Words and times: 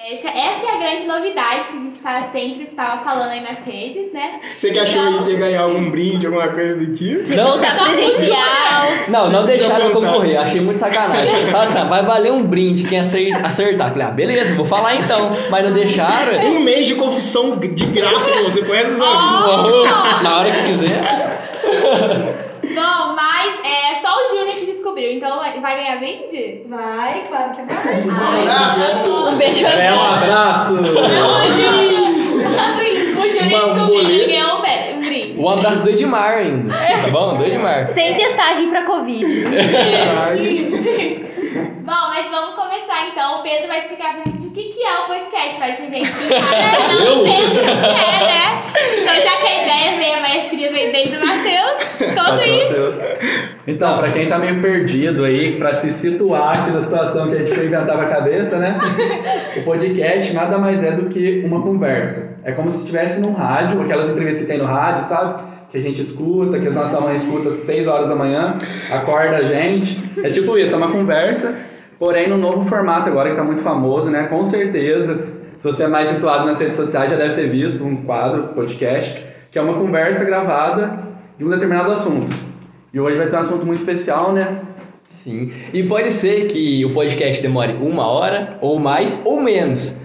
Essa, 0.00 0.28
essa 0.28 0.64
é 0.64 0.74
a 0.74 0.78
grande 0.78 1.06
novidade 1.08 1.64
que 1.66 1.76
a 1.76 1.80
gente 1.80 1.98
tá 1.98 2.28
sempre 2.30 2.66
tava 2.66 3.02
falando 3.02 3.30
aí 3.32 3.40
nas 3.42 3.58
redes, 3.66 4.12
né? 4.12 4.38
Você 4.56 4.70
que 4.70 4.78
achou 4.78 4.94
Então- 5.08 5.24
que 5.24 5.30
ia 5.32 5.38
ganhar 5.38 5.62
algum 5.62 5.90
brinde, 5.90 6.24
alguma 6.24 6.46
coisa 6.46 6.76
do 6.76 6.94
tipo? 6.94 7.28
Não 7.34 7.60
tá 7.60 7.74
presencial. 7.74 8.38
Não, 9.08 9.28
não 9.28 9.44
deixaram 9.44 9.86
eu 9.86 9.90
concorrer, 9.92 10.36
achei 10.40 10.60
muito 10.60 10.78
sacanagem. 10.78 11.34
Assim, 11.52 11.88
vai 11.88 12.04
valer 12.04 12.30
um 12.30 12.44
brinde 12.44 12.84
quem 12.84 13.00
acer- 13.00 13.44
acertar. 13.44 13.90
Falei, 13.90 14.06
ah, 14.06 14.10
beleza, 14.12 14.54
vou 14.54 14.64
falar 14.64 14.94
então. 14.94 15.36
Mas 15.50 15.64
não 15.64 15.72
deixaram. 15.72 16.38
Um 16.46 16.60
mês 16.60 16.86
de 16.86 16.94
confissão 16.94 17.56
de 17.58 17.66
graça 17.66 18.30
pra 18.30 18.42
você 18.42 18.64
conhece 18.64 18.92
os 18.92 19.00
amigos. 19.00 20.22
Na 20.22 20.38
hora 20.38 20.48
que 20.48 20.62
quiser. 20.62 21.00
Bom, 22.62 23.16
mas 23.16 23.58
é 23.64 24.00
só 24.00 24.14
o 24.14 24.28
Júnior 24.28 24.54
que 24.54 24.67
descobriu, 24.98 25.12
então 25.12 25.38
vai 25.38 25.76
ganhar 25.76 25.96
brinde? 25.98 26.62
Vai, 26.68 27.24
claro 27.28 27.50
que 27.52 27.62
vai. 27.62 28.04
Ai, 28.10 28.40
abraço. 28.42 29.28
Um 29.28 29.36
beijo 29.36 29.66
É 29.66 29.92
um 29.92 30.14
abraço. 30.14 30.74
Uma 33.48 33.86
boleta. 33.86 34.26
ganhou 34.26 34.58
um 34.58 34.62
be- 34.62 34.94
um 34.94 35.00
brinde. 35.00 35.40
Um 35.40 35.48
abraço 35.48 35.82
do 35.82 35.90
Edmar 35.90 36.34
ainda. 36.38 36.74
Tá 36.74 37.08
bom? 37.10 37.36
Do 37.38 37.44
Edmar. 37.44 37.86
Sem 37.94 38.14
testagem 38.16 38.68
pra 38.68 38.82
Covid. 38.84 39.26
Bom, 41.88 41.94
mas 42.10 42.30
vamos 42.30 42.54
então. 43.18 43.40
O 43.40 43.42
Pedro 43.42 43.66
vai 43.66 43.80
explicar 43.80 44.14
pra 44.14 44.32
gente 44.32 44.46
o 44.46 44.50
que, 44.52 44.62
que 44.62 44.80
é 44.80 44.98
o 45.00 45.06
podcast, 45.08 45.56
pra 45.58 45.66
gente 45.72 45.90
que 45.90 46.06
sabe, 46.38 47.04
não 47.04 47.26
sei 47.26 47.44
o 47.44 47.54
que 47.54 47.98
é, 47.98 48.24
né? 48.24 48.62
Então 49.02 49.14
já 49.14 49.36
que 49.40 49.46
a 49.46 49.62
ideia 49.64 49.98
veio, 49.98 50.16
a 50.16 50.20
maestria 50.20 50.72
veio 50.72 50.92
desde 50.92 51.16
o 51.16 51.26
Matheus, 51.26 52.14
conta 52.14 52.44
aí. 52.44 53.48
Então, 53.66 53.98
pra 53.98 54.12
quem 54.12 54.28
tá 54.28 54.38
meio 54.38 54.62
perdido 54.62 55.24
aí, 55.24 55.58
pra 55.58 55.72
se 55.72 55.92
situar 55.92 56.58
aqui 56.58 56.70
na 56.70 56.82
situação 56.82 57.28
que 57.28 57.36
a 57.36 57.38
gente 57.40 57.54
foi 57.54 57.66
inventar 57.66 57.96
pra 57.96 58.08
cabeça, 58.08 58.56
né? 58.58 58.78
O 59.56 59.62
podcast 59.62 60.32
nada 60.32 60.56
mais 60.56 60.82
é 60.82 60.92
do 60.92 61.08
que 61.08 61.42
uma 61.44 61.60
conversa. 61.60 62.36
É 62.44 62.52
como 62.52 62.70
se 62.70 62.78
estivesse 62.78 63.20
num 63.20 63.32
rádio, 63.32 63.82
aquelas 63.82 64.08
entrevistas 64.08 64.42
que 64.42 64.46
tem 64.46 64.58
no 64.58 64.64
rádio, 64.64 65.08
sabe? 65.08 65.42
Que 65.70 65.78
a 65.78 65.80
gente 65.82 66.00
escuta, 66.00 66.58
que 66.58 66.68
as 66.68 66.74
nossas 66.74 67.00
mães 67.00 67.22
escutam 67.22 67.52
às 67.52 67.58
6 67.58 67.86
horas 67.88 68.08
da 68.08 68.14
manhã, 68.14 68.56
acorda 68.90 69.36
a 69.36 69.42
gente. 69.42 69.98
É 70.22 70.30
tipo 70.30 70.56
isso, 70.56 70.72
é 70.72 70.78
uma 70.78 70.90
conversa, 70.90 71.54
porém 71.98 72.28
no 72.28 72.36
novo 72.36 72.68
formato 72.68 73.08
agora 73.08 73.30
que 73.30 73.36
tá 73.36 73.44
muito 73.44 73.62
famoso, 73.62 74.10
né? 74.10 74.26
Com 74.28 74.44
certeza, 74.44 75.26
se 75.58 75.64
você 75.64 75.82
é 75.82 75.88
mais 75.88 76.10
situado 76.10 76.46
nas 76.46 76.58
redes 76.58 76.76
sociais, 76.76 77.10
já 77.10 77.16
deve 77.16 77.34
ter 77.34 77.50
visto 77.50 77.84
um 77.84 78.04
quadro, 78.04 78.54
podcast, 78.54 79.24
que 79.50 79.58
é 79.58 79.62
uma 79.62 79.74
conversa 79.74 80.24
gravada 80.24 81.00
de 81.36 81.44
um 81.44 81.50
determinado 81.50 81.90
assunto. 81.92 82.28
E 82.92 83.00
hoje 83.00 83.16
vai 83.16 83.28
ter 83.28 83.36
um 83.36 83.40
assunto 83.40 83.66
muito 83.66 83.80
especial, 83.80 84.32
né? 84.32 84.60
Sim. 85.02 85.52
E 85.72 85.82
pode 85.82 86.12
ser 86.12 86.46
que 86.46 86.84
o 86.84 86.94
podcast 86.94 87.42
demore 87.42 87.74
uma 87.74 88.06
hora, 88.06 88.58
ou 88.60 88.78
mais, 88.78 89.18
ou 89.24 89.40
menos. 89.40 89.96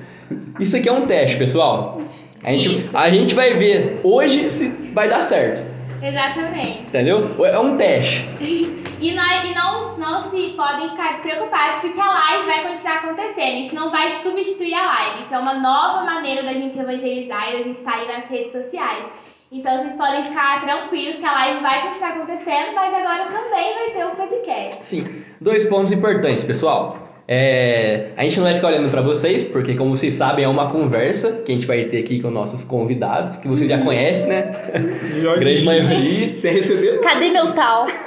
Isso 0.60 0.76
aqui 0.76 0.90
é 0.90 0.92
um 0.92 1.06
teste, 1.06 1.38
pessoal. 1.38 2.02
A 2.44 2.52
gente, 2.52 2.90
a 2.94 3.10
gente 3.10 3.36
vai 3.36 3.54
ver 3.54 4.00
hoje 4.04 4.50
se 4.50 4.70
vai 4.94 5.08
dar 5.08 5.22
certo. 5.22 5.64
Exatamente. 6.02 6.82
Entendeu? 6.82 7.46
É 7.46 7.60
um 7.60 7.78
teste. 7.78 8.28
E, 9.04 9.14
nós, 9.14 9.44
e 9.44 9.54
não, 9.54 9.98
não 9.98 10.32
se 10.32 10.54
podem 10.56 10.92
ficar 10.92 11.16
despreocupados, 11.16 11.82
porque 11.82 12.00
a 12.00 12.10
live 12.10 12.46
vai 12.46 12.70
continuar 12.70 12.96
acontecendo. 13.00 13.66
Isso 13.66 13.76
não 13.76 13.92
vai 13.92 14.24
substituir 14.24 14.74
a 14.74 14.86
live. 14.86 15.24
Isso 15.24 15.36
é 15.36 15.40
uma 15.40 15.56
nova 15.56 16.06
maneira 16.06 16.42
da 16.44 16.54
gente 16.54 16.80
evangelizar 16.80 17.50
e 17.50 17.52
da 17.52 17.64
gente 17.64 17.80
estar 17.80 17.96
aí 17.96 18.08
nas 18.08 18.30
redes 18.30 18.54
sociais. 18.54 19.04
Então 19.52 19.78
vocês 19.78 19.96
podem 19.98 20.24
ficar 20.24 20.62
tranquilos 20.62 21.18
que 21.18 21.26
a 21.26 21.34
live 21.34 21.62
vai 21.62 21.82
continuar 21.82 22.12
acontecendo, 22.12 22.74
mas 22.76 22.94
agora 22.94 23.26
também 23.26 23.74
vai 23.74 23.90
ter 23.92 24.06
o 24.06 24.16
podcast. 24.16 24.86
Sim. 24.86 25.26
Dois 25.42 25.68
pontos 25.68 25.92
importantes, 25.92 26.46
pessoal. 26.46 27.03
É, 27.26 28.08
a 28.18 28.24
gente 28.24 28.36
não 28.38 28.44
vai 28.44 28.56
ficar 28.56 28.68
olhando 28.68 28.90
pra 28.92 29.02
vocês, 29.02 29.46
porque 29.46 29.76
como 29.76 29.96
vocês 29.96 30.16
sabem, 30.16 30.44
é 30.44 30.48
uma 30.48 30.70
conversa 30.70 31.32
que 31.32 31.54
a 31.54 31.56
gente 31.56 31.66
vai 31.66 31.86
ter 31.86 32.00
aqui 32.00 32.22
com 32.22 32.30
nossos 32.30 32.66
convidados, 32.66 33.38
que 33.38 33.48
vocês 33.48 33.70
já 33.70 33.78
conhecem, 33.80 34.28
né? 34.28 34.52
Grande 35.40 35.64
maioria. 35.64 36.36
Você 36.36 36.50
recebeu? 36.50 37.00
Cadê 37.00 37.30
meu 37.30 37.54
tal? 37.54 37.88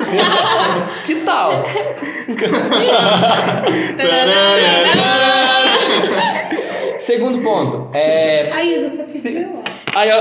Que 1.04 1.14
tal? 1.16 1.64
Segundo 7.00 7.38
ponto. 7.38 7.88
É. 7.96 8.50
A 8.52 8.62
Isa, 8.64 9.06
você 9.06 9.20
pediu? 9.20 9.62
Aí, 9.94 10.10
ó. 10.10 10.16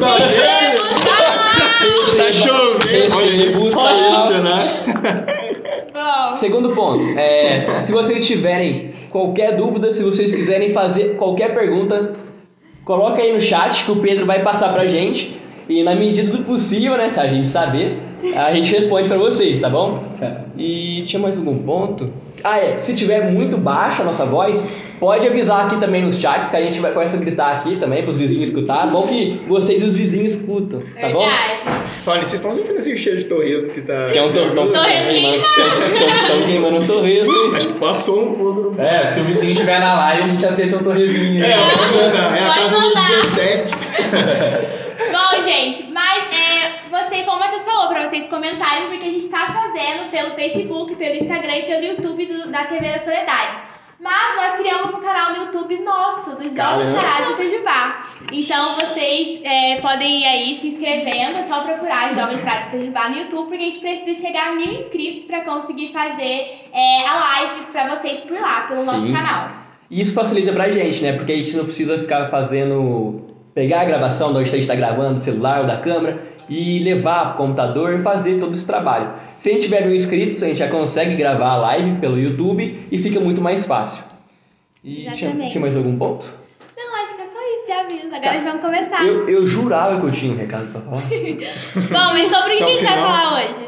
Tá 0.00 0.16
vendo? 0.16 0.80
Tá 2.16 2.32
chovendo. 2.32 3.16
Olha 3.16 3.30
aí, 3.30 3.36
Recebo 3.36 3.60
puta 3.60 3.76
tal. 3.76 4.32
isso, 4.32 4.42
né? 4.42 5.59
Segundo 6.36 6.70
ponto, 6.70 7.02
é, 7.18 7.82
se 7.82 7.92
vocês 7.92 8.26
tiverem 8.26 8.92
qualquer 9.10 9.56
dúvida, 9.56 9.92
se 9.92 10.02
vocês 10.02 10.32
quiserem 10.32 10.72
fazer 10.72 11.16
qualquer 11.16 11.54
pergunta, 11.54 12.14
coloca 12.84 13.20
aí 13.20 13.32
no 13.32 13.40
chat 13.40 13.84
que 13.84 13.90
o 13.90 13.96
Pedro 13.96 14.26
vai 14.26 14.42
passar 14.42 14.72
pra 14.72 14.86
gente 14.86 15.38
e 15.68 15.82
na 15.82 15.94
medida 15.94 16.36
do 16.36 16.44
possível, 16.44 16.96
né, 16.96 17.08
se 17.10 17.20
a 17.20 17.28
gente 17.28 17.48
saber, 17.48 17.98
a 18.34 18.52
gente 18.52 18.72
responde 18.72 19.08
pra 19.08 19.16
vocês, 19.16 19.60
tá 19.60 19.70
bom? 19.70 20.02
E 20.56 21.02
tinha 21.06 21.20
mais 21.20 21.38
algum 21.38 21.58
ponto? 21.58 22.10
Ah, 22.42 22.58
é, 22.58 22.78
se 22.78 22.92
tiver 22.94 23.30
muito 23.30 23.56
baixa 23.56 24.02
a 24.02 24.04
nossa 24.04 24.24
voz, 24.26 24.64
pode 24.98 25.26
avisar 25.26 25.66
aqui 25.66 25.76
também 25.78 26.02
nos 26.02 26.16
chats 26.18 26.50
que 26.50 26.56
a 26.56 26.62
gente 26.62 26.80
vai 26.80 26.92
começa 26.92 27.16
a 27.16 27.20
gritar 27.20 27.56
aqui 27.56 27.76
também 27.76 28.02
pros 28.02 28.16
vizinhos 28.16 28.48
escutar. 28.48 28.86
Bom 28.90 29.06
que 29.06 29.40
vocês 29.46 29.80
e 29.80 29.84
os 29.84 29.96
vizinhos 29.96 30.34
escutam, 30.34 30.82
tá 31.00 31.08
bom? 31.10 31.24
Olha, 32.06 32.22
vocês 32.22 32.34
estão 32.34 32.54
sentindo 32.54 32.78
esse 32.78 32.98
cheiro 32.98 33.18
de 33.18 33.24
torresmo 33.24 33.70
que 33.72 33.82
tá. 33.82 34.08
Que 34.10 34.18
é 34.18 34.22
um 34.22 34.32
tor 34.32 34.50
tor 34.54 34.72
Torresmo 34.72 35.44
Estão 36.22 36.42
queimando 36.46 36.76
um 36.80 36.86
torresmo. 36.86 37.54
Acho 37.54 37.68
que 37.68 37.78
passou 37.78 38.28
um 38.30 38.34
pouco. 38.34 38.80
É, 38.80 39.12
se 39.12 39.20
o 39.20 39.24
vizinho 39.24 39.52
estiver 39.52 39.80
na 39.80 39.94
live, 39.94 40.22
a 40.22 40.26
gente 40.28 40.46
aceita 40.46 40.76
um 40.76 40.82
torrezinho. 40.84 41.44
É, 41.44 41.52
pode 41.52 42.02
mandar. 42.04 42.36
É 42.38 42.42
a 42.42 42.46
Pode 42.46 42.58
casa 42.60 42.76
do 42.80 42.86
mandar. 42.86 43.22
17. 43.22 43.72
Bom, 45.12 45.42
gente, 45.42 45.90
mas 45.92 46.24
é, 46.34 46.72
você, 46.90 47.22
como 47.24 47.36
o 47.36 47.40
Matheus 47.40 47.64
falou, 47.64 47.88
pra 47.88 48.08
vocês 48.08 48.28
comentarem, 48.28 48.88
porque 48.88 49.04
a 49.04 49.10
gente 49.10 49.28
tá 49.28 49.52
fazendo 49.52 50.10
pelo 50.10 50.34
Facebook, 50.34 50.94
pelo 50.96 51.14
Instagram 51.16 51.56
e 51.56 51.62
pelo 51.62 51.84
YouTube 51.84 52.26
do- 52.26 52.50
da 52.50 52.64
TV 52.64 52.86
da 52.92 53.00
Soledade. 53.00 53.69
Mas 54.00 54.36
nós 54.36 54.56
criamos 54.56 54.94
um 54.94 55.00
canal 55.02 55.34
no 55.34 55.44
YouTube 55.44 55.78
nosso, 55.80 56.30
do. 56.30 56.54
Sarados 56.54 57.36
de 57.36 57.42
Itajubá. 57.44 58.06
Então 58.32 58.74
vocês 58.74 59.40
é, 59.44 59.78
podem 59.80 60.22
ir 60.22 60.24
aí 60.24 60.58
se 60.58 60.68
inscrevendo, 60.68 61.36
é 61.36 61.46
só 61.46 61.62
procurar 61.62 62.14
Jovens 62.14 62.42
de 62.42 62.78
Itajubá 62.78 63.10
no 63.10 63.16
YouTube, 63.18 63.48
porque 63.48 63.62
a 63.62 63.66
gente 63.66 63.78
precisa 63.80 64.26
chegar 64.26 64.52
a 64.52 64.54
mil 64.54 64.72
inscritos 64.72 65.24
pra 65.24 65.44
conseguir 65.44 65.92
fazer 65.92 66.62
é, 66.72 67.06
a 67.06 67.14
live 67.14 67.66
pra 67.72 67.96
vocês 67.96 68.20
por 68.20 68.40
lá, 68.40 68.62
pelo 68.62 68.84
nosso 68.84 69.06
Sim. 69.06 69.12
canal. 69.12 69.48
E 69.90 70.00
isso 70.00 70.14
facilita 70.14 70.52
pra 70.52 70.70
gente, 70.70 71.02
né? 71.02 71.12
Porque 71.14 71.32
a 71.32 71.36
gente 71.36 71.54
não 71.56 71.64
precisa 71.64 71.98
ficar 71.98 72.28
fazendo. 72.30 73.26
pegar 73.52 73.82
a 73.82 73.84
gravação 73.84 74.32
de 74.32 74.38
onde 74.38 74.48
a 74.48 74.52
gente 74.52 74.66
tá 74.66 74.76
gravando, 74.76 75.14
do 75.14 75.20
celular 75.20 75.60
ou 75.60 75.66
da 75.66 75.76
câmera, 75.76 76.22
e 76.48 76.78
levar 76.82 77.34
pro 77.34 77.44
computador 77.44 77.98
e 77.98 78.02
fazer 78.02 78.40
todo 78.40 78.54
esse 78.54 78.64
trabalho. 78.64 79.10
Se 79.40 79.48
a 79.48 79.52
gente 79.52 79.62
tiver 79.62 79.86
mil 79.86 79.94
inscritos, 79.96 80.42
a 80.42 80.46
gente 80.46 80.58
já 80.58 80.68
consegue 80.68 81.16
gravar 81.16 81.48
a 81.52 81.56
live 81.56 81.98
pelo 81.98 82.18
YouTube 82.18 82.86
e 82.92 82.98
fica 83.02 83.18
muito 83.18 83.40
mais 83.40 83.64
fácil. 83.64 84.04
E 84.84 84.94
tinha, 84.96 85.12
Exatamente. 85.14 85.50
tinha 85.52 85.60
mais 85.62 85.76
algum 85.76 85.96
ponto? 85.96 86.26
Não, 86.76 86.96
acho 87.02 87.16
que 87.16 87.22
é 87.22 87.24
só 87.24 87.40
isso 87.56 87.66
de 87.66 87.72
aviso. 87.72 88.14
Agora 88.14 88.38
Tá. 88.38 88.44
vamos 88.44 88.60
começar. 88.60 89.06
Eu, 89.06 89.28
eu 89.30 89.46
jurava 89.46 89.98
que 89.98 90.06
eu 90.06 90.10
tinha 90.12 90.32
um 90.32 90.36
recado 90.36 90.66
pra 90.70 90.80
falar 90.82 91.02
Bom, 91.08 92.12
mas 92.12 92.36
sobre 92.36 92.54
o 92.54 92.56
que 92.58 92.62
a 92.64 92.68
gente 92.68 92.84
vai 92.84 92.92
falar 92.94 93.34
hoje? 93.38 93.60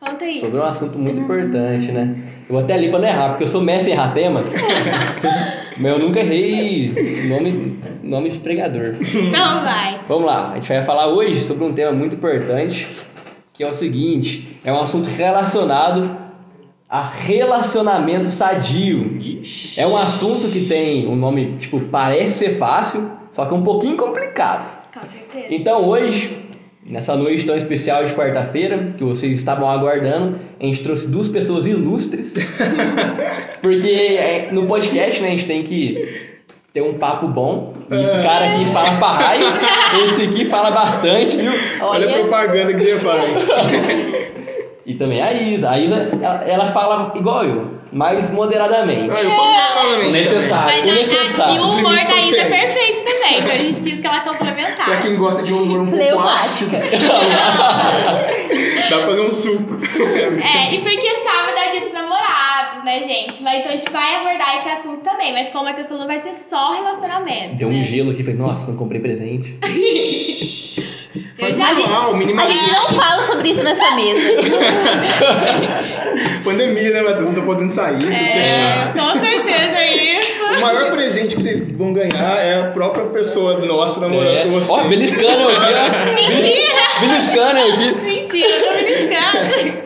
Conta 0.00 0.24
aí. 0.24 0.40
sobre 0.40 0.58
um 0.58 0.64
assunto 0.64 0.98
muito 0.98 1.20
importante, 1.20 1.92
né? 1.92 2.16
Eu 2.48 2.54
vou 2.54 2.58
até 2.64 2.74
ali 2.74 2.88
pra 2.90 2.98
não 2.98 3.08
errar, 3.08 3.28
porque 3.30 3.44
eu 3.44 3.48
sou 3.48 3.60
mestre 3.62 3.90
em 3.92 3.94
errar 3.94 4.12
tema. 4.12 4.42
Mas 5.76 5.90
eu 5.92 5.98
nunca 5.98 6.20
errei 6.20 7.26
nome, 7.28 7.78
nome 8.02 8.30
de 8.30 8.38
pregador. 8.38 8.94
Então 9.00 9.62
vai. 9.64 9.98
Vamos 10.06 10.24
lá, 10.26 10.52
a 10.52 10.54
gente 10.56 10.68
vai 10.68 10.84
falar 10.84 11.08
hoje 11.08 11.40
sobre 11.40 11.64
um 11.64 11.72
tema 11.72 11.90
muito 11.92 12.14
importante, 12.14 12.86
que 13.54 13.62
é 13.62 13.70
o 13.70 13.74
seguinte, 13.74 14.58
é 14.64 14.72
um 14.72 14.80
assunto 14.80 15.08
relacionado 15.08 16.18
a 16.88 17.08
relacionamento 17.08 18.26
sadio. 18.26 19.20
É 19.76 19.86
um 19.86 19.96
assunto 19.96 20.48
que 20.48 20.66
tem 20.66 21.06
um 21.06 21.14
nome, 21.14 21.56
tipo, 21.58 21.80
parece 21.82 22.38
ser 22.38 22.58
fácil, 22.58 23.08
só 23.32 23.46
que 23.46 23.54
é 23.54 23.56
um 23.56 23.62
pouquinho 23.62 23.96
complicado. 23.96 24.84
Com 24.92 25.00
certeza. 25.08 25.54
Então 25.54 25.88
hoje, 25.88 26.36
nessa 26.84 27.16
noite 27.16 27.44
tão 27.44 27.56
especial 27.56 28.04
de 28.04 28.12
quarta-feira, 28.12 28.92
que 28.98 29.04
vocês 29.04 29.38
estavam 29.38 29.68
aguardando, 29.68 30.40
a 30.60 30.64
gente 30.64 30.82
trouxe 30.82 31.08
duas 31.08 31.28
pessoas 31.28 31.64
ilustres. 31.64 32.34
porque 33.62 33.88
é, 33.88 34.50
no 34.50 34.66
podcast, 34.66 35.22
né, 35.22 35.28
a 35.28 35.30
gente 35.30 35.46
tem 35.46 35.62
que 35.62 36.23
ter 36.74 36.82
um 36.82 36.98
papo 36.98 37.28
bom. 37.28 37.72
E 37.88 38.02
esse 38.02 38.20
cara 38.20 38.46
aqui 38.46 38.66
fala 38.66 38.90
pra 38.98 39.06
raio, 39.06 39.44
esse 40.06 40.22
aqui 40.22 40.44
fala 40.46 40.72
bastante, 40.72 41.36
viu? 41.36 41.52
Olha 41.80 42.10
a 42.10 42.18
propaganda 42.18 42.74
que 42.74 42.80
você 42.80 42.98
faz. 42.98 43.48
E 44.84 44.94
também 44.94 45.22
a 45.22 45.32
Isa. 45.32 45.70
A 45.70 45.78
Isa, 45.78 45.96
ela, 46.20 46.44
ela 46.44 46.66
fala 46.72 47.12
igual 47.14 47.44
eu, 47.44 47.70
mais 47.94 48.28
moderadamente. 48.30 49.10
Ah, 49.16 49.22
eu 49.22 49.30
falo 49.30 49.52
novamente. 49.52 50.10
Necessário. 50.10 50.64
Mas 50.66 50.80
o 50.80 50.82
a- 50.82 50.92
a- 50.92 50.96
necessário. 50.96 51.54
e 51.54 51.58
o 51.60 51.62
humor 51.78 51.94
da 51.94 52.20
Isa 52.20 52.40
é 52.40 52.44
perfeito 52.44 53.04
também, 53.04 53.38
então 53.38 53.50
a 53.52 53.56
gente 53.56 53.80
quis 53.80 54.00
que 54.00 54.06
ela 54.06 54.20
complementasse. 54.20 54.90
Pra 54.90 54.96
quem 54.98 55.16
gosta 55.16 55.42
de 55.42 55.52
um 55.52 55.62
humor 55.62 55.80
um 55.82 55.90
pouco 55.90 56.18
ácido, 56.18 56.76
dá 58.90 58.98
pra 58.98 59.06
fazer 59.06 59.20
um 59.20 59.30
suco. 59.30 59.74
É, 59.74 60.74
e 60.74 60.78
porque 60.80 61.08
sábado 61.22 61.56
é 61.56 61.70
dia 61.70 61.80
dos 61.82 61.92
namorados, 61.92 62.84
né, 62.84 62.98
gente? 63.00 63.42
Mas 63.42 63.60
então 63.60 63.72
a 63.72 63.76
gente 63.76 63.90
vai 63.92 64.16
abordar 64.16 64.58
esse 64.58 64.68
assunto 64.68 65.00
também. 65.02 65.32
Mas 65.32 65.48
como 65.50 65.64
o 65.64 65.66
Matheus 65.66 65.88
falou, 65.88 66.06
vai 66.06 66.20
ser 66.20 66.34
só 66.48 66.74
relacionamento. 66.74 67.54
Deu 67.56 67.68
né? 67.70 67.78
um 67.78 67.82
gelo 67.82 68.10
aqui, 68.10 68.22
falei, 68.24 68.38
nossa, 68.38 68.70
não 68.72 68.78
comprei 68.78 69.00
presente. 69.00 69.56
Faz 71.38 71.56
já- 71.56 71.74
manual, 71.74 72.14
A 72.14 72.18
gente 72.20 72.34
não 72.72 72.88
fala 73.00 73.22
sobre 73.22 73.50
isso 73.50 73.62
nessa 73.62 73.94
mesa. 73.94 74.20
Pandemia, 76.44 76.90
né, 76.92 77.02
Matheus? 77.02 77.26
Não 77.28 77.34
tô 77.34 77.42
podendo 77.42 77.70
sair. 77.72 77.96
É, 77.96 77.98
fechado. 78.92 79.00
com 79.00 79.18
certeza 79.18 79.84
isso. 79.86 80.44
O 80.44 80.60
maior 80.60 80.90
presente 80.92 81.34
que 81.36 81.42
vocês 81.42 81.68
vão 81.72 81.92
ganhar 81.92 82.38
é 82.38 82.60
a 82.60 82.64
própria 82.70 83.06
pessoa 83.06 83.58
nossa 83.58 83.98
namorando 84.00 84.36
É. 84.36 84.44
com 84.44 84.50
vocês. 84.52 84.70
Ó, 84.70 84.84
beliscando 84.84 85.48
aqui, 85.48 85.56
ó. 85.56 85.60
Mentira! 86.14 86.82
Beliscando 87.00 87.58
aqui. 87.60 87.94
Mentira, 88.02 88.48
eu 88.48 88.62
tô 88.62 88.70
brincando. 88.84 89.82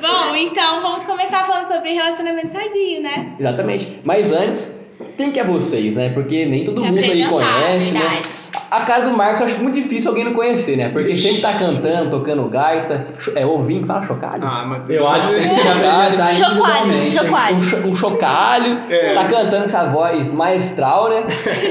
Bom, 0.00 0.36
então 0.36 0.80
vamos 0.82 1.04
começar 1.06 1.44
falando 1.46 1.72
sobre 1.72 1.92
relacionamento 1.92 2.52
sadio, 2.52 3.02
né? 3.02 3.32
Exatamente. 3.40 3.98
Mas 4.04 4.30
antes, 4.30 4.70
quem 5.18 5.30
que 5.32 5.38
é 5.40 5.44
vocês, 5.44 5.94
né? 5.94 6.10
Porque 6.10 6.46
nem 6.46 6.64
todo 6.64 6.80
Se 6.80 6.86
mundo 6.86 6.98
aí 6.98 7.24
conhece, 7.26 7.92
né? 7.92 8.00
verdade. 8.00 8.28
A 8.70 8.80
cara 8.82 9.02
do 9.02 9.10
Marcos 9.16 9.40
eu 9.40 9.46
acho 9.48 9.60
muito 9.60 9.74
difícil 9.74 10.08
alguém 10.10 10.24
não 10.24 10.32
conhecer, 10.32 10.76
né? 10.76 10.88
Porque 10.90 11.16
sempre 11.16 11.40
tá 11.42 11.52
cantando, 11.54 12.10
tocando 12.10 12.44
gaita, 12.48 13.06
é 13.34 13.44
ouvindo, 13.44 13.86
fala 13.86 14.02
chocalho. 14.06 14.42
Ah, 14.44 14.64
Matheus. 14.64 15.00
Eu 15.00 15.06
acho 15.08 15.28
que 15.28 15.34
tem 15.34 15.54
que 15.54 15.68
apresentar 15.68 16.32
Chocalho, 16.34 16.92
individualmente. 16.92 17.10
chocalho. 17.10 17.56
um, 17.56 17.62
cho- 17.62 17.76
um 17.88 17.94
chocalho, 17.94 18.78
É. 18.90 19.14
tá 19.14 19.24
cantando 19.24 19.58
com 19.62 19.64
essa 19.66 19.84
voz 19.86 20.32
maestral, 20.32 21.08
né? 21.10 21.24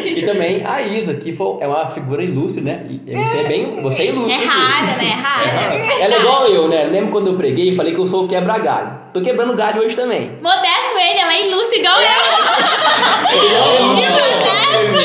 e 0.06 0.22
também 0.24 0.64
a 0.66 0.82
Isa, 0.82 1.14
que 1.14 1.32
foi, 1.34 1.58
é 1.62 1.68
uma 1.68 1.88
figura 1.88 2.22
ilustre, 2.24 2.62
né? 2.64 2.82
E 2.90 3.16
você 3.16 3.38
é 3.38 3.48
bem. 3.48 3.82
Você 3.82 4.02
é 4.02 4.06
É 4.06 4.10
ilustre. 4.10 4.34
aqui. 4.34 4.46
rara, 4.46 4.98
né? 4.98 5.06
É 5.08 5.14
rara. 5.14 6.04
Ela 6.04 6.14
é 6.16 6.20
igual 6.20 6.46
eu, 6.48 6.68
né? 6.68 6.84
Lembra 6.84 7.12
quando 7.12 7.28
eu 7.28 7.36
preguei 7.38 7.70
e 7.70 7.76
falei 7.76 7.94
que 7.94 8.00
eu 8.00 8.08
sou 8.08 8.26
o 8.26 8.28
quebra-galho? 8.28 9.07
Tô 9.18 9.24
quebrando 9.24 9.56
galho 9.56 9.82
hoje 9.82 9.96
também. 9.96 10.32
Modesto 10.44 10.96
ele, 10.96 11.20
é 11.20 11.24
uma 11.24 11.38
ilustre 11.40 11.80
igual 11.80 11.96
eu. 12.00 12.08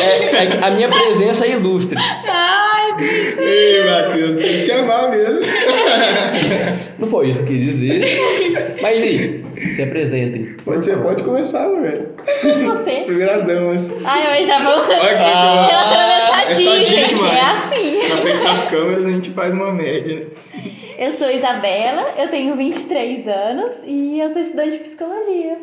É, 0.03 0.43
é 0.43 0.47
que 0.47 0.64
a 0.64 0.70
minha 0.70 0.88
presença 0.91 1.47
é 1.47 1.53
ilustre. 1.53 1.97
Ai, 1.99 2.93
Ei, 3.38 3.85
Matheus, 3.91 4.37
tem 4.37 4.56
que 4.56 4.62
se 4.62 4.73
amar 4.73 5.09
mesmo. 5.11 5.41
Não 6.99 7.09
foi 7.09 7.29
isso 7.31 7.38
que 7.38 7.44
eu 7.44 7.47
quis 7.59 7.79
dizer. 7.79 8.76
Mas 8.82 9.03
aí? 9.03 9.44
Se 9.75 9.82
apresentem. 9.82 10.56
Pode 10.62 10.85
ser, 10.85 10.99
pode 10.99 11.23
começar, 11.23 11.67
velho. 11.69 12.09
Você. 12.43 13.05
Primeiras 13.06 13.47
damas. 13.47 13.91
Ai, 14.05 14.43
eu 14.43 14.47
já 14.47 14.59
vou. 14.59 14.82
Que 14.85 14.93
Ah. 14.93 15.67
Relacionamento 15.70 16.32
É 16.50 16.53
sadio, 16.53 16.70
sadio 16.70 16.87
gente. 16.87 17.25
É 17.25 17.41
assim. 17.41 18.09
Na 18.11 18.17
frente 18.19 18.41
das 18.41 18.61
câmeras 18.69 19.06
a 19.06 19.09
gente 19.09 19.31
faz 19.31 19.55
uma 19.55 19.73
média. 19.73 20.17
né? 20.17 20.26
Eu 21.02 21.19
sou 21.19 21.28
Isabela, 21.28 22.14
eu 22.16 22.31
tenho 22.31 22.56
23 22.56 23.26
anos 23.26 23.72
e 23.84 24.20
eu 24.20 24.32
sou 24.32 24.40
estudante 24.40 24.78
de 24.78 24.84
psicologia. 24.84 25.58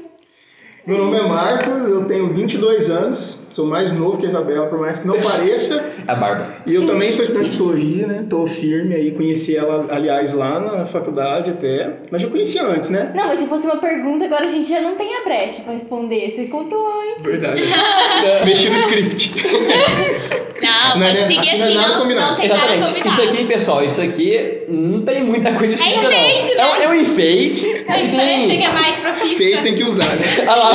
Meu 0.85 0.97
nome 0.97 1.17
é 1.17 1.21
Marcos, 1.21 1.87
eu 1.87 2.03
tenho 2.03 2.27
22 2.33 2.91
anos, 2.91 3.39
sou 3.59 3.67
mais 3.67 3.91
novo 3.91 4.17
que 4.17 4.25
a 4.25 4.29
Isabela, 4.29 4.67
por 4.67 4.79
mais 4.79 4.99
que 4.99 5.05
não 5.07 5.15
pareça. 5.19 5.83
A 6.07 6.15
barba. 6.15 6.55
E 6.65 6.73
eu 6.73 6.87
também 6.87 7.11
sou 7.11 7.23
estudante 7.23 7.49
de 7.49 7.57
psicologia, 7.57 8.07
né? 8.07 8.25
Tô 8.29 8.47
firme 8.47 8.95
aí, 8.95 9.11
conheci 9.11 9.55
ela, 9.55 9.85
aliás, 9.91 10.33
lá 10.33 10.59
na 10.61 10.85
faculdade 10.85 11.51
até. 11.51 11.97
Mas 12.09 12.21
já 12.21 12.29
conhecia 12.29 12.63
antes, 12.63 12.89
né? 12.89 13.11
Não, 13.13 13.27
mas 13.27 13.39
se 13.39 13.45
fosse 13.47 13.65
uma 13.65 13.77
pergunta, 13.77 14.25
agora 14.25 14.45
a 14.45 14.49
gente 14.49 14.69
já 14.69 14.79
não 14.81 14.95
tem 14.95 15.13
a 15.13 15.23
brecha 15.25 15.61
pra 15.61 15.73
responder. 15.73 16.33
Você 16.35 16.45
contou 16.45 16.87
antes. 16.87 17.23
Verdade. 17.23 17.61
Mexi 18.45 18.69
no 18.69 18.75
script. 18.77 19.33
Não, 20.61 20.99
Não 20.99 21.07
é- 21.07 21.23
aqui 21.23 21.57
não 21.57 21.65
é 21.65 21.67
assim, 21.69 21.73
nada 21.77 21.87
não, 21.93 22.01
combinado. 22.01 22.29
não 22.31 22.35
tem 22.37 22.49
nada 22.49 22.61
Exatamente. 22.75 22.87
combinado. 22.93 23.09
Isso 23.21 23.29
aqui, 23.29 23.45
pessoal, 23.45 23.83
isso 23.85 24.01
aqui 24.01 24.63
não 24.67 25.01
tem 25.03 25.23
muita 25.23 25.53
coisa 25.53 25.73
escrita, 25.73 25.99
enfeite, 25.99 26.55
não. 26.55 26.55
né? 26.55 26.63
É 26.63 26.65
um, 26.65 26.83
é 26.83 26.87
um 26.89 26.93
enfeite. 26.95 27.85
Ai, 27.87 28.01
que 28.07 28.15
parece 28.15 28.41
que 28.41 28.47
tem... 28.47 28.65
é 28.65 28.69
mais 28.69 29.61
tem 29.61 29.75
que 29.75 29.83
usar, 29.83 30.15
né? 30.17 30.25
Olha 30.39 30.55
lá, 30.55 30.71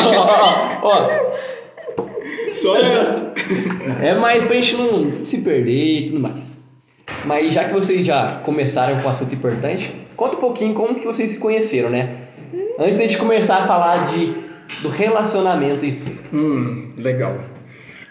ó, 0.83 0.89
ó, 0.89 0.89
ó. 0.89 1.34
Só. 2.55 2.75
É 4.01 4.15
mais 4.15 4.45
pra 4.45 4.55
gente 4.55 4.77
não 4.77 5.25
se 5.25 5.39
perder 5.39 5.99
e 5.99 6.07
tudo 6.07 6.21
mais. 6.21 6.59
Mas 7.25 7.53
já 7.53 7.65
que 7.65 7.73
vocês 7.73 8.05
já 8.05 8.41
começaram 8.45 9.01
com 9.01 9.07
um 9.07 9.11
assunto 9.11 9.35
importante, 9.35 9.95
conta 10.17 10.37
um 10.37 10.41
pouquinho 10.41 10.75
como 10.75 10.95
que 10.95 11.07
vocês 11.07 11.33
se 11.33 11.39
conheceram, 11.39 11.91
né? 11.91 12.25
Antes 12.79 12.97
de 12.97 13.03
a 13.03 13.07
gente 13.07 13.19
começar 13.19 13.59
a 13.59 13.67
falar 13.67 14.05
de, 14.05 14.35
do 14.83 14.89
relacionamento 14.89 15.85
em 15.85 15.93
si. 15.93 16.19
Hum, 16.33 16.93
legal. 16.99 17.39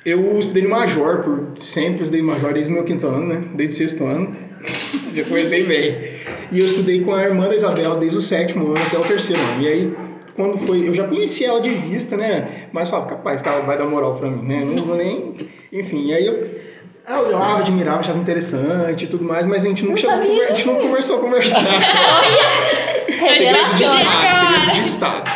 Eu 0.05 0.37
estudei 0.37 0.63
no 0.63 0.69
Major, 0.69 1.23
por 1.23 1.53
sempre 1.57 2.01
estudei 2.01 2.21
no 2.21 2.27
Major 2.27 2.53
desde 2.53 2.71
o 2.71 2.75
meu 2.75 2.83
quinto 2.83 3.07
ano, 3.07 3.27
né? 3.27 3.43
Desde 3.55 3.75
o 3.75 3.77
sexto 3.77 4.05
ano. 4.05 4.31
Já 5.13 5.23
comecei 5.23 5.65
bem. 5.65 6.13
E 6.51 6.59
eu 6.59 6.65
estudei 6.65 7.01
com 7.01 7.13
a 7.13 7.23
irmã 7.23 7.47
da 7.47 7.55
Isabela 7.55 7.95
desde 7.97 8.17
o 8.17 8.21
sétimo 8.21 8.67
ano 8.67 8.85
até 8.85 8.97
o 8.97 9.03
terceiro 9.05 9.41
ano. 9.41 9.61
E 9.61 9.67
aí, 9.67 9.93
quando 10.35 10.57
foi. 10.65 10.87
Eu 10.87 10.93
já 10.93 11.07
conhecia 11.07 11.49
ela 11.49 11.61
de 11.61 11.69
vista, 11.69 12.17
né? 12.17 12.67
Mas 12.71 12.89
falava, 12.89 13.09
capaz 13.09 13.41
que 13.41 13.49
ela 13.49 13.61
vai 13.61 13.77
dar 13.77 13.85
moral 13.85 14.15
pra 14.15 14.29
mim, 14.29 14.47
né? 14.47 14.65
Não 14.65 14.85
vou 14.85 14.95
nem. 14.95 15.35
Enfim, 15.71 16.13
aí 16.13 16.25
eu. 16.25 16.63
Eu 17.07 17.27
olhava, 17.27 17.59
admirava, 17.59 17.99
achava 17.99 18.17
interessante 18.17 19.03
e 19.03 19.07
tudo 19.07 19.25
mais, 19.25 19.45
mas 19.45 19.65
a 19.65 19.67
gente 19.67 19.83
não, 19.83 19.91
Não 19.91 19.97
chegou 19.97 20.15
a 20.15 20.19
a 20.19 20.45
gente 20.51 20.65
não 20.65 20.75
conversou 20.75 21.17
a 21.17 21.19
conversar. 21.19 21.59
Segredo 23.33 23.75
de 23.75 23.83
Revelação. 23.83 23.97
Estado, 23.97 24.37
segredo 24.37 24.73
de 24.73 24.89
Estado. 24.89 25.31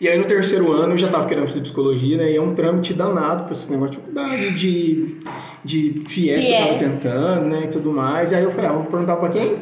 E 0.00 0.08
aí 0.08 0.16
no 0.16 0.24
terceiro 0.24 0.72
ano 0.72 0.94
eu 0.94 0.98
já 0.98 1.08
tava 1.08 1.26
querendo 1.26 1.46
fazer 1.48 1.60
psicologia, 1.60 2.16
né? 2.16 2.32
E 2.32 2.36
é 2.36 2.40
um 2.40 2.54
trâmite 2.54 2.94
danado 2.94 3.44
pra 3.44 3.52
esse 3.52 3.70
negócio 3.70 3.92
de 3.92 3.96
faculdade, 3.98 4.50
de, 4.52 5.16
de 5.64 6.02
FIES 6.08 6.44
que 6.44 6.52
eu 6.52 6.58
tava 6.58 6.78
tentando, 6.78 7.46
né? 7.46 7.62
E 7.64 7.68
tudo 7.68 7.92
mais. 7.92 8.32
E 8.32 8.34
aí 8.34 8.42
eu 8.42 8.50
falei, 8.50 8.70
ah, 8.70 8.72
vou 8.72 8.84
perguntar 8.84 9.16
pra 9.16 9.28
quem? 9.28 9.56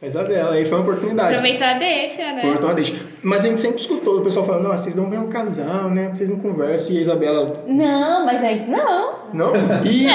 A 0.00 0.06
Isabela. 0.06 0.54
Aí 0.54 0.64
foi 0.64 0.78
uma 0.78 0.82
oportunidade. 0.82 1.34
Aproveitou 1.34 1.66
a 1.66 1.74
deixa, 1.74 2.32
né? 2.32 2.58
Uma 2.60 2.74
deixa. 2.74 3.11
Mas 3.22 3.44
a 3.44 3.48
gente 3.48 3.60
sempre 3.60 3.80
escutou 3.80 4.18
o 4.18 4.22
pessoal 4.24 4.44
falando, 4.46 4.64
nossa, 4.64 4.78
vocês 4.84 4.94
dão 4.96 5.08
bem 5.08 5.18
um 5.18 5.28
casal, 5.28 5.88
né? 5.90 6.10
Vocês 6.12 6.28
não 6.28 6.38
conversam. 6.40 6.92
E 6.94 6.98
a 6.98 7.02
Isabela, 7.02 7.62
Não, 7.68 8.26
mas 8.26 8.42
antes 8.42 8.66
não. 8.68 9.14
não? 9.32 9.52
Ih! 9.84 10.08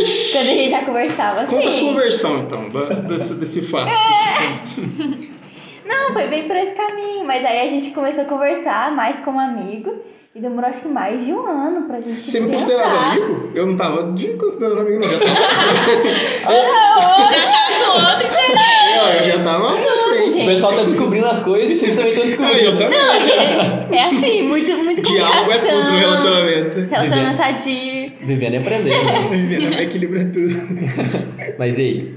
Ixi! 0.00 0.32
Quando 0.32 0.48
a 0.48 0.54
gente 0.54 0.70
já 0.70 0.82
conversava 0.84 1.40
assim. 1.42 1.54
Conta 1.56 1.68
a 1.68 1.72
sua 1.72 1.92
versão, 2.00 2.38
então, 2.38 2.70
da- 2.70 2.84
desse, 2.86 3.34
desse 3.34 3.60
fato, 3.62 3.90
desse 3.90 4.80
ponto. 4.80 5.30
Não, 5.86 6.12
foi 6.12 6.28
bem 6.28 6.46
por 6.46 6.54
esse 6.56 6.72
caminho. 6.76 7.24
Mas 7.26 7.44
aí 7.44 7.66
a 7.66 7.70
gente 7.70 7.90
começou 7.90 8.22
a 8.22 8.26
conversar 8.26 8.92
mais 8.94 9.18
como 9.20 9.40
amigo. 9.40 9.92
E 10.32 10.40
demorou 10.40 10.70
acho 10.70 10.82
que 10.82 10.88
mais 10.88 11.24
de 11.24 11.32
um 11.34 11.44
ano 11.44 11.88
pra 11.88 12.00
gente 12.00 12.30
Você 12.30 12.38
me 12.38 12.52
considerava 12.52 12.96
amigo? 13.10 13.50
Eu 13.52 13.66
não 13.66 13.76
tava 13.76 14.12
de 14.12 14.28
considerando 14.34 14.82
amigo, 14.82 15.00
não. 15.00 15.08
Eu 19.10 19.26
já 19.26 19.44
tava, 19.44 19.70
Não, 19.70 19.78
eu 19.78 19.84
já 19.84 19.84
tava 19.84 19.99
na 20.40 20.44
frente. 20.44 20.48
O 20.48 20.54
pessoal 20.54 20.72
tá 20.74 20.82
descobrindo 20.82 21.26
as 21.26 21.40
coisas 21.40 21.70
e 21.70 21.76
vocês 21.76 21.94
também 21.96 22.12
estão 22.12 22.24
Ah, 22.46 22.52
eu 22.52 22.72
descobrindo. 22.72 22.78
também. 22.78 23.98
É 23.98 24.04
assim, 24.04 24.42
muito, 24.42 24.78
muito 24.78 25.02
Diálogo 25.02 25.50
é 25.52 25.58
tudo 25.58 25.90
no 25.90 25.98
relacionamento. 25.98 26.80
Relacionamento 26.90 27.36
sadio. 27.36 28.12
Vivendo 28.22 28.54
e 28.54 28.56
aprendendo. 28.58 29.04
né? 29.04 29.28
Vivendo 29.30 29.80
equilíbrio 29.80 30.20
é 30.22 30.24
tudo. 30.26 31.54
Mas 31.58 31.78
e 31.78 31.80
aí? 31.80 32.14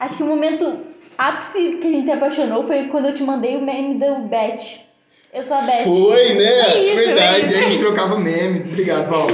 Acho 0.00 0.16
que 0.16 0.22
o 0.22 0.26
momento 0.26 0.78
ápice 1.16 1.78
que 1.80 1.86
a 1.86 1.90
gente 1.90 2.04
se 2.04 2.10
apaixonou 2.12 2.66
foi 2.66 2.84
quando 2.88 3.08
eu 3.08 3.14
te 3.14 3.22
mandei 3.22 3.56
o 3.56 3.62
meme 3.64 3.94
do 3.98 4.28
Beth. 4.28 4.86
Eu 5.34 5.44
sou 5.44 5.56
a 5.56 5.62
Beth. 5.62 5.84
Foi, 5.84 6.34
né? 6.34 6.44
É 6.44 6.84
isso, 6.84 6.96
Verdade. 6.96 7.40
é 7.40 7.46
isso. 7.48 7.56
A 7.58 7.60
gente 7.62 7.78
trocava 7.78 8.18
meme. 8.18 8.60
Obrigado, 8.60 9.10
Val. 9.10 9.26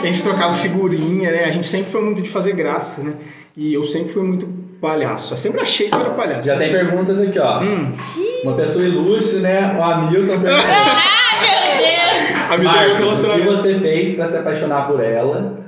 A 0.00 0.06
gente 0.06 0.22
trocava 0.22 0.56
figurinha, 0.56 1.30
né? 1.32 1.44
A 1.44 1.50
gente 1.50 1.66
sempre 1.66 1.90
foi 1.90 2.02
muito 2.02 2.22
de 2.22 2.28
fazer 2.28 2.52
graça, 2.54 3.02
né? 3.02 3.14
E 3.56 3.74
eu 3.74 3.86
sempre 3.86 4.12
fui 4.12 4.22
muito 4.22 4.48
palhaço. 4.80 5.34
Eu 5.34 5.38
sempre 5.38 5.60
achei 5.60 5.88
que 5.88 5.94
eu 5.94 6.00
era 6.00 6.10
palhaço. 6.10 6.42
Já 6.46 6.56
tem 6.56 6.70
perguntas 6.72 7.18
aqui, 7.20 7.38
ó. 7.38 7.60
Hum, 7.62 7.92
Uma 8.44 8.54
pessoa 8.54 8.84
ilustre, 8.84 9.40
né? 9.40 9.76
O 9.78 9.82
Hamilton 9.82 10.40
perguntou. 10.40 10.64
a 12.50 12.56
vida 12.56 12.68
do 12.70 12.74
Marcos, 12.76 13.24
o 13.24 13.32
que 13.32 13.40
você 13.42 13.78
fez 13.78 14.14
pra 14.14 14.28
se 14.28 14.36
apaixonar 14.36 14.86
por 14.88 15.02
ela? 15.02 15.58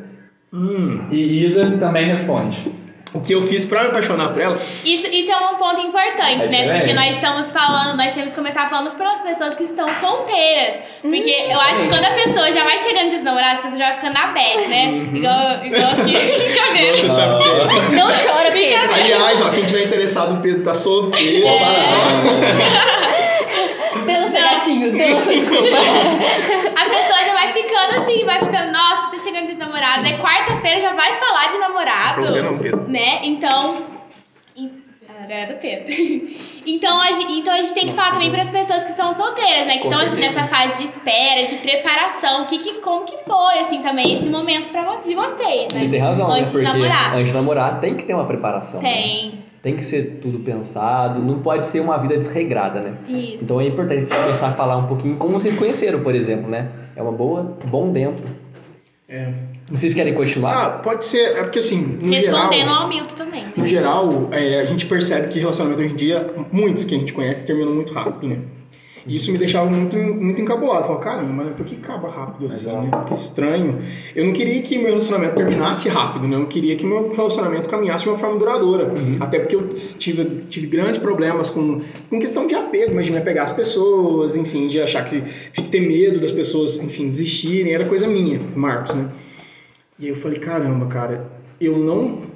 Hum, 0.52 1.06
E 1.10 1.46
Isa 1.46 1.70
também 1.78 2.06
responde. 2.06 2.72
O 3.14 3.20
que 3.20 3.32
eu 3.34 3.46
fiz 3.46 3.64
pra 3.64 3.82
me 3.82 3.88
apaixonar 3.88 4.28
por 4.32 4.40
ela? 4.40 4.60
Isso, 4.84 5.06
isso 5.10 5.30
é 5.30 5.36
um 5.36 5.56
ponto 5.56 5.80
importante, 5.80 6.44
É 6.44 6.48
né? 6.48 6.62
diferente. 6.62 6.78
Porque 6.78 6.92
nós 6.94 7.10
estamos 7.10 7.52
falando, 7.52 7.96
nós 7.96 8.14
temos 8.14 8.30
que 8.30 8.34
começar 8.34 8.70
falando 8.70 8.96
para 8.96 9.10
as 9.12 9.20
pessoas 9.20 9.54
que 9.54 9.64
estão 9.64 9.86
solteiras. 10.00 10.76
Porque 11.02 11.46
eu 11.50 11.60
acho 11.60 11.80
que 11.80 11.88
quando 11.88 12.04
a 12.04 12.10
pessoa 12.12 12.50
já 12.52 12.64
vai 12.64 12.78
chegando 12.78 13.10
desnamorada, 13.10 13.52
a 13.58 13.62
pessoa 13.62 13.76
já 13.78 13.84
vai 13.90 13.94
ficando 13.94 14.14
na 14.14 14.26
bad, 14.28 14.66
né? 14.68 14.84
Igual, 15.12 15.66
igual 15.66 15.92
aqui, 15.92 16.12
brincadeira. 16.38 16.96
É. 16.96 17.96
Não 17.96 18.06
chora, 18.06 18.50
Pedro. 18.52 18.94
Aliás, 18.94 19.46
ó, 19.46 19.50
quem 19.50 19.64
tiver 19.66 19.84
interessado, 19.86 20.34
o 20.34 20.40
Pedro 20.40 20.64
tá 20.64 20.74
solteiro. 20.74 21.46
Dança, 24.06 24.40
gatinho, 24.40 24.92
dança, 24.98 25.30
desculpa. 25.32 25.78
A 26.76 26.84
pessoa 26.90 27.24
já 27.26 27.32
vai 27.34 27.52
ficando 27.52 28.02
assim, 28.02 28.24
vai 28.24 28.38
ficando, 28.40 28.72
nossa, 28.72 29.10
tá 29.10 29.18
chegando 29.18 29.46
desnamorado. 29.46 30.06
É 30.06 30.18
quarta-feira, 30.18 30.80
já 30.80 30.92
vai 30.94 31.18
falar 31.18 31.50
de 31.52 31.58
namorado. 31.58 32.14
Pra 32.14 32.22
você 32.24 32.42
não, 32.42 32.58
Pedro. 32.58 32.88
Né? 32.88 33.20
Então. 33.24 33.86
Agora 35.08 35.34
é 35.34 35.46
do 35.46 35.60
Pedro. 35.60 36.42
Então 36.64 37.00
a, 37.00 37.06
gente, 37.06 37.32
então 37.40 37.52
a 37.52 37.56
gente 37.56 37.74
tem 37.74 37.88
que 37.88 37.94
falar 37.96 38.12
também 38.12 38.30
para 38.30 38.44
as 38.44 38.50
pessoas 38.50 38.84
que 38.84 38.94
são 38.94 39.12
solteiras, 39.14 39.66
né? 39.66 39.78
Que 39.78 39.88
estão 39.88 39.98
assim, 39.98 40.14
nessa 40.14 40.46
fase 40.46 40.78
de 40.80 40.84
espera, 40.90 41.44
de 41.44 41.56
preparação. 41.56 42.46
Que, 42.46 42.58
que, 42.58 42.74
como 42.74 43.04
que 43.04 43.16
foi, 43.26 43.58
assim, 43.58 43.82
também 43.82 44.20
esse 44.20 44.28
momento 44.28 44.70
pra, 44.70 44.94
de 45.04 45.12
vocês, 45.12 45.72
né? 45.72 45.80
Você 45.80 45.88
tem 45.88 45.98
razão, 45.98 46.30
Antes 46.30 46.54
né? 46.54 46.60
de 46.60 46.66
Porque 46.66 46.78
namorar. 46.78 47.14
antes 47.16 47.26
de 47.26 47.34
namorar 47.34 47.80
tem 47.80 47.96
que 47.96 48.04
ter 48.04 48.14
uma 48.14 48.26
preparação. 48.26 48.80
né? 48.80 49.32
Tem. 49.62 49.76
Que 49.76 49.84
ser 49.84 50.18
tudo 50.20 50.40
pensado, 50.40 51.22
não 51.22 51.38
pode 51.38 51.68
ser 51.68 51.80
uma 51.80 51.96
vida 51.96 52.16
desregrada, 52.18 52.80
né? 52.80 52.94
Isso. 53.08 53.44
Então 53.44 53.60
é 53.60 53.66
importante 53.66 54.06
começar 54.06 54.48
a 54.48 54.52
falar 54.52 54.76
um 54.76 54.86
pouquinho 54.86 55.16
como 55.16 55.40
vocês 55.40 55.54
conheceram, 55.54 56.00
por 56.00 56.14
exemplo, 56.14 56.50
né? 56.50 56.68
É 56.96 57.02
uma 57.02 57.12
boa, 57.12 57.56
bom 57.70 57.92
dentro. 57.92 58.24
É. 59.08 59.32
Vocês 59.70 59.94
querem 59.94 60.14
continuar? 60.14 60.52
Ah, 60.66 60.70
pode 60.78 61.04
ser. 61.04 61.36
É 61.36 61.42
porque 61.42 61.60
assim, 61.60 61.98
no 62.02 62.12
geral. 62.12 62.48
Respondendo 62.48 62.68
ao 62.74 62.88
Milton 62.88 63.14
também. 63.14 63.44
né? 63.44 63.52
No 63.56 63.66
geral, 63.66 64.28
é, 64.32 64.60
a 64.60 64.64
gente 64.64 64.84
percebe 64.86 65.28
que 65.28 65.38
relacionamento 65.38 65.80
hoje 65.82 65.92
em 65.92 65.96
dia, 65.96 66.26
muitos 66.50 66.84
que 66.84 66.94
a 66.94 66.98
gente 66.98 67.12
conhece, 67.12 67.46
terminam 67.46 67.72
muito 67.74 67.92
rápido, 67.92 68.26
né? 68.28 68.38
E 69.06 69.16
isso 69.16 69.32
me 69.32 69.38
deixava 69.38 69.68
muito, 69.68 69.96
muito 69.96 70.40
encabulado. 70.40 70.86
Falava, 70.86 71.02
caramba, 71.02 71.44
né? 71.44 71.52
por 71.56 71.66
que 71.66 71.76
acaba 71.76 72.08
rápido 72.08 72.52
assim, 72.52 72.66
né? 72.66 72.90
Que 73.06 73.14
estranho. 73.14 73.82
Eu 74.14 74.26
não 74.26 74.32
queria 74.32 74.62
que 74.62 74.78
meu 74.78 74.88
relacionamento 74.88 75.34
terminasse 75.34 75.88
rápido, 75.88 76.28
né? 76.28 76.36
Eu 76.36 76.40
não 76.40 76.46
queria 76.46 76.76
que 76.76 76.86
meu 76.86 77.12
relacionamento 77.12 77.68
caminhasse 77.68 78.04
de 78.04 78.10
uma 78.10 78.18
forma 78.18 78.38
duradoura. 78.38 78.92
Até 79.20 79.40
porque 79.40 79.56
eu 79.56 79.68
tive, 79.68 80.24
tive 80.48 80.66
grandes 80.66 80.98
problemas 80.98 81.50
com, 81.50 81.80
com 82.08 82.18
questão 82.18 82.46
de 82.46 82.54
apego, 82.54 82.94
mas 82.94 83.06
de 83.06 83.12
me 83.12 83.18
apegar 83.18 83.46
às 83.46 83.52
pessoas, 83.52 84.36
enfim, 84.36 84.68
de 84.68 84.80
achar 84.80 85.04
que... 85.04 85.22
Ter 85.70 85.80
medo 85.80 86.20
das 86.20 86.32
pessoas, 86.32 86.76
enfim, 86.76 87.08
desistirem. 87.08 87.72
Era 87.72 87.86
coisa 87.86 88.06
minha, 88.06 88.40
Marcos, 88.54 88.94
né? 88.94 89.08
E 89.98 90.04
aí 90.04 90.10
eu 90.10 90.16
falei, 90.16 90.38
caramba, 90.38 90.86
cara, 90.86 91.30
eu 91.60 91.78
não 91.78 92.30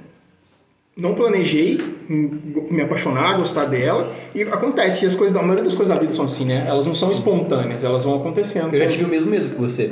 não 0.97 1.15
planejei 1.15 1.79
me 2.09 2.83
apaixonar, 2.83 3.37
gostar 3.37 3.67
dela. 3.67 4.13
E 4.35 4.43
acontece, 4.43 5.05
e 5.05 5.09
as 5.09 5.15
coisas 5.15 5.35
da 5.35 5.41
a 5.41 5.43
maioria 5.43 5.65
das 5.65 5.75
coisas 5.75 5.95
da 5.95 6.01
vida 6.01 6.13
são 6.13 6.25
assim, 6.25 6.45
né? 6.45 6.65
Elas 6.67 6.87
não 6.87 6.95
são 6.95 7.11
espontâneas, 7.11 7.83
elas 7.83 8.05
vão 8.05 8.17
acontecendo. 8.17 8.75
Eu 8.75 8.81
já 8.81 8.87
tive 8.87 9.05
o 9.05 9.09
mesmo 9.09 9.31
medo 9.31 9.51
que 9.51 9.61
você. 9.61 9.91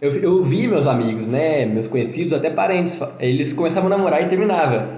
Eu, 0.00 0.12
eu 0.16 0.44
vi 0.44 0.66
meus 0.66 0.86
amigos, 0.86 1.26
né, 1.26 1.64
meus 1.64 1.86
conhecidos, 1.86 2.32
até 2.32 2.50
parentes, 2.50 3.00
eles 3.18 3.52
começavam 3.52 3.90
a 3.90 3.96
namorar 3.96 4.22
e 4.22 4.26
terminava. 4.26 4.88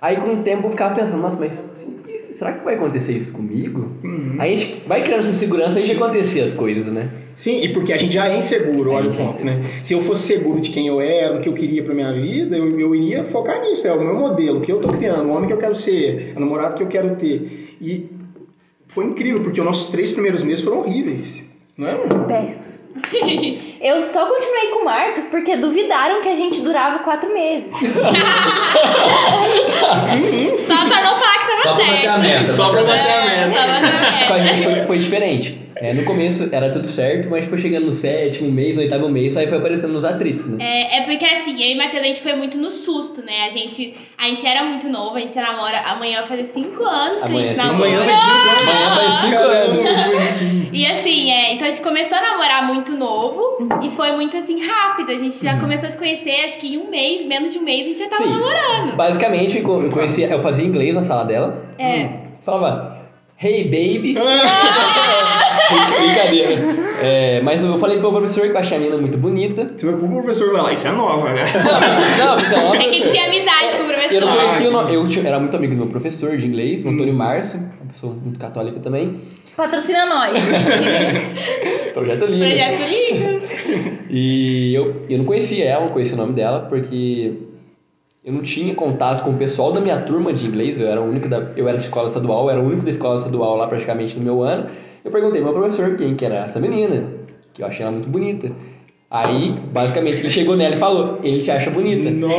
Aí 0.00 0.16
com 0.16 0.34
o 0.34 0.42
tempo 0.42 0.66
eu 0.66 0.70
ficava 0.70 0.94
pensando, 0.94 1.20
nossa, 1.20 1.38
mas 1.38 1.86
será 2.34 2.52
que 2.52 2.64
vai 2.64 2.74
acontecer 2.74 3.12
isso 3.12 3.32
comigo? 3.32 3.92
Uhum. 4.02 4.36
Aí 4.38 4.54
a 4.54 4.56
gente 4.56 4.82
vai 4.86 5.02
criando 5.02 5.20
essa 5.20 5.34
segurança 5.34 5.80
de 5.80 5.92
acontecer 5.92 6.40
as 6.40 6.52
coisas, 6.52 6.92
né? 6.92 7.08
Sim, 7.34 7.62
e 7.62 7.72
porque 7.72 7.92
a 7.92 7.96
gente 7.96 8.12
já 8.12 8.28
é 8.28 8.36
inseguro, 8.36 8.90
olha 8.90 9.08
A 9.08 9.12
o 9.12 9.14
é 9.14 9.16
ponto, 9.16 9.44
né? 9.44 9.80
Se 9.82 9.94
eu 9.94 10.02
fosse 10.02 10.26
seguro 10.34 10.60
de 10.60 10.70
quem 10.70 10.86
eu 10.86 11.00
era, 11.00 11.34
do 11.34 11.40
que 11.40 11.48
eu 11.48 11.52
queria 11.52 11.82
pra 11.82 11.94
minha 11.94 12.12
vida, 12.12 12.56
eu, 12.56 12.78
eu 12.78 12.94
iria 12.94 13.24
focar 13.24 13.60
nisso. 13.62 13.86
É 13.86 13.92
o 13.92 14.00
meu 14.00 14.14
modelo, 14.14 14.58
o 14.58 14.60
que 14.60 14.72
eu 14.72 14.80
tô 14.80 14.88
criando, 14.88 15.28
o 15.28 15.32
homem 15.32 15.46
que 15.46 15.52
eu 15.52 15.58
quero 15.58 15.74
ser, 15.76 16.32
a 16.36 16.40
namorada 16.40 16.74
que 16.74 16.82
eu 16.82 16.88
quero 16.88 17.16
ter. 17.16 17.76
E 17.80 18.10
foi 18.88 19.06
incrível, 19.06 19.40
porque 19.42 19.60
os 19.60 19.66
nossos 19.66 19.88
três 19.90 20.10
primeiros 20.12 20.42
meses 20.42 20.64
foram 20.64 20.78
horríveis. 20.80 21.42
Não 21.76 21.88
é? 21.88 21.96
Péssimos. 22.26 22.74
Eu 23.80 24.02
só 24.02 24.26
continuei 24.26 24.68
com 24.70 24.80
o 24.80 24.84
Marcos 24.84 25.24
porque 25.30 25.56
duvidaram 25.56 26.22
que 26.22 26.28
a 26.28 26.36
gente 26.36 26.60
durava 26.60 27.00
quatro 27.00 27.32
meses. 27.34 27.66
Só 30.66 30.88
pra 30.88 31.02
não 31.02 31.16
falar 31.16 31.38
que 31.38 31.46
tava 31.46 31.62
Só 31.62 31.74
pra 31.74 31.84
certo. 31.84 31.96
bater 31.96 32.08
a 32.08 32.18
meta. 32.18 32.50
Só 32.50 32.70
pra 32.70 32.82
bater 32.82 33.00
a 33.00 33.04
É, 33.04 33.46
meta. 33.46 33.52
só 33.52 33.66
pra 33.66 33.74
bater 33.76 34.26
Com 34.26 34.32
a 34.32 34.36
a 34.36 34.38
meta. 34.38 34.46
gente 34.54 34.64
foi, 34.64 34.86
foi 34.86 34.98
diferente. 34.98 35.58
É, 35.84 35.92
no 35.92 36.04
começo 36.04 36.48
era 36.50 36.70
tudo 36.70 36.86
certo, 36.88 37.28
mas 37.28 37.44
foi 37.44 37.58
chegando 37.58 37.84
no 37.86 37.92
sétimo 37.92 38.50
mês, 38.50 38.74
no 38.74 38.80
oitavo 38.82 39.06
mês, 39.08 39.36
aí 39.36 39.46
foi 39.46 39.58
aparecendo 39.58 39.92
nos 39.92 40.02
atritos, 40.04 40.46
né? 40.48 40.56
É, 40.60 40.98
é 40.98 41.00
porque 41.02 41.24
assim, 41.26 41.52
eu 41.62 41.72
e 41.72 41.76
Matheus, 41.76 42.02
a 42.02 42.06
gente 42.06 42.22
foi 42.22 42.34
muito 42.34 42.56
no 42.56 42.70
susto, 42.72 43.20
né? 43.22 43.44
A 43.46 43.50
gente, 43.50 43.94
a 44.16 44.24
gente 44.28 44.46
era 44.46 44.64
muito 44.64 44.88
novo, 44.88 45.16
a 45.16 45.20
gente 45.20 45.34
namora. 45.36 45.78
Amanhã 45.80 46.20
vai 46.20 46.28
fazer 46.28 46.50
cinco 46.54 46.82
anos 46.84 47.18
que 47.18 47.22
a 47.24 47.26
Amanhã 47.26 47.48
gente 47.48 47.60
é 47.60 47.62
cinco- 47.62 47.72
namora. 47.74 47.90
Amanhã 47.90 48.04
vai 48.04 48.14
cinco 48.14 49.36
anos. 49.36 49.78
Amanhã 49.78 49.94
faz 50.14 50.38
cinco 50.38 50.56
anos. 50.56 50.70
E 50.72 50.86
assim, 50.86 51.30
é, 51.30 51.52
então 51.54 51.66
a 51.68 51.70
gente 51.70 51.82
começou 51.82 52.16
a 52.16 52.20
namorar 52.22 52.66
muito 52.66 52.92
novo 52.92 53.68
e 53.82 53.90
foi 53.94 54.10
muito 54.12 54.36
assim 54.38 54.64
rápido. 54.66 55.10
A 55.12 55.18
gente 55.18 55.40
já 55.42 55.60
começou 55.60 55.88
a 55.88 55.92
se 55.92 55.98
conhecer, 55.98 56.46
acho 56.46 56.58
que 56.58 56.74
em 56.74 56.78
um 56.78 56.88
mês, 56.90 57.26
menos 57.26 57.52
de 57.52 57.58
um 57.58 57.62
mês, 57.62 57.82
a 57.84 57.88
gente 57.90 57.98
já 57.98 58.08
tava 58.08 58.24
Sim. 58.24 58.30
namorando. 58.30 58.96
Basicamente, 58.96 59.58
eu 59.58 59.82
eu 59.84 59.90
conhecia, 59.90 60.28
eu 60.28 60.42
fazia 60.42 60.64
inglês 60.64 60.94
na 60.96 61.02
sala 61.02 61.24
dela. 61.24 61.62
É. 61.78 62.08
Falava, 62.44 62.93
hey 63.44 63.64
baby. 63.64 64.14
Brincadeira. 65.64 66.62
É, 67.02 67.40
mas 67.42 67.62
eu 67.62 67.78
falei 67.78 67.98
pro 67.98 68.10
meu 68.10 68.20
professor 68.20 68.44
que 68.46 68.52
eu 68.52 68.58
achei 68.58 68.76
a 68.76 68.80
menina 68.80 68.98
muito 69.00 69.16
bonita. 69.18 69.70
Você 69.76 69.86
vai 69.86 69.94
pro 69.96 70.08
professor 70.08 70.52
vai 70.52 70.62
lá, 70.62 70.72
isso 70.72 70.86
é 70.86 70.92
nova, 70.92 71.32
né? 71.32 71.44
Não, 72.18 72.36
não, 72.36 72.74
É 72.74 72.78
que 72.78 72.84
professor. 72.84 73.08
tinha 73.12 73.24
amizade 73.26 73.76
com 73.76 73.82
o 73.82 73.86
professor. 73.86 74.12
Eu 74.14 74.20
não 74.20 74.36
conhecia 74.36 74.66
o 74.66 74.70
Ah, 74.70 74.82
nome. 74.82 74.94
Eu 74.94 75.08
tinha- 75.08 75.26
era 75.28 75.38
muito 75.40 75.56
amigo 75.56 75.72
do 75.74 75.78
meu 75.78 75.86
professor 75.88 76.36
de 76.36 76.46
inglês, 76.46 76.84
o 76.84 76.88
Antônio 76.88 77.14
Márcio, 77.14 77.58
uma 77.80 77.90
pessoa 77.90 78.14
muito 78.14 78.38
católica 78.38 78.78
também. 78.80 79.20
Patrocina 79.56 80.04
nós. 80.06 80.32
Projeto 81.94 82.26
Liga. 82.26 82.46
Projeto 82.46 82.82
Liga. 82.88 83.40
E 84.10 84.74
eu, 84.74 85.06
eu 85.08 85.18
não 85.18 85.24
conhecia 85.24 85.64
ela, 85.64 85.84
não 85.86 85.92
conhecia 85.92 86.14
o 86.14 86.18
nome 86.18 86.32
dela, 86.32 86.60
porque 86.68 87.32
eu 88.24 88.32
não 88.32 88.40
tinha 88.40 88.74
contato 88.74 89.22
com 89.22 89.30
o 89.30 89.36
pessoal 89.36 89.70
da 89.70 89.80
minha 89.80 90.00
turma 90.00 90.32
de 90.32 90.46
inglês, 90.46 90.78
eu 90.78 90.86
era 90.86 91.00
o 91.00 91.04
único 91.04 91.28
da, 91.28 91.52
eu 91.56 91.68
era 91.68 91.76
de 91.76 91.84
escola 91.84 92.08
estadual, 92.08 92.44
eu 92.44 92.50
era 92.50 92.60
o 92.60 92.64
único 92.64 92.82
da 92.82 92.90
escola 92.90 93.16
estadual 93.16 93.54
lá 93.54 93.68
praticamente 93.68 94.16
no 94.16 94.22
meu 94.22 94.42
ano. 94.42 94.70
Eu 95.04 95.10
perguntei 95.10 95.42
pro 95.42 95.52
meu 95.52 95.60
professor 95.60 95.94
quem 95.94 96.16
que 96.16 96.24
era 96.24 96.36
essa 96.36 96.58
menina, 96.58 97.04
que 97.52 97.62
eu 97.62 97.66
achei 97.66 97.82
ela 97.82 97.92
muito 97.92 98.08
bonita. 98.08 98.50
Aí, 99.14 99.54
basicamente, 99.72 100.18
ele 100.22 100.28
chegou 100.28 100.56
nela 100.56 100.74
e 100.74 100.78
falou, 100.78 101.20
ele 101.22 101.40
te 101.40 101.48
acha 101.48 101.70
bonita. 101.70 102.10
Nossa. 102.10 102.34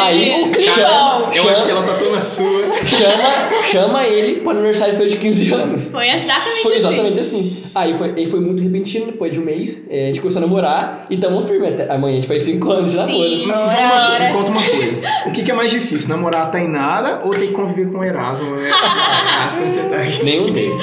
Aí, 0.00 0.52
chama, 0.60 1.30
Eu 1.32 1.48
acho 1.48 1.64
que 1.64 1.70
ela 1.70 1.82
tá 1.84 1.94
toda 1.94 2.20
sua. 2.20 2.44
chama, 2.88 3.62
chama 3.70 4.04
ele 4.08 4.40
pro 4.40 4.50
aniversário 4.50 4.94
seu 4.94 5.06
de 5.06 5.16
15 5.16 5.54
anos. 5.54 5.88
Foi 5.90 6.08
exatamente 6.08 6.62
Foi 6.62 6.72
assim. 6.76 6.88
exatamente 6.88 7.20
assim. 7.20 7.62
Aí 7.72 7.94
foi, 7.96 8.14
aí 8.16 8.26
foi 8.26 8.40
muito 8.40 8.60
repentino, 8.60 9.06
depois 9.06 9.32
de 9.32 9.38
um 9.38 9.44
mês, 9.44 9.80
é, 9.88 10.04
a 10.04 10.06
gente 10.08 10.20
começou 10.20 10.42
a 10.42 10.44
namorar 10.44 11.06
e 11.08 11.16
tamo 11.18 11.40
firme 11.46 11.68
até 11.68 11.88
amanhã, 11.92 12.14
a 12.14 12.20
gente 12.20 12.26
faz 12.26 12.42
5 12.42 12.68
anos 12.72 12.90
de 12.90 12.96
namoro. 12.96 13.22
Sim. 13.24 13.46
Mas 13.46 14.18
uma 14.18 14.26
me 14.26 14.32
conta 14.32 14.50
uma 14.50 14.62
coisa. 14.62 15.02
O 15.26 15.30
que, 15.30 15.44
que 15.44 15.50
é 15.52 15.54
mais 15.54 15.70
difícil, 15.70 16.08
namorar 16.08 16.48
a 16.48 16.50
Tainara 16.50 17.20
ou 17.22 17.30
ter 17.30 17.46
que 17.46 17.52
conviver 17.52 17.92
com 17.92 17.98
o 17.98 18.04
Erasmo? 18.04 18.56
né? 18.56 18.72
Ah, 18.74 19.50
tá. 19.88 20.24
Nenhum 20.24 20.52
deles. 20.52 20.82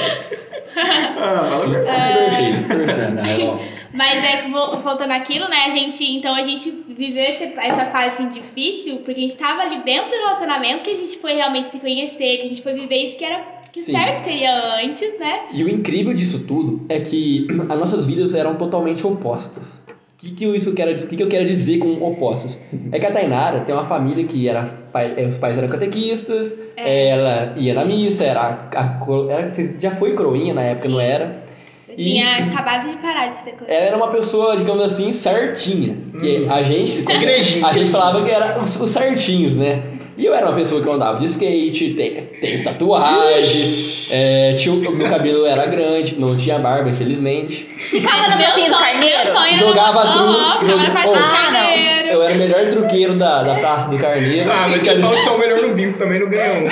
Ah, 0.76 1.46
fala 1.50 1.64
a 1.64 1.68
verdade. 1.68 2.64
Perfeito, 2.68 3.16
perfeito. 3.16 3.79
Mas 3.92 4.24
é, 4.24 4.48
vo- 4.48 4.76
voltando 4.78 5.10
àquilo, 5.12 5.48
né? 5.48 5.56
A 5.66 5.70
gente, 5.70 6.04
então 6.16 6.34
a 6.34 6.42
gente 6.42 6.70
viveu 6.88 7.22
essa 7.22 7.86
fase 7.86 8.10
assim 8.10 8.28
difícil, 8.28 8.98
porque 8.98 9.12
a 9.20 9.22
gente 9.22 9.36
tava 9.36 9.62
ali 9.62 9.82
dentro 9.82 10.10
do 10.10 10.16
relacionamento 10.16 10.84
que 10.84 10.90
a 10.90 10.96
gente 10.96 11.18
foi 11.18 11.32
realmente 11.34 11.72
se 11.72 11.78
conhecer, 11.78 12.36
que 12.38 12.42
a 12.42 12.48
gente 12.48 12.62
foi 12.62 12.72
viver 12.74 12.96
isso 13.08 13.16
que 13.16 13.24
era 13.24 13.60
que 13.72 13.80
Sim. 13.82 13.92
certo 13.92 14.24
seria 14.24 14.82
antes, 14.84 15.18
né? 15.18 15.42
E 15.52 15.62
o 15.62 15.68
incrível 15.68 16.12
disso 16.12 16.40
tudo 16.40 16.84
é 16.88 16.98
que 17.00 17.46
as 17.68 17.78
nossas 17.78 18.04
vidas 18.04 18.34
eram 18.34 18.56
totalmente 18.56 19.06
opostas. 19.06 19.80
O 19.88 20.16
que, 20.22 20.32
que, 20.32 20.44
eu- 20.44 20.54
isso 20.54 20.74
quero, 20.74 21.06
que, 21.06 21.16
que 21.16 21.22
eu 21.22 21.28
quero 21.28 21.46
dizer 21.46 21.78
com 21.78 22.02
opostos? 22.02 22.58
É 22.92 22.98
que 22.98 23.06
a 23.06 23.10
Tainara 23.12 23.60
tem 23.60 23.74
uma 23.74 23.86
família 23.86 24.24
que 24.26 24.48
era, 24.48 24.64
pai- 24.92 25.14
eh, 25.16 25.26
os 25.26 25.36
pais 25.38 25.56
eram 25.56 25.68
catequistas, 25.68 26.58
ela 26.76 27.54
ia 27.56 27.72
na 27.74 27.84
missa, 27.84 28.24
era, 28.24 28.68
a, 28.74 28.88
cro- 29.02 29.30
era- 29.30 29.50
já 29.78 29.92
foi 29.92 30.14
croinha 30.14 30.52
na 30.52 30.62
época, 30.62 30.88
não 30.88 31.00
era? 31.00 31.42
Eu 31.90 31.94
E- 31.98 32.02
tinha 32.02 32.44
acabado 32.46 32.88
de 32.90 32.96
parar 32.98 33.26
de 33.28 33.36
ser 33.44 33.50
coisa. 33.52 33.72
Ela 33.72 33.86
era 33.86 33.96
uma 33.96 34.08
pessoa, 34.08 34.56
digamos 34.56 34.84
assim, 34.84 35.12
certinha. 35.12 35.96
Que 36.18 36.46
a 36.48 36.62
gente. 36.62 37.00
Igrejinha, 37.00 37.66
a 37.66 37.72
gente 37.72 37.90
falava 37.90 38.24
que 38.24 38.30
era 38.30 38.58
os, 38.62 38.76
os 38.80 38.90
certinhos, 38.90 39.56
né? 39.56 39.82
E 40.18 40.26
eu 40.26 40.34
era 40.34 40.46
uma 40.46 40.54
pessoa 40.54 40.82
que 40.82 40.86
eu 40.88 40.92
andava 40.92 41.18
de 41.18 41.24
skate, 41.24 41.94
tenho, 41.94 42.26
tenho 42.42 42.62
tatuagem, 42.62 43.64
é, 44.10 44.52
tinha, 44.52 44.74
o 44.74 44.92
meu 44.92 45.08
cabelo 45.08 45.46
era 45.46 45.64
grande, 45.66 46.14
não 46.18 46.36
tinha 46.36 46.58
barba, 46.58 46.90
infelizmente. 46.90 47.64
Ficava 47.78 48.28
no 48.28 48.36
meu 48.36 48.46
do 48.48 48.52
sonho, 48.60 48.70
carneiro? 48.70 49.24
meu 49.24 49.32
sonho 49.32 49.54
era 49.54 49.58
Jogava 49.58 50.04
na 50.04 50.90
parte 50.90 51.08
do 51.08 51.10
Oh. 51.10 51.12
Carneiro. 51.12 52.08
Eu 52.08 52.22
era 52.22 52.34
o 52.34 52.36
melhor 52.36 52.68
truqueiro 52.68 53.14
da, 53.14 53.42
da 53.44 53.54
Praça 53.54 53.88
do 53.88 53.96
Carneiro. 53.96 54.50
Ah, 54.50 54.66
mas 54.68 54.82
você 54.82 54.98
fala 54.98 55.14
que 55.16 55.22
você 55.22 55.28
é 55.28 55.32
o 55.32 55.38
melhor 55.38 55.62
no 55.62 55.74
bingo 55.74 55.96
também, 55.96 56.20
não 56.20 56.28
ganhou. 56.28 56.68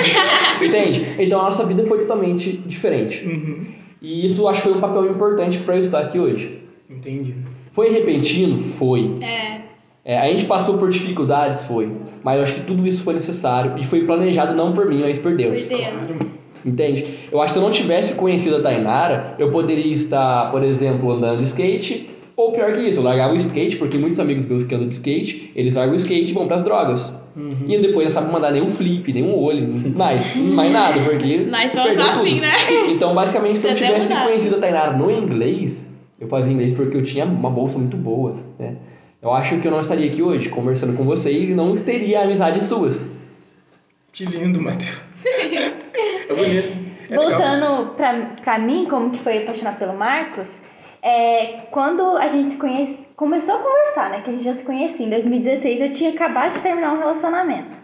Entende? 0.61 1.15
Então 1.17 1.39
a 1.39 1.43
nossa 1.45 1.65
vida 1.65 1.83
foi 1.85 1.99
totalmente 1.99 2.51
diferente. 2.65 3.23
Uhum. 3.25 3.65
E 4.01 4.25
isso 4.25 4.41
eu 4.41 4.47
acho 4.47 4.61
que 4.61 4.69
foi 4.69 4.77
um 4.77 4.81
papel 4.81 5.11
importante 5.11 5.59
para 5.59 5.75
eu 5.75 5.81
estar 5.81 5.99
aqui 5.99 6.19
hoje. 6.19 6.63
Entendi. 6.89 7.35
Foi 7.71 7.89
repentino? 7.89 8.57
Foi. 8.57 9.15
É. 9.21 9.61
É, 10.03 10.17
a 10.17 10.27
gente 10.29 10.45
passou 10.45 10.77
por 10.77 10.89
dificuldades, 10.89 11.65
foi. 11.65 11.91
Mas 12.23 12.37
eu 12.37 12.43
acho 12.43 12.53
que 12.55 12.61
tudo 12.61 12.87
isso 12.87 13.03
foi 13.03 13.13
necessário 13.13 13.77
e 13.77 13.85
foi 13.85 14.05
planejado 14.05 14.55
não 14.55 14.73
por 14.73 14.87
mim, 14.87 15.01
mas 15.01 15.19
por 15.19 15.35
Deus. 15.35 15.67
Por 15.67 15.77
Deus. 15.77 16.31
Entende? 16.65 17.19
Eu 17.31 17.39
acho 17.39 17.47
que 17.47 17.53
se 17.53 17.59
eu 17.59 17.63
não 17.63 17.69
tivesse 17.69 18.15
conhecido 18.15 18.57
a 18.57 18.61
Tainara, 18.61 19.35
eu 19.37 19.51
poderia 19.51 19.93
estar, 19.93 20.51
por 20.51 20.63
exemplo, 20.63 21.11
andando 21.11 21.37
de 21.37 21.43
skate, 21.43 22.08
ou 22.39 22.53
pior 22.53 22.71
que 22.71 22.87
isso, 22.87 22.99
eu 22.99 23.03
largava 23.03 23.33
o 23.33 23.35
skate, 23.35 23.75
porque 23.75 23.97
muitos 23.97 24.17
amigos 24.17 24.45
meus 24.45 24.63
que 24.63 24.73
andam 24.73 24.87
de 24.87 24.93
skate, 24.93 25.51
eles 25.53 25.75
largam 25.75 25.93
o 25.93 25.97
skate 25.97 26.31
e 26.31 26.33
vão 26.33 26.47
pras 26.47 26.63
drogas. 26.63 27.13
E 27.67 27.77
depois 27.79 28.05
não 28.05 28.11
sabem 28.11 28.31
mandar 28.31 28.51
nenhum 28.51 28.69
flip, 28.69 29.11
nenhum 29.11 29.37
olho, 29.37 29.67
mais, 29.95 30.35
mais 30.35 30.71
nada, 30.71 31.01
porque. 31.01 31.47
Somos 31.51 31.71
perdeu 31.71 31.97
assim, 31.97 32.17
tudo. 32.17 32.41
né? 32.41 32.47
Então, 32.91 33.13
basicamente, 33.13 33.59
se 33.59 33.67
eu 33.67 33.75
tivesse 33.75 34.13
conhecido 34.13 34.55
a 34.55 34.59
Tainara 34.59 34.95
no 34.95 35.11
inglês, 35.11 35.85
eu 36.17 36.29
fazia 36.29 36.51
inglês 36.51 36.73
porque 36.73 36.95
eu 36.95 37.03
tinha 37.03 37.25
uma 37.25 37.49
bolsa 37.49 37.77
muito 37.77 37.97
boa, 37.97 38.37
né? 38.57 38.77
Eu 39.21 39.33
acho 39.33 39.59
que 39.59 39.67
eu 39.67 39.71
não 39.71 39.81
estaria 39.81 40.09
aqui 40.09 40.21
hoje 40.21 40.47
conversando 40.47 40.95
com 40.95 41.03
vocês 41.03 41.49
e 41.49 41.53
não 41.53 41.75
teria 41.75 42.21
amizades 42.21 42.67
suas. 42.67 43.05
Que 44.13 44.25
lindo, 44.25 44.61
Matheus. 44.61 45.01
É 46.29 46.33
bonito. 46.33 46.77
É. 47.09 47.15
Voltando 47.15 47.95
pra, 47.95 48.13
pra 48.43 48.59
mim, 48.59 48.85
como 48.89 49.09
que 49.09 49.19
foi 49.19 49.39
apaixonar 49.39 49.77
pelo 49.77 49.97
Marcos, 49.97 50.45
é, 51.01 51.61
quando 51.71 52.17
a 52.17 52.27
gente 52.27 52.51
se 52.51 52.57
conhece, 52.57 53.07
começou 53.15 53.55
a 53.55 53.59
conversar, 53.59 54.09
né? 54.09 54.21
Que 54.21 54.29
a 54.29 54.33
gente 54.33 54.43
já 54.43 54.55
se 54.55 54.63
conhecia. 54.63 55.05
Em 55.05 55.09
2016 55.09 55.81
eu 55.81 55.91
tinha 55.91 56.11
acabado 56.11 56.53
de 56.53 56.59
terminar 56.59 56.93
um 56.93 56.99
relacionamento. 56.99 57.79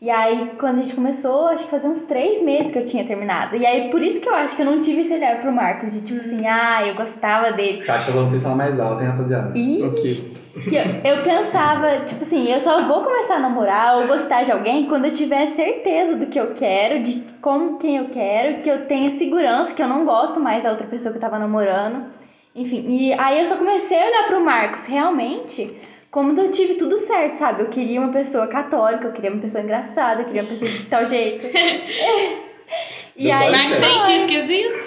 E 0.00 0.10
aí, 0.10 0.50
quando 0.58 0.80
a 0.80 0.82
gente 0.82 0.96
começou, 0.96 1.46
acho 1.46 1.62
que 1.62 1.70
fazia 1.70 1.88
uns 1.88 2.02
três 2.08 2.42
meses 2.42 2.72
que 2.72 2.78
eu 2.78 2.84
tinha 2.84 3.04
terminado. 3.04 3.56
E 3.56 3.64
aí, 3.64 3.88
por 3.88 4.02
isso 4.02 4.20
que 4.20 4.28
eu 4.28 4.34
acho 4.34 4.56
que 4.56 4.62
eu 4.62 4.66
não 4.66 4.80
tive 4.80 5.02
esse 5.02 5.14
olhar 5.14 5.40
pro 5.40 5.52
Marcos, 5.52 5.92
de 5.92 6.00
tipo 6.00 6.20
assim, 6.20 6.44
ah, 6.44 6.84
eu 6.84 6.96
gostava 6.96 7.52
dele. 7.52 7.82
O 7.82 7.84
chat 7.84 8.06
falou 8.06 8.22
pra 8.22 8.30
vocês 8.30 8.42
falar 8.42 8.56
mais 8.56 8.80
alto, 8.80 9.00
hein, 9.00 9.10
rapaziada? 9.10 9.50
Ok. 9.50 10.36
que 10.68 10.74
eu, 10.74 10.84
eu 11.04 11.22
pensava, 11.22 12.00
tipo 12.00 12.22
assim, 12.22 12.50
eu 12.50 12.60
só 12.60 12.82
vou 12.88 13.04
começar 13.04 13.36
a 13.36 13.38
namorar 13.38 13.98
ou 13.98 14.08
gostar 14.08 14.42
de 14.42 14.50
alguém 14.50 14.86
quando 14.86 15.04
eu 15.04 15.12
tiver 15.12 15.46
certeza 15.50 16.16
do 16.16 16.26
que 16.26 16.40
eu 16.40 16.52
quero, 16.52 17.00
de 17.04 17.22
como 17.40 17.78
quem 17.78 17.98
eu 17.98 18.06
quero, 18.06 18.60
que 18.60 18.68
eu 18.68 18.86
tenha 18.86 19.12
segurança, 19.12 19.72
que 19.72 19.82
eu 19.82 19.88
não 19.88 20.04
gosto 20.04 20.40
mais 20.40 20.64
da 20.64 20.70
outra 20.70 20.88
pessoa 20.88 21.12
que 21.12 21.18
eu 21.18 21.22
tava 21.22 21.38
namorando. 21.38 22.06
Enfim, 22.54 22.84
e 22.88 23.12
aí 23.14 23.38
eu 23.40 23.46
só 23.46 23.56
comecei 23.56 23.96
a 23.98 24.06
olhar 24.06 24.26
pro 24.28 24.44
Marcos 24.44 24.86
realmente 24.86 25.74
como 26.10 26.38
eu 26.38 26.52
tive 26.52 26.74
tudo 26.74 26.98
certo, 26.98 27.38
sabe? 27.38 27.62
Eu 27.62 27.68
queria 27.68 27.98
uma 27.98 28.12
pessoa 28.12 28.46
católica, 28.46 29.06
eu 29.06 29.12
queria 29.12 29.30
uma 29.32 29.40
pessoa 29.40 29.64
engraçada, 29.64 30.20
eu 30.20 30.26
queria 30.26 30.42
uma 30.42 30.50
pessoa 30.50 30.70
de 30.70 30.82
tal 30.84 31.06
jeito. 31.06 31.46
e 33.16 33.24
Deu 33.24 33.34
aí. 33.34 33.50
Marcos 33.50 33.78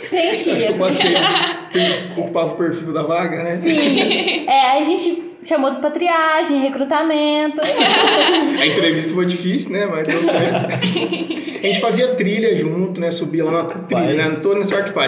Preenchia. 0.10 0.72
eu 0.72 0.78
passei, 0.78 1.14
per- 1.74 2.20
ocupava 2.20 2.54
o 2.54 2.58
perfil 2.58 2.94
da 2.94 3.02
vaga, 3.02 3.42
né? 3.42 3.58
Sim. 3.58 4.46
É, 4.48 4.62
aí 4.72 4.82
a 4.82 4.86
gente 4.86 5.25
chamou 5.46 5.70
de 5.72 5.78
patriagem, 5.78 6.60
recrutamento. 6.62 7.62
A 7.62 8.66
entrevista 8.66 9.14
foi 9.14 9.26
difícil, 9.26 9.72
né? 9.72 9.86
Mas 9.86 10.08
deu 10.08 10.24
certo. 10.26 10.74
A 11.64 11.68
gente 11.68 11.80
fazia 11.80 12.10
trilha 12.16 12.56
junto, 12.58 13.00
né? 13.00 13.12
Subia 13.12 13.46
lá 13.46 13.52
na 13.52 13.64
trilha, 13.64 14.14
né? 14.14 14.30
Não 14.30 14.40
tô 14.42 14.54
nessa 14.54 14.76
arte 14.76 14.92
pai. 14.92 15.08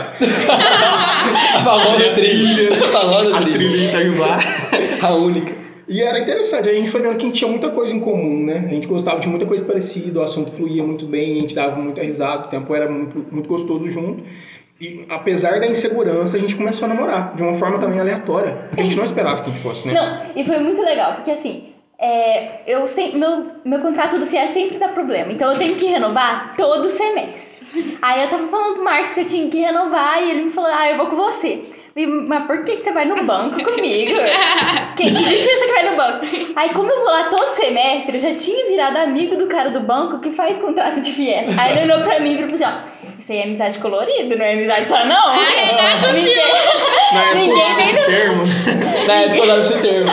A 1.55 1.59
famosa 1.59 2.13
trilha. 2.13 2.69
A 2.69 2.87
famosa 2.87 3.37
A 3.37 3.41
trilha. 3.41 3.57
trilha 3.57 3.77
de 3.77 3.85
Itajubá. 3.85 4.39
A 5.01 5.13
única. 5.13 5.67
E 5.87 6.01
era 6.01 6.19
interessante, 6.19 6.67
a 6.67 6.73
gente 6.73 6.89
foi 6.89 7.01
vendo 7.01 7.15
que 7.15 7.23
a 7.23 7.27
gente 7.27 7.37
tinha 7.37 7.49
muita 7.49 7.69
coisa 7.69 7.95
em 7.95 7.99
comum, 8.01 8.43
né? 8.43 8.65
A 8.67 8.73
gente 8.73 8.87
gostava 8.87 9.21
de 9.21 9.27
muita 9.29 9.45
coisa 9.45 9.63
parecida, 9.63 10.19
o 10.19 10.23
assunto 10.23 10.51
fluía 10.51 10.83
muito 10.83 11.05
bem, 11.05 11.37
a 11.37 11.41
gente 11.41 11.55
dava 11.55 11.77
muita 11.77 12.01
risada, 12.01 12.47
o 12.47 12.49
tempo 12.49 12.75
era 12.75 12.91
muito, 12.91 13.25
muito 13.31 13.47
gostoso 13.47 13.89
junto. 13.89 14.21
E 14.79 15.05
apesar 15.09 15.59
da 15.59 15.67
insegurança, 15.67 16.37
a 16.37 16.39
gente 16.39 16.55
começou 16.55 16.85
a 16.85 16.89
namorar, 16.89 17.35
de 17.35 17.41
uma 17.41 17.55
forma 17.55 17.79
também 17.79 17.99
aleatória. 17.99 18.69
A 18.77 18.81
gente 18.81 18.95
não 18.95 19.03
esperava 19.03 19.41
que 19.41 19.49
a 19.49 19.53
gente 19.53 19.63
fosse, 19.63 19.87
né? 19.87 19.93
Não, 19.93 20.21
e 20.35 20.43
foi 20.45 20.59
muito 20.59 20.81
legal, 20.81 21.15
porque 21.15 21.31
assim, 21.31 21.73
é, 21.97 22.61
eu 22.71 22.85
sempre, 22.85 23.17
meu, 23.17 23.45
meu 23.65 23.79
contrato 23.79 24.19
do 24.19 24.27
FIA 24.27 24.49
sempre 24.49 24.77
dá 24.77 24.89
problema, 24.89 25.31
então 25.31 25.51
eu 25.51 25.57
tenho 25.57 25.75
que 25.75 25.87
renovar 25.87 26.55
todo 26.55 26.91
semestre. 26.91 27.97
Aí 28.01 28.23
eu 28.23 28.29
tava 28.29 28.47
falando 28.47 28.75
pro 28.75 28.83
Marcos 28.83 29.13
que 29.13 29.19
eu 29.21 29.25
tinha 29.25 29.49
que 29.49 29.57
renovar 29.57 30.21
e 30.21 30.31
ele 30.31 30.43
me 30.43 30.51
falou, 30.51 30.71
ah, 30.71 30.91
eu 30.91 30.97
vou 30.97 31.07
com 31.07 31.15
você. 31.15 31.65
Mas 32.05 32.45
por 32.45 32.63
que, 32.63 32.77
que 32.77 32.83
você 32.83 32.91
vai 32.91 33.05
no 33.05 33.23
banco 33.23 33.63
comigo? 33.63 34.11
Que, 34.97 35.03
que 35.03 35.11
dia 35.11 35.37
que 35.37 35.43
você 35.43 35.67
que 35.67 35.73
vai 35.73 35.91
no 35.91 35.95
banco? 35.95 36.25
Aí 36.55 36.69
como 36.73 36.91
eu 36.91 36.99
vou 37.01 37.11
lá 37.11 37.25
todo 37.25 37.53
semestre, 37.53 38.17
eu 38.17 38.21
já 38.21 38.33
tinha 38.33 38.65
virado 38.67 38.97
amigo 38.97 39.37
do 39.37 39.45
cara 39.45 39.69
do 39.69 39.79
banco 39.79 40.19
que 40.19 40.31
faz 40.31 40.57
contrato 40.57 40.99
de 40.99 41.11
FIES. 41.11 41.55
Aí 41.55 41.77
ele 41.77 41.91
olhou 41.91 42.03
pra 42.03 42.19
mim 42.19 42.33
e 42.33 42.37
falou 42.39 42.55
assim, 42.55 42.63
ó, 42.63 43.19
isso 43.19 43.31
aí 43.31 43.37
é 43.37 43.43
amizade 43.43 43.77
colorida, 43.77 44.35
não 44.35 44.43
é 44.43 44.53
amizade 44.53 44.89
só 44.89 45.05
não. 45.05 45.35
ninguém, 46.13 46.35
Na 47.13 47.21
época 47.21 47.35
ninguém 47.35 47.53
usava 47.53 47.75
vem 47.75 47.85
esse 47.85 48.05
termo. 48.07 48.43
Na 49.07 49.13
época 49.13 49.37
eu 49.37 49.61
esse 49.61 49.81
termo. 49.81 50.07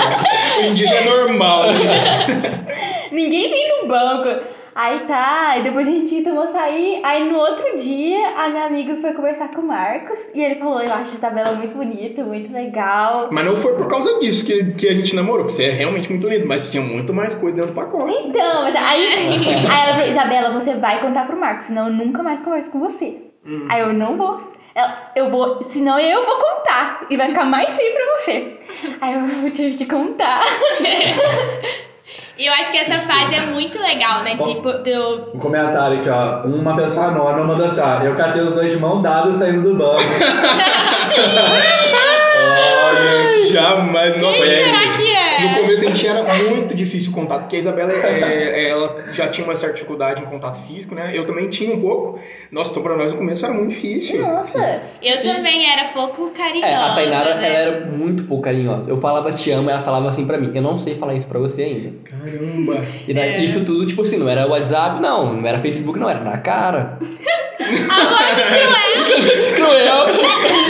Já 0.77 0.95
é 0.97 1.05
normal. 1.05 1.63
né? 1.63 2.65
Ninguém 3.11 3.51
vem 3.51 3.69
no 3.81 3.89
banco. 3.89 4.29
Aí 4.75 5.01
tá, 5.07 5.57
e 5.59 5.63
depois 5.63 5.87
a 5.87 5.91
gente 5.91 6.23
tomou 6.23 6.43
açaí. 6.43 7.01
Aí 7.05 7.31
no 7.31 7.39
outro 7.39 7.77
dia, 7.77 8.35
a 8.37 8.49
minha 8.49 8.65
amiga 8.65 8.97
foi 8.97 9.13
conversar 9.13 9.49
com 9.53 9.61
o 9.61 9.67
Marcos. 9.67 10.19
E 10.35 10.43
ele 10.43 10.57
falou: 10.57 10.83
Eu 10.83 10.93
acho 10.93 11.15
a 11.17 11.21
tabela 11.21 11.53
muito 11.53 11.77
bonita, 11.77 12.25
muito 12.25 12.53
legal. 12.53 13.29
Mas 13.31 13.45
não 13.45 13.55
foi 13.57 13.75
por 13.77 13.87
causa 13.87 14.19
disso 14.19 14.45
que, 14.45 14.73
que 14.73 14.89
a 14.89 14.93
gente 14.93 15.15
namorou, 15.15 15.45
porque 15.45 15.55
você 15.55 15.67
é 15.67 15.71
realmente 15.71 16.11
muito 16.11 16.29
lindo, 16.29 16.47
mas 16.49 16.69
tinha 16.69 16.83
muito 16.83 17.15
mais 17.15 17.35
coisa 17.37 17.57
dentro 17.57 17.73
do 17.73 17.77
pacote. 17.77 18.13
Então, 18.13 18.63
mas 18.63 18.75
aí, 18.75 19.07
aí 19.71 19.83
ela 19.85 19.95
falou: 19.95 20.09
Isabela, 20.09 20.51
você 20.51 20.75
vai 20.75 21.01
contar 21.01 21.25
pro 21.27 21.39
Marcos, 21.39 21.67
senão 21.67 21.87
eu 21.87 21.93
nunca 21.93 22.23
mais 22.25 22.41
converso 22.41 22.71
com 22.71 22.81
você. 22.81 23.19
Aí 23.69 23.81
eu 23.81 23.93
não 23.93 24.17
vou. 24.17 24.55
Ela, 24.75 25.13
eu 25.15 25.31
vou, 25.31 25.63
senão 25.69 26.01
eu 26.01 26.27
vou 26.27 26.37
contar. 26.37 27.07
E 27.09 27.17
vai 27.17 27.29
ficar 27.29 27.45
mais 27.45 27.77
feio 27.77 27.95
pra 27.95 28.05
você. 28.17 28.57
Aí 29.01 29.45
eu 29.45 29.51
tive 29.53 29.77
que 29.77 29.87
contar. 29.87 30.43
E 32.37 32.47
eu 32.47 32.53
acho 32.53 32.71
que 32.71 32.79
essa 32.79 32.99
fase 33.09 33.35
é 33.35 33.47
muito 33.47 33.79
legal, 33.81 34.23
né? 34.23 34.37
Tipo, 34.37 34.73
do. 34.73 35.31
Um 35.35 35.39
comentário 35.39 36.01
aqui, 36.01 36.09
ó. 36.09 36.43
Uma 36.47 36.77
pessoa 36.77 37.07
anônima 37.07 37.45
mandou 37.45 37.67
assim, 37.67 37.81
ó. 37.81 38.03
Eu 38.03 38.17
catei 38.17 38.43
os 38.43 38.55
dois 38.55 38.73
de 38.73 38.77
mão 38.77 39.01
dada 39.01 39.33
saindo 39.39 39.63
do 39.63 39.75
banco. 39.77 40.03
Olha, 42.37 43.45
jamais. 43.47 44.21
Nossa, 44.21 44.39
Quem 44.43 44.53
é, 44.53 44.65
será 44.65 44.93
que 44.93 45.04
é? 45.85 45.91
No 45.91 45.91
começo 45.91 45.91
a 45.91 45.91
gente 45.91 46.07
era 46.09 46.55
muito 46.55 46.75
difícil 46.75 47.11
o 47.11 47.15
contato, 47.15 47.41
porque 47.43 47.57
a 47.57 47.59
Isabela 47.59 47.93
é, 47.93 48.69
ela 48.69 49.05
já 49.13 49.29
tinha 49.29 49.47
uma 49.47 49.57
certa 49.57 49.75
dificuldade 49.75 50.23
em 50.23 50.27
contato 50.27 50.59
físico, 50.67 50.95
né? 50.95 51.11
Eu 51.15 51.27
também 51.27 51.49
tinha 51.49 51.75
um 51.75 51.81
pouco. 51.81 52.19
Nossa, 52.51 52.71
então 52.71 52.83
pra 52.83 52.97
nós 52.97 53.13
no 53.13 53.19
começo 53.19 53.45
era 53.45 53.55
muito 53.55 53.71
difícil. 53.71 54.21
Nossa. 54.21 54.83
Eu 55.03 55.23
também 55.23 55.71
era 55.71 55.89
pouco 55.93 56.31
carinhosa. 56.31 56.67
É, 56.67 56.75
a 56.75 56.95
Tainara, 56.95 57.35
né? 57.37 57.49
ela 57.49 57.59
era 57.59 57.87
muito 57.87 58.25
pouco 58.25 58.43
carinhosa. 58.45 58.89
Eu 58.91 59.01
falava 59.01 59.33
te 59.33 59.51
amo, 59.51 59.71
ela 59.71 59.83
falava 59.83 60.09
assim 60.09 60.25
pra 60.27 60.39
mim. 60.39 60.51
Eu 60.55 60.63
não 60.63 60.77
sei 60.79 60.97
falar 60.97 61.15
isso 61.15 61.27
pra 61.27 61.39
você 61.39 61.63
ainda. 61.63 61.93
Caramba. 62.05 62.85
E 63.07 63.13
daí, 63.15 63.35
É. 63.35 63.45
isso 63.45 63.65
tudo, 63.65 63.85
tipo 63.87 64.03
assim, 64.03 64.17
não 64.17 64.29
era 64.29 64.47
WhatsApp, 64.47 65.01
não. 65.01 65.35
Não 65.35 65.49
era 65.49 65.61
Facebook, 65.61 65.99
não. 65.99 66.09
Era 66.09 66.21
na 66.21 66.39
cara. 66.39 66.99
Cruel. 69.55 70.15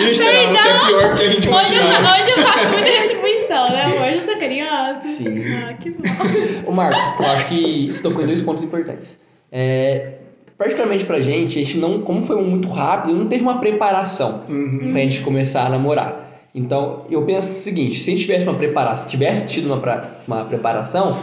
Gente, 0.05 0.19
Tainara, 0.19 0.53
você 0.55 0.69
é 0.69 0.87
pior 0.87 1.17
que 1.17 1.23
a 1.25 1.29
gente 1.29 1.49
Hoje 1.49 1.77
eu, 1.77 1.83
hoje 1.85 2.31
eu 2.37 2.47
faço 2.47 2.71
muita 2.71 2.91
retribuição, 2.91 3.71
né, 3.71 3.83
amor? 3.83 4.01
Hoje 4.03 4.13
eu 4.15 4.25
sou 4.25 4.39
carinhosa. 4.39 4.64
Sim. 5.03 5.43
Ah, 5.69 5.75
que 5.75 5.91
bom. 5.91 6.03
Ô 6.67 6.73
Marcos, 6.73 7.03
eu 7.21 7.27
acho 7.27 7.47
que 7.49 7.93
você 7.93 8.03
tocou 8.03 8.23
em 8.23 8.27
dois 8.27 8.43
pontos 8.43 8.63
importantes. 8.63 9.19
É, 9.53 10.15
particularmente 10.59 11.05
pra 11.05 11.21
gente, 11.21 11.59
a 11.59 11.65
gente 11.65 11.79
não, 11.79 12.01
como 12.03 12.23
foi 12.25 12.41
muito 12.43 12.69
rápido, 12.69 13.15
não 13.15 13.27
teve 13.27 13.43
uma 13.43 13.59
preparação 13.59 14.43
Uhum. 14.49 14.91
pra 14.93 15.01
gente 15.01 15.21
começar 15.23 15.67
a 15.67 15.69
namorar. 15.69 16.23
Então, 16.55 17.05
eu 17.11 17.23
penso 17.23 17.49
o 17.49 17.53
seguinte, 17.53 17.99
se 17.99 18.11
a 18.11 18.15
gente 18.15 18.23
tivesse 18.27 18.45
uma 18.47 18.55
preparação, 18.55 19.09
tivesse 19.09 19.45
tido 19.47 19.67
uma, 19.67 19.81
pra- 19.81 20.19
uma 20.27 20.45
preparação, 20.45 21.19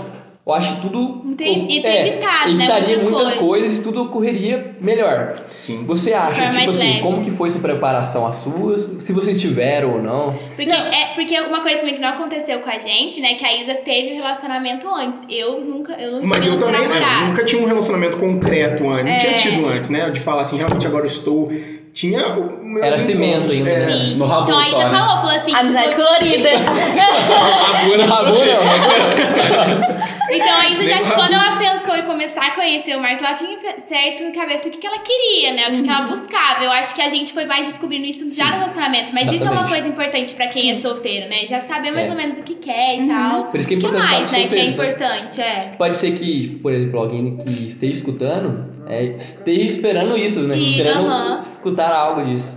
eu 0.45 0.53
acho 0.53 0.75
que 0.75 0.81
tudo 0.81 1.21
Não 1.23 1.35
tem- 1.35 1.71
ia 1.71 1.81
ter 1.81 2.07
evitado, 2.07 2.47
né, 2.49 2.53
evitaria 2.65 2.95
muita 2.97 3.03
muitas 3.03 3.33
coisa. 3.33 3.45
coisas 3.45 3.77
e 3.77 3.83
tudo 3.83 4.01
ocorreria 4.03 4.75
melhor. 4.81 5.43
Sim. 5.47 5.83
Você 5.85 6.13
acha, 6.13 6.49
tipo 6.49 6.71
assim, 6.71 6.87
leve. 6.87 7.01
como 7.01 7.23
que 7.23 7.31
foi 7.31 7.51
sua 7.51 7.61
preparação 7.61 8.25
a 8.25 8.33
suas, 8.33 8.89
se 8.99 9.13
vocês 9.13 9.39
tiveram 9.39 9.93
ou 9.97 10.01
não? 10.01 10.33
Porque, 10.55 10.71
é, 10.71 11.13
porque 11.15 11.39
uma 11.41 11.61
coisa 11.61 11.77
também 11.77 11.93
que 11.95 12.01
não 12.01 12.09
aconteceu 12.09 12.59
com 12.59 12.69
a 12.69 12.79
gente, 12.79 13.21
né? 13.21 13.35
Que 13.35 13.45
a 13.45 13.61
Isa 13.61 13.75
teve 13.75 14.13
um 14.13 14.15
relacionamento 14.15 14.87
antes. 14.93 15.19
Eu 15.29 15.61
nunca, 15.61 15.93
eu 15.93 16.13
não 16.13 16.23
Mas 16.27 16.43
tive 16.43 16.55
eu 16.55 16.59
nunca 16.59 16.71
também 16.79 16.87
né, 16.99 17.05
nunca 17.27 17.45
tinha 17.45 17.61
um 17.61 17.65
relacionamento 17.67 18.17
concreto 18.17 18.89
antes. 18.89 19.05
Não 19.05 19.11
É. 19.11 19.17
tinha 19.19 19.37
tido 19.37 19.65
antes, 19.67 19.89
né? 19.89 20.09
De 20.09 20.19
falar 20.19 20.41
assim, 20.41 20.57
realmente 20.57 20.87
agora 20.87 21.05
eu 21.05 21.11
estou. 21.11 21.51
Tinha 21.93 22.25
o 22.37 22.63
meu. 22.63 22.81
Era 22.83 22.97
cimento 22.97 23.51
ainda, 23.51 23.69
né? 23.69 23.91
Sim. 23.97 24.15
No 24.15 24.25
rabo 24.25 24.43
então 24.43 24.57
a 24.59 24.61
Isa 24.61 24.71
só, 24.71 24.89
né? 24.89 24.97
falou, 24.97 25.15
falou 25.17 25.35
assim. 25.35 25.53
Amizade 25.55 25.95
colorida. 25.95 26.49
Rabu 28.07 28.25
você. 28.27 28.45
não, 28.53 30.31
Então 30.31 30.57
a 30.59 30.65
Isa 30.69 30.77
Nem 30.83 30.87
já, 30.87 31.15
quando 31.15 31.33
ela 31.33 31.57
pensou 31.57 31.95
em 31.95 32.03
começar 32.03 32.41
a 32.47 32.51
conhecer 32.51 32.95
o 32.95 33.01
Marcos, 33.01 33.27
ela 33.27 33.33
tinha 33.37 33.57
certo 33.79 34.23
na 34.23 34.31
cabeça 34.31 34.67
o 34.69 34.71
que, 34.71 34.77
que 34.77 34.87
ela 34.87 34.99
queria, 34.99 35.53
né? 35.53 35.67
O 35.67 35.71
que, 35.71 35.83
que 35.83 35.89
ela 35.89 36.03
buscava. 36.07 36.63
Eu 36.63 36.71
acho 36.71 36.95
que 36.95 37.01
a 37.01 37.09
gente 37.09 37.33
foi 37.33 37.45
mais 37.45 37.67
descobrindo 37.67 38.05
isso 38.05 38.23
já 38.33 38.45
Sim. 38.45 38.51
no 38.51 38.57
relacionamento. 38.59 39.13
Mas 39.13 39.23
isso 39.23 39.31
é 39.35 39.37
uma 39.37 39.43
Exatamente. 39.51 39.69
coisa 39.69 39.87
importante 39.89 40.33
pra 40.33 40.47
quem 40.47 40.71
é 40.71 40.79
solteiro, 40.79 41.27
né? 41.29 41.45
Já 41.47 41.61
saber 41.61 41.91
mais 41.91 42.07
É. 42.07 42.09
ou 42.11 42.15
menos 42.15 42.37
o 42.37 42.43
que 42.43 42.55
quer 42.55 42.99
e 43.01 43.07
tal. 43.09 43.43
Por 43.45 43.59
isso 43.59 43.67
que 43.67 43.73
é 43.73 43.77
O 43.77 43.79
que 43.81 43.85
importante 43.87 44.09
mais, 44.13 44.31
né? 44.31 44.47
Que 44.47 44.55
é 44.55 44.57
né? 44.57 44.63
importante, 44.65 45.41
é. 45.41 45.73
Pode 45.77 45.97
ser 45.97 46.11
que, 46.11 46.59
por 46.63 46.71
exemplo, 46.71 46.99
alguém 46.99 47.35
que 47.37 47.67
esteja 47.67 47.93
escutando 47.95 48.70
é, 48.91 49.03
esteja 49.03 49.61
esperando 49.63 50.17
isso, 50.17 50.41
né? 50.43 50.53
Sim, 50.55 50.61
esperando 50.63 51.07
aham. 51.07 51.39
escutar 51.39 51.91
algo 51.91 52.23
disso. 52.25 52.55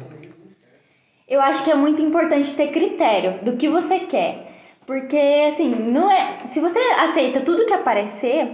Eu 1.29 1.41
acho 1.41 1.63
que 1.65 1.71
é 1.71 1.75
muito 1.75 2.03
importante 2.03 2.53
ter 2.55 2.69
critério 2.69 3.39
do 3.43 3.57
que 3.57 3.69
você 3.69 4.01
quer. 4.01 4.53
Porque, 4.87 5.17
assim, 5.51 5.71
não 5.75 6.11
é. 6.11 6.37
Se 6.53 6.61
você 6.61 6.79
aceita 6.99 7.41
tudo 7.41 7.65
que 7.65 7.73
aparecer, 7.73 8.49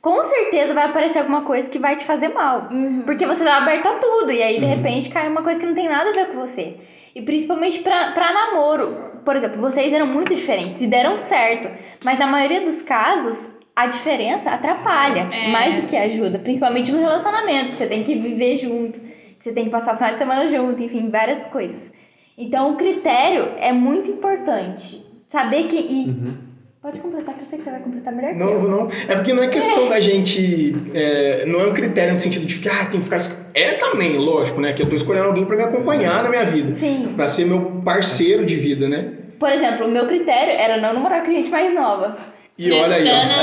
com 0.00 0.22
certeza 0.24 0.72
vai 0.72 0.84
aparecer 0.86 1.18
alguma 1.18 1.42
coisa 1.42 1.68
que 1.68 1.78
vai 1.78 1.96
te 1.96 2.04
fazer 2.04 2.28
mal. 2.28 2.68
Porque 3.04 3.26
você 3.26 3.44
tá 3.44 3.58
aberto 3.58 3.86
a 3.86 3.94
tudo. 3.98 4.32
E 4.32 4.42
aí, 4.42 4.58
de 4.58 4.64
Uhum. 4.64 4.70
repente, 4.70 5.10
cai 5.10 5.28
uma 5.28 5.42
coisa 5.42 5.60
que 5.60 5.66
não 5.66 5.74
tem 5.74 5.88
nada 5.88 6.10
a 6.10 6.14
ver 6.14 6.28
com 6.28 6.38
você. 6.40 6.78
E 7.14 7.20
principalmente 7.20 7.80
pra, 7.80 8.12
pra 8.12 8.32
namoro. 8.32 9.12
Por 9.24 9.36
exemplo, 9.36 9.60
vocês 9.60 9.92
eram 9.92 10.06
muito 10.06 10.34
diferentes 10.34 10.80
e 10.80 10.86
deram 10.86 11.18
certo. 11.18 11.68
Mas 12.02 12.18
na 12.18 12.26
maioria 12.26 12.62
dos 12.62 12.80
casos, 12.80 13.50
a 13.74 13.86
diferença 13.86 14.50
atrapalha. 14.50 15.28
É. 15.32 15.48
Mais 15.50 15.80
do 15.80 15.86
que 15.86 15.96
ajuda. 15.96 16.38
Principalmente 16.38 16.92
no 16.92 17.00
relacionamento, 17.00 17.72
que 17.72 17.76
você 17.78 17.86
tem 17.86 18.04
que 18.04 18.14
viver 18.14 18.58
junto. 18.58 19.00
Que 19.00 19.42
você 19.42 19.52
tem 19.52 19.64
que 19.64 19.70
passar 19.70 19.94
o 19.94 19.96
final 19.96 20.12
de 20.12 20.18
semana 20.18 20.48
junto, 20.48 20.82
enfim, 20.82 21.10
várias 21.10 21.44
coisas. 21.46 21.92
Então, 22.36 22.72
o 22.72 22.76
critério 22.76 23.50
é 23.58 23.72
muito 23.72 24.10
importante. 24.10 25.04
Saber 25.28 25.64
que. 25.64 25.76
E... 25.76 26.08
Uhum. 26.08 26.34
Pode 26.80 26.98
completar, 27.00 27.34
que 27.34 27.44
eu 27.44 27.46
sei 27.48 27.58
que 27.58 27.64
você 27.64 27.70
vai 27.70 27.80
completar 27.80 28.12
melhor 28.12 28.32
que 28.32 28.38
Não, 28.38 28.50
eu. 28.50 28.62
não. 28.68 28.90
É 29.08 29.16
porque 29.16 29.32
não 29.32 29.42
é 29.42 29.48
questão 29.48 29.88
da 29.88 29.98
gente. 30.00 30.76
é, 30.92 31.46
não 31.46 31.60
é 31.60 31.66
um 31.66 31.72
critério 31.72 32.12
no 32.12 32.18
sentido 32.18 32.44
de 32.44 32.54
ficar, 32.56 32.82
ah, 32.82 32.84
tem 32.84 33.00
que 33.00 33.04
ficar. 33.04 33.18
É 33.54 33.72
também, 33.74 34.18
lógico, 34.18 34.60
né? 34.60 34.74
Que 34.74 34.82
eu 34.82 34.88
tô 34.90 34.94
escolhendo 34.94 35.28
alguém 35.28 35.46
pra 35.46 35.56
me 35.56 35.62
acompanhar 35.62 36.22
na 36.22 36.28
minha 36.28 36.44
vida. 36.44 36.74
Sim. 36.74 37.14
Pra 37.16 37.26
ser 37.26 37.46
meu 37.46 37.80
parceiro 37.82 38.44
de 38.44 38.56
vida, 38.56 38.86
né? 38.86 39.12
Por 39.38 39.50
exemplo, 39.50 39.86
o 39.86 39.90
meu 39.90 40.06
critério 40.06 40.52
era 40.52 40.76
não 40.76 40.92
namorar 40.92 41.24
com 41.24 41.32
gente 41.32 41.48
mais 41.48 41.74
nova. 41.74 42.18
E 42.56 42.70
olha 42.72 42.96
aí, 42.96 43.02
ó. 43.02 43.12
Tana. 43.12 43.34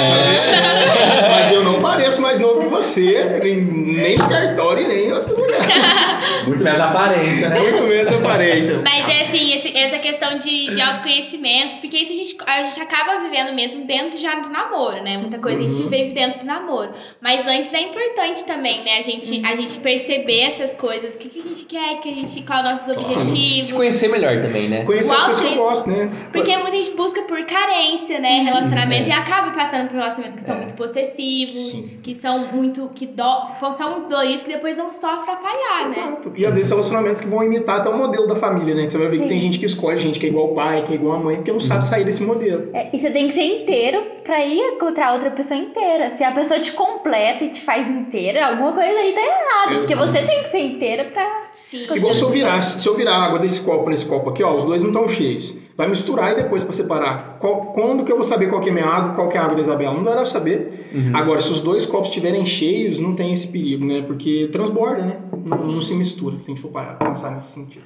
Mas 1.29 1.51
eu 1.51 1.63
não 1.63 1.81
pareço 1.81 2.21
mais 2.21 2.39
novo 2.39 2.61
que 2.61 2.69
você, 2.69 3.39
nem, 3.43 3.57
nem 3.57 4.17
cartório, 4.17 4.87
nem 4.87 5.07
em 5.07 5.11
outro 5.11 5.35
lugar. 5.35 5.59
Muito 6.45 6.63
menos 6.63 6.79
aparência, 6.79 7.49
né? 7.49 7.59
Muito 7.59 7.83
menos 7.83 8.15
aparência. 8.15 8.81
Mas 8.83 8.99
é 9.19 9.23
assim, 9.25 9.57
esse- 9.57 9.77
essa 9.77 9.99
questão 9.99 10.37
de, 10.37 10.73
de 10.73 10.81
autoconhecimento, 10.81 11.77
porque 11.77 11.97
isso 11.97 12.11
a 12.11 12.15
gente, 12.15 12.37
a 12.45 12.63
gente 12.65 12.81
acaba 12.81 13.19
vivendo 13.23 13.53
mesmo 13.53 13.85
dentro 13.85 14.17
já 14.19 14.35
do 14.35 14.49
namoro, 14.49 15.01
né? 15.03 15.17
Muita 15.17 15.37
coisa 15.39 15.59
a 15.59 15.63
gente 15.63 15.83
vive 15.89 16.11
dentro 16.11 16.39
do 16.41 16.45
namoro. 16.45 16.93
Mas 17.21 17.45
antes 17.47 17.73
é 17.73 17.81
importante 17.81 18.43
também, 18.45 18.83
né? 18.83 18.99
A 18.99 19.01
gente, 19.03 19.45
a 19.45 19.55
gente 19.55 19.77
perceber 19.79 20.41
essas 20.53 20.73
coisas, 20.75 21.15
o 21.15 21.17
que, 21.17 21.29
que 21.29 21.39
a 21.39 21.43
gente 21.43 21.65
quer, 21.65 21.99
que 22.01 22.09
a 22.09 22.13
gente, 22.13 22.41
qual 22.43 22.59
é 22.59 22.61
o 22.61 22.65
nosso 22.71 22.85
Se 22.85 22.91
objetivo. 22.91 23.75
conhecer 23.77 24.07
melhor 24.07 24.41
também, 24.41 24.69
né? 24.69 24.83
Conhecer 24.85 25.11
as 25.11 25.25
coisas 25.25 25.41
que 25.45 25.53
eu 25.53 25.63
gosto, 25.63 25.89
né? 25.89 26.09
Porque 26.31 26.57
muita 26.57 26.77
gente 26.77 26.91
busca 26.91 27.21
por 27.23 27.43
carência, 27.45 28.19
né? 28.19 28.39
Relacionamento 28.41 29.05
é. 29.05 29.09
e 29.09 29.11
acaba 29.11 29.51
passando 29.51 29.87
por 29.89 29.95
relacionamentos 29.97 30.39
que 30.39 30.45
são 30.45 30.55
É. 30.55 30.59
muito 30.59 30.73
possessivos, 30.75 31.55
Sim. 31.71 31.99
que 32.03 32.15
são 32.15 32.47
muito. 32.51 32.89
que 32.95 33.05
do, 33.07 33.45
são 33.77 33.91
muito 33.91 34.09
doloridos, 34.09 34.43
que 34.43 34.49
depois 34.53 34.77
não 34.77 34.91
sofrem 34.91 35.33
apanhar, 35.35 35.89
né? 35.89 36.17
E 36.35 36.45
às 36.45 36.53
vezes 36.53 36.69
relacionamentos 36.69 37.21
que 37.21 37.27
vão 37.27 37.43
imitar 37.43 37.79
até 37.79 37.89
o 37.89 37.97
modelo 37.97 38.27
da 38.27 38.35
família, 38.35 38.75
né? 38.75 38.85
Que 38.85 38.91
você 38.91 38.97
vai 38.97 39.07
ver 39.07 39.17
que 39.17 39.23
Sim. 39.23 39.29
tem 39.29 39.39
gente 39.39 39.59
que 39.59 39.65
escolhe 39.65 39.99
gente 39.99 40.19
que 40.19 40.25
é 40.25 40.29
igual 40.29 40.49
ao 40.49 40.55
pai, 40.55 40.83
que 40.83 40.93
é 40.93 40.95
igual 40.95 41.17
à 41.17 41.19
mãe, 41.19 41.35
porque 41.37 41.51
não 41.51 41.59
sabe 41.59 41.85
sair 41.85 42.03
desse 42.03 42.23
modelo. 42.23 42.69
É, 42.73 42.89
e 42.93 42.99
você 42.99 43.11
tem 43.11 43.27
que 43.27 43.33
ser 43.33 43.43
inteiro 43.43 44.03
pra 44.23 44.45
ir 44.45 44.59
encontrar 44.59 45.13
outra 45.13 45.31
pessoa 45.31 45.59
inteira. 45.59 46.11
Se 46.17 46.23
a 46.23 46.31
pessoa 46.31 46.59
te 46.59 46.71
completa 46.73 47.43
e 47.43 47.49
te 47.49 47.61
faz 47.61 47.89
inteira, 47.89 48.45
alguma 48.45 48.73
coisa 48.73 48.89
aí 48.89 49.13
tá 49.13 49.21
errado. 49.21 49.79
Porque 49.79 49.95
você 49.95 50.23
tem 50.23 50.43
que 50.43 50.49
ser 50.49 50.59
inteira 50.59 51.05
pra. 51.05 51.41
Sim. 51.53 51.83
Igual 51.83 52.13
se 52.13 52.21
eu 52.21 52.29
virar, 52.29 52.61
se 52.61 52.87
eu 52.87 52.95
virar 52.95 53.15
a 53.15 53.25
água 53.25 53.39
desse 53.39 53.61
copo 53.61 53.89
nesse 53.89 54.05
copo 54.05 54.29
aqui, 54.29 54.43
ó, 54.43 54.55
os 54.57 54.65
dois 54.65 54.81
não 54.81 54.89
estão 54.89 55.07
cheios. 55.09 55.53
Vai 55.75 55.87
misturar 55.87 56.33
e 56.33 56.35
depois 56.35 56.63
pra 56.63 56.73
separar. 56.73 57.30
Qual- 57.41 57.73
quando 57.73 58.05
que 58.05 58.11
eu 58.11 58.15
vou 58.15 58.23
saber 58.25 58.47
qual 58.47 58.61
que 58.61 58.69
é 58.69 58.71
minha 58.71 58.85
água, 58.85 59.13
qual 59.15 59.27
que 59.27 59.35
é 59.37 59.39
a 59.41 59.43
água 59.43 59.55
da 59.55 59.61
Isabela? 59.61 59.93
Não 59.95 60.03
dar 60.03 60.11
pra 60.15 60.25
saber. 60.25 60.89
Agora, 61.13 61.41
se 61.41 61.51
os 61.51 61.59
dois 61.61 61.85
copos 61.85 62.09
estiverem 62.09 62.45
cheios, 62.45 62.99
não 62.99 63.15
tem 63.15 63.33
esse 63.33 63.47
perigo, 63.47 63.85
né? 63.85 64.03
Porque 64.05 64.49
transborda, 64.51 65.01
né? 65.03 65.15
Não, 65.43 65.57
não 65.57 65.81
se 65.81 65.95
mistura, 65.95 66.37
se 66.37 66.45
a 66.45 66.47
gente 66.49 66.61
for 66.61 66.69
parar, 66.69 66.93
pensar 66.95 67.31
nesse 67.31 67.51
sentido. 67.53 67.83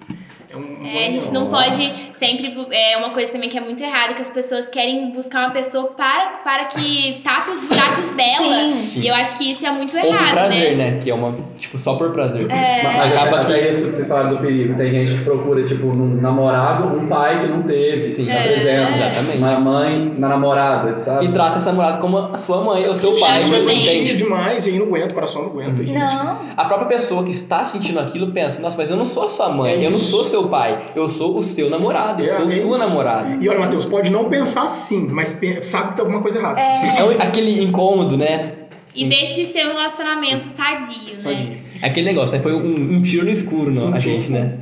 É, 0.52 0.56
um, 0.58 0.60
um 0.60 0.86
É, 0.86 1.08
a 1.08 1.12
gente 1.12 1.32
não 1.32 1.50
pode 1.50 1.76
sempre. 2.20 2.54
É 2.72 2.98
uma 2.98 3.12
coisa 3.12 3.32
também 3.32 3.50
que 3.50 3.58
é 3.58 3.62
muito 3.62 3.82
errada, 3.82 4.14
que 4.14 4.22
as 4.22 4.30
pessoas 4.30 4.68
querem 4.68 5.12
buscar 5.12 5.46
uma 5.48 5.52
pessoa 5.52 5.88
para, 5.92 6.42
para 6.44 6.66
que 6.66 7.22
tape 7.24 7.52
os 7.52 7.62
buracos 7.62 8.16
dela. 8.16 8.38
Sim. 8.38 8.88
Sim. 8.88 9.02
E 9.02 9.08
eu 9.08 9.16
acho 9.16 9.38
que 9.38 9.52
isso 9.52 9.66
é 9.66 9.72
muito 9.72 9.96
Ou 9.98 10.04
errado, 10.06 10.24
por 10.26 10.32
prazer, 10.34 10.78
né? 10.78 10.92
né? 10.92 11.00
Que 11.02 11.10
é 11.10 11.14
uma, 11.14 11.36
tipo, 11.58 11.78
só 11.80 11.96
por 11.96 12.12
prazer. 12.12 12.50
É. 12.52 12.84
Mas 12.84 13.14
Acaba 13.14 13.38
até 13.38 13.60
que- 13.60 13.70
isso 13.70 13.86
que 13.88 13.94
vocês 13.94 14.08
falaram 14.08 14.36
do 14.36 14.38
perigo. 14.42 14.76
Tem 14.76 14.92
gente 14.92 15.18
que 15.20 15.24
procura, 15.26 15.64
tipo, 15.68 15.88
num 15.88 16.20
namorado, 16.22 16.98
um 16.98 17.08
pai 17.08 17.42
que 17.42 17.48
não 17.48 17.64
teve. 17.64 18.04
Sim. 18.04 18.26
Na 18.26 18.34
É. 18.34 18.44
presença. 18.44 18.92
Exatamente. 18.96 19.38
Uma 19.52 19.60
mãe 19.60 20.14
na 20.18 20.30
namorada, 20.30 21.00
sabe? 21.00 21.26
E 21.26 21.32
trata 21.32 21.58
essa 21.58 21.72
namorada 21.72 21.98
como 22.00 22.18
a 22.18 22.38
sua 22.38 22.62
mãe 22.64 22.88
ou 22.88 22.96
seu 22.96 23.12
pai, 23.20 23.42
Isso 23.44 23.54
é 23.54 23.60
entende? 23.74 24.18
demais 24.18 24.66
e 24.66 24.70
aí 24.72 24.80
não 24.80 24.88
aguenta, 24.88 25.08
o 25.12 25.14
coração 25.14 25.42
não 25.44 25.50
aguenta, 25.50 25.84
gente. 25.84 25.94
Não. 25.98 26.38
A 26.56 26.66
própria 26.66 26.88
pessoa 26.88 27.24
que 27.24 27.32
está 27.32 27.64
sentindo 27.64 28.00
aquilo 28.00 28.32
pensa, 28.32 28.62
nossa, 28.62 28.78
mas 28.78 28.90
eu 28.90 28.98
não 28.98 29.06
sou 29.06 29.30
sua 29.30 29.50
mãe, 29.50 29.74
É 29.84 29.86
eu 29.88 29.92
não 29.92 29.98
sou 29.98 30.26
seu 30.26 30.48
pai, 30.48 30.80
eu 30.96 31.10
sou 31.10 31.38
o 31.38 31.44
seu 31.44 31.70
namorado, 31.70 32.22
eu 32.22 32.26
É, 32.26 32.30
sou 32.36 32.46
é 32.48 32.56
sua 32.56 32.76
isso. 32.76 32.78
namorada. 32.78 33.38
E 33.40 33.48
olha, 33.50 33.60
Matheus, 33.60 33.86
pode 33.86 34.10
não 34.10 34.26
pensar 34.30 34.64
assim, 34.66 35.08
mas 35.08 35.30
sabe 35.64 35.90
que 35.90 35.94
tem 35.96 36.00
alguma 36.06 36.22
coisa 36.22 36.40
errada. 36.40 36.60
É 36.62 37.04
o- 37.04 37.12
aquele 37.22 37.64
incômodo, 37.64 38.18
né? 38.18 38.54
E 38.96 39.00
Sim. 39.00 39.10
deixe 39.10 39.46
ser 39.52 39.66
um 39.66 39.70
relacionamento 39.74 40.48
sadio, 40.56 41.20
Só 41.20 41.30
né? 41.30 41.58
É 41.82 41.88
Aquele 41.88 42.08
negócio, 42.08 42.36
né? 42.38 42.42
Foi 42.42 42.54
um, 42.54 42.96
um 42.96 43.02
tiro 43.02 43.26
no 43.26 43.30
escuro, 43.32 43.70
não, 43.72 43.94
a 43.94 44.00
gente, 44.00 44.30
né? 44.32 44.54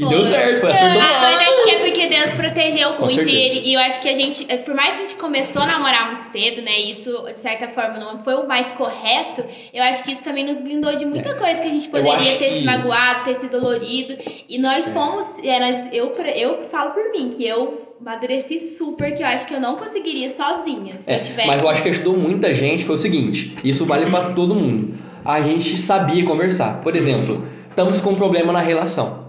E 0.00 0.08
deu 0.08 0.24
certo, 0.24 0.60
foi 0.60 0.70
acertou. 0.70 1.02
Ah, 1.02 1.20
mas 1.22 1.48
acho 1.48 1.64
que 1.64 1.70
é 1.70 1.78
porque 1.80 2.06
Deus 2.06 2.32
protegeu 2.32 2.92
Com 2.94 3.04
muito 3.04 3.28
e, 3.28 3.34
ele- 3.36 3.68
e 3.68 3.74
eu 3.74 3.80
acho 3.80 4.00
que 4.00 4.08
a 4.08 4.14
gente, 4.14 4.44
por 4.64 4.74
mais 4.74 4.94
que 4.96 5.02
a 5.02 5.06
gente 5.06 5.16
começou 5.16 5.62
a 5.62 5.66
namorar 5.66 6.06
muito 6.12 6.30
cedo, 6.32 6.62
né, 6.62 6.72
e 6.80 6.92
isso 6.92 7.22
de 7.32 7.38
certa 7.38 7.68
forma 7.68 7.98
não 7.98 8.22
foi 8.24 8.34
o 8.34 8.48
mais 8.48 8.66
correto, 8.72 9.44
eu 9.74 9.82
acho 9.82 10.02
que 10.02 10.12
isso 10.12 10.24
também 10.24 10.44
nos 10.44 10.58
blindou 10.60 10.96
de 10.96 11.04
muita 11.04 11.34
coisa 11.34 11.56
que 11.60 11.68
a 11.68 11.70
gente 11.70 11.88
poderia 11.88 12.36
ter 12.38 12.50
que- 12.54 12.58
se 12.60 12.64
magoado, 12.64 13.24
ter 13.24 13.40
se 13.40 13.46
dolorido. 13.48 14.16
E 14.48 14.58
nós 14.58 14.90
fomos, 14.90 15.26
é, 15.44 15.58
nós- 15.60 15.92
eu, 15.92 16.14
eu 16.34 16.68
falo 16.70 16.90
por 16.92 17.10
mim, 17.12 17.30
que 17.36 17.46
eu 17.46 17.88
amadureci 18.00 18.76
super, 18.78 19.14
que 19.14 19.22
eu 19.22 19.26
acho 19.26 19.46
que 19.46 19.54
eu 19.54 19.60
não 19.60 19.76
conseguiria 19.76 20.30
sozinha 20.34 20.94
se 21.04 21.10
É, 21.12 21.18
eu 21.18 21.22
tivesse. 21.22 21.46
mas 21.48 21.60
eu 21.62 21.68
acho 21.68 21.82
que 21.82 21.88
ajudou 21.90 22.16
muita 22.16 22.54
gente 22.54 22.84
foi 22.84 22.96
o 22.96 22.98
seguinte, 22.98 23.54
isso 23.62 23.84
vale 23.84 24.06
pra 24.10 24.32
todo 24.32 24.54
mundo. 24.54 24.94
A 25.22 25.42
gente 25.42 25.76
sabia 25.76 26.24
conversar. 26.24 26.80
Por 26.82 26.96
exemplo, 26.96 27.46
estamos 27.68 28.00
com 28.00 28.10
um 28.10 28.14
problema 28.14 28.52
na 28.54 28.60
relação. 28.60 29.19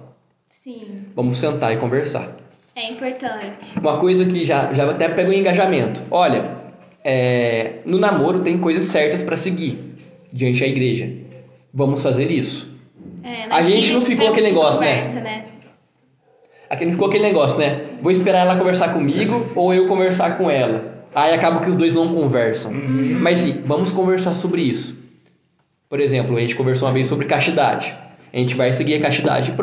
Sim, 0.64 1.06
Vamos 1.16 1.40
sentar 1.40 1.74
e 1.74 1.78
conversar. 1.78 2.36
é 2.76 2.92
importante. 2.92 3.78
Uma 3.80 3.98
coisa 3.98 4.26
que 4.26 4.46
já, 4.46 4.72
já 4.74 4.90
até 4.90 5.10
pegou 5.10 5.34
em 5.34 5.40
engajamento. 5.40 6.02
Olha, 6.12 6.58
é, 7.04 7.80
no 7.86 7.98
namoro 8.00 8.42
tem 8.42 8.58
coisas 8.60 8.84
certas 8.84 9.24
pra 9.24 9.36
seguir 9.38 9.96
diante 10.32 10.60
da 10.60 10.68
igreja. 10.68 11.10
Vamos 11.74 12.02
fazer 12.04 12.30
isso. 12.30 12.70
É, 13.24 13.46
A 13.50 13.62
gente 13.64 13.92
não 13.94 14.02
ficou 14.02 14.28
aquele 14.30 14.48
negócio, 14.48 14.82
né? 14.82 14.98
conversa, 15.08 15.20
né? 15.22 15.44
Aqui 16.70 16.86
não 16.86 16.92
ficou 16.94 17.08
aquele 17.08 17.24
negócio, 17.24 17.60
né? 17.60 17.82
Vou 18.02 18.12
esperar 18.12 18.42
ela 18.42 18.56
conversar 18.56 18.94
comigo 18.94 19.52
ou 19.56 19.74
eu 19.74 19.88
conversar 19.88 20.38
com 20.38 20.50
ela. 20.50 21.06
Aí 21.14 21.34
acaba 21.34 21.60
que 21.62 21.70
os 21.70 21.76
dois 21.76 21.94
não 21.94 22.14
conversam. 22.14 22.72
Mas 22.72 23.40
sim, 23.40 23.62
vamos 23.66 23.92
conversar 23.92 24.36
sobre 24.38 24.62
isso. 24.62 24.96
Por 25.90 26.00
exemplo, 26.00 26.38
a 26.38 26.40
gente 26.40 26.56
conversou 26.56 26.88
uma 26.88 26.94
vez 26.94 27.08
sobre 27.08 27.26
castidade. 27.26 27.94
A 28.32 28.38
gente 28.38 28.56
vai 28.56 28.72
seguir 28.72 28.96
a 28.96 29.02
castidade 29.02 29.52
e 29.52 29.54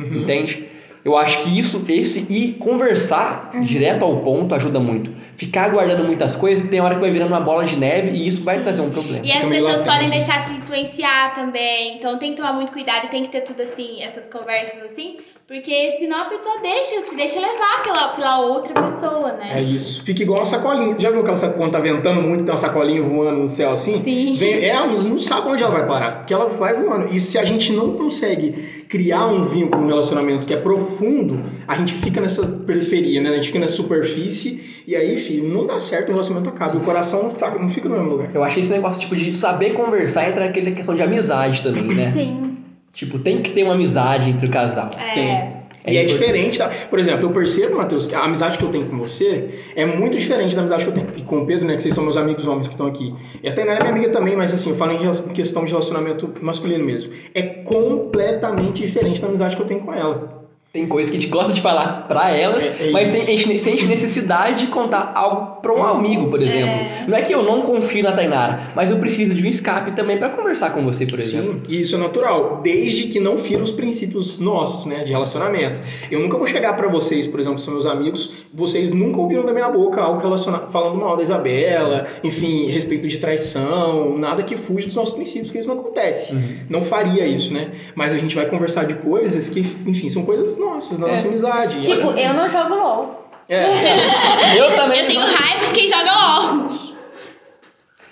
pronto. 0.00 0.18
Entende? 0.18 0.68
Eu 1.04 1.18
acho 1.18 1.42
que 1.42 1.58
isso, 1.58 1.84
esse 1.86 2.26
e 2.30 2.54
conversar 2.54 3.50
direto 3.62 4.04
ao 4.04 4.20
ponto 4.20 4.54
ajuda 4.54 4.80
muito. 4.80 5.12
Ficar 5.36 5.68
guardando 5.68 6.02
muitas 6.02 6.34
coisas, 6.34 6.66
tem 6.66 6.80
hora 6.80 6.94
que 6.94 7.00
vai 7.02 7.10
virando 7.10 7.28
uma 7.28 7.40
bola 7.40 7.64
de 7.66 7.76
neve 7.76 8.12
e 8.12 8.26
isso 8.26 8.42
vai 8.42 8.60
trazer 8.60 8.80
um 8.80 8.88
problema. 8.88 9.20
E 9.22 9.30
as 9.30 9.36
Fica 9.36 9.48
pessoas 9.48 9.82
podem 9.82 10.08
deixar 10.08 10.44
se 10.44 10.54
influenciar 10.54 11.34
também. 11.34 11.98
Então 11.98 12.18
tem 12.18 12.30
que 12.30 12.38
tomar 12.38 12.54
muito 12.54 12.72
cuidado 12.72 13.06
e 13.06 13.08
tem 13.08 13.24
que 13.24 13.28
ter 13.28 13.42
tudo 13.42 13.62
assim, 13.62 14.02
essas 14.02 14.24
conversas 14.32 14.82
assim. 14.90 15.18
Porque 15.46 15.96
senão 15.98 16.22
a 16.22 16.24
pessoa 16.24 16.58
deixa, 16.62 17.06
se 17.06 17.14
deixa 17.14 17.38
levar 17.38 17.82
pela, 17.82 18.08
pela 18.14 18.40
outra 18.46 18.72
pessoa, 18.72 19.32
né? 19.34 19.58
É 19.58 19.62
isso. 19.62 20.02
Fica 20.02 20.22
igual 20.22 20.38
uma 20.38 20.46
sacolinha. 20.46 20.98
Já 20.98 21.10
viu 21.10 21.20
aquela 21.20 21.36
sacolinha 21.36 21.68
quando 21.68 21.72
tá 21.72 21.80
ventando 21.80 22.22
muito, 22.22 22.44
tem 22.44 22.52
uma 22.52 22.58
sacolinha 22.58 23.02
voando 23.02 23.40
no 23.40 23.48
céu 23.48 23.72
assim? 23.72 24.02
Sim. 24.02 24.34
Vem, 24.36 24.64
ela 24.64 24.86
não 24.86 25.02
não 25.02 25.18
sabe 25.18 25.50
onde 25.50 25.62
ela 25.62 25.72
vai 25.72 25.86
parar, 25.86 26.12
porque 26.18 26.32
ela 26.32 26.48
vai 26.48 26.80
voando. 26.80 27.14
E 27.14 27.20
se 27.20 27.36
a 27.36 27.44
gente 27.44 27.74
não 27.74 27.92
consegue 27.92 28.84
criar 28.88 29.26
um 29.26 29.44
vínculo, 29.44 29.84
um 29.84 29.86
relacionamento 29.86 30.46
que 30.46 30.54
é 30.54 30.56
profundo, 30.56 31.44
a 31.68 31.76
gente 31.76 31.92
fica 31.94 32.22
nessa 32.22 32.46
periferia, 32.46 33.20
né? 33.20 33.28
A 33.28 33.34
gente 33.34 33.48
fica 33.48 33.58
nessa 33.58 33.74
superfície, 33.74 34.82
e 34.86 34.96
aí, 34.96 35.20
filho, 35.20 35.46
não 35.46 35.66
dá 35.66 35.78
certo, 35.78 36.08
o 36.08 36.12
relacionamento 36.12 36.48
acaba. 36.48 36.74
E 36.74 36.78
o 36.78 36.80
coração 36.80 37.24
não 37.24 37.30
fica, 37.32 37.50
não 37.50 37.68
fica 37.68 37.88
no 37.90 37.96
mesmo 37.96 38.10
lugar. 38.12 38.30
Eu 38.34 38.42
acho 38.42 38.54
que 38.54 38.60
esse 38.60 38.70
negócio 38.70 38.98
tipo 38.98 39.14
de 39.14 39.34
saber 39.36 39.74
conversar 39.74 40.26
entra 40.26 40.46
naquela 40.46 40.70
questão 40.70 40.94
de 40.94 41.02
amizade 41.02 41.62
também, 41.62 41.94
né? 41.94 42.10
Sim. 42.12 42.53
Tipo, 42.94 43.18
tem 43.18 43.42
que 43.42 43.50
ter 43.50 43.64
uma 43.64 43.74
amizade 43.74 44.30
entre 44.30 44.46
o 44.46 44.50
casal. 44.50 44.90
É. 44.96 45.14
Tem. 45.14 45.64
É 45.86 45.92
e 45.92 45.98
é 45.98 46.02
importante. 46.04 46.26
diferente, 46.26 46.58
tá? 46.58 46.70
Por 46.88 46.98
exemplo, 46.98 47.26
eu 47.26 47.30
percebo, 47.30 47.76
Matheus, 47.76 48.06
que 48.06 48.14
a 48.14 48.24
amizade 48.24 48.56
que 48.56 48.64
eu 48.64 48.70
tenho 48.70 48.86
com 48.86 48.96
você 48.96 49.60
é 49.76 49.84
muito 49.84 50.16
diferente 50.16 50.54
da 50.54 50.62
amizade 50.62 50.84
que 50.84 50.90
eu 50.90 50.94
tenho 50.94 51.08
e 51.14 51.22
com 51.22 51.42
o 51.42 51.46
Pedro, 51.46 51.66
né? 51.66 51.76
Que 51.76 51.82
vocês 51.82 51.94
são 51.94 52.02
meus 52.02 52.16
amigos 52.16 52.46
homens 52.46 52.68
que 52.68 52.72
estão 52.72 52.86
aqui. 52.86 53.14
E 53.42 53.48
a 53.48 53.54
Tainara 53.54 53.80
é 53.80 53.82
minha 53.82 53.94
amiga 53.94 54.10
também, 54.10 54.34
mas 54.34 54.54
assim, 54.54 54.70
eu 54.70 54.76
falo 54.76 54.92
em 54.92 55.32
questão 55.34 55.62
de 55.64 55.72
relacionamento 55.72 56.32
masculino 56.40 56.84
mesmo. 56.84 57.12
É 57.34 57.42
completamente 57.42 58.80
diferente 58.80 59.20
da 59.20 59.28
amizade 59.28 59.56
que 59.56 59.62
eu 59.62 59.66
tenho 59.66 59.80
com 59.80 59.92
ela. 59.92 60.43
Tem 60.74 60.88
coisas 60.88 61.08
que 61.08 61.16
a 61.16 61.20
gente 61.20 61.30
gosta 61.30 61.52
de 61.52 61.60
falar 61.60 62.04
pra 62.08 62.36
elas, 62.36 62.66
É- 62.66 62.88
é 62.88 62.90
mas 62.90 63.08
tem, 63.08 63.22
a 63.22 63.26
gente 63.26 63.58
sente 63.58 63.86
necessidade 63.86 64.62
de 64.62 64.66
contar 64.66 65.12
algo 65.14 65.60
pra 65.62 65.72
um 65.72 65.84
amigo, 65.84 66.28
por 66.28 66.42
exemplo. 66.42 66.66
É. 66.68 67.04
Não 67.06 67.16
é 67.16 67.22
que 67.22 67.32
eu 67.32 67.44
não 67.44 67.62
confio 67.62 68.02
na 68.02 68.10
Tainara, 68.10 68.58
mas 68.74 68.90
eu 68.90 68.96
preciso 68.98 69.36
de 69.36 69.42
um 69.44 69.46
escape 69.48 69.92
também 69.92 70.18
pra 70.18 70.30
conversar 70.30 70.70
com 70.70 70.84
você, 70.84 71.06
por 71.06 71.20
exemplo. 71.20 71.60
Sim, 71.64 71.72
e 71.72 71.82
isso 71.82 71.94
é 71.94 71.98
natural, 71.98 72.60
desde 72.60 73.04
que 73.04 73.20
não 73.20 73.38
fira 73.38 73.62
os 73.62 73.70
princípios 73.70 74.40
nossos, 74.40 74.84
né, 74.84 75.04
de 75.04 75.12
relacionamentos. 75.12 75.80
Eu 76.10 76.18
nunca 76.18 76.36
vou 76.36 76.46
chegar 76.48 76.72
pra 76.72 76.88
vocês, 76.88 77.28
por 77.28 77.38
exemplo, 77.38 77.58
que 77.58 77.62
são 77.64 77.74
meus 77.74 77.86
amigos, 77.86 78.32
vocês 78.52 78.90
nunca 78.90 79.20
ouviram 79.20 79.46
da 79.46 79.52
minha 79.52 79.68
boca 79.68 80.00
algo 80.00 80.20
relacionado, 80.20 80.72
falando 80.72 80.98
mal 80.98 81.16
da 81.16 81.22
Isabela, 81.22 82.08
enfim, 82.24 82.66
respeito 82.66 83.06
de 83.06 83.18
traição, 83.18 84.18
nada 84.18 84.42
que 84.42 84.56
fuja 84.56 84.86
dos 84.86 84.96
nossos 84.96 85.14
princípios, 85.14 85.52
que 85.52 85.58
isso 85.58 85.68
não 85.68 85.78
acontece. 85.78 86.34
Uhum. 86.34 86.56
Não 86.68 86.82
faria 86.84 87.24
isso, 87.28 87.52
né? 87.54 87.68
Mas 87.94 88.12
a 88.12 88.18
gente 88.18 88.34
vai 88.34 88.46
conversar 88.46 88.86
de 88.86 88.94
coisas 88.94 89.48
que, 89.48 89.60
enfim, 89.86 90.10
são 90.10 90.24
coisas 90.24 90.63
nossas, 90.64 90.98
da 90.98 91.08
É. 91.08 91.12
nossa 91.12 91.28
amizade. 91.28 91.82
Tipo, 91.82 92.10
eu 92.10 92.34
não 92.34 92.48
jogo 92.48 92.74
LOL. 92.74 93.28
É, 93.48 93.64
Eu 94.58 94.74
também, 94.76 95.00
Eu 95.00 95.06
tenho 95.06 95.20
raiva 95.20 95.66
de 95.66 95.72
quem 95.74 95.92
joga 95.92 96.10
LOL. 96.12 96.68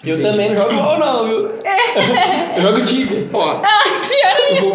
eu 0.04 0.20
também 0.22 0.50
não 0.54 0.56
jogo 0.62 0.74
LOL, 0.74 0.98
não, 0.98 1.26
viu? 1.28 1.48
eu 2.56 2.62
jogo 2.62 2.82
Tibia. 2.82 3.28
Ó, 3.32 3.62
eu 4.50 4.60
vou- 4.62 4.74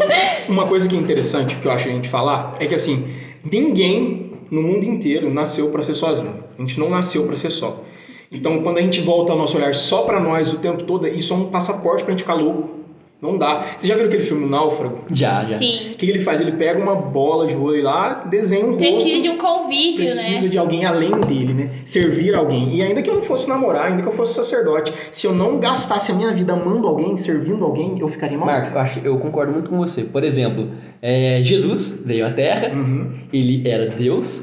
uma 0.49 0.65
coisa 0.67 0.87
que 0.87 0.95
é 0.95 0.99
interessante 0.99 1.55
que 1.57 1.67
eu 1.67 1.71
acho 1.71 1.87
a 1.89 1.91
gente 1.91 2.09
falar 2.09 2.55
é 2.59 2.65
que 2.65 2.73
assim, 2.75 3.07
ninguém 3.43 4.31
no 4.49 4.61
mundo 4.61 4.85
inteiro 4.85 5.31
nasceu 5.31 5.69
pra 5.69 5.83
ser 5.83 5.93
sozinho. 5.95 6.43
A 6.57 6.61
gente 6.61 6.79
não 6.79 6.89
nasceu 6.89 7.25
pra 7.27 7.35
ser 7.35 7.49
só. 7.51 7.83
Então, 8.31 8.61
quando 8.63 8.77
a 8.77 8.81
gente 8.81 8.99
volta 9.01 9.33
o 9.33 9.37
nosso 9.37 9.55
olhar 9.57 9.73
só 9.75 10.01
pra 10.03 10.19
nós 10.19 10.51
o 10.51 10.57
tempo 10.57 10.83
todo, 10.83 11.07
isso 11.07 11.33
é 11.33 11.37
um 11.37 11.45
passaporte 11.49 12.03
pra 12.03 12.11
gente 12.11 12.21
ficar 12.23 12.33
louco. 12.33 12.76
Não 13.19 13.35
dá. 13.35 13.75
Você 13.77 13.87
já 13.87 13.95
viu 13.95 14.05
aquele 14.05 14.21
filme 14.23 14.47
Náufrago? 14.47 14.99
Já, 15.11 15.43
já. 15.43 15.57
Sim. 15.57 15.91
O 15.93 15.97
que 15.97 16.07
ele 16.07 16.21
faz? 16.23 16.39
Ele 16.39 16.51
pega 16.51 16.79
uma 16.79 16.93
bola 16.95 17.47
de 17.47 17.55
vôlei 17.55 17.81
lá, 17.81 18.25
desenha 18.29 18.63
um 18.63 18.73
rosto. 18.77 18.77
Precisa 18.77 19.21
de 19.23 19.29
um 19.29 19.37
convívio, 19.39 19.95
Precisa 20.05 20.41
né? 20.43 20.47
de 20.47 20.57
alguém 20.57 20.85
além 20.85 21.09
dele, 21.21 21.53
né? 21.53 21.69
Servir 21.83 22.35
alguém. 22.35 22.75
E 22.75 22.83
ainda 22.83 23.01
que 23.01 23.09
eu 23.09 23.15
não 23.15 23.23
fosse 23.23 23.49
namorar, 23.49 23.87
ainda 23.87 24.03
que 24.03 24.07
eu 24.07 24.13
fosse 24.13 24.35
sacerdote, 24.35 24.93
se 25.11 25.25
eu 25.25 25.33
não 25.33 25.59
gastasse 25.59 26.11
a 26.11 26.15
minha 26.15 26.31
vida 26.31 26.53
amando 26.53 26.87
alguém, 26.87 27.17
servindo 27.17 27.65
alguém, 27.65 27.97
eu 27.99 28.07
ficaria 28.07 28.37
mal. 28.37 28.45
Marcos, 28.45 28.71
eu, 28.71 28.79
acho, 28.79 28.99
eu 28.99 29.17
concordo 29.17 29.51
muito 29.51 29.69
com 29.71 29.77
você. 29.77 30.03
Por 30.03 30.23
exemplo, 30.23 30.69
é, 31.01 31.41
Jesus 31.43 31.91
veio 32.05 32.23
à 32.25 32.29
Terra, 32.31 32.67
Uhum. 32.71 33.13
ele 33.33 33.67
era 33.67 33.87
Deus 33.87 34.39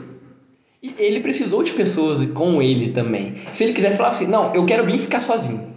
e 0.83 0.93
ele 0.99 1.21
precisou 1.21 1.63
de 1.63 1.73
pessoas 1.73 2.25
com 2.27 2.61
ele 2.61 2.89
também. 2.91 3.35
Se 3.53 3.63
ele 3.63 3.73
quisesse 3.73 3.97
falar 3.97 4.09
assim, 4.09 4.27
não, 4.27 4.53
eu 4.53 4.67
quero 4.67 4.85
vir 4.85 4.99
ficar 4.99 5.21
sozinho. 5.21 5.73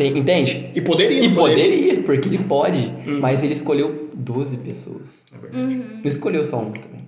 Tem- 0.00 0.16
entende? 0.16 0.70
E 0.74 0.80
poderia. 0.80 1.20
E 1.22 1.28
não 1.28 1.36
poderia, 1.36 2.00
porque 2.02 2.26
ele 2.26 2.38
pode, 2.38 2.90
Uhum. 3.06 3.20
mas 3.20 3.42
ele 3.42 3.52
escolheu 3.52 4.08
12 4.14 4.56
pessoas. 4.56 5.02
Uhum. 5.52 5.82
Não 6.02 6.08
escolheu 6.08 6.46
só 6.46 6.58
um 6.58 6.70
também. 6.72 7.00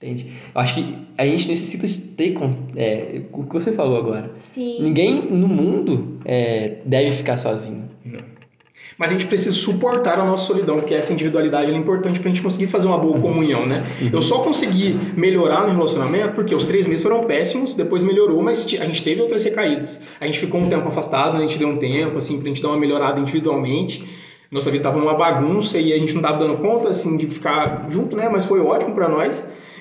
Entende? 0.00 0.26
Eu 0.54 0.60
acho 0.60 0.74
que 0.76 0.94
a 1.18 1.26
gente 1.26 1.48
necessita 1.48 1.84
de 1.84 2.00
ter. 2.00 2.36
É, 2.76 3.22
o 3.32 3.42
que 3.42 3.52
você 3.54 3.72
falou 3.72 3.96
agora. 3.96 4.30
Sim. 4.52 4.80
Ninguém 4.80 5.20
no 5.22 5.48
mundo 5.48 6.20
é, 6.24 6.76
deve 6.84 7.10
ficar 7.16 7.36
sozinho. 7.38 7.88
Mas 8.98 9.10
a 9.10 9.12
gente 9.12 9.26
precisa 9.26 9.52
suportar 9.52 10.18
a 10.18 10.24
nossa 10.24 10.44
solidão, 10.44 10.76
porque 10.80 10.92
essa 10.92 11.12
individualidade 11.12 11.70
é 11.70 11.74
importante 11.74 12.18
pra 12.18 12.28
gente 12.28 12.42
conseguir 12.42 12.66
fazer 12.66 12.88
uma 12.88 12.98
boa 12.98 13.20
comunhão, 13.20 13.64
né? 13.64 13.86
Eu 14.12 14.20
só 14.20 14.40
consegui 14.40 14.98
melhorar 15.16 15.68
no 15.68 15.72
relacionamento 15.72 16.34
porque 16.34 16.52
os 16.52 16.64
três 16.64 16.84
meses 16.84 17.04
foram 17.04 17.20
péssimos, 17.20 17.74
depois 17.74 18.02
melhorou, 18.02 18.42
mas 18.42 18.66
a 18.66 18.84
gente 18.84 19.04
teve 19.04 19.20
outras 19.20 19.44
recaídas. 19.44 20.00
A 20.20 20.26
gente 20.26 20.40
ficou 20.40 20.60
um 20.60 20.68
tempo 20.68 20.88
afastado, 20.88 21.36
a 21.36 21.40
gente 21.40 21.56
deu 21.56 21.68
um 21.68 21.76
tempo, 21.76 22.18
assim, 22.18 22.40
pra 22.40 22.48
gente 22.48 22.60
dar 22.60 22.70
uma 22.70 22.76
melhorada 22.78 23.20
individualmente. 23.20 24.04
Nossa 24.50 24.68
vida 24.68 24.82
tava 24.82 24.98
uma 24.98 25.14
bagunça 25.14 25.78
e 25.78 25.92
a 25.92 25.98
gente 25.98 26.12
não 26.12 26.22
tava 26.22 26.38
dando 26.38 26.56
conta, 26.56 26.88
assim, 26.88 27.16
de 27.16 27.28
ficar 27.28 27.86
junto, 27.90 28.16
né? 28.16 28.28
Mas 28.28 28.46
foi 28.46 28.58
ótimo 28.58 28.96
pra 28.96 29.08
nós. 29.08 29.32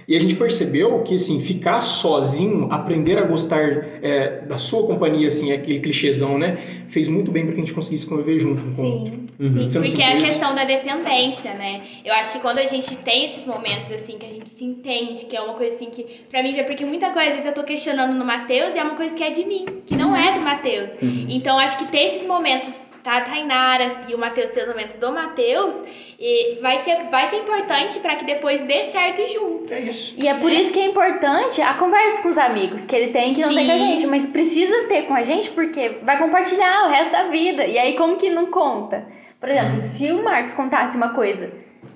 E 0.08 0.16
a 0.16 0.20
gente 0.22 0.36
percebeu 0.36 1.04
que, 1.04 1.16
assim, 1.16 1.42
ficar 1.42 1.82
sozinho, 1.82 2.72
aprender 2.72 3.18
a 3.18 3.24
gostar 3.24 3.62
é, 4.02 4.42
da 4.48 4.58
sua 4.58 4.88
companhia, 4.88 5.28
assim, 5.28 5.52
aquele 5.52 5.80
clichêzão, 5.80 6.38
né? 6.38 6.86
Fez 6.90 7.10
muito 7.10 7.30
bem 7.30 7.44
pra 7.44 7.54
que 7.54 7.60
a 7.60 7.64
gente 7.66 7.74
conseguisse 7.74 8.08
conviver 8.08 8.40
junto. 8.40 8.66
um 8.66 8.74
com 8.74 8.82
o 8.82 8.86
outro. 8.86 9.12
Sim. 9.12 9.28
Uhum. 9.40 9.70
Sim, 9.70 9.82
porque 9.82 10.02
é 10.02 10.06
a 10.06 10.16
isso? 10.16 10.26
questão 10.26 10.56
da 10.56 10.64
dependência, 10.64 11.54
né? 11.54 11.82
Eu 12.06 12.14
acho 12.14 12.32
que 12.32 12.40
quando 12.40 12.60
a 12.60 12.66
gente 12.66 12.96
tem 12.98 13.26
esses 13.26 13.46
momentos, 13.46 13.92
assim, 13.92 14.18
que 14.18 14.26
a 14.26 14.30
gente 14.30 14.50
se 14.50 14.64
entende, 14.64 15.26
que 15.26 15.36
é 15.36 15.42
uma 15.42 15.56
coisa 15.56 15.76
assim 15.76 15.90
que, 15.90 16.06
pra 16.30 16.42
mim, 16.42 16.58
é 16.58 16.64
porque 16.64 16.86
muita 16.86 17.12
coisa, 17.12 17.28
às 17.28 17.36
vezes 17.36 17.46
eu 17.46 17.54
tô 17.54 17.64
questionando 17.64 18.18
no 18.18 18.24
Matheus 18.24 18.74
e 18.74 18.80
é 18.80 18.84
uma 18.84 18.96
coisa 18.96 19.14
que 19.14 19.24
é 19.24 19.30
de 19.30 19.46
mim, 19.46 19.66
que 19.86 19.96
não 19.96 20.16
é 20.16 20.34
do 20.34 20.42
Matheus. 20.42 20.90
Então, 21.30 21.60
acho 21.60 21.78
que 21.80 21.92
ter 21.92 22.16
esses 22.16 22.28
momentos, 22.28 22.74
tá, 23.08 23.18
a 23.18 23.22
Tainara 23.22 24.02
e 24.10 24.14
o 24.14 24.18
Matheus 24.18 24.52
os 24.52 24.68
momentos 24.68 24.98
do 24.98 25.12
Matheus, 25.14 25.76
e 26.20 26.60
vai 26.62 26.80
ser, 26.80 27.10
vai 27.10 27.30
ser 27.30 27.38
importante 27.38 28.00
pra 28.00 28.18
que 28.18 28.26
depois 28.26 28.62
dê 28.64 28.92
certo 28.92 29.22
junto. 29.34 29.74
É 29.74 29.80
isso. 29.80 30.14
E 30.18 30.28
é 30.28 30.34
por 30.34 30.52
isso 30.52 30.74
que 30.74 30.80
é 30.80 30.86
importante 30.88 31.62
a 31.62 31.76
conversa 31.76 32.22
com 32.22 32.30
os 32.30 32.38
amigos, 32.38 32.86
que 32.86 32.96
ele 32.96 33.14
tem 33.14 33.34
que 33.34 33.42
não 33.42 33.54
tem 33.54 33.66
com 33.66 33.72
a 33.72 33.78
Sim. 33.78 33.86
gente, 33.86 34.08
mas 34.08 34.28
precisa 34.28 34.88
ter 34.90 35.04
com 35.04 35.14
a 35.14 35.24
gente 35.24 35.50
porque 35.52 36.00
vai 36.04 36.18
compartilhar 36.18 36.88
o 36.88 36.90
resto 36.90 37.12
da 37.12 37.24
vida. 37.30 37.66
E 37.66 37.78
aí 37.78 37.96
como 37.96 38.18
que 38.18 38.30
não 38.30 38.48
conta? 38.48 39.06
Por 39.40 39.48
exemplo, 39.50 39.82
se 39.82 40.12
o 40.12 40.24
Marcos 40.24 40.54
contasse 40.54 40.98
uma 40.98 41.10
coisa, 41.10 41.50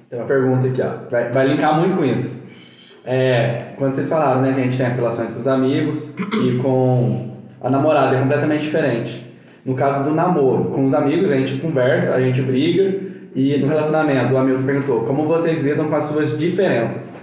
Tem 0.09 0.19
uma 0.19 0.27
pergunta 0.27 0.67
aqui, 0.67 0.81
ó. 0.81 1.09
Vai, 1.09 1.29
vai 1.29 1.47
linkar 1.47 1.79
muito 1.79 1.97
com 1.97 2.05
isso. 2.05 3.01
É, 3.05 3.73
quando 3.77 3.95
vocês 3.95 4.07
falaram, 4.07 4.41
né, 4.41 4.53
que 4.53 4.59
a 4.59 4.63
gente 4.63 4.77
tem 4.77 4.85
as 4.85 4.95
relações 4.95 5.33
com 5.33 5.39
os 5.39 5.47
amigos 5.47 6.13
e 6.17 6.57
com 6.61 7.35
a 7.59 7.69
namorada 7.69 8.15
é 8.15 8.19
completamente 8.19 8.65
diferente. 8.65 9.30
No 9.65 9.75
caso 9.75 10.03
do 10.03 10.13
namoro, 10.15 10.65
com 10.65 10.87
os 10.87 10.93
amigos 10.93 11.29
a 11.31 11.35
gente 11.35 11.61
conversa, 11.61 12.13
a 12.13 12.21
gente 12.21 12.41
briga 12.41 12.99
e 13.35 13.57
no 13.57 13.67
relacionamento, 13.67 14.33
o 14.33 14.37
Hamilton 14.37 14.63
perguntou, 14.65 15.01
como 15.05 15.25
vocês 15.27 15.61
lidam 15.63 15.87
com 15.87 15.95
as 15.95 16.05
suas 16.09 16.37
diferenças? 16.37 17.21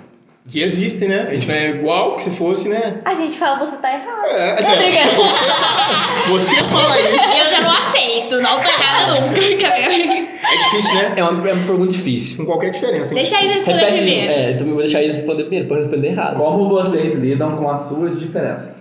Que 0.48 0.62
existem, 0.62 1.08
né? 1.10 1.26
A 1.28 1.34
gente 1.34 1.46
não 1.46 1.54
é 1.54 1.68
igual 1.68 2.16
que 2.16 2.24
se 2.24 2.30
fosse, 2.30 2.68
né? 2.70 3.00
a 3.04 3.14
gente 3.14 3.36
fala 3.36 3.66
você 3.66 3.76
tá 3.76 3.92
errado. 3.92 4.24
É, 4.28 4.54
Tô 4.56 4.62
brincando. 4.76 5.10
Você 6.32 6.54
fala 6.64 6.94
aí. 6.94 7.04
Eu 7.38 7.54
já 7.54 7.60
não 7.62 7.70
aceito, 7.70 8.40
não 8.40 8.60
tô 8.60 8.68
errada 8.68 9.20
nunca. 9.28 9.66
É 9.66 10.56
difícil, 10.56 10.94
né? 10.94 11.12
É 11.16 11.22
uma, 11.24 11.48
é 11.48 11.52
uma 11.52 11.66
pergunta 11.66 11.92
difícil. 11.92 12.36
Com 12.38 12.46
qualquer 12.46 12.70
diferença. 12.70 13.14
hein? 13.14 13.22
Deixa 13.22 13.36
aí 13.36 13.48
responder 13.48 13.78
Repete, 13.78 13.96
primeiro. 13.98 14.32
é, 14.32 14.50
então 14.52 14.66
eu 14.66 14.72
vou 14.74 14.82
deixar 14.82 15.02
ele 15.02 15.12
responder 15.12 15.42
primeiro, 15.44 15.66
pra 15.68 15.76
eu 15.76 15.80
responder 15.80 16.08
errado. 16.08 16.36
Como 16.38 16.68
vocês 16.68 17.14
lidam 17.14 17.56
com 17.56 17.70
as 17.70 17.82
suas 17.82 18.18
diferenças? 18.18 18.78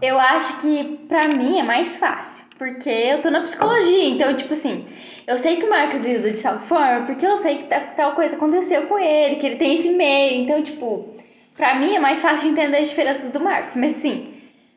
Eu 0.00 0.18
acho 0.18 0.60
que 0.60 0.98
pra 1.08 1.28
mim 1.28 1.58
é 1.58 1.62
mais 1.62 1.88
fácil, 1.96 2.31
porque 2.62 2.88
eu 2.90 3.20
tô 3.20 3.28
na 3.30 3.40
psicologia, 3.40 4.08
então, 4.08 4.36
tipo 4.36 4.52
assim, 4.52 4.84
eu 5.26 5.36
sei 5.38 5.56
que 5.56 5.64
o 5.64 5.70
Marcos 5.70 6.00
lida 6.06 6.30
de 6.30 6.40
tal 6.40 6.60
forma, 6.60 7.06
porque 7.06 7.26
eu 7.26 7.38
sei 7.38 7.58
que 7.58 7.64
ta- 7.64 7.80
tal 7.96 8.12
coisa 8.12 8.36
aconteceu 8.36 8.82
com 8.82 8.96
ele, 8.98 9.36
que 9.36 9.46
ele 9.46 9.56
tem 9.56 9.74
esse 9.74 9.88
meio, 9.88 10.42
então, 10.44 10.62
tipo, 10.62 11.16
pra 11.56 11.74
mim 11.74 11.96
é 11.96 11.98
mais 11.98 12.20
fácil 12.20 12.42
de 12.42 12.48
entender 12.60 12.76
as 12.78 12.88
diferenças 12.90 13.30
do 13.32 13.40
Marcos, 13.40 13.74
mas 13.74 13.96
sim. 13.96 14.28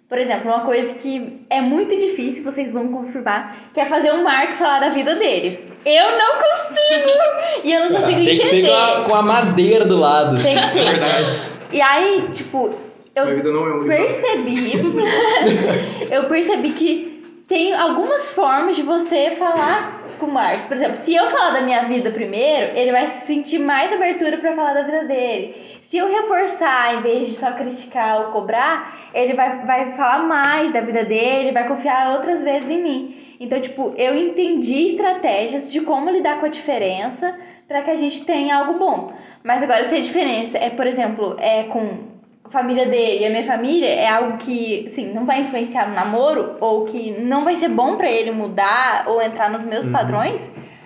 Por 0.09 0.17
exemplo, 0.19 0.51
uma 0.51 0.61
coisa 0.61 0.93
que 0.95 1.41
é 1.49 1.61
muito 1.61 1.95
difícil, 1.95 2.43
vocês 2.43 2.71
vão 2.71 2.87
confirmar, 2.91 3.69
que 3.73 3.79
é 3.79 3.85
fazer 3.85 4.11
o 4.11 4.23
Marcos 4.23 4.57
falar 4.57 4.79
da 4.79 4.89
vida 4.89 5.15
dele. 5.15 5.59
Eu 5.85 6.17
não 6.17 6.35
consigo! 6.39 7.63
E 7.63 7.71
eu 7.71 7.81
não 7.89 7.99
consigo 7.99 8.23
Tem 8.23 8.37
que 8.39 8.45
ser 8.47 8.57
entender. 8.59 8.71
com 8.71 9.01
a, 9.01 9.03
com 9.09 9.15
a 9.15 9.21
madeira 9.21 9.85
do 9.85 9.97
lado. 9.99 10.41
Tem 10.41 10.55
que 10.57 10.63
É 10.79 10.83
ser. 10.83 10.83
verdade. 10.91 11.41
E 11.71 11.81
aí, 11.81 12.23
tipo, 12.33 12.73
eu 13.15 13.25
Minha 13.25 13.35
vida 13.37 13.51
não 13.51 13.67
é 13.67 13.73
um 13.75 13.87
percebi. 13.87 14.73
eu 16.11 16.23
percebi 16.25 16.71
que 16.71 17.14
tem 17.47 17.73
algumas 17.73 18.29
formas 18.31 18.75
de 18.75 18.81
você 18.81 19.35
falar 19.35 20.03
com 20.19 20.25
o 20.25 20.31
Marcos. 20.31 20.67
Por 20.67 20.77
exemplo, 20.77 20.97
se 20.97 21.13
eu 21.13 21.27
falar 21.27 21.51
da 21.51 21.61
minha 21.61 21.83
vida 21.83 22.09
primeiro, 22.09 22.75
ele 22.75 22.91
vai 22.91 23.09
sentir 23.25 23.59
mais 23.59 23.91
abertura 23.93 24.37
pra 24.37 24.55
falar 24.55 24.73
da 24.73 24.83
vida 24.83 25.03
dele. 25.03 25.79
Se 25.83 25.97
eu 25.97 26.07
reforçar, 26.07 26.95
em 26.95 27.01
vez 27.01 27.27
de 27.27 27.33
só 27.33 27.51
criticar 27.51 28.21
ou 28.21 28.31
cobrar, 28.31 29.11
ele 29.13 29.33
vai, 29.33 29.65
vai 29.65 29.91
falar 29.95 30.23
mais 30.23 30.73
da 30.73 30.81
vida 30.81 31.05
dele, 31.05 31.51
vai 31.51 31.67
confiar 31.67 32.13
outras 32.13 32.41
vezes 32.41 32.69
em 32.69 32.81
mim. 32.81 33.15
Então, 33.39 33.61
tipo, 33.61 33.93
eu 33.95 34.15
entendi 34.15 34.87
estratégias 34.87 35.71
de 35.71 35.81
como 35.81 36.09
lidar 36.09 36.39
com 36.39 36.47
a 36.47 36.49
diferença 36.49 37.37
pra 37.67 37.81
que 37.83 37.91
a 37.91 37.95
gente 37.95 38.25
tenha 38.25 38.57
algo 38.57 38.79
bom. 38.79 39.13
Mas 39.43 39.61
agora, 39.61 39.87
se 39.87 39.95
a 39.95 40.01
diferença 40.01 40.57
é, 40.57 40.71
por 40.71 40.87
exemplo, 40.87 41.35
é 41.39 41.63
com 41.63 42.14
a 42.45 42.49
família 42.49 42.85
dele 42.87 43.23
e 43.23 43.25
a 43.25 43.29
minha 43.29 43.45
família 43.45 43.87
é 43.87 44.07
algo 44.07 44.37
que, 44.37 44.85
assim, 44.87 45.11
não 45.13 45.25
vai 45.25 45.41
influenciar 45.41 45.89
no 45.89 45.95
namoro 45.95 46.55
ou 46.61 46.85
que 46.85 47.11
não 47.19 47.43
vai 47.43 47.55
ser 47.55 47.69
bom 47.69 47.97
pra 47.97 48.09
ele 48.09 48.31
mudar 48.31 49.05
ou 49.07 49.21
entrar 49.21 49.49
nos 49.51 49.63
meus 49.63 49.85
padrões, 49.87 50.39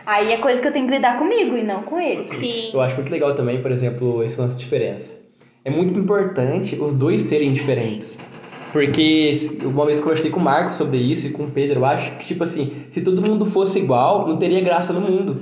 aí 0.06 0.32
é 0.32 0.38
coisa 0.38 0.62
que 0.62 0.67
eu 0.67 0.72
tenho 0.72 0.88
que 0.88 0.93
lidar 0.93 1.17
comigo 1.19 1.58
e 1.58 1.63
não 1.63 1.84
com 1.84 2.00
ele. 2.00 2.24
Sim. 2.38 2.72
Eu 2.74 2.82
acho 2.82 2.95
muito 2.95 3.12
legal 3.12 3.36
também, 3.36 3.62
por 3.62 3.72
exemplo, 3.72 4.24
esse 4.24 4.39
lance 4.39 4.56
de 4.58 4.63
diferença. 4.63 5.17
É 5.65 5.69
muito 5.69 5.93
importante 5.93 6.76
os 6.80 6.93
dois 6.93 7.24
serem 7.24 7.52
diferentes. 7.52 8.17
Porque 8.72 9.34
se- 9.34 9.65
uma 9.65 9.86
vez 9.86 9.98
eu 9.98 10.04
conversei 10.04 10.30
com 10.32 10.39
o 10.39 10.43
Marco 10.43 10.74
sobre 10.76 10.98
isso 10.98 11.28
e 11.28 11.32
com 11.32 11.43
o 11.43 11.52
Pedro, 11.52 11.80
eu 11.80 11.86
acho 11.86 12.12
que, 12.17 12.26
tipo 12.26 12.43
assim, 12.43 12.86
se 12.89 13.02
todo 13.02 13.22
mundo 13.22 13.45
fosse 13.45 13.80
igual, 13.80 14.28
não 14.28 14.38
teria 14.38 14.62
graça 14.62 14.93
no 14.93 15.02
mundo. 15.02 15.41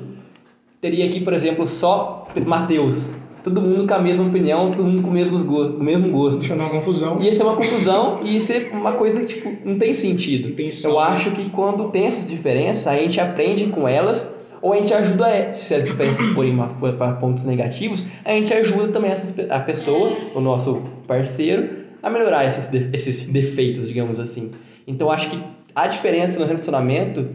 Teria 0.82 1.06
aqui, 1.06 1.20
por 1.20 1.34
exemplo, 1.34 1.68
só 1.68 2.28
Mateus. 2.46 3.10
Todo 3.48 3.62
mundo 3.62 3.88
com 3.88 3.94
a 3.94 4.00
mesma 4.02 4.26
opinião, 4.26 4.72
todo 4.72 4.84
mundo 4.86 5.02
com 5.04 5.10
o 5.10 5.14
mesmo 5.14 5.42
gosto. 5.46 5.78
O 5.78 5.84
mesmo 5.84 6.10
gosto. 6.12 6.44
Eu 6.44 6.58
dar 6.58 6.64
uma 6.66 6.70
confusão. 6.70 7.18
Ia 7.22 7.34
ser 7.34 7.44
uma 7.44 7.56
confusão 7.56 8.20
e 8.24 8.34
ia 8.34 8.42
ser 8.42 8.70
uma 8.74 8.92
coisa 8.92 9.20
que, 9.22 9.26
tipo, 9.28 9.52
não 9.64 9.78
tem 9.78 9.94
sentido. 9.94 10.50
Intenção. 10.50 10.92
Eu 10.92 11.00
acho 11.00 11.32
que 11.32 11.50
quando 11.52 11.90
tem 11.90 12.08
essas 12.08 12.28
diferenças, 12.28 12.86
a 12.88 12.96
gente 12.98 13.20
aprende 13.22 13.68
com 13.68 13.88
elas 13.88 14.30
ou 14.62 14.74
a 14.74 14.78
gente 14.78 14.94
ajuda, 14.94 15.30
é, 15.30 15.54
se 15.54 15.74
as 15.74 15.84
diferenças 15.84 16.26
forem 16.28 16.58
para 16.98 17.14
pontos 17.14 17.46
negativos, 17.46 18.04
a 18.26 18.32
gente 18.32 18.54
ajuda 18.54 18.90
também 18.90 19.12
essas, 19.12 19.34
a 19.50 19.60
pessoa, 19.62 20.12
o 20.36 20.42
nosso 20.42 20.82
parceiro, 21.08 21.70
a 22.04 22.10
melhorar 22.10 22.46
esses, 22.48 22.68
de- 22.68 22.90
esses 22.92 23.24
defeitos, 23.24 23.88
digamos 23.88 24.20
assim. 24.20 24.52
Então, 24.86 25.08
eu 25.08 25.12
acho 25.14 25.30
que 25.30 25.40
a 25.74 25.88
diferença 25.88 26.38
no 26.40 26.46
relacionamento 26.46 27.28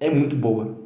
é 0.00 0.10
muito 0.10 0.36
boa. 0.36 0.83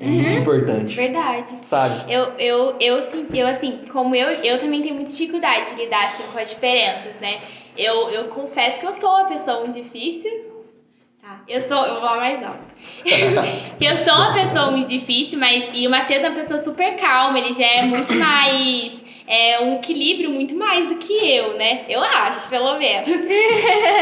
É 0.00 0.06
muito 0.06 0.40
importante, 0.40 0.96
Verdade. 0.96 1.56
sabe? 1.62 2.12
Eu, 2.12 2.32
eu, 2.36 2.76
eu, 2.80 3.26
eu, 3.32 3.46
assim, 3.46 3.84
como 3.92 4.14
eu, 4.14 4.28
eu 4.42 4.58
também 4.58 4.82
tenho 4.82 4.94
muita 4.94 5.12
dificuldade 5.12 5.70
de 5.70 5.76
lidar, 5.76 6.12
assim, 6.12 6.24
com 6.32 6.38
as 6.38 6.50
diferenças, 6.50 7.14
né? 7.20 7.42
Eu, 7.76 8.10
eu 8.10 8.24
confesso 8.28 8.80
que 8.80 8.86
eu 8.86 8.94
sou 8.94 9.08
uma 9.08 9.24
pessoa 9.26 9.60
muito 9.60 9.80
difícil. 9.80 10.52
Tá, 11.22 11.40
eu 11.48 11.68
sou, 11.68 11.86
eu 11.86 11.92
vou 11.92 12.00
falar 12.02 12.16
mais 12.16 12.42
alto. 12.42 12.74
que 13.78 13.84
eu 13.84 13.96
sou 14.04 14.14
uma 14.14 14.34
pessoa 14.34 14.70
muito 14.72 14.88
difícil, 14.88 15.38
mas, 15.38 15.70
e 15.72 15.86
o 15.86 15.90
Matheus 15.90 16.24
é 16.24 16.28
uma 16.28 16.40
pessoa 16.40 16.62
super 16.62 16.96
calma, 16.96 17.38
ele 17.38 17.54
já 17.54 17.64
é 17.64 17.82
muito 17.82 18.12
mais, 18.14 18.96
é 19.26 19.60
um 19.60 19.76
equilíbrio 19.76 20.30
muito 20.30 20.54
mais 20.54 20.88
do 20.88 20.96
que 20.96 21.12
eu, 21.12 21.56
né? 21.56 21.84
Eu 21.88 22.02
acho, 22.02 22.48
pelo 22.48 22.78
menos. 22.78 23.08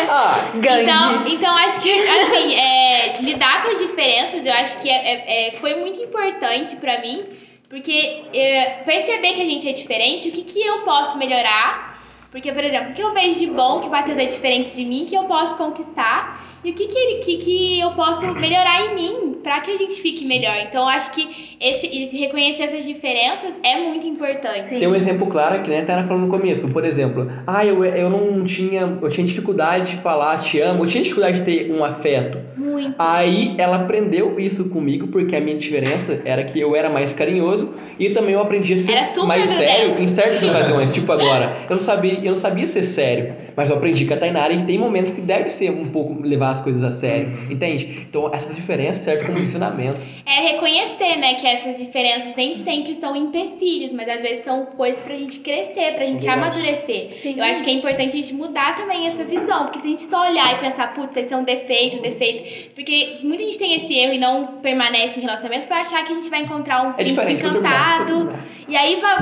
Ah, 0.09 0.51
Gandhi. 0.55 0.83
Então, 0.83 1.27
então 1.27 1.57
acho 1.57 1.81
que 1.81 1.91
assim, 1.93 2.55
é, 2.55 3.17
lidar 3.21 3.63
com 3.63 3.71
as 3.71 3.79
diferenças, 3.79 4.45
eu 4.45 4.53
acho 4.53 4.79
que 4.79 4.89
é, 4.91 4.95
é- 4.95 5.49
é- 5.49 5.53
foi 5.53 5.77
muito 5.77 6.01
importante 6.03 6.77
pra 6.77 7.01
mim, 7.01 7.25
porque 7.69 8.25
é, 8.35 8.83
perceber 8.85 9.33
que 9.35 9.43
a 9.43 9.47
gente 9.47 9.69
é 9.69 9.73
diferente, 9.73 10.29
o 10.29 10.33
que, 10.33 10.43
que 10.43 10.61
eu 10.61 10.81
posso 10.83 11.17
melhorar 11.17 11.93
Porque, 12.31 12.51
por 12.51 12.65
exemplo, 12.65 12.93
o 12.93 12.95
que 12.95 13.03
eu 13.03 13.13
vejo 13.13 13.39
de 13.41 13.47
bom 13.47 13.81
que 13.81 13.89
o 13.89 13.91
Matheus 13.91 14.17
é 14.19 14.25
diferente 14.25 14.75
de 14.75 14.85
mim, 14.87 15.05
que 15.05 15.15
eu 15.15 15.25
posso 15.25 15.55
conquistar, 15.59 16.52
e 16.65 16.71
o 16.71 16.75
que, 16.75 16.87
que, 16.87 16.97
ele, 16.97 17.21
que, 17.21 17.37
que 17.39 17.81
eu 17.81 17.91
posso 17.93 18.33
melhorar 18.35 18.87
em 18.87 18.95
mim 18.95 19.33
pra 19.43 19.61
que 19.61 19.71
a 19.73 19.77
gente 19.77 20.01
fique 20.01 20.25
melhor. 20.25 20.55
Então, 20.69 20.83
eu 20.83 20.89
acho 20.89 21.11
que 21.11 21.57
esse, 21.61 21.87
esse 21.87 22.17
reconhecer 22.17 22.65
essas 22.65 22.87
diferenças 22.87 23.53
é 23.65 23.81
muito 23.81 24.07
importante. 24.07 24.69
Tem 24.69 24.87
um 24.87 24.95
exemplo 24.95 25.27
claro 25.27 25.61
que 25.63 25.69
nem 25.69 25.81
a 25.81 25.85
Tara 25.85 26.05
falou 26.05 26.23
no 26.23 26.29
começo. 26.29 26.69
Por 26.69 26.85
exemplo, 26.85 27.31
ah, 27.47 27.67
eu, 27.67 27.85
eu 27.85 28.09
não 28.09 28.45
tinha. 28.45 28.99
Eu 29.03 29.09
tinha 29.09 29.27
dificuldade 29.27 29.91
de 29.91 29.97
falar 29.99 30.39
te 30.39 30.61
amo, 30.61 30.85
eu 30.85 30.89
tinha 30.89 31.03
dificuldade 31.03 31.39
de 31.39 31.45
ter 31.45 31.73
um 31.73 31.85
afeto. 31.85 32.39
Muito. 32.57 32.95
Aí 32.99 33.55
ela 33.59 33.77
aprendeu 33.77 34.39
isso 34.39 34.67
comigo, 34.67 35.09
porque 35.09 35.35
a 35.35 35.41
minha 35.41 35.57
diferença 35.57 36.21
era 36.25 36.45
que 36.45 36.61
eu 36.61 36.77
era 36.77 36.89
mais 36.89 37.13
carinhoso 37.13 37.75
e 37.99 38.11
também 38.11 38.35
eu 38.35 38.41
aprendi 38.41 38.75
a 38.75 38.79
ser 38.79 38.93
mais 39.25 39.49
grudento. 39.49 39.71
sério 39.71 39.99
em 40.01 40.07
certas 40.07 40.43
ocasiões. 40.43 40.91
Tipo 41.03 41.13
agora, 41.13 41.57
eu 41.69 41.77
não 41.77 41.83
sabia, 41.83 42.19
eu 42.23 42.31
não 42.31 42.37
sabia 42.37 42.69
ser 42.69 42.85
sério, 42.85 43.35
mas 43.57 43.71
eu 43.71 43.77
aprendi 43.77 44.05
com 44.07 44.15
a 44.15 44.17
Tainara 44.17 44.53
e 44.53 44.65
tem 44.65 44.79
momentos 44.79 45.13
que 45.13 45.21
deve 45.21 45.49
ser 45.51 45.71
um 45.71 45.89
pouco 45.91 46.23
levar 46.23 46.51
as 46.53 46.61
coisas 46.61 46.83
a 46.85 46.91
sério, 46.91 47.31
entende? 47.51 48.07
Então 48.09 48.31
essas 48.33 48.55
diferenças 48.55 49.03
servem 49.03 49.27
como 49.27 49.39
ensinamento. 49.39 50.07
É 50.27 50.53
reconhecer, 50.53 51.17
né, 51.17 51.35
que 51.35 51.47
essas 51.47 51.79
diferenças 51.79 52.35
nem 52.37 52.59
sempre 52.59 52.95
são 53.01 53.15
empecilhos, 53.17 53.93
mas 53.93 54.09
às 54.09 54.21
vezes 54.23 54.45
são 54.45 54.67
coisas 54.67 55.01
pra 55.01 55.15
gente 55.15 55.41
crescer, 55.41 55.95
pra 55.95 56.05
gente 56.05 56.25
verdade. 56.27 56.29
amadurecer. 56.29 57.15
Sim. 57.17 57.35
Eu 57.37 57.45
acho 57.45 57.63
que 57.63 57.71
é 57.71 57.75
importante 57.75 58.09
a 58.15 58.17
gente 58.17 58.35
mudar 58.35 58.77
também 58.77 59.07
essa 59.07 59.25
visão, 59.25 59.65
porque 59.67 59.81
se 59.81 59.87
a 59.87 59.91
gente 59.91 60.03
só 60.05 60.29
olhar 60.29 60.53
e 60.55 60.59
pensar, 60.61 60.95
putz, 60.95 61.17
esse 61.17 61.33
é 61.33 61.37
um 61.37 61.45
defeito, 61.45 61.99
um 61.99 62.03
defeito, 62.03 62.75
porque 62.75 63.19
muita 63.23 63.43
gente 63.45 63.59
tem 63.59 63.75
esse 63.77 63.93
erro 63.95 64.15
e 64.15 64.19
não 64.19 64.47
permanece 64.63 65.19
em 65.19 65.23
relacionamento 65.23 65.67
pra 65.67 65.81
achar 65.83 66.05
que 66.05 66.13
a 66.13 66.15
gente 66.17 66.31
vai 66.31 66.43
encontrar 66.43 66.83
um 66.87 66.91
É 66.91 66.93
príncipe 66.95 67.33
encantado, 67.33 68.07
terminar. 68.15 68.45
e 68.69 68.77
aí 68.77 69.01
vai, 69.01 69.17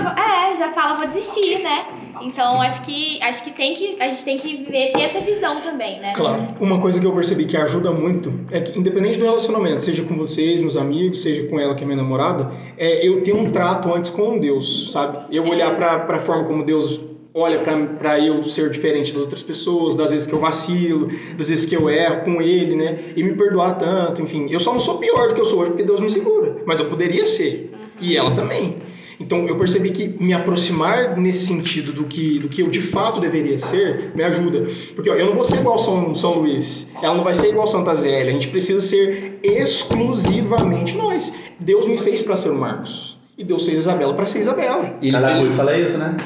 é, 0.53 0.57
já 0.57 0.73
fala, 0.73 0.95
vou 0.97 1.07
desistir, 1.09 1.59
né? 1.61 1.85
Então 2.23 2.61
acho 2.61 2.83
que 2.83 3.21
acho 3.23 3.45
que 3.45 3.51
tem 3.51 3.75
que 3.75 3.97
a 4.01 4.09
gente 4.09 4.25
tem 4.25 4.39
que 4.39 4.57
ver 4.71 4.93
ter 4.93 5.03
essa 5.03 5.21
visão 5.21 5.61
também, 5.61 6.01
né? 6.01 6.13
Claro. 6.15 6.55
Uma 6.61 6.81
coisa 6.81 7.01
que 7.01 7.07
eu 7.07 7.13
percebi 7.13 7.47
que 7.47 7.57
ajuda 7.57 7.91
muito 7.91 8.33
é 8.51 8.61
que, 8.61 8.79
independente 8.79 9.19
do 9.19 9.25
relacionamento, 9.25 9.83
seja 9.83 10.03
com 10.05 10.17
vocês, 10.17 10.61
meus 10.61 10.77
amigos, 10.77 11.23
seja 11.23 11.49
com 11.49 11.59
ela, 11.59 11.75
que 11.75 11.83
é 11.83 11.87
minha 11.87 11.97
namorada, 11.97 12.53
é 12.77 13.07
eu 13.07 13.23
ter 13.23 13.35
um 13.35 13.51
trato 13.51 13.93
antes 13.95 14.11
com 14.11 14.39
Deus, 14.39 14.91
sabe? 14.93 15.35
Eu 15.35 15.45
olhar 15.45 15.77
pra, 15.77 16.01
pra 16.01 16.19
forma 16.21 16.45
como 16.45 16.65
Deus 16.65 17.01
olha 17.33 17.61
pra, 17.61 17.77
pra 17.87 18.19
eu 18.19 18.43
ser 18.51 18.71
diferente 18.71 19.13
das 19.13 19.23
outras 19.23 19.43
pessoas, 19.43 19.97
das 19.97 20.11
vezes 20.11 20.27
que 20.27 20.33
eu 20.33 20.41
vacilo, 20.41 21.09
das 21.37 21.49
vezes 21.49 21.67
que 21.67 21.77
eu 21.77 21.89
erro 21.89 22.25
com 22.25 22.43
Ele, 22.43 22.75
né? 22.77 23.13
E 23.17 23.23
me 23.23 23.35
perdoar 23.35 23.79
tanto, 23.79 24.21
enfim. 24.23 24.49
Eu 24.51 24.61
só 24.61 24.73
não 24.73 24.81
sou 24.81 24.99
pior 24.99 25.29
do 25.29 25.35
que 25.35 25.41
eu 25.41 25.45
sou 25.45 25.61
hoje 25.61 25.71
porque 25.71 25.85
Deus 25.85 26.01
me 26.01 26.11
segura, 26.11 26.57
mas 26.67 26.81
eu 26.81 26.87
poderia 26.87 27.25
ser. 27.27 27.73
E 28.01 28.17
ela 28.17 28.35
também. 28.35 28.77
Então 29.21 29.47
eu 29.47 29.57
percebi 29.59 29.91
que 29.91 30.09
me 30.19 30.33
aproximar 30.33 31.15
nesse 31.19 31.45
sentido 31.47 31.93
do 31.93 32.05
que, 32.05 32.39
do 32.39 32.49
que 32.49 32.63
eu 32.63 32.69
de 32.71 32.81
fato 32.81 33.21
deveria 33.21 33.59
ser 33.59 34.13
me 34.15 34.25
ajuda. 34.25 34.67
Porque 34.95 35.11
ó, 35.11 35.15
eu 35.15 35.27
não 35.27 35.35
vou 35.35 35.45
ser 35.45 35.61
igual 35.61 35.79
São, 35.79 36.15
São 36.15 36.39
Luís, 36.39 36.87
ela 37.03 37.15
não 37.15 37.23
vai 37.23 37.35
ser 37.35 37.49
igual 37.51 37.67
Santa 37.69 37.95
Zélia. 37.97 38.31
A 38.31 38.33
gente 38.33 38.49
precisa 38.49 38.81
ser 38.81 39.39
exclusivamente 39.43 40.97
nós. 40.97 41.33
Deus 41.59 41.87
me 41.87 41.99
fez 41.99 42.23
para 42.23 42.37
ser 42.37 42.49
o 42.51 42.55
Marcos. 42.55 43.19
E 43.37 43.45
Deus 43.45 43.65
fez 43.65 43.79
Isabela 43.81 44.15
para 44.15 44.27
ser 44.27 44.41
Isabela. 44.41 44.97
E 45.01 45.09
ele, 45.09 45.13
Cada 45.13 45.39
ele- 45.39 45.49
um 45.49 45.53
fala 45.53 45.77
isso, 45.79 45.99
né? 45.99 46.17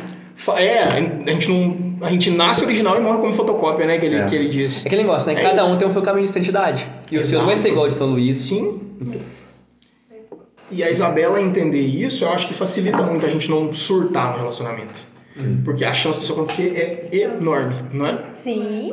É, 0.56 0.78
a 0.84 1.00
gente 1.32 1.48
não. 1.48 1.84
A 2.00 2.10
gente 2.10 2.28
nasce 2.30 2.64
original 2.64 2.96
e 2.96 3.00
morre 3.00 3.18
como 3.18 3.32
fotocópia, 3.34 3.86
né? 3.86 3.98
Que 3.98 4.06
ele, 4.06 4.16
É. 4.16 4.26
que 4.26 4.34
ele 4.34 4.48
diz. 4.48 4.84
É 4.84 4.86
aquele 4.88 5.02
negócio, 5.02 5.32
né? 5.32 5.40
É 5.40 5.42
Cada 5.44 5.62
isso. 5.62 5.72
um 5.72 5.76
tem 5.78 5.88
o 5.88 5.92
seu 5.92 6.02
caminho 6.02 6.26
de 6.26 6.32
santidade. 6.32 6.86
E 7.10 7.16
o 7.18 7.24
seu 7.24 7.38
não 7.38 7.46
vai 7.46 7.56
ser 7.56 7.68
Exato. 7.68 7.72
igual 7.72 7.84
ao 7.84 7.88
de 7.88 7.94
São 7.94 8.10
Luís. 8.10 8.38
Sim. 8.38 8.80
E 10.74 10.82
a 10.82 10.90
Isabela 10.90 11.40
entender 11.40 11.86
isso, 11.86 12.24
eu 12.24 12.30
acho 12.30 12.48
que 12.48 12.54
facilita 12.54 13.00
muito 13.00 13.24
a 13.24 13.28
gente 13.28 13.48
não 13.48 13.72
surtar 13.72 14.32
no 14.32 14.38
relacionamento. 14.38 14.94
Porque 15.64 15.84
a 15.84 15.92
chance 15.92 16.18
disso 16.18 16.32
acontecer 16.32 17.08
é 17.12 17.16
enorme, 17.16 17.76
não 17.92 18.06
é? 18.06 18.24
Sim. 18.42 18.92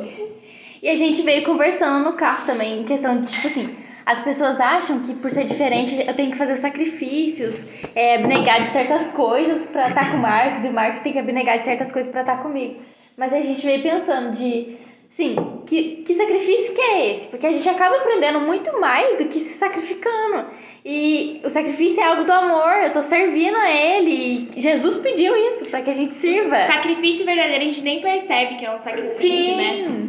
E 0.80 0.88
a 0.88 0.96
gente 0.96 1.22
veio 1.22 1.44
conversando 1.44 2.04
no 2.04 2.12
carro 2.14 2.46
também, 2.46 2.80
em 2.80 2.84
questão 2.84 3.20
de, 3.20 3.32
tipo 3.32 3.46
assim, 3.46 3.74
as 4.06 4.20
pessoas 4.20 4.60
acham 4.60 5.00
que 5.00 5.14
por 5.14 5.30
ser 5.30 5.44
diferente 5.44 6.04
eu 6.06 6.14
tenho 6.14 6.30
que 6.30 6.36
fazer 6.36 6.56
sacrifícios, 6.56 7.66
é, 7.94 8.16
abnegar 8.16 8.62
de 8.62 8.68
certas 8.68 9.08
coisas 9.12 9.64
pra 9.66 9.88
estar 9.88 10.10
com 10.10 10.18
o 10.18 10.20
Marcos, 10.20 10.64
e 10.64 10.68
o 10.68 10.72
Marcos 10.72 11.00
tem 11.00 11.12
que 11.12 11.18
abnegar 11.18 11.58
de 11.58 11.64
certas 11.64 11.90
coisas 11.92 12.10
pra 12.10 12.22
estar 12.22 12.42
comigo. 12.42 12.76
Mas 13.16 13.32
a 13.32 13.40
gente 13.40 13.64
veio 13.64 13.82
pensando 13.82 14.36
de, 14.36 14.76
sim, 15.10 15.36
que, 15.66 16.02
que 16.04 16.14
sacrifício 16.14 16.74
que 16.74 16.80
é 16.80 17.12
esse? 17.12 17.28
Porque 17.28 17.46
a 17.46 17.52
gente 17.52 17.68
acaba 17.68 17.96
aprendendo 17.96 18.40
muito 18.40 18.80
mais 18.80 19.18
do 19.18 19.26
que 19.26 19.40
se 19.40 19.54
sacrificando. 19.54 20.46
E 20.84 21.40
o 21.44 21.50
sacrifício 21.50 22.00
é 22.00 22.04
algo 22.08 22.24
do 22.24 22.32
amor, 22.32 22.72
eu 22.82 22.92
tô 22.92 23.02
servindo 23.04 23.56
a 23.56 23.70
ele, 23.70 24.48
e 24.56 24.60
Jesus 24.60 24.96
pediu 24.98 25.36
isso 25.36 25.66
pra 25.70 25.80
que 25.80 25.90
a 25.90 25.94
gente 25.94 26.12
sirva. 26.12 26.56
Sacrifício 26.66 27.24
verdadeiro 27.24 27.62
a 27.62 27.66
gente 27.66 27.82
nem 27.82 28.00
percebe 28.00 28.56
que 28.56 28.66
é 28.66 28.74
um 28.74 28.78
sacrifício, 28.78 29.56
né? 29.56 29.72
Sim. 29.76 30.08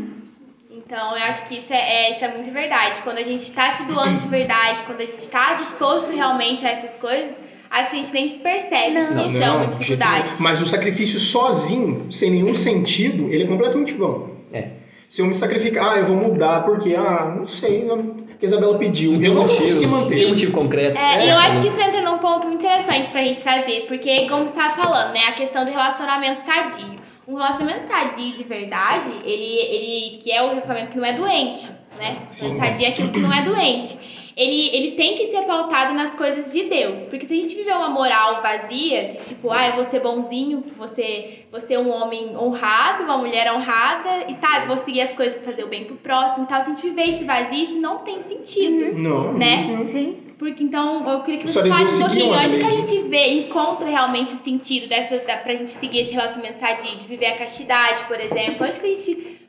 Então, 0.71 1.15
eu 1.15 1.23
acho 1.23 1.45
que 1.47 1.59
isso 1.59 1.71
é, 1.71 1.77
é- 2.07 2.11
isso 2.13 2.25
é 2.25 2.27
muito 2.27 2.51
verdade. 2.51 3.01
Quando 3.03 3.19
a 3.19 3.23
gente 3.23 3.51
tá 3.51 3.77
se 3.77 3.83
doando 3.83 4.17
de 4.19 4.27
verdade, 4.27 4.81
quando 4.85 5.01
a 5.01 5.05
gente 5.05 5.27
tá 5.29 5.53
disposto 5.53 6.11
realmente 6.11 6.65
a 6.65 6.69
essas 6.71 6.95
coisas, 6.99 7.31
acho 7.69 7.89
que 7.91 7.95
a 7.95 7.99
gente 7.99 8.13
nem 8.13 8.29
percebe 8.39 8.93
Não. 8.95 9.07
que 9.13 9.29
isso 9.29 9.43
é 9.43 9.51
uma 9.51 9.65
de 9.67 9.71
jeito 9.73 9.77
dificuldade. 9.77 10.35
Mas 10.39 10.59
o 10.61 10.65
sacrifício 10.65 11.19
sozinho, 11.19 12.11
sem 12.11 12.31
nenhum 12.31 12.55
sentido, 12.55 13.29
ele 13.31 13.43
é 13.43 13.47
completamente 13.47 13.93
vão. 13.93 14.31
É. 14.51 14.69
Se 15.07 15.21
eu 15.21 15.25
me 15.27 15.33
sacrificar, 15.35 15.93
ah, 15.93 15.99
eu 15.99 16.05
vou 16.07 16.15
mudar, 16.15 16.63
porque, 16.65 16.95
ah, 16.95 17.31
não 17.37 17.47
sei, 17.47 17.83
eu 17.83 17.95
não- 17.95 18.23
porque 18.43 18.45
a 18.45 18.49
Isabela 18.49 18.77
pediu. 18.77 19.19
Tem 19.19 19.29
eu 19.29 19.35
não 19.35 19.41
motivo. 19.43 19.61
conseguir 19.61 19.85
Não 19.87 19.99
manter. 20.01 20.15
tem 20.17 20.27
motivo 20.29 20.51
concreto. 20.51 20.97
É, 20.99 21.25
É, 21.27 21.31
eu 21.31 21.37
acho 21.37 21.61
que 21.61 21.67
isso 21.67 21.79
entra 21.79 22.01
num 22.01 22.17
ponto 22.17 22.49
interessante 22.49 23.09
pra 23.09 23.23
gente 23.23 23.39
trazer, 23.39 23.85
porque, 23.87 24.27
como 24.27 24.45
você 24.45 24.51
tava 24.51 24.75
falando, 24.75 25.13
né, 25.13 25.19
a 25.29 25.31
questão 25.33 25.63
do 25.65 25.71
relacionamento 25.71 26.45
sadio. 26.45 27.03
Um 27.25 27.35
relacionamento 27.35 27.87
sadio 27.87 28.37
de 28.37 28.43
verdade, 28.43 29.09
ele, 29.23 29.59
ele 29.59 30.17
que 30.17 30.29
é 30.29 30.43
o 30.43 30.49
relacionamento 30.49 30.91
que 30.91 30.97
não 30.97 31.05
é 31.05 31.13
doente, 31.13 31.71
né? 31.97 32.17
Sim. 32.31 32.57
Sadio 32.57 32.85
é 32.85 32.89
aquilo 32.89 33.09
que 33.11 33.19
não 33.19 33.33
é 33.33 33.43
doente. 33.43 33.97
Ele, 34.35 34.75
ele 34.75 34.91
tem 34.91 35.15
que 35.15 35.31
ser 35.31 35.43
pautado 35.43 35.93
nas 35.93 36.15
coisas 36.15 36.51
de 36.51 36.63
Deus. 36.63 37.01
Porque 37.07 37.25
se 37.25 37.33
a 37.33 37.37
gente 37.37 37.55
viver 37.55 37.75
uma 37.75 37.89
moral 37.89 38.41
vazia, 38.41 39.07
de 39.07 39.17
tipo, 39.17 39.51
ah, 39.51 39.67
eu 39.67 39.75
vou 39.75 39.85
ser 39.85 39.99
bonzinho, 39.99 40.63
você, 40.77 41.45
você 41.51 41.75
é 41.75 41.79
um 41.79 41.91
homem 41.91 42.35
honrado, 42.35 43.03
uma 43.03 43.17
mulher 43.17 43.51
honrada, 43.53 44.25
e 44.27 44.35
sabe, 44.35 44.67
vou 44.67 44.77
seguir 44.79 45.01
as 45.01 45.13
coisas 45.13 45.35
pra 45.35 45.51
fazer 45.51 45.63
o 45.63 45.67
bem 45.67 45.85
pro 45.85 45.95
próximo 45.97 46.45
e 46.45 46.47
tal. 46.47 46.63
Se 46.63 46.71
a 46.71 46.73
gente 46.73 46.83
viver 46.83 47.09
esse 47.09 47.23
vazio, 47.23 47.63
isso 47.63 47.79
não 47.79 47.99
tem 47.99 48.21
sentido. 48.23 48.97
Não. 48.97 49.33
Né? 49.33 49.85
Sim. 49.91 50.23
Porque 50.43 50.63
então 50.63 51.09
eu 51.09 51.21
queria 51.21 51.39
que 51.39 51.47
você 51.47 51.61
falasse 51.61 52.01
um 52.01 52.05
pouquinho, 52.05 52.33
onde 52.33 52.59
que 52.59 52.65
a 52.65 52.69
gente 52.69 52.99
vê, 53.07 53.27
encontra 53.29 53.87
realmente 53.87 54.33
o 54.33 54.37
sentido 54.37 54.89
dessa, 54.89 55.19
da, 55.19 55.37
pra 55.37 55.53
gente 55.53 55.71
seguir 55.71 56.01
esse 56.01 56.11
relacionamento 56.11 56.59
sadio, 56.59 56.97
de 56.97 57.07
viver 57.07 57.27
a 57.27 57.37
castidade, 57.37 58.03
por 58.07 58.19
exemplo. 58.19 58.67
Onde 58.67 58.79
que 58.79 58.85
a 58.85 58.89
gente. 58.89 59.42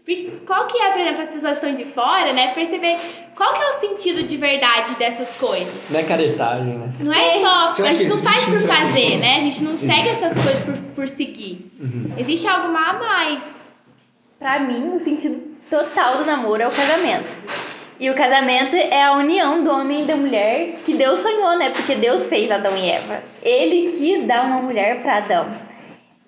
Qual 0.46 0.66
que 0.66 0.76
é, 0.76 0.90
por 0.90 1.00
exemplo, 1.00 1.22
as 1.22 1.28
pessoas 1.30 1.58
que 1.58 1.66
estão 1.66 1.84
de 1.84 1.90
fora, 1.92 2.32
né? 2.34 2.52
Perceber 2.52 2.98
qual 3.34 3.54
que 3.54 3.62
é 3.62 3.70
o 3.70 3.80
sentido 3.80 4.22
de 4.24 4.36
verdade 4.36 4.94
dessas 4.96 5.28
coisas. 5.36 5.72
Não 5.88 5.98
é 5.98 6.02
caretagem, 6.02 6.74
né? 6.74 6.92
Não 7.00 7.12
é 7.12 7.40
só. 7.40 7.72
Será 7.72 7.90
a 7.90 7.94
gente 7.94 8.08
não 8.08 8.18
faz 8.18 8.44
por 8.44 8.58
que 8.60 8.66
fazer, 8.66 9.16
né? 9.16 9.36
A 9.36 9.40
gente 9.40 9.64
não 9.64 9.78
segue 9.78 10.10
essas 10.10 10.34
coisas 10.34 10.60
por, 10.60 10.76
por 10.94 11.08
seguir. 11.08 11.70
Existe 12.18 12.46
algo 12.46 12.66
a 12.66 12.92
mais. 12.92 13.42
Pra 14.38 14.58
mim, 14.58 14.94
o 14.94 15.00
sentido 15.02 15.40
total 15.70 16.18
do 16.18 16.26
namoro 16.26 16.62
é 16.62 16.68
o 16.68 16.70
casamento. 16.70 17.34
E 17.98 18.10
o 18.10 18.14
casamento 18.14 18.76
é 18.76 19.02
a 19.02 19.14
união 19.14 19.64
do 19.64 19.70
homem 19.70 20.02
e 20.02 20.06
da 20.06 20.16
mulher 20.16 20.80
que 20.84 20.94
Deus 20.94 21.20
sonhou, 21.20 21.56
né? 21.56 21.70
Porque 21.70 21.94
Deus 21.94 22.26
fez 22.26 22.50
Adão 22.50 22.76
e 22.76 22.90
Eva. 22.90 23.22
Ele 23.42 23.96
quis 23.96 24.26
dar 24.26 24.44
uma 24.44 24.60
mulher 24.60 25.00
pra 25.00 25.18
Adão. 25.18 25.56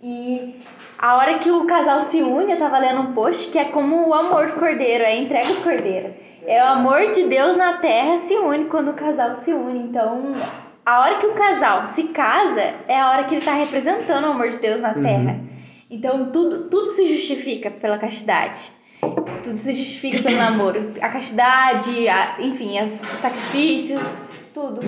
E 0.02 0.54
a 0.98 1.16
hora 1.16 1.38
que 1.38 1.50
o 1.50 1.64
casal 1.66 2.02
se 2.02 2.22
une, 2.22 2.52
eu 2.52 2.58
tava 2.58 2.78
lendo 2.78 3.00
um 3.02 3.12
post 3.12 3.50
que 3.50 3.58
é 3.58 3.66
como 3.66 4.08
o 4.08 4.14
amor 4.14 4.46
do 4.48 4.52
cordeiro, 4.54 5.04
é 5.04 5.08
a 5.08 5.16
entrega 5.16 5.54
do 5.54 5.62
cordeiro. 5.62 6.14
É 6.46 6.62
o 6.62 6.66
amor 6.68 7.10
de 7.12 7.24
Deus 7.24 7.56
na 7.56 7.78
terra 7.78 8.18
se 8.20 8.34
une 8.34 8.66
quando 8.66 8.90
o 8.90 8.94
casal 8.94 9.34
se 9.36 9.52
une. 9.52 9.80
Então, 9.80 10.34
a 10.84 11.00
hora 11.00 11.16
que 11.16 11.26
o 11.26 11.34
casal 11.34 11.86
se 11.86 12.04
casa, 12.04 12.74
é 12.86 12.98
a 13.00 13.10
hora 13.10 13.24
que 13.24 13.34
ele 13.34 13.44
tá 13.44 13.52
representando 13.54 14.24
o 14.24 14.30
amor 14.30 14.50
de 14.50 14.58
Deus 14.58 14.80
na 14.80 14.94
terra. 14.94 15.40
Então, 15.90 16.30
tudo, 16.32 16.68
tudo 16.70 16.92
se 16.92 17.06
justifica 17.14 17.70
pela 17.70 17.98
castidade. 17.98 18.60
Tudo 19.42 19.58
se 19.58 19.72
justifica 19.74 20.22
pelo 20.22 20.36
namoro. 20.36 20.92
A 21.00 21.08
castidade, 21.08 22.08
a- 22.08 22.36
enfim, 22.40 22.80
os 22.82 22.92
sacrifícios, 23.20 24.04
tudo. 24.54 24.80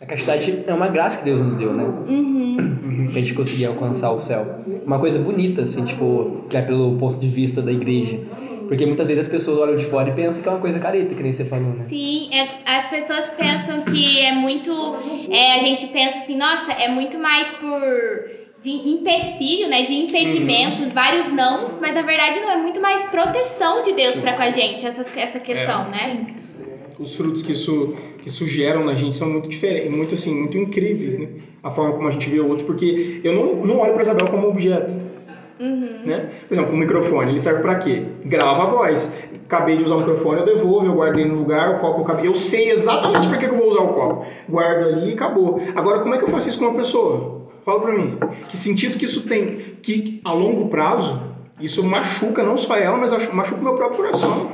A 0.00 0.06
castidade 0.06 0.64
é 0.66 0.72
uma 0.72 0.88
graça 0.88 1.18
que 1.18 1.24
Deus 1.24 1.40
nos 1.40 1.58
deu, 1.58 1.72
né? 1.74 1.84
Uhum. 1.84 3.08
Pra 3.12 3.20
gente 3.20 3.34
conseguir 3.34 3.66
alcançar 3.66 4.10
o 4.12 4.20
céu. 4.20 4.60
Uma 4.86 4.98
coisa 4.98 5.18
bonita, 5.18 5.66
se 5.66 5.76
a 5.78 5.84
gente 5.84 5.94
for 5.96 6.46
olhar 6.50 6.66
pelo 6.66 6.96
ponto 6.96 7.20
de 7.20 7.28
vista 7.28 7.60
da 7.60 7.70
igreja. 7.70 8.18
Porque 8.66 8.86
muitas 8.86 9.06
vezes 9.06 9.26
as 9.26 9.30
pessoas 9.30 9.58
olham 9.58 9.76
de 9.76 9.84
fora 9.84 10.08
e 10.10 10.12
pensam 10.12 10.40
que 10.42 10.48
é 10.48 10.52
uma 10.52 10.60
coisa 10.60 10.78
careta, 10.78 11.14
que 11.14 11.22
nem 11.22 11.32
você 11.32 11.44
falou, 11.44 11.70
né? 11.74 11.84
Sim, 11.88 12.30
é- 12.32 12.60
as 12.64 12.88
pessoas 12.88 13.30
pensam 13.32 13.82
que 13.82 14.20
é 14.20 14.32
muito. 14.32 14.70
é, 15.28 15.56
a 15.60 15.64
gente 15.64 15.86
pensa 15.88 16.18
assim, 16.18 16.36
nossa, 16.36 16.72
é 16.72 16.88
muito 16.88 17.18
mais 17.18 17.48
por. 17.54 18.40
De 18.62 18.70
empecilho, 18.70 19.68
né? 19.70 19.82
De 19.82 19.94
impedimento, 19.94 20.82
vários 20.94 21.32
nãos, 21.32 21.76
mas 21.80 21.94
na 21.94 22.02
verdade 22.02 22.40
não 22.40 22.50
é 22.50 22.56
muito 22.58 22.80
mais 22.80 23.04
proteção 23.06 23.80
de 23.82 23.92
Deus 23.94 24.18
pra 24.18 24.34
com 24.34 24.42
a 24.42 24.50
gente, 24.50 24.84
essa, 24.86 25.00
essa 25.18 25.40
questão, 25.40 25.88
né? 25.90 26.26
Os 26.98 27.16
frutos 27.16 27.42
que 27.42 27.52
isso, 27.52 27.96
que 28.22 28.28
isso 28.28 28.46
geram 28.46 28.84
na 28.84 28.94
gente 28.94 29.16
são 29.16 29.28
muito 29.28 29.48
diferentes, 29.48 29.90
muito 29.90 30.14
assim, 30.14 30.34
muito 30.34 30.56
incríveis, 30.56 31.18
né? 31.18 31.28
A 31.62 31.70
forma 31.70 31.94
como 31.94 32.08
a 32.08 32.10
gente 32.10 32.28
vê 32.28 32.40
o 32.40 32.48
outro, 32.48 32.64
porque 32.64 33.20
eu 33.22 33.32
não, 33.32 33.66
não 33.66 33.78
olho 33.78 33.92
para 33.92 34.02
Isabel 34.02 34.28
como 34.28 34.48
objeto. 34.48 34.92
Uhum. 35.60 36.00
Né? 36.06 36.30
Por 36.48 36.54
exemplo, 36.54 36.74
o 36.74 36.76
microfone, 36.76 37.32
ele 37.32 37.40
serve 37.40 37.60
pra 37.60 37.74
quê? 37.76 38.02
Grava 38.24 38.62
a 38.62 38.66
voz. 38.66 39.12
Acabei 39.44 39.76
de 39.76 39.84
usar 39.84 39.96
o 39.96 39.98
microfone, 39.98 40.40
eu 40.40 40.46
devolvo, 40.46 40.86
eu 40.86 40.94
guardo 40.94 41.18
ele 41.18 41.28
no 41.28 41.38
lugar, 41.38 41.76
o 41.76 41.80
copo 41.80 42.00
eu 42.00 42.04
acabei. 42.04 42.26
Eu 42.26 42.34
sei 42.34 42.70
exatamente 42.70 43.28
pra 43.28 43.36
que 43.36 43.46
que 43.46 43.52
eu 43.52 43.58
vou 43.58 43.68
usar 43.68 43.82
o 43.82 43.88
copo. 43.88 44.26
Guardo 44.48 44.88
ali 44.88 45.10
e 45.10 45.12
acabou. 45.12 45.60
Agora, 45.74 46.00
como 46.00 46.14
é 46.14 46.18
que 46.18 46.24
eu 46.24 46.28
faço 46.28 46.48
isso 46.48 46.58
com 46.58 46.66
uma 46.66 46.78
pessoa? 46.78 47.48
Fala 47.64 47.80
pra 47.80 47.92
mim. 47.92 48.18
Que 48.48 48.56
sentido 48.56 48.96
que 48.96 49.04
isso 49.04 49.26
tem? 49.28 49.76
Que 49.82 50.20
a 50.24 50.32
longo 50.32 50.68
prazo, 50.68 51.20
isso 51.60 51.84
machuca 51.84 52.42
não 52.42 52.56
só 52.56 52.76
ela, 52.76 52.96
mas 52.96 53.10
machuca 53.32 53.60
o 53.60 53.64
meu 53.64 53.74
próprio 53.74 53.98
coração. 53.98 54.52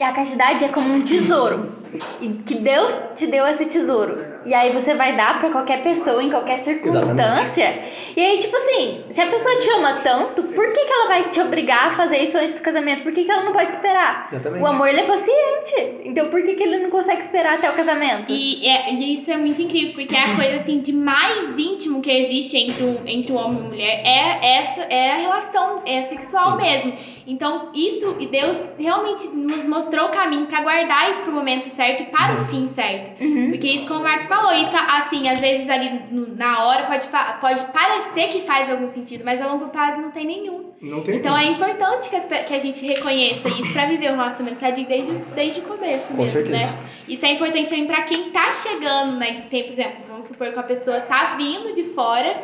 E 0.00 0.02
a 0.02 0.12
castidade 0.12 0.64
é 0.64 0.68
como 0.68 0.92
um 0.92 1.02
tesouro. 1.02 1.73
E 2.20 2.28
que 2.28 2.56
Deus 2.56 2.94
te 3.16 3.26
deu 3.26 3.46
esse 3.46 3.66
tesouro. 3.66 4.33
E 4.44 4.52
aí 4.54 4.72
você 4.72 4.94
vai 4.94 5.16
dar 5.16 5.38
pra 5.38 5.50
qualquer 5.50 5.82
pessoa 5.82 6.22
em 6.22 6.30
qualquer 6.30 6.58
circunstância. 6.60 7.78
E 8.16 8.20
aí, 8.20 8.38
tipo 8.38 8.54
assim, 8.56 9.02
se 9.10 9.20
a 9.20 9.26
pessoa 9.26 9.58
te 9.58 9.70
ama 9.70 10.00
tanto, 10.02 10.42
por 10.42 10.72
que, 10.72 10.84
que 10.84 10.92
ela 10.92 11.08
vai 11.08 11.30
te 11.30 11.40
obrigar 11.40 11.88
a 11.88 11.90
fazer 11.92 12.18
isso 12.18 12.36
antes 12.38 12.54
do 12.54 12.60
casamento? 12.62 13.02
Por 13.02 13.12
que, 13.12 13.24
que 13.24 13.30
ela 13.30 13.42
não 13.44 13.52
pode 13.52 13.70
esperar? 13.70 14.28
Exatamente. 14.32 14.62
O 14.62 14.66
amor 14.66 14.88
ele 14.88 15.00
é 15.00 15.06
paciente. 15.06 16.00
Então 16.04 16.28
por 16.28 16.42
que, 16.42 16.54
que 16.54 16.62
ele 16.62 16.78
não 16.78 16.90
consegue 16.90 17.22
esperar 17.22 17.54
até 17.54 17.70
o 17.70 17.74
casamento? 17.74 18.30
E, 18.30 18.66
é- 18.68 18.92
e 18.94 19.14
isso 19.14 19.30
é 19.32 19.36
muito 19.36 19.60
incrível, 19.62 19.94
porque 19.94 20.14
é 20.14 20.20
a 20.32 20.36
coisa 20.36 20.56
assim 20.56 20.80
de 20.80 20.92
mais 20.92 21.58
íntimo 21.58 22.00
que 22.00 22.10
existe 22.10 22.56
entre 22.56 22.84
um, 22.84 22.98
entre 23.06 23.32
um 23.32 23.36
homem 23.36 23.56
e 23.58 23.60
uma 23.60 23.68
mulher 23.68 24.02
é 24.04 24.58
essa 24.58 24.80
é 24.90 25.10
a 25.12 25.16
relação 25.16 25.82
é 25.86 26.02
sexual 26.04 26.56
mesmo. 26.56 26.92
Então, 27.26 27.70
isso 27.74 28.16
e 28.20 28.26
Deus 28.26 28.74
realmente 28.78 29.26
nos 29.28 29.64
mostrou 29.64 30.08
o 30.08 30.10
caminho 30.10 30.44
pra 30.46 30.60
guardar 30.60 31.10
isso 31.10 31.20
pro 31.20 31.32
momento 31.32 31.70
certo 31.70 32.02
e 32.02 32.06
para 32.06 32.34
o 32.42 32.44
fim 32.44 32.66
certo. 32.66 33.12
Porque 33.50 33.66
isso, 33.66 33.86
como 33.88 34.00
o 34.00 34.02
Marcos 34.02 34.26
falou, 34.36 34.52
isso 34.52 34.76
assim, 34.76 35.28
às 35.28 35.40
vezes 35.40 35.68
ali 35.68 36.02
na 36.36 36.64
hora 36.64 36.84
pode, 36.84 37.06
pode 37.40 37.64
parecer 37.72 38.28
que 38.28 38.42
faz 38.42 38.70
algum 38.70 38.88
sentido, 38.90 39.24
mas 39.24 39.40
a 39.40 39.46
longo 39.46 39.68
prazo 39.68 40.00
não 40.00 40.10
tem 40.10 40.26
nenhum. 40.26 40.72
Não 40.82 41.02
tem 41.02 41.16
Então 41.16 41.36
é 41.36 41.46
importante 41.46 42.10
que, 42.10 42.16
as 42.16 42.24
que 42.24 42.54
a 42.54 42.58
gente 42.58 42.86
reconheça 42.86 43.48
isso 43.48 43.72
pra 43.72 43.86
viver 43.86 44.12
um 44.12 44.16
relacionamento 44.16 44.60
sadio 44.60 44.86
desde, 44.86 45.12
desde 45.34 45.60
o 45.60 45.62
começo 45.64 46.06
Com 46.08 46.14
mesmo, 46.16 46.32
certeza. 46.32 46.56
né? 46.58 46.78
Isso 47.08 47.24
é 47.24 47.32
importante 47.32 47.68
também 47.68 47.86
pra 47.86 48.02
quem 48.02 48.30
tá 48.30 48.52
chegando, 48.52 49.16
né? 49.16 49.44
Tem, 49.50 49.64
por 49.64 49.72
exemplo, 49.72 49.96
vamos 50.08 50.28
supor 50.28 50.48
que 50.48 50.54
uma 50.54 50.62
pessoa 50.62 51.00
tá 51.00 51.34
vindo 51.36 51.74
de 51.74 51.84
fora, 51.94 52.36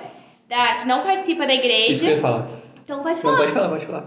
da, 0.49 0.77
que 0.77 0.87
não 0.89 1.03
participa 1.03 1.47
da 1.47 1.55
Isso 1.55 1.63
que 1.63 1.69
eu 1.69 1.79
ia 1.79 1.87
igreja. 1.95 2.21
falar. 2.21 2.60
Então 2.91 3.05
pode 3.05 3.15
Não, 3.17 3.23
falar. 3.23 3.37
pode 3.39 3.53
falar, 3.53 3.69
pode 3.69 3.87
falar. 3.87 4.05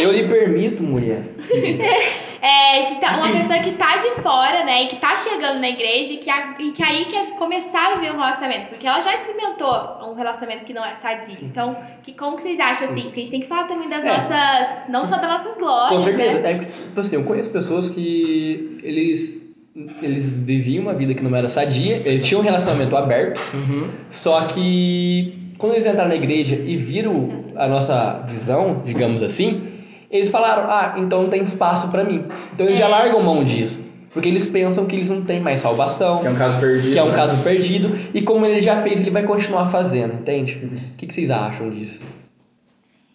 Eu 0.00 0.10
lhe 0.10 0.26
permito, 0.28 0.82
mulher. 0.82 1.22
É, 2.38 2.84
de 2.84 3.00
tá- 3.00 3.16
uma 3.16 3.32
pessoa 3.32 3.58
que 3.60 3.72
tá 3.72 3.96
de 3.96 4.22
fora, 4.22 4.62
né? 4.64 4.82
E 4.84 4.86
que 4.88 4.96
tá 4.96 5.16
chegando 5.16 5.58
na 5.58 5.68
igreja 5.70 6.12
e 6.12 6.16
que, 6.18 6.28
a- 6.30 6.54
e 6.60 6.70
que 6.70 6.82
aí 6.82 7.06
quer 7.06 7.30
começar 7.36 7.92
a 7.92 7.94
viver 7.96 8.12
um 8.12 8.18
relacionamento. 8.18 8.66
Porque 8.66 8.86
ela 8.86 9.00
já 9.00 9.14
experimentou 9.14 9.68
um 10.08 10.14
relacionamento 10.14 10.64
que 10.64 10.72
não 10.74 10.84
é 10.84 10.94
sadio. 11.02 11.38
Então, 11.42 11.76
que, 12.04 12.12
como 12.12 12.36
que 12.36 12.42
vocês 12.42 12.60
acham, 12.60 12.90
assim? 12.90 13.02
Porque 13.04 13.20
a 13.20 13.22
gente 13.22 13.30
tem 13.30 13.40
que 13.40 13.48
falar 13.48 13.64
também 13.64 13.88
das 13.88 14.04
É. 14.04 14.06
nossas... 14.06 14.88
Não 14.88 15.04
só 15.06 15.16
das 15.16 15.28
nossas 15.28 15.56
glórias, 15.56 15.90
Com 15.94 16.00
certeza. 16.02 16.38
né? 16.40 16.52
É, 16.52 16.58
tipo 16.58 17.00
assim, 17.00 17.16
eu 17.16 17.24
conheço 17.24 17.50
pessoas 17.50 17.88
que 17.90 18.78
eles, 18.84 19.42
eles 20.02 20.32
viviam 20.32 20.82
uma 20.84 20.94
vida 20.94 21.14
que 21.14 21.22
não 21.24 21.34
era 21.34 21.48
sadia, 21.48 21.96
eles 22.04 22.24
tinham 22.24 22.42
um 22.42 22.44
relacionamento 22.44 22.94
aberto, 22.96 23.40
Uhum. 23.54 23.88
só 24.10 24.44
que 24.44 25.34
quando 25.58 25.72
eles 25.72 25.86
entraram 25.86 26.08
na 26.08 26.16
igreja 26.16 26.54
e 26.56 26.76
viram 26.76 27.44
a 27.56 27.66
nossa 27.66 28.24
visão, 28.28 28.82
digamos 28.84 29.22
assim, 29.22 29.68
eles 30.10 30.28
falaram, 30.28 30.70
ah, 30.70 30.94
então 30.98 31.22
não 31.22 31.28
tem 31.30 31.42
espaço 31.42 31.88
pra 31.88 32.04
mim. 32.04 32.24
Então 32.54 32.66
eles 32.66 32.78
já 32.78 32.88
largam 32.88 33.22
mão 33.22 33.44
disso. 33.44 33.84
Porque 34.12 34.28
eles 34.28 34.46
pensam 34.46 34.86
que 34.86 34.96
eles 34.96 35.10
não 35.10 35.22
têm 35.22 35.40
mais 35.40 35.60
salvação, 35.60 36.20
Que 36.20 36.26
é 36.26 36.30
um 36.30 36.36
caso 36.36 36.58
perdido. 36.60 36.92
que 36.92 36.98
é 36.98 37.02
um 37.02 37.08
né? 37.08 37.14
caso 37.14 37.36
perdido, 37.42 37.98
e 38.14 38.22
como 38.22 38.46
ele 38.46 38.62
já 38.62 38.80
fez, 38.80 38.98
ele 39.00 39.10
vai 39.10 39.24
continuar 39.24 39.68
fazendo, 39.68 40.14
entende? 40.14 40.54
O 40.92 40.96
que, 40.96 41.06
que 41.06 41.12
vocês 41.12 41.28
acham 41.28 41.68
disso? 41.68 42.02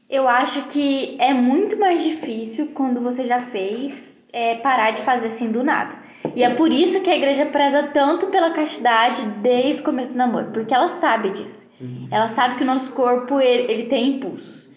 Eu 0.09 0.27
acho 0.27 0.63
que 0.67 1.15
é 1.19 1.33
muito 1.33 1.79
mais 1.79 2.03
difícil 2.03 2.67
quando 2.75 3.01
você 3.01 3.25
já 3.25 3.41
fez 3.41 4.13
é, 4.31 4.55
parar 4.55 4.91
de 4.91 5.01
fazer 5.01 5.27
assim 5.29 5.49
do 5.51 5.63
nada. 5.63 5.95
E 6.35 6.43
é 6.43 6.49
por 6.51 6.71
isso 6.71 7.01
que 7.01 7.09
a 7.09 7.15
igreja 7.15 7.47
preza 7.47 7.83
tanto 7.93 8.27
pela 8.27 8.51
castidade 8.51 9.23
desde 9.41 9.81
o 9.81 9.83
começo 9.83 10.13
do 10.13 10.17
namoro, 10.17 10.51
porque 10.51 10.73
ela 10.73 10.89
sabe 10.89 11.31
disso. 11.31 11.69
Ela 12.11 12.29
sabe 12.29 12.55
que 12.55 12.63
o 12.63 12.65
nosso 12.65 12.91
corpo 12.93 13.39
ele, 13.39 13.71
ele 13.71 13.85
tem 13.85 14.17
impulsos. 14.17 14.69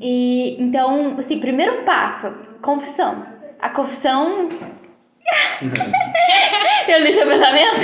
E 0.00 0.56
então, 0.60 1.16
assim, 1.18 1.38
primeiro 1.38 1.82
passo, 1.84 2.32
confissão. 2.60 3.24
A 3.60 3.68
confissão. 3.70 4.48
Eu 6.88 7.00
li 7.00 7.12
seu 7.12 7.28
pensamento? 7.28 7.76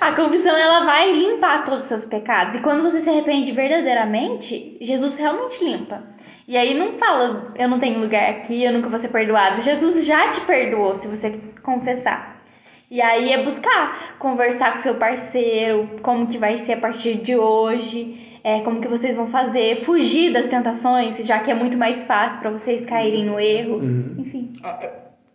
A 0.00 0.12
confissão 0.12 0.56
ela 0.56 0.84
vai 0.84 1.12
limpar 1.12 1.64
todos 1.64 1.82
os 1.82 1.86
seus 1.86 2.04
pecados. 2.04 2.56
E 2.56 2.60
quando 2.60 2.82
você 2.82 3.00
se 3.00 3.08
arrepende 3.08 3.52
verdadeiramente, 3.52 4.76
Jesus 4.80 5.16
realmente 5.16 5.64
limpa. 5.64 6.02
E 6.46 6.56
aí 6.56 6.74
não 6.74 6.92
fala, 6.94 7.52
eu 7.56 7.68
não 7.68 7.80
tenho 7.80 8.00
lugar 8.00 8.30
aqui, 8.30 8.62
eu 8.62 8.72
nunca 8.72 8.88
vou 8.88 8.98
ser 8.98 9.08
perdoado. 9.08 9.62
Jesus 9.62 10.04
já 10.04 10.28
te 10.30 10.40
perdoou 10.42 10.94
se 10.94 11.08
você 11.08 11.38
confessar. 11.62 12.42
E 12.90 13.00
aí 13.00 13.32
é 13.32 13.42
buscar, 13.42 14.16
conversar 14.18 14.72
com 14.72 14.78
seu 14.78 14.96
parceiro, 14.96 15.88
como 16.02 16.26
que 16.26 16.36
vai 16.36 16.58
ser 16.58 16.74
a 16.74 16.76
partir 16.76 17.16
de 17.16 17.34
hoje, 17.34 18.38
é, 18.44 18.60
como 18.60 18.80
que 18.80 18.88
vocês 18.88 19.16
vão 19.16 19.26
fazer, 19.28 19.82
fugir 19.84 20.32
das 20.32 20.46
tentações, 20.46 21.16
já 21.26 21.40
que 21.40 21.50
é 21.50 21.54
muito 21.54 21.78
mais 21.78 22.04
fácil 22.04 22.38
para 22.40 22.50
vocês 22.50 22.84
caírem 22.84 23.24
no 23.24 23.40
erro. 23.40 23.78
Uhum. 23.78 24.14
Enfim. 24.18 24.52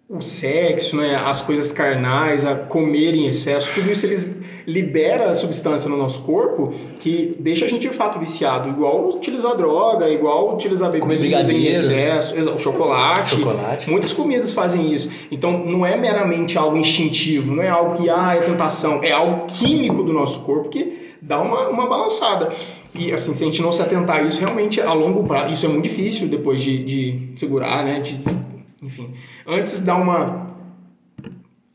o 0.07 0.21
sexo, 0.21 0.95
né, 0.97 1.15
as 1.15 1.41
coisas 1.41 1.71
carnais, 1.71 2.45
a 2.45 2.55
comer 2.55 3.15
em 3.15 3.27
excesso, 3.27 3.73
tudo 3.73 3.91
isso 3.91 4.05
eles 4.05 4.29
libera 4.69 5.33
substância 5.35 5.89
no 5.89 5.97
nosso 5.97 6.21
corpo 6.21 6.73
que 6.99 7.35
deixa 7.39 7.65
a 7.65 7.67
gente 7.69 7.87
de 7.87 7.93
fato 7.93 8.19
viciado, 8.19 8.69
igual 8.69 9.09
utilizar 9.09 9.55
droga, 9.57 10.09
igual 10.09 10.55
utilizar 10.55 10.91
bebida 10.91 11.51
em 11.51 11.65
excesso, 11.65 12.35
o 12.51 12.59
chocolate. 12.59 13.35
Chocolate. 13.35 13.89
Muitas 13.89 14.13
comidas 14.13 14.53
fazem 14.53 14.93
isso. 14.93 15.09
Então 15.31 15.65
não 15.65 15.85
é 15.85 15.97
meramente 15.97 16.57
algo 16.57 16.77
instintivo, 16.77 17.55
não 17.55 17.63
é 17.63 17.69
algo 17.69 17.97
que 17.97 18.09
ah, 18.09 18.35
é 18.35 18.41
tentação, 18.41 19.01
é 19.03 19.11
algo 19.11 19.45
químico 19.47 20.03
do 20.03 20.13
nosso 20.13 20.39
corpo 20.41 20.69
que 20.69 21.15
dá 21.21 21.41
uma, 21.41 21.67
uma 21.69 21.87
balançada. 21.87 22.51
E 22.93 23.11
assim, 23.11 23.33
se 23.33 23.43
a 23.43 23.47
gente 23.47 23.61
não 23.61 23.71
se 23.71 23.81
atentar 23.81 24.17
a 24.17 24.21
isso, 24.23 24.39
realmente 24.39 24.79
a 24.81 24.93
longo 24.93 25.23
prazo, 25.23 25.53
isso 25.53 25.65
é 25.65 25.69
muito 25.69 25.83
difícil 25.83 26.27
depois 26.27 26.61
de, 26.61 26.83
de 26.83 27.39
segurar, 27.39 27.83
né? 27.83 27.99
de- 28.01 28.19
enfim, 28.81 29.13
antes 29.45 29.79
dá 29.81 29.95
uma 29.95 30.48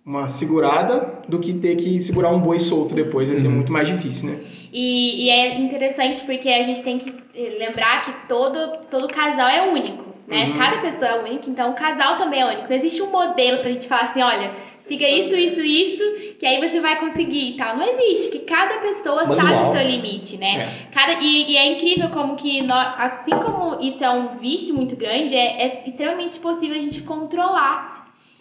uma 0.05 0.29
segurada 0.29 1.23
do 1.29 1.39
que 1.39 1.55
ter 1.55 1.77
que 1.77 2.03
segurar 2.03 2.31
um 2.31 2.39
boi 2.41 2.61
solto 2.61 2.95
depois, 2.95 3.29
vai 3.29 3.39
ser 3.39 3.49
Uhum. 3.49 3.55
muito 3.55 3.73
mais 3.73 3.89
difícil, 3.89 4.29
né? 4.31 4.37
E, 4.73 5.27
e 5.27 5.31
é 5.31 5.59
interessante 5.59 6.23
porque 6.25 6.49
a 6.49 6.63
gente 6.63 6.83
tem 6.83 6.99
que 6.99 7.11
eh, 7.35 7.57
lembrar 7.59 8.05
que 8.05 8.29
todo, 8.29 8.79
todo 8.91 9.09
casal 9.09 9.49
é 9.49 9.69
único, 9.71 10.05
né? 10.27 10.47
Uhum. 10.49 10.57
Cada 10.59 10.79
pessoa 10.79 11.11
é 11.11 11.23
única, 11.23 11.49
então 11.49 11.71
o 11.71 11.75
casal 11.75 12.17
também 12.19 12.41
é 12.41 12.47
único. 12.47 12.69
Não 12.69 12.77
existe 12.77 13.01
um 13.01 13.11
modelo 13.11 13.59
pra 13.63 13.71
gente 13.71 13.87
falar 13.89 14.03
assim, 14.11 14.21
olha, 14.23 14.51
siga 14.87 15.09
isso, 15.09 15.35
isso, 15.35 15.63
isso, 15.63 16.35
que 16.39 16.45
aí 16.45 16.69
você 16.69 16.81
vai 16.81 16.99
conseguir 17.01 17.53
e 17.53 17.57
tal. 17.57 17.77
Não 17.79 17.87
existe, 17.89 18.31
que 18.31 18.41
cada 18.41 18.75
pessoa 18.81 19.25
Manual. 19.25 19.37
sabe 19.47 19.69
o 19.69 19.73
seu 19.73 19.89
limite, 19.89 20.37
né? 20.37 20.89
Cada, 20.93 21.15
e, 21.23 21.51
e 21.53 21.57
é 21.57 21.73
incrível 21.73 22.11
como 22.11 22.37
que, 22.37 22.63
nó- 22.63 22.93
assim 22.99 23.31
como 23.31 23.81
isso 23.81 24.05
é 24.05 24.11
um 24.11 24.37
vício 24.39 24.75
muito 24.75 24.95
grande, 24.97 25.35
é, 25.35 25.63
é 25.63 25.85
extremamente 25.87 26.39
possível 26.41 26.77
a 26.77 26.81
gente 26.83 27.01
controlar. 27.01 27.94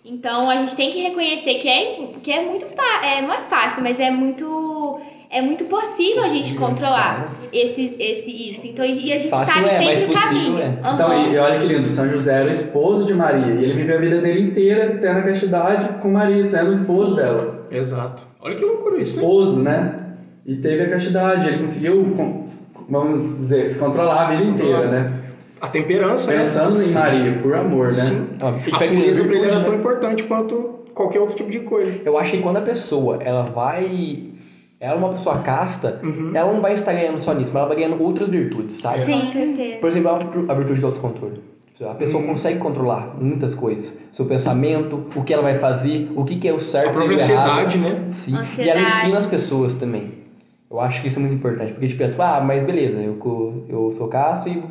Então 0.06 0.50
a 0.50 0.56
gente 0.58 0.76
tem 0.76 0.92
que 0.92 1.02
reconhecer 1.02 1.56
que 1.56 1.68
é, 1.68 2.08
que 2.22 2.32
é 2.32 2.44
muito 2.46 2.66
fácil, 2.68 3.06
é, 3.10 3.22
não 3.22 3.34
é 3.34 3.42
fácil, 3.50 3.82
mas 3.84 4.00
é 4.00 4.12
muito 4.12 5.00
é 5.30 5.42
muito 5.42 5.64
possível, 5.66 6.22
a 6.24 6.28
gente 6.28 6.42
Possível, 6.54 6.68
controlar 6.68 7.36
esse, 7.52 7.96
esse 8.00 8.52
isso. 8.52 8.68
Então 8.68 8.86
e 8.86 9.12
a 9.12 9.18
gente 9.18 9.30
Fácil 9.30 9.54
sabe 9.54 9.70
é, 9.70 9.78
mas 9.78 9.86
sempre 9.88 10.04
o 10.04 10.08
possível 10.10 10.38
caminho. 10.38 10.58
é. 10.60 10.68
Então, 10.94 11.08
Aham. 11.12 11.28
e, 11.30 11.34
e 11.34 11.38
olha 11.40 11.60
que 11.60 11.66
lindo, 11.66 11.90
São 11.90 12.08
José 12.10 12.34
era 12.42 12.50
o 12.50 12.54
esposo 12.54 13.06
de 13.06 13.14
Maria. 13.16 13.54
E 13.56 13.64
ele 13.64 13.74
viveu 13.74 13.98
a 13.98 14.02
vida 14.02 14.22
dele 14.22 14.42
inteira 14.42 14.98
tendo 15.02 15.20
a 15.20 15.24
castidade 15.24 16.00
com 16.02 16.10
Maria, 16.12 16.46
sendo 16.46 16.70
o 16.70 16.74
esposo 16.74 17.12
Sim. 17.12 17.16
dela. 17.16 17.68
Exato. 17.72 18.28
Olha 18.42 18.56
que 18.56 18.64
loucura 18.66 18.98
isso? 19.02 19.16
Esposo, 19.16 19.58
né? 19.60 20.00
E 20.46 20.56
teve 20.58 20.84
a 20.84 20.90
castidade. 20.90 21.48
Ele 21.48 21.60
conseguiu, 21.64 22.46
vamos 22.90 23.40
dizer, 23.40 23.70
se 23.74 23.80
controlar 23.80 24.26
a 24.28 24.32
vida 24.32 24.44
Se 24.44 24.52
controlar. 24.52 24.72
inteira, 24.86 24.92
né? 24.92 25.23
A 25.64 25.68
temperança, 25.70 26.30
né? 26.30 26.40
Pensando 26.40 26.84
em 26.84 26.92
Maria, 26.92 27.40
por 27.42 27.56
amor, 27.56 27.94
né? 27.94 28.02
Sim. 28.04 28.28
Ó, 28.42 28.48
a 28.48 28.50
A 28.50 28.80
pureza 28.80 29.24
pra 29.24 29.34
ele 29.38 29.46
era 29.46 29.62
tão 29.62 29.72
né? 29.72 29.78
importante 29.78 30.24
quanto 30.26 30.80
qualquer 30.94 31.22
outro 31.22 31.38
tipo 31.38 31.50
de 31.50 31.60
coisa. 31.60 32.02
Eu 32.04 32.18
acho 32.18 32.32
que 32.32 32.40
quando 32.40 32.58
a 32.58 32.62
pessoa 32.62 33.20
ela 33.24 33.44
vai. 33.44 34.26
Ela 34.78 34.96
é 34.96 34.98
uma 34.98 35.14
pessoa 35.14 35.38
casta, 35.40 36.02
Uhum. 36.04 36.32
ela 36.34 36.52
não 36.52 36.60
vai 36.60 36.74
estar 36.74 36.92
ganhando 36.92 37.18
só 37.22 37.34
nisso, 37.34 37.50
mas 37.54 37.62
ela 37.62 37.68
vai 37.74 37.78
ganhando 37.78 38.04
outras 38.04 38.28
virtudes, 38.28 38.76
sabe? 38.76 39.00
Sim. 39.00 39.22
Com 39.22 39.28
certeza. 39.28 39.78
Por 39.80 39.90
exemplo, 39.90 40.10
a- 40.10 40.52
a 40.52 40.54
virtude 40.56 40.82
do 40.82 40.88
autocontrole. 40.88 41.40
A 41.82 41.94
pessoa 41.96 42.22
Uhum. 42.22 42.30
consegue 42.30 42.60
controlar 42.60 43.16
muitas 43.18 43.56
coisas. 43.56 43.98
Seu 44.12 44.26
pensamento, 44.26 45.06
o 45.16 45.24
que 45.24 45.34
ela 45.34 45.44
vai 45.44 45.56
fazer, 45.56 46.12
o 46.16 46.26
que, 46.26 46.36
que 46.36 46.48
é 46.50 46.52
o 46.52 46.58
A 46.58 46.60
certo 46.60 46.96
e 46.96 47.00
o 47.00 47.04
errado. 47.04 47.14
ansiedade, 47.14 47.78
né? 47.78 48.04
Sim. 48.12 48.34
E 48.34 48.38
Ansiedade. 48.38 48.70
ela 48.70 48.82
ensina 48.82 49.18
as 49.18 49.26
pessoas 49.26 49.74
também. 49.74 50.12
Eu 50.70 50.82
acho 50.82 51.02
que 51.02 51.08
isso 51.08 51.20
é 51.20 51.22
muito 51.22 51.36
importante. 51.36 51.72
Porque 51.72 51.86
a 51.86 51.88
gente 51.88 51.98
pensa, 51.98 52.22
ah, 52.22 52.42
mas 52.42 52.66
beleza, 52.66 53.00
eu, 53.00 53.66
eu 53.70 53.92
sou 53.94 54.08
casto 54.10 54.50
e 54.50 54.62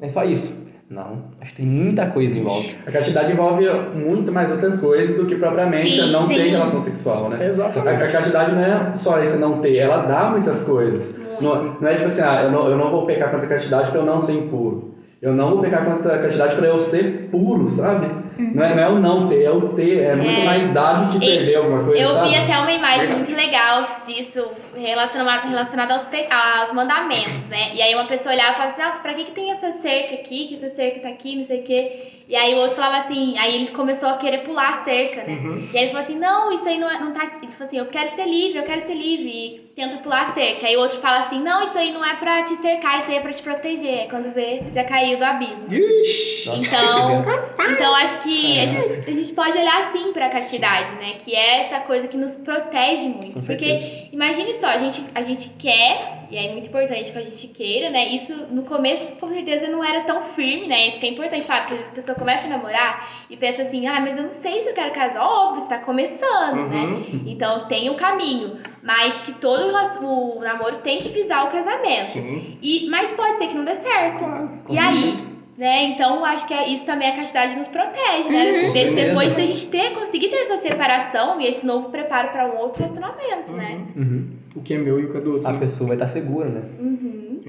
é 0.00 0.08
só 0.08 0.24
isso. 0.24 0.54
Não, 0.88 1.22
acho 1.40 1.52
que 1.52 1.58
tem 1.58 1.66
muita 1.66 2.06
coisa 2.06 2.36
em 2.36 2.42
volta. 2.42 2.74
A 2.84 2.90
castidade 2.90 3.32
envolve 3.32 3.64
muito 3.94 4.32
mais 4.32 4.50
outras 4.50 4.80
coisas 4.80 5.16
do 5.16 5.24
que 5.24 5.36
propriamente 5.36 5.90
Sim, 5.90 6.00
a 6.00 6.06
não 6.08 6.24
sim. 6.24 6.34
ter 6.34 6.48
relação 6.48 6.80
sexual, 6.80 7.28
né? 7.28 7.36
A, 7.40 7.44
Exatamente. 7.44 8.02
a 8.02 8.10
castidade 8.10 8.52
não 8.52 8.64
é 8.64 8.96
só 8.96 9.22
esse 9.22 9.36
não 9.36 9.60
ter, 9.60 9.76
ela 9.76 9.98
dá 9.98 10.30
muitas 10.30 10.60
coisas. 10.62 11.14
Não, 11.40 11.62
não 11.80 11.88
é 11.88 11.94
tipo 11.94 12.08
assim, 12.08 12.22
ah, 12.22 12.42
eu 12.42 12.50
não, 12.50 12.68
eu 12.68 12.76
não 12.76 12.90
vou 12.90 13.06
pecar 13.06 13.30
contra 13.30 13.46
a 13.46 13.48
castidade 13.48 13.92
para 13.92 14.00
eu 14.00 14.04
não 14.04 14.18
ser 14.18 14.32
impuro. 14.32 14.94
Eu 15.22 15.32
não 15.32 15.50
vou 15.50 15.60
pecar 15.60 15.84
contra 15.84 16.16
a 16.16 16.18
castidade 16.18 16.56
para 16.56 16.66
eu 16.66 16.80
ser 16.80 17.28
puro, 17.30 17.70
sabe? 17.70 18.06
Não, 18.54 18.64
é, 18.64 18.74
não 18.74 18.82
é 18.82 18.88
o 18.88 18.98
não 18.98 19.28
ter, 19.28 19.42
é 19.44 19.50
o 19.50 19.68
ter. 19.70 19.98
É 20.00 20.14
muito 20.16 20.40
É. 20.40 20.44
mais 20.44 20.72
dado 20.72 21.18
que 21.18 21.24
E 21.26 21.36
perder 21.36 21.54
alguma 21.56 21.84
coisa, 21.84 22.02
Eu 22.02 22.08
sabe? 22.14 22.28
vi 22.28 22.36
até 22.36 22.58
uma 22.58 22.72
imagem 22.72 23.08
muito 23.10 23.30
legal 23.34 24.02
disso, 24.06 24.48
relacionada, 24.74 25.46
relacionada 25.48 25.94
aos, 25.94 26.06
aos 26.06 26.72
mandamentos, 26.72 27.42
né? 27.48 27.74
E 27.74 27.82
aí 27.82 27.94
uma 27.94 28.06
pessoa 28.06 28.34
olhava 28.34 28.50
e 28.50 28.54
falava 28.54 28.72
assim, 28.72 28.82
nossa, 28.82 29.00
pra 29.00 29.14
que, 29.14 29.24
que 29.24 29.32
tem 29.32 29.50
essa 29.52 29.72
cerca 29.80 30.14
aqui, 30.14 30.48
que 30.48 30.54
essa 30.56 30.74
cerca 30.74 31.00
tá 31.00 31.08
aqui, 31.08 31.36
não 31.36 31.46
sei 31.46 31.60
o 31.60 31.64
quê. 31.64 32.02
E 32.30 32.36
aí 32.36 32.54
o 32.54 32.58
outro 32.58 32.76
falava 32.76 32.98
assim, 32.98 33.36
aí 33.36 33.56
ele 33.56 33.72
começou 33.72 34.08
a 34.08 34.16
querer 34.16 34.38
pular 34.44 34.80
a 34.80 34.84
cerca, 34.84 35.24
né? 35.24 35.32
E 35.72 35.76
aí 35.76 35.82
ele 35.82 35.90
falou 35.90 36.04
assim, 36.04 36.16
não, 36.16 36.52
isso 36.52 36.68
aí 36.68 36.78
não, 36.78 36.88
é- 36.88 37.00
não 37.00 37.12
tá... 37.12 37.24
Ele 37.42 37.50
falou 37.52 37.66
assim, 37.66 37.78
eu 37.78 37.86
quero 37.86 38.14
ser 38.14 38.24
livre, 38.24 38.58
eu 38.58 38.62
quero 38.64 38.86
ser 38.86 38.94
livre. 38.94 39.28
E 39.28 39.58
tenta 39.74 39.96
pular 39.96 40.28
a 40.28 40.32
cerca. 40.34 40.64
Aí 40.66 40.76
o 40.76 40.80
outro 40.80 41.00
fala 41.00 41.24
assim, 41.24 41.40
não, 41.42 41.64
isso 41.66 41.76
aí 41.76 41.90
não 41.92 42.04
é 42.04 42.14
pra 42.14 42.44
te 42.44 42.54
cercar, 42.56 43.00
isso 43.00 43.10
aí 43.10 43.16
é 43.16 43.20
pra 43.20 43.32
te 43.32 43.42
proteger. 43.42 44.00
Aí 44.02 44.08
quando 44.08 44.32
vê, 44.32 44.62
já 44.72 44.84
caiu 44.84 45.18
do 45.18 45.24
abismo. 45.24 45.66
Ixi. 45.72 46.48
Nossa, 46.50 46.66
Então, 46.66 47.24
que 47.56 47.72
então 47.72 47.94
acho 47.96 48.20
que 48.20 48.58
a 48.60 48.66
gente, 48.68 49.10
a 49.10 49.12
gente 49.12 49.32
pode 49.32 49.58
olhar 49.58 49.88
assim 49.88 50.12
pra 50.12 50.28
castidade, 50.28 50.94
né? 50.94 51.14
Que 51.18 51.34
é 51.34 51.62
essa 51.62 51.80
coisa 51.80 52.06
que 52.06 52.16
nos 52.16 52.36
protege 52.36 53.08
muito. 53.08 53.32
Com 53.34 53.42
Porque 53.42 53.66
certeza. 53.66 54.08
imagine 54.12 54.54
só, 54.54 54.66
a 54.68 54.78
gente, 54.78 55.04
a 55.16 55.22
gente 55.22 55.48
quer, 55.58 56.19
e 56.30 56.36
é 56.36 56.52
muito 56.52 56.68
importante 56.68 57.12
que 57.12 57.18
a 57.18 57.22
gente 57.22 57.48
queira, 57.48 57.90
né? 57.90 58.06
Isso 58.14 58.32
no 58.50 58.62
começo, 58.62 59.12
com 59.20 59.28
certeza, 59.28 59.68
não 59.68 59.82
era 59.84 60.02
tão 60.02 60.22
firme, 60.34 60.66
né? 60.66 60.88
Isso 60.88 61.00
que 61.00 61.06
é 61.06 61.10
importante 61.10 61.46
falar, 61.46 61.60
porque 61.60 61.74
às 61.74 61.80
vezes 61.80 61.92
a 61.92 61.96
pessoa 61.96 62.14
começa 62.18 62.44
a 62.46 62.48
namorar 62.48 63.24
e 63.28 63.36
pensa 63.36 63.62
assim, 63.62 63.86
ah, 63.86 64.00
mas 64.00 64.16
eu 64.16 64.24
não 64.24 64.30
sei 64.30 64.62
se 64.62 64.68
eu 64.68 64.74
quero 64.74 64.92
casar. 64.92 65.20
Óbvio, 65.22 65.62
você 65.62 65.68
tá 65.68 65.78
começando, 65.78 66.68
né? 66.68 67.04
Então 67.26 67.66
tem 67.66 67.90
o 67.90 67.94
caminho. 67.94 68.58
Mas 68.82 69.14
que 69.20 69.32
todo 69.32 69.68
o 69.68 70.40
namoro 70.40 70.76
tem 70.78 71.00
que 71.00 71.10
visar 71.10 71.44
o 71.44 71.50
casamento. 71.50 72.06
Sim. 72.12 72.56
E, 72.62 72.88
mas 72.88 73.10
pode 73.10 73.38
ser 73.38 73.48
que 73.48 73.54
não 73.54 73.64
dê 73.64 73.74
certo. 73.74 74.24
E 74.70 74.78
aí, 74.78 75.14
né? 75.58 75.82
Então, 75.84 76.24
acho 76.24 76.46
que 76.46 76.54
é, 76.54 76.66
isso 76.68 76.84
também 76.86 77.08
a 77.10 77.16
castidade 77.16 77.56
nos 77.56 77.68
protege, 77.68 78.30
né? 78.30 78.44
Desse- 78.46 78.72
certeza. 78.72 79.08
depois 79.08 79.34
da 79.34 79.40
gente 79.44 79.66
ter, 79.66 79.90
conseguir 79.90 80.28
ter 80.28 80.36
essa 80.36 80.56
separação 80.58 81.38
e 81.40 81.46
esse 81.46 81.66
novo 81.66 81.90
preparo 81.90 82.28
para 82.28 82.46
um 82.46 82.56
outro 82.58 82.82
relacionamento, 82.82 83.52
né? 83.52 83.80
Uhum. 83.94 84.39
O 84.54 84.60
que 84.60 84.74
é 84.74 84.78
meu 84.78 84.98
e 84.98 85.04
o 85.04 85.10
que 85.10 85.16
é 85.16 85.20
do 85.20 85.32
outro. 85.34 85.48
A 85.48 85.54
pessoa 85.54 85.88
vai 85.88 85.96
estar 85.96 86.08
segura, 86.08 86.48
né? 86.48 86.62
Uhum. 86.78 87.40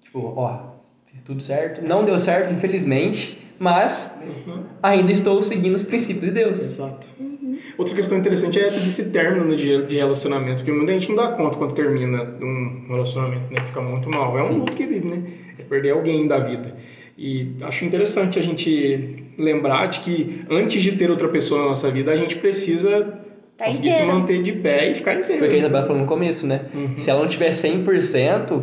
Tipo, 0.00 0.32
ó, 0.36 0.74
fiz 1.06 1.20
tudo 1.22 1.42
certo. 1.42 1.84
Não 1.84 2.04
deu 2.04 2.18
certo, 2.18 2.52
infelizmente, 2.52 3.38
mas 3.58 4.10
ainda 4.82 5.12
estou 5.12 5.42
seguindo 5.42 5.74
os 5.74 5.82
princípios 5.82 6.24
de 6.24 6.30
Deus. 6.30 6.64
Exato. 6.64 7.06
Outra 7.76 7.94
questão 7.94 8.18
interessante 8.18 8.58
é 8.58 8.66
essa 8.66 8.78
desse 8.80 9.04
término 9.06 9.56
de, 9.56 9.86
de 9.86 9.96
relacionamento, 9.96 10.58
porque 10.58 10.72
muita 10.72 10.92
gente 10.92 11.08
não 11.08 11.16
dá 11.16 11.32
conta 11.32 11.56
quando 11.56 11.74
termina 11.74 12.22
um 12.40 12.86
relacionamento, 12.88 13.52
né? 13.52 13.60
Fica 13.66 13.80
muito 13.80 14.08
mal. 14.08 14.38
É 14.38 14.42
um 14.44 14.58
luto 14.58 14.72
que 14.72 14.86
vive, 14.86 15.06
né? 15.06 15.22
É 15.58 15.62
perder 15.62 15.90
alguém 15.90 16.26
da 16.26 16.38
vida. 16.38 16.76
E 17.16 17.56
acho 17.62 17.84
interessante 17.84 18.38
a 18.38 18.42
gente 18.42 19.24
lembrar 19.36 19.86
de 19.86 20.00
que 20.00 20.44
antes 20.48 20.82
de 20.82 20.92
ter 20.92 21.10
outra 21.10 21.28
pessoa 21.28 21.62
na 21.62 21.68
nossa 21.68 21.90
vida, 21.90 22.12
a 22.12 22.16
gente 22.16 22.36
precisa 22.36 23.17
Tá 23.58 23.66
conseguir 23.66 23.90
se 23.90 23.96
inteira. 23.96 24.14
manter 24.14 24.42
de 24.42 24.52
pé 24.52 24.92
e 24.92 24.94
ficar 24.94 25.14
inteiro. 25.14 25.38
Foi 25.40 25.48
o 25.48 25.50
que 25.50 25.56
a 25.56 25.58
Isabela 25.58 25.84
falou 25.84 26.00
no 26.00 26.06
começo, 26.06 26.46
né? 26.46 26.66
Se 26.96 27.10
ela 27.10 27.20
não 27.20 27.26
tiver 27.26 27.50
100%, 27.50 28.62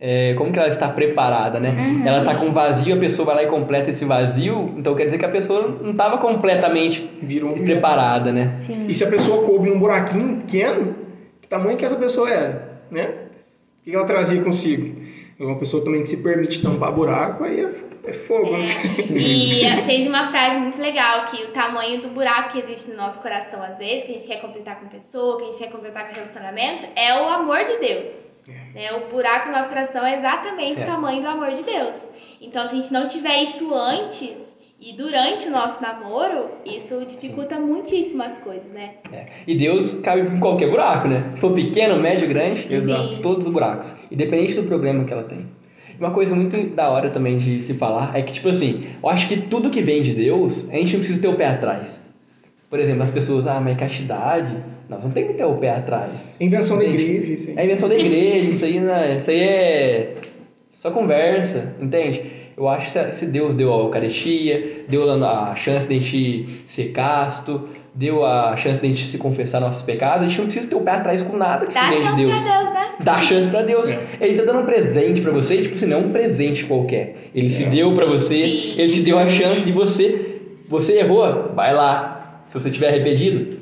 é, 0.00 0.32
como 0.34 0.50
que 0.50 0.58
ela 0.58 0.68
está 0.68 0.88
preparada, 0.88 1.60
né? 1.60 2.02
Ela 2.06 2.20
está 2.20 2.34
com 2.36 2.50
vazio, 2.50 2.94
a 2.94 2.98
pessoa 2.98 3.26
vai 3.26 3.34
lá 3.34 3.42
e 3.42 3.46
completa 3.48 3.90
esse 3.90 4.06
vazio, 4.06 4.72
então 4.78 4.94
quer 4.94 5.04
dizer 5.04 5.18
que 5.18 5.26
a 5.26 5.28
pessoa 5.28 5.76
não 5.82 5.90
estava 5.90 6.16
completamente 6.16 7.10
Virou 7.20 7.54
um 7.54 7.62
preparada, 7.62 8.32
né? 8.32 8.58
E 8.88 8.94
se 8.94 9.04
a 9.04 9.10
pessoa 9.10 9.44
coube 9.44 9.68
num 9.68 9.78
buraquinho 9.78 10.38
pequeno, 10.38 10.94
que 11.42 11.48
tamanho 11.48 11.76
que 11.76 11.84
essa 11.84 11.96
pessoa 11.96 12.30
era, 12.30 12.80
né? 12.90 13.10
O 13.80 13.90
que 13.90 13.94
ela 13.94 14.06
trazia 14.06 14.40
consigo? 14.42 15.02
É 15.38 15.44
uma 15.44 15.56
pessoa 15.56 15.84
também 15.84 16.02
que 16.02 16.08
se 16.08 16.16
permite 16.16 16.62
tampar 16.62 16.92
buraco, 16.92 17.44
aí 17.44 17.60
é, 17.60 17.68
é 18.10 18.12
fogo, 18.26 18.56
né? 18.56 18.68
E 19.10 19.64
eh, 19.64 19.82
tem 19.86 20.08
uma 20.08 20.30
frase 20.30 20.58
muito 20.58 20.80
legal 20.80 21.26
que 21.26 21.44
o 21.44 21.48
tamanho 21.48 22.00
do 22.00 22.08
buraco 22.08 22.52
que 22.52 22.58
existe 22.60 22.90
no 22.90 22.96
nosso 22.96 23.18
coração, 23.20 23.62
às 23.62 23.76
vezes, 23.78 24.04
que 24.04 24.10
a 24.10 24.14
gente 24.14 24.26
quer 24.26 24.40
completar 24.40 24.80
com 24.80 24.86
pessoa, 24.88 25.36
que 25.38 25.42
a 25.44 25.46
gente 25.46 25.58
quer 25.58 25.70
completar 25.70 26.08
com 26.08 26.14
relacionamento, 26.14 26.86
é 26.96 27.14
o 27.20 27.28
amor 27.28 27.58
de 27.64 27.76
Deus. 27.78 28.12
Né? 28.74 28.92
O 28.92 29.10
buraco 29.12 29.48
no 29.48 29.52
nosso 29.56 29.68
coração 29.68 30.06
é 30.06 30.16
exatamente 30.18 30.80
É. 30.80 30.84
o 30.84 30.86
tamanho 30.86 31.20
do 31.22 31.28
amor 31.28 31.50
de 31.52 31.62
Deus. 31.62 31.94
Então, 32.40 32.66
se 32.66 32.74
a 32.74 32.76
gente 32.76 32.92
não 32.92 33.06
tiver 33.08 33.42
isso 33.42 33.74
antes 33.74 34.30
e 34.80 34.92
durante 34.92 35.48
o 35.48 35.50
nosso 35.50 35.82
namoro, 35.82 36.50
isso 36.64 37.04
dificulta 37.04 37.58
muitíssimo 37.58 38.22
as 38.22 38.38
coisas, 38.38 38.70
né? 38.72 38.92
É. 39.12 39.26
E 39.46 39.56
Deus 39.56 39.94
cabe 39.96 40.20
em 40.22 40.38
qualquer 40.38 40.70
buraco, 40.70 41.08
né? 41.08 41.32
Se 41.34 41.40
for 41.40 41.52
pequeno, 41.52 41.96
médio, 42.00 42.28
grande, 42.28 42.72
Exato. 42.72 43.18
todos 43.20 43.46
os 43.46 43.52
buracos. 43.52 43.94
Independente 44.10 44.54
do 44.54 44.62
problema 44.62 45.04
que 45.04 45.12
ela 45.12 45.24
tem. 45.24 45.46
Uma 45.98 46.10
coisa 46.10 46.34
muito 46.34 46.56
da 46.74 46.88
hora 46.90 47.10
também 47.10 47.36
de 47.38 47.60
se 47.60 47.74
falar 47.74 48.16
é 48.16 48.22
que, 48.22 48.32
tipo 48.32 48.48
assim, 48.48 48.84
eu 49.02 49.08
acho 49.08 49.26
que 49.28 49.36
tudo 49.42 49.68
que 49.70 49.82
vem 49.82 50.00
de 50.00 50.14
Deus, 50.14 50.64
a 50.70 50.74
gente 50.74 50.92
não 50.92 51.00
precisa 51.00 51.20
ter 51.20 51.28
o 51.28 51.34
pé 51.34 51.46
atrás. 51.46 52.02
Por 52.70 52.78
exemplo, 52.78 53.02
as 53.02 53.10
pessoas, 53.10 53.46
ah, 53.46 53.60
mas 53.60 53.76
castidade. 53.76 54.54
Não, 54.88 54.98
você 54.98 55.06
não 55.06 55.12
tem 55.14 55.26
que 55.26 55.34
ter 55.34 55.44
o 55.44 55.54
pé 55.56 55.70
atrás. 55.70 56.12
Invenção 56.40 56.78
da 56.78 56.84
igreja, 56.84 57.32
isso 57.32 57.48
aí. 57.50 57.54
É 57.56 57.64
invenção 57.64 57.88
da 57.88 57.94
igreja, 57.96 58.50
isso 58.50 58.64
aí, 58.64 58.80
né? 58.80 59.16
Isso 59.16 59.30
aí 59.30 59.40
é 59.40 60.14
só 60.70 60.90
conversa, 60.90 61.74
entende? 61.80 62.22
Eu 62.56 62.68
acho 62.68 62.92
que 62.92 63.12
se- 63.14 63.26
Deus 63.26 63.54
deu 63.54 63.72
a 63.72 63.78
Eucaristia, 63.78 64.84
deu 64.88 65.10
a 65.24 65.54
chance 65.56 65.86
de 65.86 65.94
a 65.94 66.00
gente 66.00 66.62
ser 66.66 66.86
casto, 66.92 67.68
deu 67.98 68.24
a 68.24 68.56
chance 68.56 68.78
de 68.78 68.86
a 68.86 68.90
gente 68.90 69.04
se 69.06 69.18
confessar 69.18 69.60
nossos 69.60 69.82
pecados, 69.82 70.24
a 70.24 70.28
gente 70.28 70.38
não 70.38 70.44
precisa 70.46 70.68
ter 70.68 70.76
o 70.76 70.80
pé 70.80 70.92
atrás 70.92 71.20
com 71.20 71.36
nada 71.36 71.66
que 71.66 71.74
Dá 71.74 71.90
vem 71.90 71.98
de 71.98 72.04
chance 72.04 72.16
Deus. 72.16 72.38
pra 72.38 72.60
Deus, 72.62 72.74
né? 72.74 72.88
Dá 73.00 73.20
chance 73.20 73.48
pra 73.50 73.62
Deus. 73.62 73.96
Ele 74.20 74.38
tá 74.38 74.44
dando 74.44 74.60
um 74.60 74.64
presente 74.64 75.20
pra 75.20 75.32
você, 75.32 75.58
tipo 75.60 75.74
assim, 75.74 75.86
não 75.86 75.96
é 75.98 76.00
um 76.00 76.10
presente 76.10 76.64
qualquer. 76.64 77.30
Ele 77.34 77.50
se 77.50 77.64
deu 77.64 77.92
pra 77.94 78.06
você, 78.06 78.46
Sim. 78.46 78.74
ele 78.80 78.92
te 78.92 79.00
deu 79.02 79.18
a 79.18 79.28
chance 79.28 79.62
de 79.64 79.72
você. 79.72 80.40
Você 80.68 80.92
errou, 81.00 81.50
vai 81.56 81.74
lá. 81.74 82.42
Se 82.46 82.54
você 82.54 82.70
tiver 82.70 82.88
arrependido, 82.88 83.58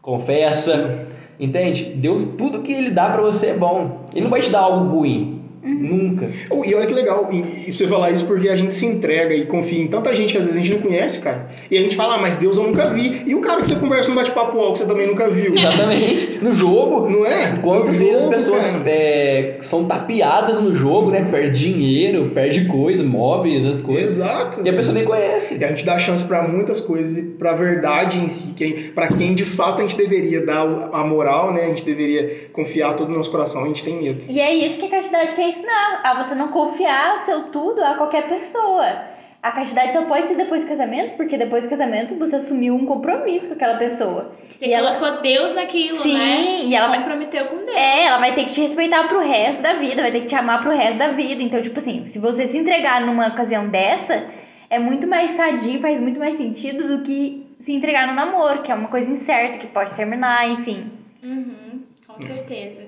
confessa. 0.00 1.06
Entende? 1.38 1.84
Deus, 1.96 2.24
tudo 2.38 2.62
que 2.62 2.72
ele 2.72 2.90
dá 2.90 3.10
pra 3.10 3.20
você 3.20 3.48
é 3.48 3.54
bom. 3.54 4.06
Ele 4.14 4.22
não 4.22 4.30
vai 4.30 4.40
te 4.40 4.50
dar 4.50 4.60
algo 4.60 4.86
ruim. 4.86 5.35
Nunca. 5.66 6.30
Oh, 6.50 6.64
E 6.64 6.74
olha 6.74 6.86
que 6.86 6.94
legal, 6.94 7.28
e, 7.32 7.68
e 7.68 7.72
você 7.72 7.86
falar 7.88 8.10
isso 8.10 8.26
porque 8.26 8.48
a 8.48 8.56
gente 8.56 8.74
se 8.74 8.86
entrega 8.86 9.34
e 9.34 9.46
confia 9.46 9.82
em 9.82 9.86
tanta 9.86 10.14
gente 10.14 10.32
que 10.32 10.38
às 10.38 10.44
vezes 10.46 10.56
a 10.60 10.64
gente 10.64 10.74
não 10.74 10.82
conhece, 10.82 11.20
cara. 11.20 11.48
E 11.70 11.76
a 11.76 11.80
gente 11.80 11.96
fala, 11.96 12.14
ah, 12.14 12.18
mas 12.18 12.36
Deus 12.36 12.56
eu 12.56 12.62
nunca 12.64 12.90
vi. 12.90 13.22
E 13.26 13.34
o 13.34 13.40
cara 13.40 13.60
que 13.62 13.68
você 13.68 13.76
conversa 13.76 14.08
no 14.08 14.14
bate-papo 14.14 14.58
alto 14.58 14.72
que 14.74 14.78
você 14.80 14.86
também 14.86 15.06
nunca 15.06 15.28
viu. 15.28 15.54
Exatamente. 15.54 16.38
No 16.42 16.52
jogo, 16.52 17.08
Não 17.08 17.26
é? 17.26 17.54
Quantas 17.62 17.94
No 17.94 17.98
vezes 17.98 18.24
as 18.24 18.26
pessoas 18.26 18.64
é, 18.86 19.56
são 19.60 19.84
tapeadas 19.84 20.60
no 20.60 20.74
jogo, 20.74 21.10
né? 21.10 21.26
Perde 21.30 21.58
dinheiro, 21.58 22.30
perde 22.34 22.66
coisa, 22.66 23.02
móveis, 23.02 23.66
as 23.66 23.80
coisas. 23.80 24.16
Exato. 24.16 24.60
E 24.64 24.68
a 24.68 24.72
pessoa 24.72 24.94
nem 24.94 25.04
conhece. 25.04 25.56
E 25.58 25.64
a 25.64 25.68
gente 25.68 25.84
dá 25.84 25.98
chance 25.98 26.24
pra 26.24 26.46
muitas 26.46 26.80
coisas 26.80 27.16
e 27.16 27.22
pra 27.22 27.54
verdade 27.54 28.18
em 28.18 28.28
si, 28.28 28.48
quem, 28.56 28.72
para 28.94 29.08
quem 29.08 29.34
de 29.34 29.44
fato 29.44 29.78
a 29.80 29.82
gente 29.82 29.96
deveria 29.96 30.44
dar 30.44 30.62
a 30.92 31.04
moral, 31.04 31.52
né? 31.52 31.64
A 31.64 31.68
gente 31.68 31.84
deveria 31.84 32.48
confiar 32.52 32.94
todo 32.94 33.10
o 33.10 33.16
nosso 33.16 33.30
coração, 33.30 33.64
a 33.64 33.66
gente 33.68 33.84
tem 33.84 34.00
medo. 34.02 34.22
E 34.28 34.40
é 34.40 34.54
isso 34.54 34.78
que 34.78 34.86
a 34.86 34.90
castidade 34.90 35.34
quer 35.34 35.48
ensinar. 35.56 36.00
A 36.04 36.22
você 36.22 36.34
não 36.34 36.48
confiar 36.48 37.18
seu 37.20 37.44
tudo 37.44 37.82
a 37.84 37.94
qualquer 37.94 38.28
pessoa. 38.28 39.16
A 39.42 39.50
castidade 39.52 39.92
só 39.92 40.02
pode 40.06 40.26
ser 40.28 40.34
depois 40.34 40.62
do 40.62 40.68
casamento, 40.68 41.14
porque 41.16 41.36
depois 41.38 41.62
do 41.62 41.68
casamento 41.68 42.16
você 42.16 42.36
assumiu 42.36 42.74
um 42.74 42.84
compromisso 42.84 43.46
com 43.46 43.54
aquela 43.54 43.76
pessoa. 43.76 44.32
Você 44.50 44.66
E 44.66 44.72
ela- 44.72 44.96
colocou 44.96 45.20
Deus 45.22 45.54
naquilo, 45.54 45.98
Sim, 45.98 46.18
né? 46.18 46.60
e 46.64 46.74
ela 46.74 46.88
vai- 46.88 46.98
comprometeu 46.98 47.44
com 47.46 47.56
Deus. 47.58 47.76
É, 47.76 48.04
ela 48.06 48.18
vai 48.18 48.34
ter 48.34 48.44
que 48.46 48.52
te 48.52 48.62
respeitar 48.62 49.06
pro 49.06 49.20
resto 49.20 49.62
da 49.62 49.74
vida, 49.74 50.02
vai 50.02 50.10
ter 50.10 50.20
que 50.22 50.26
te 50.26 50.34
amar 50.34 50.62
pro 50.62 50.74
resto 50.74 50.98
da 50.98 51.08
vida. 51.08 51.42
Então, 51.42 51.62
tipo 51.62 51.78
assim, 51.78 52.06
se 52.06 52.18
você 52.18 52.46
se 52.46 52.58
entregar 52.58 53.02
numa 53.02 53.28
ocasião 53.28 53.68
dessa, 53.68 54.24
é 54.68 54.78
muito 54.80 55.06
mais 55.06 55.36
sadio, 55.36 55.80
faz 55.80 56.00
muito 56.00 56.18
mais 56.18 56.36
sentido 56.36 56.88
do 56.96 57.02
que 57.04 57.46
se 57.60 57.72
entregar 57.72 58.08
no 58.08 58.14
namoro, 58.14 58.62
que 58.62 58.72
é 58.72 58.74
uma 58.74 58.88
coisa 58.88 59.08
incerta, 59.08 59.58
que 59.58 59.66
pode 59.68 59.94
terminar, 59.94 60.48
enfim. 60.50 60.90
Uhum, 61.22 61.82
com 62.06 62.26
certeza. 62.26 62.85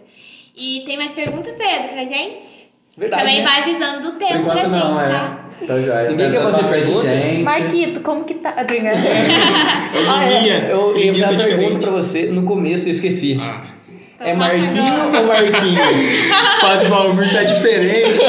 E 0.58 0.82
tem 0.84 0.96
mais 0.96 1.12
pergunta, 1.12 1.50
Pedro, 1.56 1.88
pra 1.92 2.04
gente? 2.04 2.68
Verdade. 2.96 3.22
Também 3.22 3.38
né? 3.42 3.46
vai 3.46 3.60
avisando 3.62 4.02
do 4.02 4.10
Por 4.12 4.18
tempo 4.18 4.44
pra 4.44 4.60
gente, 4.62 4.70
não, 4.72 4.94
tá? 4.94 5.38
é. 5.62 5.66
Tá 5.66 5.80
joia. 5.80 6.10
Ninguém 6.10 6.30
quer 6.32 6.38
Tá 6.42 6.52
fazer 6.52 6.68
pergunta? 6.68 7.08
gente. 7.08 7.42
Marquito, 7.42 8.00
como 8.00 8.24
que 8.24 8.34
tá? 8.34 8.54
É, 8.58 10.28
Lininha, 10.28 10.68
eu 10.70 10.96
ia 10.96 11.12
fazer 11.12 11.24
tá 11.24 11.30
uma 11.30 11.38
pergunta 11.38 11.48
diferente. 11.48 11.78
pra 11.82 11.90
você 11.92 12.26
no 12.26 12.42
começo 12.42 12.86
eu 12.88 12.92
esqueci. 12.92 13.36
Ah, 13.40 13.62
É 14.20 14.34
Marquinho 14.34 15.16
ou 15.16 15.26
Marquinhos? 15.26 16.30
Padre 16.60 16.88
Valmir 16.88 17.32
tá 17.32 17.44
diferente. 17.44 18.24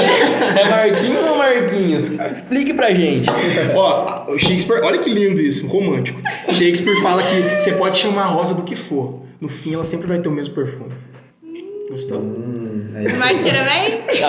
É 0.60 0.70
Marquinho 0.70 1.26
ou 1.28 1.36
Marquinhos? 1.38 2.04
Explique 2.32 2.74
pra 2.74 2.92
gente. 2.94 3.28
Ó, 3.76 4.32
o 4.32 4.38
Shakespeare, 4.38 4.82
olha 4.84 4.98
que 5.00 5.10
lindo 5.10 5.42
isso, 5.42 5.68
romântico. 5.68 6.22
Shakespeare 6.50 7.02
fala 7.02 7.24
que 7.24 7.62
você 7.62 7.72
pode 7.74 7.98
chamar 7.98 8.24
a 8.24 8.28
rosa 8.28 8.54
do 8.54 8.62
que 8.64 8.76
for. 8.76 9.22
No 9.42 9.50
fim, 9.50 9.74
ela 9.74 9.86
sempre 9.86 10.08
vai 10.08 10.20
ter 10.20 10.30
o 10.30 10.32
mesmo 10.32 10.54
perfume. 10.54 10.92
Gostou? 11.90 12.20
Hum, 12.20 12.92
é 12.96 13.38
cheira 13.40 13.64
bem? 13.64 14.00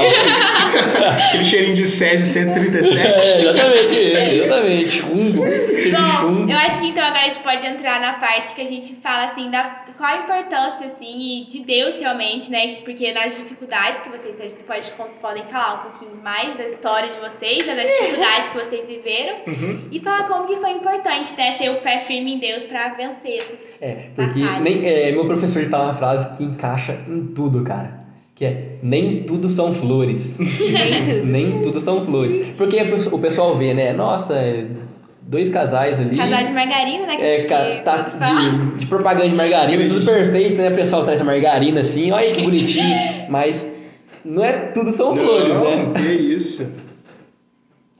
Tá, 1.01 1.27
Aquele 1.29 1.45
cheirinho 1.45 1.75
de 1.75 1.87
Césio 1.87 2.27
137. 2.27 2.99
é, 2.99 3.41
exatamente 3.41 3.97
exatamente. 3.97 4.91
Chumbo. 4.91 5.43
Bom, 5.43 6.21
chumbo. 6.21 6.51
eu 6.51 6.57
acho 6.57 6.81
que 6.81 6.89
então 6.89 7.03
agora 7.03 7.21
a 7.21 7.25
gente 7.29 7.39
pode 7.41 7.67
entrar 7.67 8.01
na 8.01 8.13
parte 8.15 8.55
que 8.55 8.61
a 8.61 8.67
gente 8.67 8.95
fala 9.03 9.31
assim 9.31 9.51
da 9.51 9.85
qual 9.97 10.11
a 10.11 10.17
importância 10.19 10.87
assim 10.87 11.43
e 11.43 11.47
de 11.47 11.61
Deus 11.65 12.01
realmente, 12.01 12.51
né? 12.51 12.77
Porque 12.85 13.13
nas 13.13 13.37
dificuldades 13.37 14.01
que 14.03 14.09
vocês 14.09 14.37
vocês 14.37 14.55
pode, 14.67 14.91
podem 15.21 15.45
falar 15.47 15.75
um 15.87 15.91
pouquinho 15.91 16.23
mais 16.23 16.57
da 16.57 16.65
história 16.69 17.11
de 17.11 17.19
vocês, 17.21 17.67
né, 17.67 17.75
das 17.77 17.85
dificuldades 17.91 18.49
que 18.51 18.59
vocês 18.59 18.89
viveram 18.89 19.37
Uhum. 19.47 19.89
e 19.91 20.01
falar 20.01 20.25
como 20.27 20.47
que 20.47 20.57
foi 20.57 20.71
importante, 20.71 21.35
né, 21.37 21.57
ter 21.59 21.69
o 21.71 21.81
pé 21.83 22.01
firme 22.07 22.35
em 22.35 22.39
Deus 22.39 22.63
pra 22.65 22.89
vencer 22.95 23.43
esses 23.53 23.83
É, 23.83 24.09
porque 24.17 24.41
batalhas. 24.41 24.63
nem, 24.63 24.87
é, 24.87 25.13
meu 25.13 25.27
professor 25.27 25.61
ele 25.61 25.69
fala 25.71 25.85
uma 25.85 25.95
frase 25.95 26.37
que 26.37 26.45
encaixa 26.45 26.99
em 27.09 27.27
tudo, 27.35 27.50
cara. 27.65 28.01
Que 28.35 28.45
é, 28.45 28.79
nem 28.83 29.25
tudo 29.25 29.49
são 29.49 29.75
flores. 29.75 30.39
nem 31.25 31.61
tudo 31.61 31.81
são 31.81 32.05
flores. 32.07 32.39
Porque 32.57 32.81
o 33.13 33.19
pessoal 33.19 33.55
vê, 33.57 33.75
né? 33.75 33.93
Nossa, 33.93 34.35
é, 34.35 34.65
dois 35.23 35.49
casais 35.49 36.01
ali. 36.01 36.17
Casal 36.17 36.45
de 36.47 36.53
margarina, 36.53 37.07
né? 37.07 37.17
É, 37.21 37.43
que- 37.43 37.83
tá 37.83 38.01
de, 38.19 38.79
de 38.79 38.87
propaganda 38.87 39.29
de 39.29 39.35
margarina, 39.35 39.87
tudo 39.89 40.07
perfeito, 40.07 40.57
né? 40.57 40.71
O 40.71 40.75
pessoal 40.75 41.05
traz 41.05 41.21
a 41.21 41.25
margarina 41.25 41.81
assim, 41.83 42.11
olha 42.13 42.33
que 42.33 42.43
bonitinho. 42.43 42.97
Mas 43.29 43.67
não 44.25 44.45
é 44.45 44.53
tudo 44.53 44.91
são 44.91 45.15
flores, 45.15 45.55
Não, 45.55 45.93
né? 45.93 46.01
Que 46.01 46.13
isso. 46.13 46.67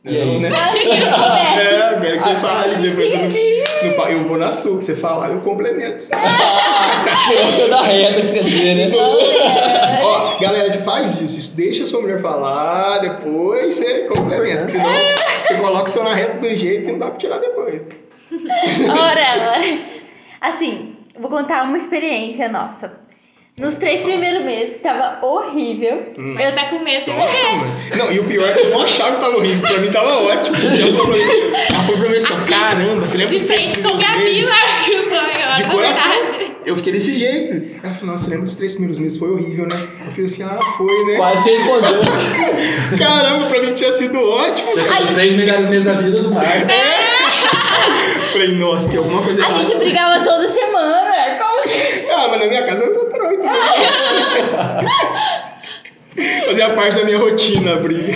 E 0.05 0.17
aí? 0.17 0.25
Não, 0.25 0.41
né? 0.41 0.49
Começa. 0.51 1.21
É, 1.61 2.01
quero 2.01 2.19
que 2.19 2.25
você 2.25 2.37
fale. 2.37 2.77
Depois 2.77 3.13
eu, 3.13 3.19
não, 3.21 3.29
eu 3.87 4.25
vou 4.29 4.37
na 4.37 4.53
sua, 4.53 4.79
que 4.79 4.85
você 4.85 4.95
falar, 4.95 5.31
eu 5.31 5.41
complemento. 5.41 6.07
Tirou 6.07 7.47
você 7.47 7.69
da 7.69 7.83
reta, 7.83 8.33
quer 8.33 8.45
dizer, 8.45 8.75
né? 8.75 8.85
Ó, 10.03 10.39
galera, 10.39 10.73
faz 10.85 11.21
isso. 11.21 11.39
Isso 11.39 11.57
deixa 11.57 11.85
a 11.85 11.87
sua 11.87 12.01
mulher 12.01 12.21
falar, 12.21 12.99
depois 12.99 13.75
você 13.75 14.09
complementa. 14.09 14.69
Senão 14.69 14.91
você 15.43 15.55
coloca 15.55 15.87
o 15.87 15.91
seu 15.91 16.05
na 16.05 16.15
reta 16.15 16.39
do 16.39 16.55
jeito 16.55 16.87
que 16.87 16.93
não 16.93 16.99
dá 16.99 17.07
pra 17.07 17.19
tirar 17.19 17.39
depois. 17.39 17.83
Ora, 18.89 19.51
ora. 19.51 19.81
Assim, 20.41 20.97
vou 21.19 21.31
contar 21.31 21.65
uma 21.65 21.79
experiência 21.79 22.49
nossa. 22.49 22.93
Nos 23.61 23.75
três 23.75 24.01
primeiros 24.01 24.43
meses, 24.45 24.73
que 24.77 24.79
tava 24.79 25.25
horrível. 25.25 26.03
Eu 26.17 26.55
tá 26.55 26.71
com 26.71 26.79
medo 26.81 27.05
de. 27.05 27.11
Não, 27.99 28.11
e 28.11 28.19
o 28.19 28.25
pior 28.25 28.49
é 28.49 28.53
que 28.55 28.61
eu 28.61 28.71
não 28.71 28.83
achava 28.83 29.17
que 29.17 29.21
tava 29.21 29.37
horrível. 29.37 29.61
Pra 29.69 29.79
mim 29.79 29.93
tava 29.93 30.17
ótimo. 30.23 30.57
Ela 30.57 30.73
falou 30.97 31.07
pra 31.07 31.17
mim, 31.17 31.23
ela 31.71 31.83
falou 31.85 32.01
pra 32.01 32.09
mim 32.09 32.17
assim, 32.17 32.33
ó, 32.33 32.37
caramba, 32.51 33.07
você 33.07 33.17
lembra 33.19 33.37
De 33.37 33.45
dos 33.45 33.47
três 33.47 33.63
frente 33.77 33.81
com 33.83 33.89
o 33.89 33.99
primeiros 33.99 34.17
Gabi, 34.17 34.25
meses? 34.25 34.49
Marcos. 34.49 35.19
agora, 35.19 35.55
De 35.57 35.63
na 35.63 35.69
coração. 35.71 36.11
verdade. 36.11 36.51
Eu 36.65 36.77
fiquei 36.77 36.93
desse 36.93 37.19
jeito. 37.19 37.81
Ela 37.85 37.95
falou, 37.95 38.13
nossa, 38.13 38.25
você 38.25 38.31
lembra 38.31 38.47
dos 38.47 38.57
três 38.57 38.73
primeiros 38.73 38.99
meses? 38.99 39.19
Foi 39.19 39.31
horrível, 39.31 39.67
né? 39.67 39.77
Eu 40.07 40.11
falei 40.13 40.27
assim, 40.27 40.43
ah, 40.43 40.59
foi, 40.79 41.05
né? 41.05 41.17
Quase 41.17 41.43
você 41.43 41.51
respondeu. 41.59 42.01
Caramba, 42.99 43.47
pra 43.51 43.61
mim 43.63 43.75
tinha 43.75 43.93
sido 43.93 44.19
ótimo. 44.19 44.77
Já 44.77 44.85
são 44.85 45.05
os 45.05 45.11
três 45.13 45.35
melhores 45.37 45.69
meses 45.69 45.85
da 45.85 45.95
vida 45.95 46.23
do 46.23 46.31
Marcos. 46.33 46.73
Eu 46.73 48.33
falei, 48.33 48.49
nossa, 48.53 48.89
tem 48.89 48.99
alguma 48.99 49.23
coisa 49.23 49.43
A 49.43 49.49
errada. 49.49 49.65
gente 49.65 49.77
brigava 49.79 50.25
toda 50.25 50.49
semana. 50.51 51.39
Como 51.39 51.63
que... 51.65 52.11
Ah, 52.11 52.29
mas 52.31 52.41
na 52.41 52.47
minha 52.47 52.65
casa 52.67 52.85
eu 52.85 53.10
Fazia 56.47 56.71
parte 56.75 56.97
da 56.97 57.05
minha 57.05 57.19
rotina 57.19 57.75
a 57.75 57.77
briga. 57.77 58.13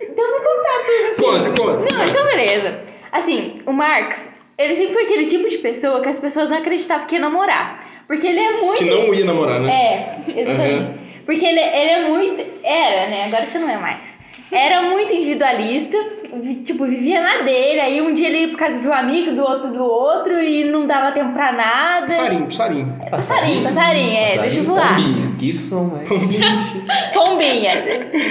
Então 0.00 0.30
vou 0.30 0.40
contar 0.40 0.84
tudo 0.86 1.06
assim. 1.06 1.22
Conta, 1.22 1.50
conta. 1.62 1.94
Não, 1.94 2.04
então 2.04 2.24
beleza. 2.26 2.80
Assim, 3.12 3.60
o 3.66 3.72
Marcos, 3.72 4.18
ele 4.58 4.76
sempre 4.76 4.92
foi 4.94 5.04
aquele 5.04 5.26
tipo 5.26 5.48
de 5.48 5.58
pessoa 5.58 6.00
que 6.00 6.08
as 6.08 6.18
pessoas 6.18 6.50
não 6.50 6.58
acreditavam 6.58 7.06
que 7.06 7.14
ia 7.14 7.20
namorar. 7.20 7.86
Porque 8.06 8.26
ele 8.26 8.40
é 8.40 8.60
muito. 8.60 8.78
Que 8.78 8.90
não 8.90 9.14
ia 9.14 9.24
namorar, 9.24 9.60
né? 9.60 9.72
É, 9.72 10.16
exatamente. 10.28 10.84
Aham. 10.84 10.94
Porque 11.24 11.44
ele, 11.44 11.60
ele 11.60 11.90
é 11.90 12.08
muito. 12.08 12.44
Era, 12.64 13.06
né? 13.08 13.26
Agora 13.26 13.46
você 13.46 13.58
não 13.58 13.68
é 13.68 13.76
mais. 13.78 14.16
Era 14.50 14.82
muito 14.82 15.12
individualista, 15.12 15.96
vi- 16.42 16.56
tipo, 16.56 16.84
vivia 16.84 17.22
na 17.22 17.38
dele. 17.42 17.80
Aí 17.80 18.00
um 18.02 18.12
dia 18.12 18.28
ele 18.28 18.38
ia 18.38 18.48
por 18.48 18.58
casa 18.58 18.78
de 18.78 18.86
um 18.86 18.92
amigo, 18.92 19.32
do 19.34 19.42
outro 19.42 19.68
do 19.72 19.82
outro, 19.82 20.42
e 20.42 20.64
não 20.64 20.86
dava 20.86 21.12
tempo 21.12 21.32
pra 21.32 21.52
nada. 21.52 22.06
Passarinho, 22.06 22.46
passarinho. 22.46 22.98
Passarinho, 23.10 23.62
passarinho, 23.64 24.16
é, 24.16 24.38
deixa 24.38 24.58
eu 24.58 24.64
voar. 24.64 24.96
Pombinha. 24.96 25.36
Que 25.38 25.58
som, 25.58 25.90
é? 26.00 26.04
Pombinha. 27.14 27.72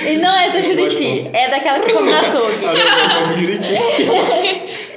E 0.09 0.15
não 0.17 0.35
é 0.37 0.49
do 0.51 0.63
Juriti, 0.63 1.29
é 1.33 1.49
daquela 1.49 1.79
que 1.79 1.91
come 1.91 2.11
no 2.11 2.17
açougue. 2.17 2.65
Ah, 2.65 3.19
não, 3.21 3.27
não, 3.27 3.37
direitinho. 3.37 4.81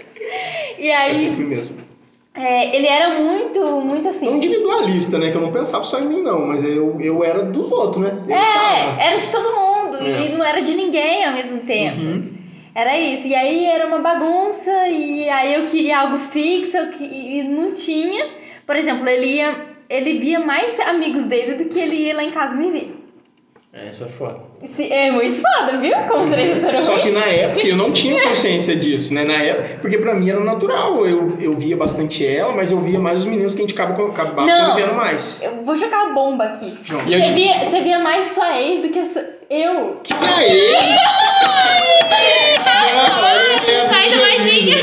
E 0.79 0.89
É 0.89 0.97
aí, 0.97 1.17
sempre 1.17 1.45
mesmo. 1.47 1.77
É, 2.35 2.76
ele 2.76 2.87
era 2.87 3.20
muito, 3.20 3.61
muito 3.80 4.07
Um 4.07 4.11
assim. 4.11 4.26
individualista, 4.37 5.18
né? 5.18 5.30
Que 5.30 5.37
eu 5.37 5.41
não 5.41 5.53
pensava 5.53 5.85
só 5.85 5.99
em 6.01 6.07
mim, 6.09 6.20
não. 6.20 6.47
Mas 6.49 6.64
eu, 6.64 7.01
eu 7.01 7.22
era 7.22 7.43
dos 7.45 7.70
outros, 7.70 8.03
né? 8.03 8.24
Eu 8.28 8.35
É, 8.35 8.39
tava- 8.41 9.03
era 9.03 9.16
de 9.18 9.30
todo 9.30 9.55
mundo 9.55 9.97
É. 9.99 10.26
e 10.26 10.28
não 10.37 10.45
era 10.45 10.61
de 10.61 10.74
ninguém 10.74 11.24
ao 11.24 11.32
mesmo 11.32 11.61
tempo. 11.61 12.01
Uhum. 12.01 12.35
Era 12.74 12.99
isso. 12.99 13.26
E 13.28 13.35
aí 13.37 13.66
era 13.66 13.87
uma 13.87 13.99
bagunça 13.99 14.89
e 14.89 15.28
aí 15.28 15.55
eu 15.55 15.66
queria 15.66 16.01
algo 16.01 16.18
fixo 16.30 16.76
que- 16.99 17.05
e 17.05 17.43
não 17.45 17.72
tinha. 17.72 18.26
Por 18.66 18.74
exemplo, 18.76 19.09
ele 19.09 19.26
ia. 19.26 19.74
Ele 19.89 20.18
via 20.18 20.41
mais 20.41 20.80
amigos 20.80 21.24
dele 21.24 21.55
do 21.57 21.66
que 21.66 21.78
ele 21.78 21.95
ia 21.95 22.16
lá 22.16 22.24
em 22.24 22.30
casa 22.30 22.55
me 22.55 22.70
ver. 22.70 23.04
É, 23.77 23.91
isso 23.91 24.05
é 24.05 24.07
foda. 24.07 24.39
É 24.79 25.11
muito 25.11 25.41
foda, 25.43 25.79
viu? 25.81 25.95
Como 26.09 26.29
seria 26.29 26.55
doutora 26.55 26.81
Só 26.81 26.97
que 26.99 27.11
na 27.11 27.27
época 27.27 27.66
eu 27.66 27.77
não 27.77 27.91
tinha 27.93 28.22
consciência 28.22 28.77
disso, 28.77 29.12
né? 29.12 29.25
Na 29.25 29.35
época, 29.43 29.79
porque 29.81 29.99
pra 29.99 30.14
mim 30.14 30.31
era 30.31 30.39
natural. 30.39 31.05
Eu, 31.05 31.37
eu 31.41 31.55
via 31.57 31.77
bastante 31.77 32.25
ela, 32.25 32.53
mas 32.53 32.70
eu 32.70 32.81
via 32.81 33.01
mais 33.01 33.18
os 33.18 33.25
meninos 33.25 33.53
que 33.53 33.59
a 33.59 33.66
gente 33.66 33.75
acaba, 33.75 34.09
acabava 34.09 34.47
Não. 34.47 34.70
convivendo 34.70 34.95
mais. 34.95 35.41
Eu 35.43 35.64
vou 35.64 35.77
jogar 35.77 36.07
a 36.07 36.12
bomba 36.14 36.45
aqui. 36.45 36.79
Você 36.87 37.20
te- 37.20 37.33
via, 37.33 37.68
você 37.68 37.81
via 37.83 37.99
mais 37.99 38.33
sua 38.33 38.61
ex 38.61 38.83
do 38.83 38.89
que 38.91 38.99
a 39.01 39.09
sua- 39.09 39.25
eu. 39.51 40.01
E 40.09 40.25
aí? 40.25 40.97
Sai 43.91 44.11
do 44.11 44.18
Marquinhos. 44.20 44.83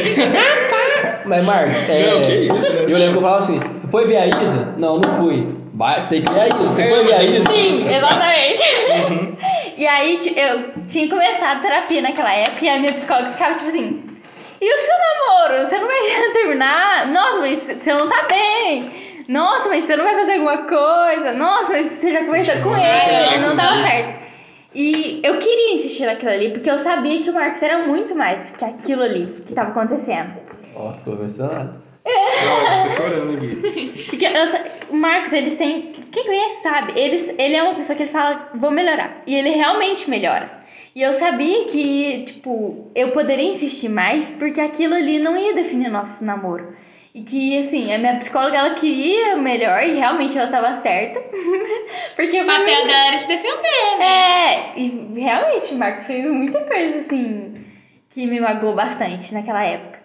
Mas, 1.26 1.44
Marcos, 1.46 1.84
é, 1.88 2.06
Não, 2.14 2.22
que 2.24 2.34
isso, 2.34 2.54
né? 2.54 2.86
eu 2.90 2.98
lembro 2.98 3.12
que 3.14 3.18
eu 3.18 3.22
falava 3.22 3.40
assim, 3.44 3.60
foi 3.90 4.06
ver 4.06 4.18
a 4.18 4.28
Isa? 4.44 4.74
Não, 4.78 4.98
não 4.98 5.18
fui. 5.18 5.48
Vai, 5.82 6.08
tem 6.10 6.22
que 6.24 6.32
a 6.32 6.48
Isa. 6.48 6.58
Você 6.58 6.82
É, 6.84 6.86
foi 6.90 7.12
a 7.14 7.18
é- 7.18 7.26
Isa? 7.26 7.52
Sim, 7.52 7.90
exatamente. 7.90 8.62
Uhum. 9.10 9.38
E 9.78 9.88
aí 9.88 10.22
eu 10.38 10.86
tinha 10.88 11.10
começado 11.10 11.60
terapia 11.60 12.04
naquela 12.04 12.32
época 12.32 12.64
e 12.64 12.70
a 12.70 12.78
minha 12.80 12.94
psicóloga 12.94 13.32
ficava 13.32 13.56
tipo 13.56 13.70
assim: 13.70 14.04
e 14.62 14.76
o 14.76 14.80
seu 14.80 14.96
namoro? 15.00 15.66
Você 15.66 15.80
não 15.80 15.88
vai 15.88 15.98
terminar? 16.34 17.08
Nossa, 17.08 17.40
mas 17.40 17.60
você 17.64 17.94
não 17.96 18.08
tá 18.08 18.28
bem. 18.28 19.24
Nossa, 19.28 19.70
mas 19.70 19.86
você 19.86 19.96
não 19.96 20.04
vai 20.04 20.14
fazer 20.20 20.34
alguma 20.34 20.58
coisa? 20.66 21.34
Nossa, 21.34 21.72
mas 21.72 21.88
você 21.94 22.12
já 22.12 22.26
conversou 22.26 22.62
com 22.62 22.76
já 22.78 23.34
ele, 23.34 23.38
não 23.48 23.56
dava 23.56 23.74
ele. 23.74 23.88
certo. 23.88 24.22
E 24.76 25.20
eu 25.24 25.40
queria 25.40 25.74
insistir 25.76 26.06
naquilo 26.06 26.30
ali, 26.32 26.52
porque 26.52 26.70
eu 26.70 26.78
sabia 26.78 27.24
que 27.24 27.30
o 27.30 27.34
Marcos 27.34 27.62
era 27.64 27.80
muito 27.88 28.14
mais 28.14 28.52
que 28.52 28.64
aquilo 28.64 29.02
ali 29.02 29.44
que 29.48 29.54
tava 29.54 29.72
acontecendo. 29.72 30.32
Ó, 30.76 30.94
ficou 30.94 31.14
emocionado. 31.16 31.82
Não, 32.06 32.96
tô 32.96 33.04
chorando 33.04 33.38
aqui. 33.38 34.06
Porque 34.10 34.26
eu 34.26 34.32
o 34.90 34.96
Marcos, 34.98 35.32
ele 35.34 35.52
sempre. 35.52 36.02
Quem 36.12 36.26
conhece 36.26 36.62
sabe, 36.62 37.00
ele, 37.00 37.36
ele 37.38 37.56
é 37.56 37.64
uma 37.64 37.76
pessoa 37.76 37.96
que 37.96 38.04
ele 38.04 38.12
fala, 38.12 38.50
vou 38.56 38.70
melhorar. 38.72 39.22
E 39.26 39.36
ele 39.36 39.52
realmente 39.52 40.10
melhora. 40.10 40.62
E 40.94 41.02
eu 41.02 41.14
sabia 41.14 41.66
que, 41.66 42.24
tipo, 42.26 42.92
eu 42.94 43.12
poderia 43.12 43.52
insistir 43.52 43.88
mais, 43.88 44.30
porque 44.32 44.60
aquilo 44.60 44.94
ali 44.94 45.20
não 45.20 45.38
ia 45.38 45.54
definir 45.54 45.90
nosso 45.90 46.24
namoro. 46.24 46.76
E 47.16 47.24
que, 47.24 47.58
assim, 47.60 47.94
a 47.94 47.98
minha 47.98 48.18
psicóloga, 48.18 48.58
ela 48.58 48.74
queria 48.76 49.36
o 49.36 49.42
melhor, 49.42 49.84
e 49.84 49.96
realmente 49.96 50.38
ela 50.38 50.50
tava 50.52 50.76
certa. 50.78 51.20
porque 52.16 52.42
O 52.42 52.46
papel 52.46 52.66
mim- 52.66 52.88
dela 52.88 53.08
era 53.08 53.18
te 53.18 53.28
defender, 53.28 53.98
né? 54.00 54.54
É, 54.76 54.80
e 54.80 55.14
realmente 55.16 55.74
o 55.74 55.78
Marcos 55.78 56.06
fez 56.06 56.26
muita 56.26 56.60
coisa, 56.62 56.98
assim, 57.00 57.66
que 58.10 58.26
me 58.26 58.42
magoou 58.42 58.76
bastante 58.76 59.34
naquela 59.34 59.64
época. 59.64 60.01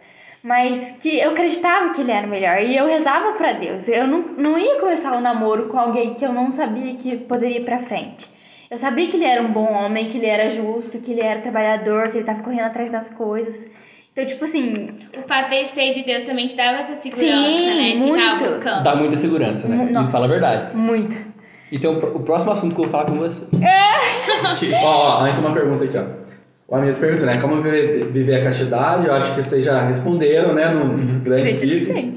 Mas 0.47 0.93
que 1.01 1.19
eu 1.19 1.33
acreditava 1.33 1.93
que 1.93 2.03
ele 2.03 2.13
era 2.13 2.25
o 2.25 2.31
melhor 2.31 2.63
e 2.63 2.77
eu 2.77 2.87
rezava 2.87 3.33
pra 3.33 3.55
Deus. 3.55 3.89
Eu 3.89 4.07
não, 4.07 4.21
não 4.39 4.57
ia 4.57 4.79
começar 4.79 5.13
um 5.13 5.21
namoro 5.21 5.65
com 5.65 5.77
alguém 5.77 6.15
que 6.15 6.25
eu 6.25 6.33
não 6.33 6.53
sabia 6.53 6.95
que 6.95 7.17
poderia 7.17 7.57
ir 7.57 7.65
pra 7.65 7.81
frente. 7.81 8.31
Eu 8.71 8.79
sabia 8.79 9.09
que 9.09 9.17
ele 9.17 9.25
era 9.25 9.43
um 9.43 9.51
bom 9.51 9.67
homem, 9.73 10.09
que 10.09 10.19
ele 10.19 10.27
era 10.27 10.51
justo, 10.51 11.01
que 11.01 11.11
ele 11.11 11.21
era 11.21 11.41
trabalhador, 11.41 12.11
que 12.11 12.19
ele 12.19 12.25
tava 12.25 12.45
correndo 12.45 12.67
atrás 12.67 12.93
das 12.93 13.11
coisas. 13.11 13.67
Então, 14.13 14.25
tipo 14.25 14.45
assim, 14.45 14.91
O 15.19 15.23
fato 15.27 15.51
de 15.51 15.75
ser 15.75 15.93
de 15.93 16.05
Deus 16.05 16.25
também 16.25 16.47
te 16.47 16.55
dava 16.57 16.79
essa 16.79 16.95
segurança, 16.95 17.27
Sim, 17.27 17.77
né? 17.77 17.93
De 17.95 18.03
que 18.03 18.09
tava 18.17 18.37
muito. 18.37 18.45
buscando. 18.45 18.85
Dá 18.85 18.95
muita 18.95 19.17
segurança, 19.17 19.67
né? 19.67 19.87
E 19.89 19.93
nossa, 19.93 20.11
fala 20.11 20.27
a 20.27 20.29
verdade. 20.29 20.77
Muito. 20.77 21.17
Isso 21.73 21.89
é 21.89 21.91
o, 21.91 21.99
o 22.19 22.21
próximo 22.21 22.53
assunto 22.53 22.73
que 22.73 22.81
eu 22.81 22.85
vou 22.85 22.93
falar 22.93 23.07
com 23.07 23.17
você. 23.17 23.43
Ó, 24.85 24.87
ó, 24.87 25.21
antes 25.23 25.41
uma 25.41 25.53
pergunta 25.53 25.85
aqui, 25.85 25.99
ó. 25.99 26.26
O 26.69 26.75
amigo 26.75 26.99
perguntou, 26.99 27.27
né? 27.27 27.39
Como 27.41 27.63
viver, 27.63 28.35
a 28.41 28.45
castidade? 28.45 29.07
Eu 29.07 29.15
acho 29.15 29.35
que 29.37 29.43
vocês 29.43 29.65
já 29.65 29.85
responderam, 29.85 30.53
né? 30.55 30.69
No 30.73 31.21
grande 31.21 31.51
Acredito 31.53 31.93
que 31.93 31.95
ciclo. 31.95 32.13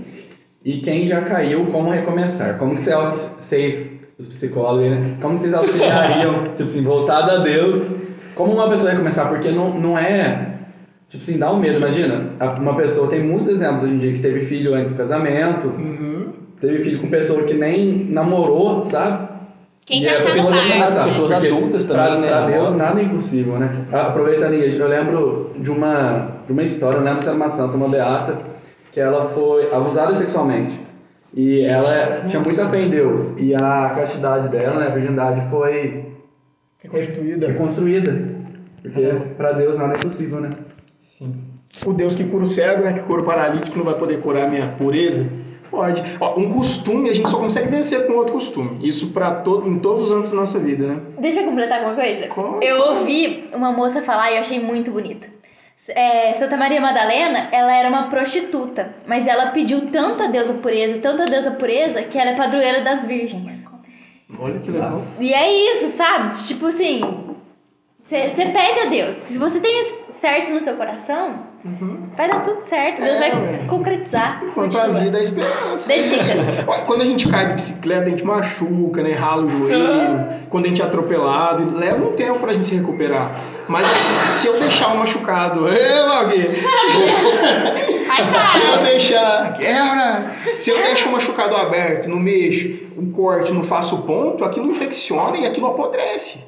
E 0.66 0.82
quem 0.82 1.08
já 1.08 1.22
caiu, 1.22 1.66
como 1.68 1.92
recomeçar? 1.92 2.58
Como 2.58 2.76
que 2.76 2.82
vocês, 2.82 3.92
os 4.18 4.28
psicólogos, 4.28 4.84
aí, 4.84 4.90
né? 4.90 5.18
Como 5.22 5.36
que 5.36 5.42
vocês 5.42 5.54
auxiliariam, 5.54 6.44
tipo 6.58 6.64
assim, 6.64 6.84
voltado 6.84 7.32
a 7.32 7.38
Deus? 7.44 7.94
Como 8.36 8.54
uma 8.54 8.70
pessoa 8.70 8.92
recomeçar? 8.92 9.30
Porque 9.30 9.52
não, 9.52 9.80
não 9.80 9.98
é, 9.98 10.48
tipo 11.10 11.24
assim, 11.24 11.38
dá 11.38 11.52
um 11.52 11.60
medo. 11.60 11.78
Imagina, 11.78 12.32
uma 12.60 12.76
pessoa, 12.76 13.08
tem 13.08 13.22
muitos 13.24 13.50
exemplos 13.50 13.84
hoje 13.84 13.94
em 13.94 14.00
dia 14.00 14.14
que 14.14 14.20
teve 14.20 14.46
filho 14.48 14.74
antes 14.74 14.92
do 14.92 14.98
casamento, 14.98 15.68
Uhum. 15.68 16.34
teve 16.60 16.84
filho 16.84 17.00
com 17.02 17.08
pessoa 17.10 17.44
que 17.44 17.54
nem 17.54 18.06
namorou, 18.10 18.86
sabe? 18.90 19.29
Quem 19.90 20.04
já 20.04 20.12
é 20.12 20.22
tá 20.22 20.30
no 20.30 20.44
pensar, 20.44 21.06
Pessoas 21.06 21.32
adultas 21.32 21.84
pra- 21.86 22.06
também, 22.10 22.22
né, 22.22 22.28
Pra 22.30 22.46
Deus 22.46 22.76
nada 22.76 23.00
é 23.00 23.04
impossível, 23.04 23.58
né? 23.58 23.86
Aproveitando 23.92 24.54
aí, 24.54 24.78
eu 24.78 24.88
lembro 24.88 25.52
de 25.58 25.70
uma, 25.72 26.28
de 26.46 26.54
uma 26.54 26.62
história, 26.64 26.98
eu 27.00 27.04
lembro 27.04 27.24
se 27.24 27.28
era 27.28 27.36
uma 27.36 27.50
santa, 27.50 27.76
uma 27.76 27.90
beata, 27.90 28.38
que 28.92 29.00
ela 29.00 29.30
foi 29.30 29.74
abusada 29.74 30.16
sexualmente. 30.16 30.80
E 31.34 31.62
ela 31.62 32.22
tinha 32.28 32.40
muita 32.40 32.70
fé 32.70 32.82
em 32.84 32.90
Deus. 32.90 33.36
E 33.38 33.56
a 33.56 33.92
castidade 33.96 34.50
dela, 34.50 34.80
né, 34.80 34.88
a 34.88 34.90
virgindade, 34.92 35.50
foi 35.50 36.06
Reconstituída. 36.84 37.48
reconstruída. 37.48 38.30
Porque 38.84 39.12
pra 39.38 39.52
Deus 39.54 39.76
nada 39.78 39.96
é 39.96 39.98
impossível, 39.98 40.40
né? 40.40 40.52
Sim. 41.00 41.34
O 41.86 41.94
Deus 41.94 42.14
que 42.16 42.24
cura 42.26 42.44
o 42.44 42.48
cego, 42.48 42.84
né? 42.84 42.94
Que 42.94 43.02
cura 43.02 43.22
o 43.22 43.26
paralítico, 43.26 43.76
não 43.78 43.86
vai 43.86 43.96
poder 43.96 44.20
curar 44.22 44.46
a 44.46 44.50
minha 44.50 44.68
pureza? 44.78 45.26
Pode. 45.70 46.02
Ó, 46.20 46.40
um 46.40 46.54
costume 46.54 47.10
a 47.10 47.14
gente 47.14 47.30
só 47.30 47.38
consegue 47.38 47.70
vencer 47.70 48.08
com 48.08 48.14
outro 48.14 48.34
costume. 48.34 48.78
Isso 48.88 49.08
pra 49.12 49.36
todo, 49.36 49.70
em 49.70 49.80
todos 49.80 50.08
os 50.08 50.12
âmbitos 50.12 50.32
da 50.32 50.40
nossa 50.40 50.60
vida, 50.60 50.88
né? 50.88 51.02
Deixa 51.20 51.42
eu 51.42 51.46
completar 51.46 51.80
alguma 51.80 51.96
coisa? 51.96 52.28
Claro. 52.28 52.60
Eu 52.62 52.96
ouvi 52.96 53.50
uma 53.54 53.72
moça 53.72 54.02
falar 54.02 54.32
e 54.32 54.36
eu 54.36 54.42
achei 54.42 54.60
muito 54.60 54.92
bonito. 54.92 55.30
É, 55.90 56.34
Santa 56.34 56.58
Maria 56.58 56.82
Madalena, 56.82 57.48
ela 57.52 57.74
era 57.74 57.88
uma 57.88 58.10
prostituta, 58.10 58.96
mas 59.08 59.26
ela 59.26 59.48
pediu 59.48 59.88
tanto 59.90 60.24
a 60.24 60.28
Deus 60.28 60.50
a 60.50 60.54
pureza, 60.54 61.00
tanto 61.00 61.22
a 61.22 61.26
Deus 61.26 61.48
a 61.48 61.52
pureza, 61.52 62.04
que 62.04 62.18
ela 62.18 62.32
é 62.32 62.36
padroeira 62.36 62.84
das 62.84 63.06
virgens. 63.06 63.66
Olha 64.38 64.60
que 64.60 64.70
legal. 64.70 65.04
E 65.20 65.34
é 65.34 65.52
isso, 65.52 65.96
sabe? 65.96 66.38
Tipo 66.46 66.68
assim, 66.68 67.02
você 68.10 68.46
pede 68.46 68.80
a 68.82 68.86
Deus. 68.90 69.16
Se 69.16 69.38
você 69.38 69.60
tem 69.60 69.84
certo 70.14 70.52
no 70.52 70.62
seu 70.62 70.76
coração, 70.76 71.49
vai 72.16 72.30
dar 72.30 72.44
tudo 72.44 72.62
certo. 72.62 73.02
Deus 73.02 73.16
É, 73.16 73.20
vai 73.20 73.32
ué. 73.32 73.60
concretizar. 73.68 74.42
Enquanto 74.44 74.78
a 74.78 74.82
Continua. 74.82 75.02
vida 75.02 75.20
é 75.20 75.24
esperança. 75.24 75.88
Dê 75.88 76.04
dicas. 76.04 76.28
Quando 76.86 77.02
a 77.02 77.06
gente 77.06 77.28
cai 77.28 77.48
de 77.48 77.54
bicicleta, 77.56 78.04
a 78.06 78.10
gente 78.10 78.24
machuca, 78.26 79.04
né? 79.04 79.14
Rala 79.14 79.44
o 79.44 79.50
joelho. 79.50 80.26
Quando 80.50 80.66
a 80.66 80.68
gente 80.70 80.82
é 80.82 80.86
atropelado, 80.86 81.78
leva 81.78 82.06
um 82.06 82.14
tempo 82.14 82.40
pra 82.40 82.54
gente 82.54 82.68
se 82.68 82.76
recuperar. 82.76 83.32
Mas 83.68 83.86
assim, 83.86 84.32
se 84.32 84.48
eu 84.48 84.60
deixar 84.60 84.94
um 84.94 84.98
machucado, 84.98 85.68
ê! 85.70 85.78
Ai, 88.10 88.24
Se 88.34 88.78
eu 88.78 88.84
deixar, 88.84 89.54
quebra! 89.58 90.32
Se 90.58 90.70
eu 90.72 90.78
deixo 90.78 91.10
o 91.10 91.12
machucado 91.12 91.56
aberto, 91.56 92.10
não 92.10 92.18
mexo, 92.18 92.80
um 92.98 93.12
corte, 93.12 93.54
não 93.54 93.62
faço 93.64 93.98
ponto, 94.00 94.44
aquilo 94.44 94.72
infecciona 94.72 95.38
e 95.38 95.46
aquilo 95.46 95.68
apodrece. 95.68 96.40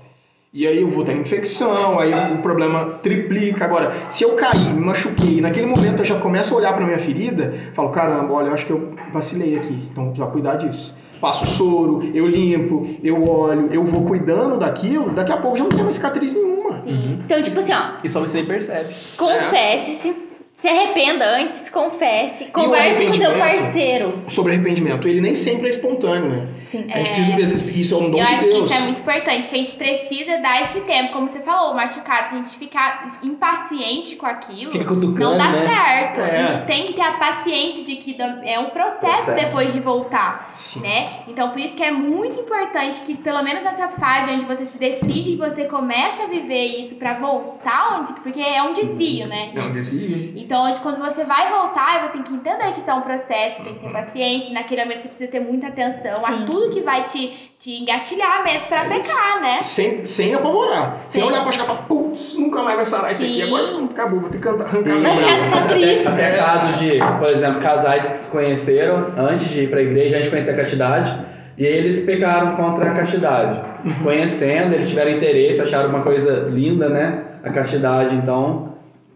E 0.53 0.67
aí 0.67 0.81
eu 0.81 0.89
vou 0.89 1.05
ter 1.05 1.15
infecção, 1.15 1.97
aí 1.97 2.11
o 2.33 2.39
problema 2.39 2.99
triplica. 3.01 3.63
Agora, 3.63 3.93
se 4.11 4.25
eu 4.25 4.35
cair, 4.35 4.73
me 4.73 4.83
machuquei, 4.83 5.39
naquele 5.39 5.65
momento 5.65 5.99
eu 6.01 6.05
já 6.05 6.19
começo 6.19 6.53
a 6.53 6.57
olhar 6.57 6.73
pra 6.75 6.85
minha 6.85 6.99
ferida, 6.99 7.53
falo, 7.73 7.89
caramba, 7.91 8.33
olha, 8.33 8.47
eu 8.47 8.53
acho 8.53 8.65
que 8.65 8.71
eu 8.73 8.93
vacilei 9.13 9.55
aqui, 9.55 9.87
então 9.89 10.03
vou 10.03 10.11
precisar 10.13 10.31
cuidar 10.31 10.55
disso. 10.57 10.93
Passo 11.21 11.45
soro, 11.45 12.01
eu 12.13 12.27
limpo, 12.27 12.85
eu 13.01 13.25
olho, 13.29 13.69
eu 13.71 13.85
vou 13.85 14.03
cuidando 14.05 14.57
daquilo, 14.57 15.11
daqui 15.11 15.31
a 15.31 15.37
pouco 15.37 15.55
já 15.55 15.63
não 15.63 15.69
tem 15.69 15.83
mais 15.83 15.95
cicatriz 15.95 16.33
nenhuma. 16.33 16.81
Então, 16.85 17.41
tipo 17.41 17.57
assim, 17.57 17.71
ó, 17.73 17.99
E 18.03 18.09
só 18.09 18.19
você 18.19 18.39
nem 18.39 18.47
percebe. 18.47 18.89
confesse-se. 19.17 20.13
Se 20.61 20.67
arrependa 20.67 21.25
antes, 21.25 21.71
confesse. 21.71 22.45
Converse 22.45 23.07
com 23.07 23.13
seu 23.15 23.35
parceiro. 23.35 24.23
Sobre 24.27 24.53
arrependimento, 24.53 25.07
ele 25.07 25.19
nem 25.19 25.33
sempre 25.33 25.69
é 25.69 25.71
espontâneo, 25.71 26.29
né? 26.29 26.47
Sim. 26.69 26.85
A 26.93 26.99
gente 26.99 27.15
diz 27.15 27.29
vezes 27.33 27.75
isso 27.75 27.95
é 27.95 27.97
um 27.97 28.11
dom 28.11 28.19
Eu 28.19 28.25
de 28.25 28.33
acho 28.35 28.45
Deus. 28.45 28.59
que 28.59 28.65
isso 28.65 28.73
é 28.75 28.79
muito 28.81 29.01
importante, 29.01 29.49
que 29.49 29.55
a 29.55 29.57
gente 29.57 29.73
precisa 29.73 30.37
dar 30.37 30.69
esse 30.69 30.81
tempo, 30.81 31.13
como 31.13 31.31
você 31.31 31.39
falou, 31.39 31.73
machucado, 31.73 32.29
se 32.29 32.35
a 32.35 32.37
gente 32.37 32.59
ficar 32.59 33.19
impaciente 33.23 34.15
com 34.17 34.27
aquilo, 34.27 34.71
não 35.15 35.35
dá 35.35 35.49
né? 35.49 35.67
certo. 35.67 36.19
É. 36.21 36.41
A 36.41 36.45
gente 36.45 36.65
tem 36.67 36.85
que 36.85 36.93
ter 36.93 37.01
a 37.01 37.13
paciência 37.13 37.83
de 37.83 37.95
que 37.95 38.15
é 38.43 38.59
um 38.59 38.69
processo, 38.69 39.25
Processo. 39.25 39.45
depois 39.47 39.73
de 39.73 39.79
voltar, 39.79 40.51
Sim. 40.53 40.81
né? 40.81 41.23
Então 41.27 41.49
por 41.49 41.59
isso 41.59 41.73
que 41.75 41.83
é 41.83 41.91
muito 41.91 42.39
importante 42.39 43.01
que 43.01 43.15
pelo 43.15 43.41
menos 43.41 43.63
nessa 43.63 43.87
fase 43.89 44.31
onde 44.31 44.45
você 44.45 44.67
se 44.67 44.77
decide, 44.77 45.31
que 45.31 45.37
você 45.37 45.65
começa 45.65 46.23
a 46.23 46.27
viver 46.27 46.65
isso 46.85 46.95
pra 46.95 47.15
voltar 47.15 47.99
onde, 47.99 48.13
porque 48.21 48.39
é 48.39 48.61
um 48.61 48.73
desvio, 48.73 49.27
né? 49.27 49.51
É 49.55 49.59
um 49.59 49.71
desvio. 49.73 50.33
Então, 50.50 50.50
onde 50.59 50.79
quando 50.81 50.99
você 50.99 51.23
vai 51.23 51.49
voltar, 51.49 52.01
você 52.01 52.13
tem 52.13 52.23
que 52.23 52.33
entender 52.33 52.73
que 52.73 52.81
isso 52.81 52.89
é 52.89 52.93
um 52.93 53.01
processo, 53.01 53.57
você 53.57 53.63
tem 53.63 53.73
que 53.75 53.79
ter 53.79 53.91
paciência. 53.91 54.53
Naquele 54.53 54.83
momento 54.83 55.01
você 55.01 55.07
precisa 55.07 55.31
ter 55.31 55.39
muita 55.39 55.67
atenção 55.67 56.17
Sim. 56.17 56.43
a 56.43 56.45
tudo 56.45 56.69
que 56.69 56.81
vai 56.81 57.05
te, 57.05 57.51
te 57.59 57.81
engatilhar 57.81 58.43
mesmo 58.43 58.67
pra 58.67 58.85
pecar, 58.85 59.41
né? 59.41 59.61
Sem, 59.61 60.05
sem 60.05 60.33
apavorar. 60.33 60.97
Sem 61.09 61.23
olhar 61.23 61.43
pra 61.43 61.53
e 61.53 61.57
falar, 61.57 61.81
putz, 61.83 62.37
nunca 62.37 62.63
mais 62.63 62.75
vai 62.75 62.85
sarar 62.85 63.11
isso 63.11 63.23
aqui. 63.23 63.41
Agora 63.43 63.67
pronto, 63.67 63.91
acabou, 63.91 64.19
vou 64.19 64.29
ter 64.29 64.37
que 64.37 64.43
cantar, 64.43 64.65
arrancar 64.65 64.93
Sim. 64.93 65.01
meu 65.01 65.15
braço. 65.15 65.41
cicatriz. 65.41 66.07
Até, 66.07 66.27
até 66.27 66.37
casos 66.37 66.79
de, 66.79 66.99
por 67.19 67.27
exemplo, 67.27 67.61
casais 67.61 68.07
que 68.09 68.17
se 68.17 68.29
conheceram 68.29 69.07
antes 69.17 69.49
de 69.49 69.61
ir 69.61 69.69
pra 69.69 69.81
igreja, 69.81 70.15
antes 70.15 70.25
de 70.25 70.31
conhecer 70.31 70.51
a 70.51 70.55
castidade, 70.55 71.25
e 71.57 71.65
eles 71.65 72.03
pecaram 72.03 72.55
contra 72.55 72.91
a 72.91 72.93
castidade. 72.95 73.61
Conhecendo, 74.03 74.73
eles 74.73 74.89
tiveram 74.89 75.11
interesse, 75.11 75.61
acharam 75.61 75.89
uma 75.89 76.01
coisa 76.01 76.47
linda, 76.49 76.89
né? 76.89 77.23
A 77.43 77.49
castidade, 77.49 78.15
então 78.15 78.70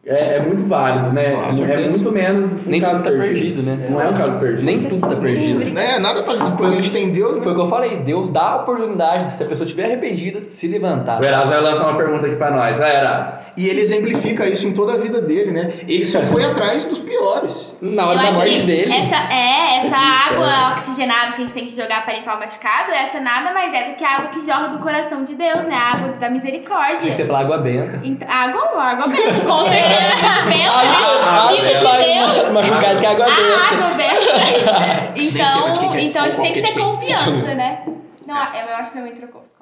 é, 0.05 0.35
é 0.35 0.39
muito 0.39 0.67
válido, 0.67 1.11
né? 1.11 1.33
É 1.33 1.89
muito 1.89 2.11
menos 2.11 2.51
um 2.53 2.59
Nem 2.69 2.79
caso 2.81 3.03
tudo 3.03 3.11
tá 3.11 3.19
perdido, 3.23 3.63
né? 3.63 3.87
Não 3.89 3.99
é 4.01 4.07
um 4.07 4.13
caso 4.13 4.39
perdido. 4.39 4.63
Nem 4.63 4.83
tudo 4.83 5.07
tá 5.07 5.15
perdido. 5.15 5.65
Né? 5.73 5.97
Nada 5.99 6.21
tá 6.21 6.33
quando 6.57 6.73
a 6.73 6.75
gente 6.75 6.91
tem 6.91 7.11
Deus, 7.11 7.37
Foi 7.43 7.45
né? 7.47 7.51
o 7.51 7.55
que 7.55 7.61
eu 7.61 7.69
falei, 7.69 7.97
Deus 7.97 8.29
dá 8.29 8.49
a 8.49 8.55
oportunidade 8.57 9.23
de, 9.25 9.31
se 9.31 9.43
a 9.43 9.47
pessoa 9.47 9.65
estiver 9.65 9.85
arrependida, 9.85 10.41
de 10.41 10.51
se 10.51 10.67
levantar. 10.67 11.19
O 11.19 11.25
Erasmo 11.25 11.49
vai 11.49 11.61
lançar 11.61 11.87
uma 11.87 11.97
pergunta 11.97 12.27
aqui 12.27 12.35
pra 12.35 12.51
nós. 12.51 12.77
Vai, 12.77 12.95
Erasmo. 12.95 13.45
E 13.57 13.67
ele 13.67 13.81
exemplifica 13.81 14.45
isso 14.47 14.67
em 14.67 14.73
toda 14.73 14.93
a 14.93 14.97
vida 14.97 15.21
dele, 15.21 15.51
né? 15.51 15.73
Ele 15.87 16.05
só 16.05 16.19
foi 16.21 16.43
atrás 16.43 16.85
dos 16.85 16.99
piores. 16.99 17.73
Na 17.81 18.05
hora 18.05 18.15
Eu 18.15 18.21
da 18.21 18.23
acho 18.23 18.33
morte 18.33 18.59
que 18.59 18.65
dele. 18.67 18.91
Essa, 18.93 19.33
é, 19.33 19.77
essa 19.77 19.95
Existe, 19.95 20.33
água 20.33 20.45
é. 20.45 20.77
oxigenada 20.77 21.27
que 21.31 21.37
a 21.37 21.45
gente 21.45 21.53
tem 21.53 21.65
que 21.67 21.75
jogar 21.75 22.03
pra 22.03 22.13
limpar 22.13 22.35
o 22.35 22.39
machucado, 22.39 22.91
essa 22.91 23.19
nada 23.19 23.53
mais 23.53 23.73
é 23.73 23.91
do 23.91 23.95
que 23.95 24.03
a 24.03 24.09
água 24.17 24.29
que 24.29 24.45
jorra 24.45 24.67
do 24.67 24.79
coração 24.79 25.23
de 25.23 25.35
Deus, 25.35 25.63
né? 25.63 25.73
A 25.75 25.93
água 25.95 26.07
da 26.09 26.17
Tem 26.19 26.27
que 26.27 26.33
misericórdia. 26.45 27.15
ser 27.15 27.25
pela 27.25 27.39
água 27.39 27.57
benta. 27.59 27.99
Então, 28.03 28.27
água, 28.29 28.83
água 28.83 29.07
benta, 29.07 29.39
com 29.45 29.63
certeza. 29.69 29.94
Benta, 29.95 30.71
Ah, 30.71 31.49
né? 31.51 31.55
Vida 31.57 31.67
de 31.67 31.79
claro, 31.79 32.03
Deus. 32.03 32.51
machucado 32.51 32.99
que 32.99 33.05
é 33.05 33.09
água 33.11 33.25
A 33.25 33.29
benta. 33.29 33.75
água 33.75 33.97
benta. 33.97 35.13
Nem 35.15 35.31
sei 35.31 35.41
Então, 35.41 35.77
que 35.79 35.89
que 35.89 35.97
é. 35.97 36.01
então 36.01 36.21
a 36.23 36.29
gente 36.29 36.41
tem 36.41 36.53
que 36.53 36.61
que 36.61 36.67
é 36.67 36.71
ter 36.71 36.73
quem? 36.73 36.83
confiança, 36.83 37.55
né? 37.55 37.79
Não, 38.27 38.35
eu, 38.35 38.75
acho 38.77 38.91
que 38.91 38.97
minha 38.99 39.09
mãe 39.11 39.19
trocou 39.19 39.41
os. 39.41 39.55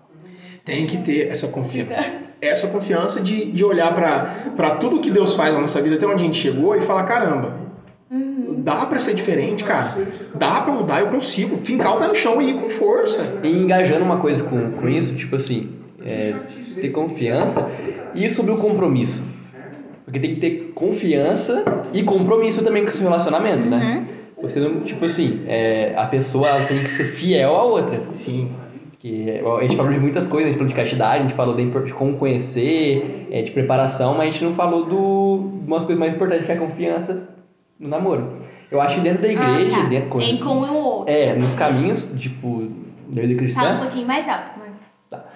Tem 0.65 0.85
que 0.87 0.97
ter 0.97 1.29
essa 1.29 1.47
confiança. 1.47 2.05
Essa 2.41 2.67
confiança 2.67 3.21
de, 3.21 3.51
de 3.51 3.63
olhar 3.65 3.93
pra 3.93 4.35
pra 4.55 4.75
tudo 4.77 4.99
que 4.99 5.11
Deus 5.11 5.33
faz 5.35 5.53
na 5.53 5.59
nossa 5.61 5.81
vida, 5.81 5.95
até 5.95 6.05
onde 6.05 6.23
a 6.23 6.25
gente 6.25 6.37
chegou, 6.39 6.75
e 6.75 6.81
falar: 6.81 7.03
caramba, 7.03 7.53
dá 8.57 8.85
pra 8.85 8.99
ser 8.99 9.13
diferente, 9.13 9.63
cara. 9.63 9.97
Dá 10.35 10.61
pra 10.61 10.71
mudar, 10.73 11.01
eu 11.01 11.07
consigo. 11.07 11.57
Fincar 11.65 11.95
o 11.95 11.99
pé 11.99 12.07
no 12.07 12.15
chão 12.15 12.41
e 12.41 12.51
ir 12.51 12.53
com 12.53 12.69
força. 12.69 13.39
E 13.43 13.47
engajando 13.49 14.03
uma 14.05 14.17
coisa 14.17 14.43
com, 14.43 14.71
com 14.71 14.87
isso, 14.89 15.13
tipo 15.15 15.35
assim, 15.35 15.69
é, 16.05 16.33
ter 16.79 16.89
confiança 16.89 17.69
e 18.15 18.29
sobre 18.29 18.51
o 18.53 18.57
compromisso. 18.57 19.23
Porque 20.13 20.27
tem 20.27 20.35
que 20.35 20.41
ter 20.41 20.71
confiança 20.75 21.65
e 21.91 22.03
compromisso 22.03 22.63
também 22.63 22.83
com 22.85 22.91
o 22.91 22.93
seu 22.93 23.01
relacionamento, 23.01 23.65
né? 23.65 24.05
Você 24.43 24.59
não, 24.59 24.81
tipo 24.81 25.05
assim, 25.05 25.41
é, 25.47 25.95
a 25.97 26.05
pessoa 26.05 26.47
ela 26.47 26.63
tem 26.67 26.77
que 26.77 26.87
ser 26.87 27.05
fiel 27.05 27.55
à 27.55 27.63
outra. 27.63 27.99
Sim. 28.13 28.51
Que 28.99 29.41
a 29.41 29.61
gente 29.63 29.75
falou 29.75 29.91
de 29.91 29.99
muitas 29.99 30.27
coisas, 30.27 30.49
a 30.49 30.49
gente 30.49 30.57
falou 30.59 30.69
de 30.69 30.75
castidade, 30.75 31.17
a 31.17 31.21
gente 31.27 31.33
falou 31.33 31.55
de 31.55 31.93
como 31.93 32.15
conhecer, 32.17 33.27
é, 33.31 33.41
de 33.41 33.49
preparação, 33.49 34.13
mas 34.15 34.27
a 34.27 34.31
gente 34.31 34.43
não 34.43 34.53
falou 34.53 34.85
do, 34.85 35.49
de 35.61 35.67
umas 35.67 35.83
coisas 35.83 35.97
mais 35.97 36.13
importantes 36.13 36.45
que 36.45 36.51
é 36.51 36.55
a 36.55 36.59
confiança 36.59 37.29
no 37.79 37.89
namoro. 37.89 38.33
Eu 38.69 38.79
acho 38.79 38.97
que 38.97 39.01
dentro 39.01 39.23
da 39.23 39.29
igreja, 39.29 39.77
ah, 39.77 39.83
tá. 39.83 39.89
dentro, 39.89 40.21
Em 40.21 40.37
com 40.37 40.59
o 40.59 40.73
outro. 40.75 41.11
é, 41.11 41.33
nos 41.33 41.55
caminhos, 41.55 42.07
tipo, 42.17 42.67
da 43.07 43.21
vida 43.23 43.33
cristã, 43.33 43.59
Fala 43.59 43.75
um 43.77 43.79
pouquinho 43.79 44.07
mais 44.07 44.29
alto. 44.29 44.62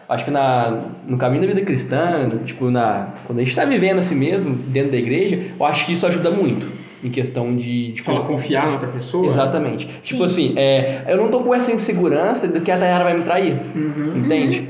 Acho 0.10 0.24
que 0.24 0.32
na, 0.32 0.86
no 1.06 1.18
caminho 1.18 1.42
da 1.42 1.48
vida 1.48 1.62
cristã, 1.62 2.30
tipo, 2.46 2.72
na, 2.72 3.10
quando 3.26 3.40
a 3.40 3.42
gente 3.42 3.50
está 3.50 3.66
vivendo 3.66 4.00
assim 4.00 4.16
mesmo, 4.16 4.56
dentro 4.56 4.92
da 4.92 4.98
igreja, 4.98 5.40
eu 5.60 5.66
acho 5.66 5.86
que 5.86 5.94
isso 5.94 6.06
ajuda 6.08 6.32
muito 6.32 6.68
em 7.04 7.10
questão 7.10 7.56
de. 7.56 7.92
de 7.92 8.02
Fala 8.02 8.22
confiar 8.22 8.68
na 8.68 8.74
outra 8.74 8.88
pessoa. 8.88 9.28
Exatamente. 9.28 9.88
Tipo 10.04 10.24
assim, 10.24 10.54
é, 10.56 11.04
eu 11.08 11.18
não 11.18 11.30
tô 11.30 11.42
com 11.42 11.54
essa 11.54 11.72
insegurança 11.72 12.48
do 12.48 12.62
que 12.62 12.72
a 12.72 12.78
Tayara 12.78 13.04
vai 13.04 13.18
me 13.18 13.24
trair. 13.24 13.56
Uhum. 13.76 14.14
Entende? 14.18 14.70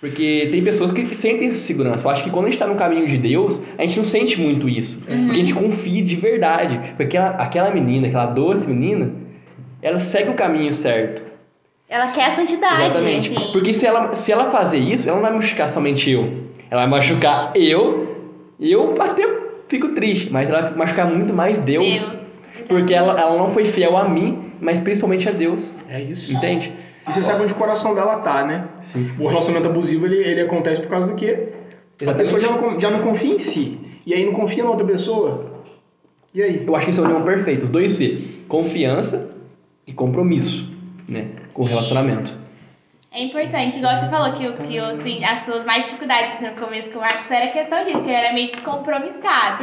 Porque 0.00 0.48
tem 0.50 0.64
pessoas 0.64 0.90
que 0.90 1.14
sentem 1.14 1.50
essa 1.50 1.60
segurança. 1.60 2.04
Eu 2.04 2.10
acho 2.10 2.24
que 2.24 2.30
quando 2.30 2.46
a 2.46 2.50
gente 2.50 2.58
tá 2.58 2.66
no 2.66 2.74
caminho 2.74 3.06
de 3.06 3.16
Deus, 3.16 3.62
a 3.78 3.82
gente 3.82 3.98
não 3.98 4.04
sente 4.04 4.40
muito 4.40 4.68
isso. 4.68 4.98
Porque 4.98 5.14
a 5.14 5.34
gente 5.34 5.54
confia 5.54 6.02
de 6.02 6.16
verdade. 6.16 6.76
Porque 6.96 7.16
aquela, 7.16 7.28
aquela 7.36 7.70
menina, 7.70 8.08
aquela 8.08 8.26
doce 8.26 8.66
menina, 8.66 9.12
ela 9.80 10.00
segue 10.00 10.30
o 10.30 10.34
caminho 10.34 10.74
certo. 10.74 11.22
Ela 11.92 12.10
quer 12.10 12.24
a 12.24 12.34
santidade. 12.34 12.84
Exatamente. 12.84 13.28
sim. 13.28 13.52
Porque 13.52 13.74
se 13.74 13.84
ela, 13.84 14.16
se 14.16 14.32
ela 14.32 14.46
fazer 14.46 14.78
isso, 14.78 15.06
ela 15.06 15.16
não 15.18 15.22
vai 15.22 15.34
machucar 15.34 15.68
somente 15.68 16.10
eu. 16.10 16.22
Ela 16.70 16.86
vai 16.86 16.90
machucar 16.90 17.52
eu, 17.54 18.32
eu 18.58 18.94
até 18.98 19.28
fico 19.68 19.90
triste, 19.90 20.32
mas 20.32 20.48
ela 20.48 20.62
vai 20.62 20.74
machucar 20.74 21.06
muito 21.06 21.34
mais 21.34 21.58
Deus. 21.58 21.84
Deus. 21.84 22.12
Porque 22.66 22.94
ela, 22.94 23.20
ela 23.20 23.36
não 23.36 23.50
foi 23.50 23.66
fiel 23.66 23.94
a 23.94 24.08
mim, 24.08 24.52
mas 24.58 24.80
principalmente 24.80 25.28
a 25.28 25.32
Deus. 25.32 25.70
É 25.86 26.00
isso. 26.00 26.32
Entende? 26.32 26.72
E 27.06 27.12
você 27.12 27.22
sabe 27.22 27.42
onde 27.42 27.52
o 27.52 27.56
coração 27.56 27.94
dela 27.94 28.16
tá, 28.20 28.42
né? 28.46 28.68
Sim. 28.80 29.10
O 29.18 29.28
relacionamento 29.28 29.68
abusivo, 29.68 30.06
ele, 30.06 30.16
ele 30.16 30.40
acontece 30.40 30.80
por 30.80 30.88
causa 30.88 31.08
do 31.08 31.14
quê? 31.14 31.48
A 32.00 32.04
Exatamente. 32.04 32.16
pessoa 32.16 32.40
já 32.40 32.50
não, 32.50 32.80
já 32.80 32.90
não 32.90 33.00
confia 33.00 33.34
em 33.34 33.38
si. 33.38 33.78
E 34.06 34.14
aí 34.14 34.24
não 34.24 34.32
confia 34.32 34.64
na 34.64 34.70
outra 34.70 34.86
pessoa. 34.86 35.44
E 36.34 36.42
aí? 36.42 36.64
Eu 36.66 36.74
acho 36.74 36.86
que 36.86 36.90
esse 36.90 37.00
é 37.00 37.02
o 37.02 37.04
união 37.04 37.22
perfeito. 37.22 37.64
Os 37.64 37.68
dois 37.68 37.92
C. 37.92 38.18
Confiança 38.48 39.28
e 39.86 39.92
compromisso, 39.92 40.72
né? 41.08 41.28
Com 41.52 41.62
o 41.62 41.66
relacionamento. 41.66 42.42
É 43.14 43.24
importante, 43.24 43.76
igual 43.76 44.00
você 44.00 44.08
falou 44.08 44.32
que, 44.32 44.48
o- 44.48 44.56
que 44.66 44.78
assim, 44.78 45.22
as 45.22 45.44
suas 45.44 45.66
mais 45.66 45.84
dificuldades 45.84 46.40
no 46.40 46.52
começo 46.58 46.88
com 46.90 46.98
o 46.98 47.02
Marcos 47.02 47.30
era 47.30 47.48
questão 47.52 47.84
disso, 47.84 47.98
que 48.00 48.08
ele 48.08 48.14
era 48.14 48.32
meio 48.32 48.52
descompromissado. 48.52 49.62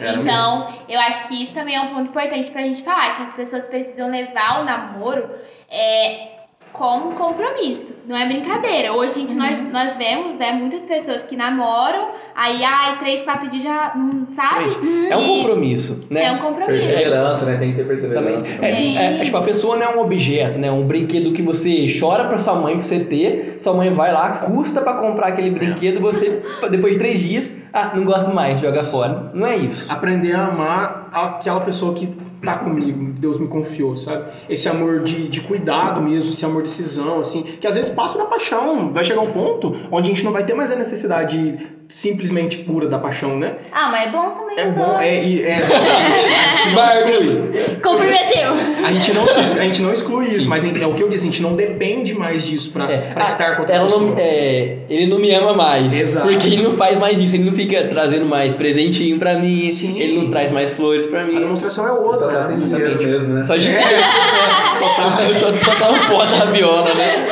Era 0.00 0.16
Então, 0.18 0.74
eu 0.88 0.98
acho 0.98 1.28
que 1.28 1.44
isso 1.44 1.52
também 1.52 1.74
é 1.76 1.80
um 1.82 1.88
ponto 1.94 2.08
importante 2.08 2.50
pra 2.50 2.62
gente 2.62 2.82
falar, 2.82 3.16
que 3.16 3.22
as 3.24 3.34
pessoas 3.34 3.64
precisam 3.66 4.10
levar 4.10 4.62
o 4.62 4.64
namoro 4.64 5.28
é, 5.70 6.39
como 6.72 7.10
um 7.10 7.12
compromisso, 7.12 7.94
não 8.06 8.16
é 8.16 8.26
brincadeira. 8.26 8.92
Hoje, 8.92 9.14
gente, 9.14 9.34
nós, 9.34 9.58
nós 9.72 9.96
vemos, 9.96 10.36
né, 10.38 10.52
muitas 10.52 10.80
pessoas 10.80 11.22
que 11.28 11.36
namoram, 11.36 12.08
aí, 12.34 12.62
ai, 12.64 12.98
três, 12.98 13.22
quatro 13.22 13.48
dias 13.50 13.62
já, 13.62 13.92
não 13.94 14.26
sabe? 14.34 14.70
É 15.10 15.16
um 15.16 15.26
compromisso, 15.26 16.06
né? 16.08 16.24
É 16.24 16.32
um 16.32 16.38
compromisso. 16.38 16.86
Perseverança, 16.86 17.46
né? 17.46 17.56
Tem 17.58 17.74
que 17.74 17.76
ter 17.76 17.82
Também. 17.84 18.34
perseverança. 18.42 18.64
É, 18.64 18.72
Sim. 18.72 18.98
é, 18.98 19.24
tipo, 19.24 19.36
a 19.36 19.42
pessoa 19.42 19.76
não 19.76 19.82
é 19.84 19.96
um 19.96 20.00
objeto, 20.00 20.58
né? 20.58 20.70
Um 20.70 20.86
brinquedo 20.86 21.32
que 21.32 21.42
você 21.42 21.86
chora 21.98 22.24
pra 22.24 22.38
sua 22.38 22.54
mãe 22.54 22.74
pra 22.74 22.82
você 22.82 23.00
ter, 23.00 23.58
sua 23.62 23.74
mãe 23.74 23.92
vai 23.92 24.12
lá, 24.12 24.38
custa 24.38 24.80
pra 24.80 24.94
comprar 24.94 25.28
aquele 25.28 25.50
brinquedo, 25.50 26.00
você, 26.00 26.42
depois 26.70 26.94
de 26.94 26.98
três 26.98 27.20
dias, 27.20 27.58
ah, 27.72 27.92
não 27.94 28.04
gosto 28.04 28.32
mais, 28.32 28.60
joga 28.60 28.82
fora. 28.84 29.30
Não 29.34 29.46
é 29.46 29.56
isso. 29.56 29.90
Aprender 29.90 30.34
a 30.34 30.46
amar 30.46 31.08
aquela 31.12 31.60
pessoa 31.60 31.94
que 31.94 32.08
tá 32.42 32.58
comigo, 32.58 33.12
Deus 33.18 33.38
me 33.38 33.48
confiou, 33.48 33.96
sabe? 33.96 34.30
Esse 34.48 34.68
amor 34.68 35.00
de, 35.00 35.28
de 35.28 35.40
cuidado 35.40 36.00
mesmo, 36.00 36.30
esse 36.30 36.44
amor 36.44 36.62
de 36.62 36.68
decisão, 36.68 37.20
assim, 37.20 37.42
que 37.42 37.66
às 37.66 37.74
vezes 37.74 37.90
passa 37.90 38.18
da 38.18 38.24
paixão, 38.24 38.92
vai 38.92 39.04
chegar 39.04 39.20
um 39.20 39.32
ponto 39.32 39.76
onde 39.90 40.10
a 40.10 40.14
gente 40.14 40.24
não 40.24 40.32
vai 40.32 40.44
ter 40.44 40.54
mais 40.54 40.72
a 40.72 40.76
necessidade 40.76 41.79
simplesmente 41.90 42.58
pura 42.58 42.86
da 42.88 42.98
paixão, 42.98 43.36
né? 43.38 43.54
Ah, 43.72 43.88
mas 43.90 44.08
é 44.08 44.10
bom 44.10 44.30
também 44.30 44.58
É 44.58 44.66
bom, 44.70 44.92
dois. 44.94 45.06
é, 45.06 45.24
e- 45.24 45.42
é, 45.42 45.54
a 45.60 46.62
gente 46.64 46.74
não 46.76 46.86
exclui. 46.86 47.80
Comprometeu. 47.82 48.50
A 48.84 48.92
gente 48.92 49.12
não, 49.12 49.22
a 49.24 49.64
gente 49.64 49.82
não 49.82 49.92
exclui 49.92 50.26
isso, 50.28 50.48
mas 50.48 50.64
é 50.64 50.86
o 50.86 50.94
que 50.94 51.02
eu 51.02 51.08
disse, 51.08 51.24
a 51.24 51.26
gente 51.30 51.42
não 51.42 51.54
depende 51.56 52.14
mais 52.14 52.44
disso 52.44 52.70
pra, 52.70 52.90
É, 52.90 53.12
pra 53.12 53.24
ah, 53.24 53.26
estar 53.28 53.54
com 53.56 53.62
outra 53.62 53.74
ela 53.76 53.84
pessoa. 53.86 54.02
não, 54.10 54.14
é, 54.18 54.76
ele 54.88 55.06
não 55.06 55.18
me 55.18 55.30
ama 55.32 55.52
mais. 55.52 55.92
Exato. 55.92 56.26
Porque 56.28 56.46
ele 56.46 56.62
não 56.62 56.76
faz 56.76 56.98
mais 56.98 57.18
isso, 57.18 57.34
ele 57.34 57.44
não 57.44 57.54
fica 57.54 57.84
trazendo 57.88 58.26
mais 58.26 58.54
presentinho 58.54 59.18
pra 59.18 59.34
mim, 59.38 59.70
Sim. 59.72 59.98
ele 60.00 60.16
não 60.16 60.30
traz 60.30 60.50
mais 60.50 60.70
flores 60.70 61.06
pra 61.06 61.22
A 61.22 61.24
mim. 61.24 61.38
demonstração 61.38 61.84
é 61.86 61.88
Só 61.88 61.94
outra. 62.02 62.28
tá 62.28 62.48
né? 62.48 62.56
dinheiro 62.56 63.02
mesmo, 63.02 63.34
né? 63.34 63.42
Só 63.44 63.56
de 63.56 63.68
só, 64.78 64.88
tá, 64.96 65.34
só, 65.34 65.58
só 65.58 65.78
tá 65.78 65.92
no 65.92 66.06
pó 66.06 66.24
da 66.24 66.44
viola, 66.50 66.94
né? 66.94 67.26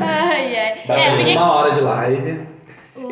Ai, 0.00 0.56
ai. 0.56 0.72
É, 0.88 1.10
porque... 1.16 1.32
uma 1.36 1.52
hora 1.54 1.74
de 1.74 1.80
live. 1.80 2.53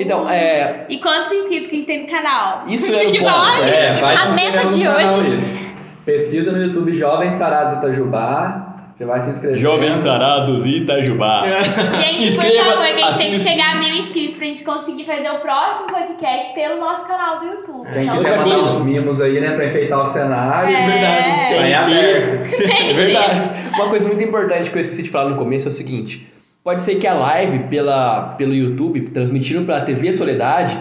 Então, 0.03 0.29
é. 0.29 0.87
E 0.89 0.99
quantos 0.99 1.33
inscritos 1.33 1.69
que 1.69 1.75
a 1.75 1.79
gente 1.79 1.87
tem 1.87 2.03
no 2.03 2.09
canal? 2.09 2.65
Isso 2.69 2.87
é 2.95 3.03
o 3.03 3.07
que 3.07 3.19
ponto. 3.21 3.63
É, 3.65 3.93
vai 3.95 4.15
A 4.17 4.27
meta 4.31 4.69
de 4.69 4.89
hoje- 4.89 5.27
aí. 5.27 5.73
Pesquisa 6.05 6.51
no 6.53 6.63
YouTube 6.63 6.97
Jovens 6.99 7.35
Sarados 7.35 7.79
Itajubá. 7.79 8.69
Já 9.01 9.07
vai 9.07 9.21
se 9.23 9.31
inscrever. 9.31 9.97
Sarados 9.97 10.65
Itajubá. 10.67 11.43
Gente, 12.01 12.35
por 12.37 12.45
favor, 12.45 12.85
que 12.87 13.03
a 13.03 13.11
gente 13.11 13.19
tem 13.19 13.31
que 13.33 13.41
chegar 13.41 13.73
a 13.77 13.79
mil 13.79 13.95
inscritos 13.95 14.37
pra 14.37 14.47
gente 14.47 14.65
conseguir 14.65 15.05
fazer 15.05 15.31
o 15.31 15.41
próximo 15.41 15.87
podcast 15.93 16.55
pelo 16.55 16.79
nosso 16.81 17.07
canal 17.07 17.41
do 17.41 17.47
YouTube. 17.47 17.89
Quem 17.93 18.03
Então, 18.05 18.17
quiser 18.19 18.39
mandar 18.39 18.59
uns 18.59 18.85
mimos 18.85 19.21
aí, 19.21 19.41
né, 19.41 19.53
pra 19.53 19.67
enfeitar 19.67 20.01
o 20.03 20.07
cenário. 20.07 20.75
É. 20.77 20.87
Verdade. 20.87 21.69
Em 21.69 21.75
aberto. 21.75 22.53
É 22.91 22.93
verdade. 22.93 23.53
Uma 23.75 23.89
coisa 23.89 24.07
muito 24.07 24.23
importante 24.23 24.71
que 24.71 24.77
eu 24.77 24.83
esqueci 24.83 25.03
de 25.03 25.11
falar 25.11 25.31
no 25.31 25.37
começo 25.37 25.67
é 25.67 25.71
o 25.71 25.75
seguinte: 25.75 26.32
pode 26.65 26.83
ser 26.83 26.97
que 26.97 27.07
a 27.07 27.15
live 27.15 27.65
pela, 27.65 28.35
pelo 28.39 28.55
YouTube, 28.55 29.01
transmitindo 29.11 29.65
pela 29.65 29.81
TV 29.81 30.13
Soledade, 30.13 30.79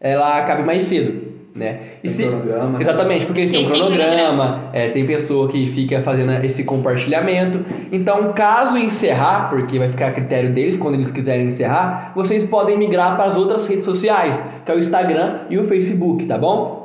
ela 0.00 0.38
acabe 0.38 0.62
mais 0.62 0.84
cedo, 0.84 1.32
né? 1.54 1.78
E 2.02 2.10
Tem 2.10 2.28
cronograma, 2.28 2.78
né? 2.78 2.78
Exatamente, 2.82 3.26
porque 3.26 3.40
eles 3.40 3.50
têm 3.50 3.66
um 3.66 3.70
cronograma, 3.70 4.70
é, 4.72 4.90
tem 4.90 5.06
pessoa 5.06 5.48
que 5.48 5.66
fica 5.68 6.02
fazendo 6.02 6.32
esse 6.44 6.62
compartilhamento. 6.64 7.64
Então, 7.90 8.34
caso 8.34 8.76
encerrar, 8.76 9.48
porque 9.48 9.78
vai 9.78 9.88
ficar 9.88 10.08
a 10.08 10.12
critério 10.12 10.52
deles 10.52 10.76
quando 10.76 10.94
eles 10.94 11.10
quiserem 11.10 11.46
encerrar, 11.46 12.12
vocês 12.14 12.44
podem 12.44 12.76
migrar 12.76 13.16
para 13.16 13.24
as 13.24 13.36
outras 13.36 13.66
redes 13.66 13.84
sociais, 13.84 14.44
que 14.66 14.70
é 14.70 14.74
o 14.74 14.78
Instagram 14.78 15.38
e 15.48 15.58
o 15.58 15.64
Facebook, 15.64 16.26
tá 16.26 16.36
bom? 16.36 16.84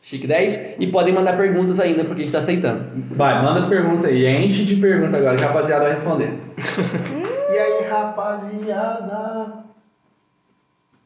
Chique 0.00 0.26
10. 0.26 0.76
E 0.78 0.86
podem 0.86 1.12
mandar 1.12 1.36
perguntas 1.36 1.78
ainda, 1.78 2.04
porque 2.04 2.22
a 2.22 2.24
gente 2.24 2.32
tá 2.32 2.38
aceitando. 2.38 2.84
Vai, 3.10 3.42
manda 3.42 3.60
as 3.60 3.66
perguntas 3.66 4.06
aí. 4.06 4.26
Enche 4.26 4.64
de 4.64 4.76
pergunta 4.76 5.16
agora 5.16 5.36
que 5.36 5.44
a 5.44 5.48
rapaziada 5.48 5.82
vai 5.82 5.92
responder. 5.92 6.30
E 7.50 7.58
aí, 7.58 7.88
rapaziada? 7.88 9.64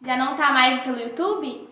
Já 0.05 0.17
não 0.17 0.37
tá 0.37 0.51
mais 0.53 0.81
pelo 0.83 0.99
YouTube? 0.99 1.69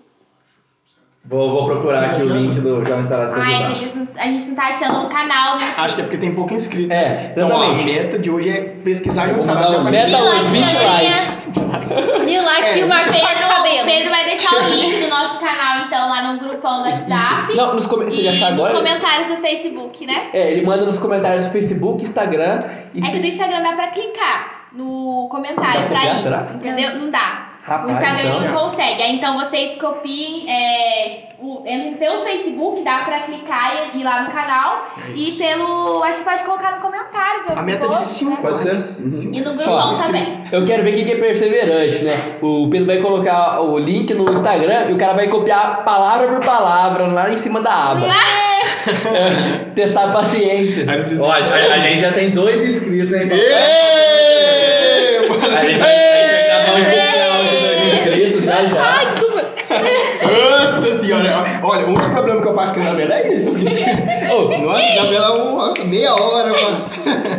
Vou, 1.24 1.50
vou 1.50 1.66
procurar 1.66 2.04
aqui 2.10 2.22
o 2.22 2.28
link 2.36 2.58
do 2.60 2.82
Jovem 2.86 3.04
Sarados 3.04 3.34
Ai, 3.36 3.52
é 3.62 3.72
eles 3.82 3.94
não- 3.94 4.08
a 4.16 4.22
gente 4.24 4.46
não 4.48 4.54
tá 4.54 4.62
achando 4.68 5.06
o 5.06 5.08
canal 5.10 5.58
YouTube. 5.58 5.74
Acho 5.76 5.94
que 5.94 6.00
é 6.00 6.04
porque 6.04 6.16
tem 6.18 6.34
pouco 6.34 6.54
inscrito. 6.54 6.90
É, 6.92 7.32
Então, 7.32 7.48
ó, 7.50 7.52
a 7.60 7.64
exatamente. 7.66 7.84
meta 7.92 8.18
de 8.18 8.30
hoje 8.30 8.48
é 8.48 8.60
pesquisar 8.82 9.28
um 9.28 9.36
as 9.38 9.46
Meta 9.46 10.08
Mil 10.08 10.18
uns 10.18 10.24
likes, 10.30 10.50
20 10.52 10.72
galerinha. 10.74 11.10
likes. 11.10 12.24
Mil 12.24 12.44
likes 12.44 12.64
É, 12.76 12.78
e 12.78 12.84
o 12.84 12.88
Marcos 12.88 13.14
o 13.14 13.20
Pedro, 13.26 13.48
cabelo. 13.56 13.84
Pedro 13.84 14.10
vai 14.10 14.24
deixar 14.24 14.54
o 14.54 14.68
link 14.70 15.00
do 15.04 15.08
nosso 15.10 15.38
canal, 15.40 15.86
então, 15.86 16.08
lá 16.08 16.32
no 16.32 16.38
grupão 16.40 16.78
do 16.82 16.88
WhatsApp. 16.88 17.54
Não, 17.56 17.74
nos 17.74 17.86
come... 17.86 18.04
você 18.06 18.20
E 18.20 18.24
já 18.24 18.30
achar 18.30 18.52
nos 18.52 18.64
agora? 18.64 18.74
comentários 18.84 19.28
do 19.28 19.36
Facebook, 19.42 20.06
né? 20.06 20.30
É, 20.32 20.52
ele 20.52 20.64
manda 20.66 20.86
nos 20.86 20.98
comentários 20.98 21.44
do 21.44 21.52
Facebook, 21.52 22.02
Instagram 22.04 22.60
e 22.94 23.00
É 23.06 23.10
que 23.10 23.18
do 23.18 23.26
Instagram 23.26 23.62
dá 23.62 23.72
pra 23.74 23.88
clicar 23.88 24.57
no 24.78 25.28
comentário 25.28 25.88
pra 25.88 26.04
ir. 26.04 26.22
será? 26.22 26.46
Entendeu? 26.54 26.94
Não 26.96 27.10
dá. 27.10 27.44
Rapaz, 27.64 27.86
o 27.86 27.90
Instagram 27.90 28.40
não 28.40 28.60
consegue. 28.60 29.02
Aí 29.02 29.16
então 29.16 29.38
vocês 29.38 29.78
copiem, 29.78 30.50
é, 30.50 31.28
o, 31.38 31.58
entrem 31.66 31.94
pelo 31.98 32.24
Facebook, 32.24 32.82
dá 32.82 33.00
pra 33.00 33.20
clicar 33.20 33.90
e 33.92 33.98
ir 34.00 34.04
lá 34.04 34.22
no 34.22 34.30
canal. 34.30 34.86
E 35.14 35.32
pelo. 35.32 36.02
Acho 36.02 36.18
que 36.20 36.24
pode 36.24 36.44
colocar 36.44 36.76
no 36.76 36.80
comentário. 36.80 37.42
A 37.54 37.62
meta 37.62 37.84
é 37.84 37.88
de 37.88 37.94
post, 37.94 38.08
5 38.08 38.30
né? 38.30 38.38
Pode 38.40 38.62
ser? 38.62 38.68
likes. 38.70 39.22
E 39.22 39.40
no 39.42 39.52
grupão 39.54 39.92
também. 39.94 40.44
Eu 40.50 40.64
quero 40.64 40.82
ver 40.82 40.92
quem 40.92 41.04
que 41.04 41.12
é 41.12 41.16
perseverante, 41.16 42.04
né? 42.04 42.36
O 42.40 42.70
Pedro 42.70 42.86
vai 42.86 43.02
colocar 43.02 43.60
o 43.60 43.78
link 43.78 44.14
no 44.14 44.32
Instagram 44.32 44.88
e 44.88 44.94
o 44.94 44.96
cara 44.98 45.12
vai 45.12 45.28
copiar 45.28 45.84
palavra 45.84 46.28
por 46.28 46.40
palavra 46.42 47.06
lá 47.08 47.30
em 47.30 47.36
cima 47.36 47.60
da 47.60 47.90
aba. 47.92 48.06
É, 48.06 49.64
Testar 49.76 50.04
a 50.04 50.12
paciência. 50.12 50.90
Aí 50.90 51.18
Ó, 51.20 51.30
a, 51.30 51.34
a- 51.36 51.74
a 51.74 51.78
gente 51.80 52.00
já 52.00 52.12
tem 52.12 52.30
dois 52.30 52.64
inscritos, 52.64 53.14
hein? 53.14 53.28
A 55.58 55.64
gente 55.64 55.78
vai 55.78 55.88
inscritos 57.88 58.44
já 58.44 58.62
já. 58.64 58.80
Ai, 58.82 59.06
desculpa. 59.10 59.48
Nossa 60.22 60.98
senhora. 61.00 61.60
Olha, 61.62 61.86
o 61.86 61.90
único 61.90 62.10
problema 62.10 62.40
que 62.42 62.48
eu 62.48 62.54
passo 62.54 62.74
com 62.74 62.80
a 62.80 62.82
Isabela 62.84 63.14
é 63.14 63.34
isso. 63.34 63.50
Ô, 64.32 64.58
Nossa, 64.58 64.82
Isabela 64.82 65.26
é 65.26 65.42
uma 65.42 65.74
meia 65.86 66.14
hora, 66.14 66.48
mano. 66.52 66.84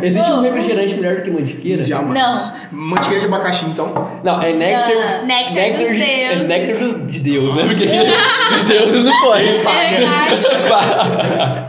existe 0.02 0.30
um 0.30 0.40
refrigerante 0.42 0.94
melhor 0.94 1.16
do 1.16 1.22
que 1.22 1.30
mantiqueira? 1.30 1.84
Jamais. 1.84 2.14
Não. 2.14 2.52
Mantequilla 2.72 3.20
de 3.20 3.26
abacaxi, 3.26 3.64
então. 3.66 4.10
Não, 4.22 4.42
é 4.42 4.52
néctar. 4.52 4.88
Não. 5.20 5.26
Néctar 5.26 5.78
dos 5.78 5.96
de, 5.96 6.02
é 6.02 6.36
néctar 6.44 6.76
do- 6.88 7.06
de 7.06 7.20
Deus, 7.20 7.54
né? 7.54 7.62
Porque 7.64 7.86
de 7.86 8.64
Deus 8.68 9.04
não 9.04 9.20
pode. 9.20 9.48
É 9.48 9.52
verdade. 9.98 10.40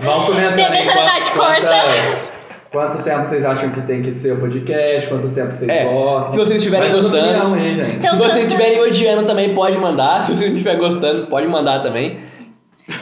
Vamos 0.03 0.25
comentando 0.27 0.55
TV 0.55 0.77
aí 0.77 0.89
Soledade 0.89 1.31
quanto- 1.31 1.61
corta. 1.61 2.30
Quanto 2.72 3.03
tempo 3.03 3.26
vocês 3.26 3.43
acham 3.43 3.69
que 3.72 3.82
tem 3.82 4.01
que 4.01 4.13
ser 4.13 4.32
o 4.34 4.38
podcast? 4.39 5.09
Quanto 5.09 5.28
tempo 5.30 5.51
vocês 5.51 5.69
É, 5.69 5.84
gostam? 5.86 6.34
se 6.34 6.39
vocês 6.39 6.57
estiverem 6.59 6.89
dando 6.91 7.01
gostando. 7.09 7.53
aí, 7.55 7.76
gente. 7.76 7.95
Então, 7.95 8.11
Se 8.11 8.17
vocês 8.17 8.43
estiverem 8.47 8.80
odiando 8.80 9.28
também, 9.28 9.53
pode 9.53 9.78
mandar. 9.78 10.22
Se 10.22 10.32
vocês 10.32 10.49
não 10.51 10.57
estiverem 10.57 10.80
gostando, 10.80 11.28
pode 11.28 11.47
mandar 11.47 11.82
também. 11.82 12.19
Eu 12.88 12.95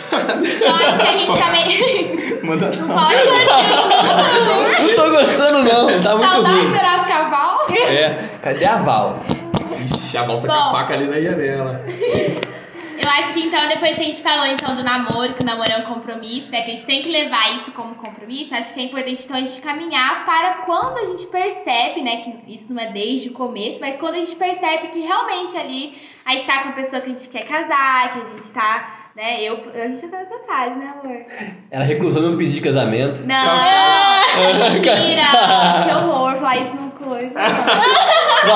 acho 0.74 1.00
que 1.00 1.08
a 1.08 1.12
gente 1.18 1.40
tá 1.40 1.52
meio. 1.52 2.40
Manda 2.46 2.70
Não 2.72 2.98
isso, 3.12 4.88
Não 4.88 4.96
tô 4.96 5.10
gostando, 5.12 5.64
não. 5.64 6.02
Tá 6.02 6.16
muito 6.16 6.42
ruim. 6.52 6.66
do 6.66 6.72
Piracicabal. 6.72 7.68
É, 7.92 8.24
cadê 8.42 8.66
a 8.66 8.78
Val? 8.78 9.20
Ixi, 9.86 10.18
a 10.18 10.26
volta 10.26 10.48
com 10.48 10.54
Bom. 10.54 10.60
a 10.60 10.72
faca 10.72 10.94
ali 10.96 11.06
na 11.06 11.20
janela. 11.22 11.82
Eu 13.02 13.10
acho 13.10 13.34
que 13.34 13.46
então, 13.46 13.68
depois 13.70 13.96
que 13.96 14.02
a 14.02 14.04
gente 14.04 14.22
falou 14.22 14.46
então 14.46 14.76
do 14.76 14.84
namoro, 14.84 15.34
que 15.34 15.42
o 15.42 15.46
namoro 15.46 15.72
é 15.72 15.78
um 15.78 15.94
compromisso, 15.94 16.50
né? 16.52 16.62
Que 16.64 16.72
a 16.72 16.74
gente 16.76 16.86
tem 16.86 17.02
que 17.02 17.10
levar 17.10 17.58
isso 17.58 17.72
como 17.72 17.96
compromisso, 17.96 18.54
acho 18.54 18.74
que 18.74 18.80
é 18.80 18.84
importante 18.84 19.24
então 19.24 19.38
a 19.38 19.42
gente 19.42 19.62
caminhar 19.62 20.26
para 20.26 20.54
quando 20.66 20.98
a 20.98 21.06
gente 21.06 21.26
percebe, 21.28 22.02
né? 22.02 22.18
Que 22.18 22.54
isso 22.56 22.66
não 22.74 22.82
é 22.82 22.92
desde 22.92 23.30
o 23.30 23.34
começo, 23.34 23.80
mas 23.80 23.98
quando 23.98 24.16
a 24.16 24.20
gente 24.20 24.36
percebe 24.36 24.90
que 24.90 25.00
realmente 25.00 25.56
ali 25.58 25.98
a 26.26 26.34
gente 26.34 26.46
tá 26.46 26.64
com 26.64 26.70
a 26.70 26.74
pessoa 26.74 27.02
que 27.02 27.10
a 27.10 27.14
gente 27.14 27.30
quer 27.30 27.44
casar, 27.44 28.14
que 28.14 28.20
a 28.20 28.26
gente 28.36 28.52
tá, 28.52 29.00
né? 29.16 29.42
Eu, 29.44 29.64
a 29.74 29.88
gente 29.88 30.02
já 30.02 30.08
tá 30.10 30.18
nessa 30.18 30.40
fase, 30.46 30.76
né, 30.76 30.94
amor? 31.02 31.26
Ela 31.72 31.86
recusou 31.86 32.22
meu 32.22 32.38
pedido 32.38 32.56
de 32.56 32.62
casamento. 32.62 33.22
Não! 33.26 34.74
Mentira! 34.74 35.24
que 35.84 35.96
horror 35.96 36.36
falar 36.36 36.58
isso 36.58 36.76
numa 36.76 36.89
coisa. 37.04 37.32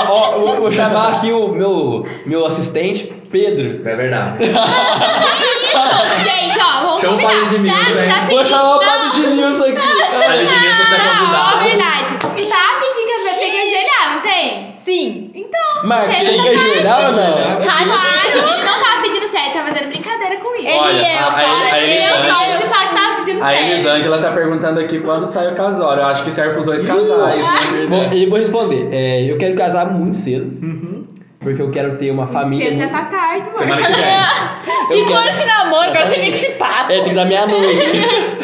Ó, 0.09 0.55
vou 0.55 0.71
chamar 0.71 1.15
aqui 1.15 1.31
o 1.31 1.47
meu, 1.49 2.07
meu 2.25 2.45
assistente, 2.45 3.05
Pedro. 3.31 3.87
É 3.87 3.95
verdade. 3.95 4.45
gente, 6.23 6.59
ó, 6.59 6.81
vamos 6.85 7.01
Chama 7.01 7.13
o 7.13 7.19
combinar. 7.21 7.31
pai 7.33 7.49
de 7.49 7.59
Milton, 7.59 7.79
tá, 7.79 8.03
hein? 8.03 8.09
tá 8.09 8.19
Vou 8.19 8.27
pedindo- 8.29 8.45
chamar 8.45 8.69
o 8.69 8.79
não, 8.79 8.79
Padre 8.79 9.09
de 9.21 9.27
Nilson 9.27 9.63
aqui. 9.63 9.75
A 9.75 10.35
Edmilson 10.37 10.83
tá 10.83 10.97
Não, 10.97 11.03
ó, 11.03 11.51
convidado. 11.51 11.63
verdade. 11.63 12.03
Tá 12.49 12.79
pedindo 12.79 13.07
casamento, 13.09 13.39
tem 13.39 13.51
que 13.51 13.57
ajoelhar, 13.57 14.05
não 14.15 14.21
tem? 14.21 14.73
Sim. 14.83 15.31
Então. 15.33 15.83
Não 15.83 16.01
que 16.01 16.07
tá- 16.07 16.51
ajoelhar 16.51 16.99
ou 17.05 17.11
não? 17.13 17.33
Claro, 17.33 17.91
ele 18.25 18.63
não 18.63 18.77
tava 18.83 19.01
pedindo 19.01 19.27
sério, 19.31 19.53
tava 19.53 19.67
fazendo 19.69 19.87
brincadeira 19.89 20.35
com 20.37 20.55
isso. 20.55 20.67
Ele 20.67 21.05
é 21.05 21.21
o 21.21 21.23
a- 21.23 21.27
a- 21.27 21.31
cara 21.31 21.43
a 21.43 21.71
dele. 21.79 21.91
Elisângela- 21.93 22.27
Eu 22.27 22.33
só 22.33 22.61
você 22.61 22.67
fala 22.67 22.87
que 22.87 22.95
tava 22.95 23.15
pedindo 23.17 23.32
A. 23.43 23.53
Elisângela 23.55 24.19
tá 24.21 24.31
perguntando 24.31 24.79
aqui 24.79 24.99
quando 24.99 25.25
sai 25.27 25.51
o 25.51 25.55
casório. 25.55 26.01
Eu 26.01 26.07
acho 26.07 26.23
que 26.23 26.31
serve 26.31 26.53
pros 26.53 26.65
dois 26.65 26.83
casais. 26.85 27.37
né? 27.73 27.85
Bom, 27.89 28.11
eu 28.13 28.29
vou 28.29 28.39
responder. 28.39 28.87
É, 28.91 29.29
eu 29.31 29.37
quero 29.37 29.55
casar 29.55 29.91
muito 29.91 30.17
cedo. 30.17 30.45
Uhum. 30.65 31.07
Porque 31.39 31.61
eu 31.61 31.69
quero 31.71 31.97
ter 31.97 32.09
uma 32.09 32.27
família. 32.27 32.69
Cedo 32.69 32.77
já 32.79 32.87
muito- 32.87 32.99
tá 33.11 33.17
tarde, 33.17 33.45
mano. 33.47 33.57
Semana 33.59 33.81
que 33.81 33.91
vem. 33.91 34.97
Cinco 34.97 35.13
anos 35.13 35.37
de 35.39 35.45
namoro, 35.45 35.89
agora 35.89 36.05
você 36.05 36.19
vem 36.21 36.31
com 36.31 36.37
esse 36.37 36.51
papo. 36.51 36.91
É, 36.91 36.95
tem 37.01 37.03
que 37.09 37.15
dar 37.15 37.25
meia-noite. 37.25 37.75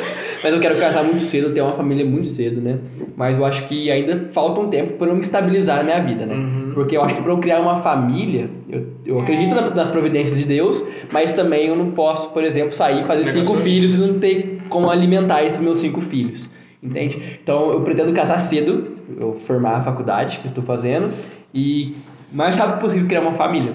Mas 0.43 0.53
eu 0.53 0.59
quero 0.59 0.77
casar 0.77 1.03
muito 1.03 1.21
cedo, 1.23 1.51
ter 1.53 1.61
uma 1.61 1.73
família 1.73 2.05
muito 2.05 2.27
cedo, 2.29 2.61
né? 2.61 2.77
Mas 3.17 3.37
eu 3.37 3.43
acho 3.45 3.67
que 3.67 3.91
ainda 3.91 4.29
falta 4.33 4.61
um 4.61 4.69
tempo 4.69 4.93
para 4.93 5.07
eu 5.07 5.15
me 5.15 5.21
estabilizar 5.21 5.77
na 5.77 5.83
minha 5.83 5.99
vida, 6.01 6.25
né? 6.25 6.35
Porque 6.73 6.95
eu 6.95 7.03
acho 7.03 7.15
que 7.15 7.21
para 7.21 7.31
eu 7.31 7.37
criar 7.39 7.59
uma 7.59 7.77
família, 7.81 8.49
eu, 8.69 8.85
eu 9.05 9.19
acredito 9.19 9.53
na- 9.53 9.69
nas 9.71 9.89
providências 9.89 10.37
de 10.39 10.45
Deus, 10.45 10.83
mas 11.11 11.31
também 11.33 11.67
eu 11.67 11.75
não 11.75 11.91
posso, 11.91 12.29
por 12.29 12.43
exemplo, 12.43 12.71
sair 12.73 13.03
e 13.03 13.07
fazer 13.07 13.23
cinco 13.27 13.53
filhos 13.63 13.93
e 13.95 13.97
não 13.97 14.19
ter 14.19 14.61
como 14.69 14.89
alimentar 14.89 15.43
esses 15.43 15.59
meus 15.59 15.79
cinco 15.79 15.99
filhos. 15.99 16.49
Entende? 16.81 17.39
Então 17.43 17.71
eu 17.73 17.81
pretendo 17.81 18.13
casar 18.13 18.39
cedo, 18.39 18.87
eu 19.19 19.33
formar 19.33 19.77
a 19.77 19.81
faculdade 19.83 20.39
que 20.39 20.45
eu 20.45 20.49
estou 20.49 20.63
fazendo 20.63 21.09
e 21.53 21.95
o 22.31 22.37
mais 22.37 22.55
rápido 22.57 22.79
possível 22.79 23.05
criar 23.07 23.21
uma 23.21 23.33
família. 23.33 23.73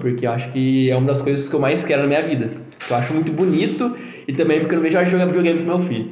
Porque 0.00 0.26
eu 0.26 0.32
acho 0.32 0.50
que 0.50 0.90
é 0.90 0.96
uma 0.96 1.06
das 1.06 1.22
coisas 1.22 1.48
que 1.48 1.54
eu 1.54 1.60
mais 1.60 1.84
quero 1.84 2.02
na 2.02 2.08
minha 2.08 2.22
vida. 2.26 2.50
Que 2.86 2.92
eu 2.92 2.96
acho 2.96 3.12
muito 3.14 3.32
bonito 3.32 3.96
e 4.26 4.32
também 4.32 4.60
porque 4.60 4.74
eu 4.74 4.76
não 4.78 4.82
vejo 4.82 4.96
a 4.96 5.00
hora 5.00 5.06
de 5.06 5.12
jogar 5.12 5.26
videogame 5.26 5.60
com 5.60 5.64
meu 5.66 5.80
filho. 5.80 6.10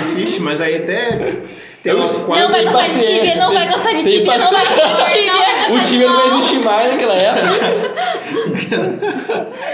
Assiste, 0.00 0.40
mas 0.40 0.60
aí 0.60 0.76
até 0.76 1.36
tem 1.82 1.94
umas 1.94 2.16
Não 2.18 2.24
quase. 2.26 2.50
vai 2.52 2.64
gostar 2.64 2.88
de 2.88 3.06
tibia, 3.06 3.36
não 3.36 3.52
vai 3.52 3.64
gostar 3.66 3.92
de 3.92 4.08
tibia, 4.08 4.38
não 4.38 4.50
vai 4.50 4.66
gostar 4.66 4.94
de 4.94 5.12
tibia. 5.12 5.74
O 5.74 5.80
time 5.84 6.04
não 6.06 6.38
existe 6.38 6.58
mais 6.60 6.92
naquela 6.92 7.14
época. 7.14 7.48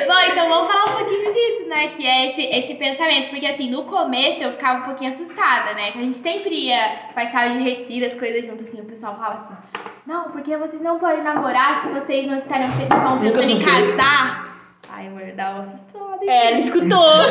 Bom, 0.07 0.33
então 0.33 0.49
vamos 0.49 0.69
falar 0.73 0.93
um 0.93 0.97
pouquinho 0.99 1.33
disso, 1.33 1.69
né? 1.69 1.89
Que 1.97 2.07
é 2.07 2.31
esse, 2.31 2.43
esse 2.43 2.75
pensamento. 2.75 3.31
Porque 3.31 3.47
assim, 3.47 3.71
no 3.71 3.85
começo 3.85 4.43
eu 4.43 4.53
ficava 4.53 4.81
um 4.81 4.85
pouquinho 4.85 5.13
assustada, 5.13 5.75
né? 5.75 5.93
Que 5.93 5.99
a 5.99 6.03
gente 6.03 6.19
sempre 6.19 6.55
ia 6.55 7.11
participar 7.15 7.49
de 7.51 7.63
retiro, 7.63 8.07
as 8.07 8.15
coisas 8.19 8.45
juntas, 8.47 8.67
assim, 8.67 8.81
o 8.81 8.85
pessoal 8.85 9.17
falava 9.17 9.35
assim, 9.45 9.85
não, 10.07 10.31
porque 10.33 10.57
vocês 10.57 10.83
não 10.83 10.99
podem 10.99 11.23
namorar 11.23 11.83
se 11.83 11.89
vocês 11.89 12.27
não 12.27 12.39
estarem, 12.39 12.67
estão 12.83 13.17
Nunca 13.17 13.39
pensando 13.39 13.51
em 13.51 13.53
assustei. 13.55 13.93
casar. 13.97 14.50
Ai, 14.93 15.07
amor, 15.07 15.23
dá 15.37 15.51
uma 15.51 15.61
assustada. 15.61 16.25
É, 16.27 16.49
ela 16.49 16.59
escutou. 16.59 17.23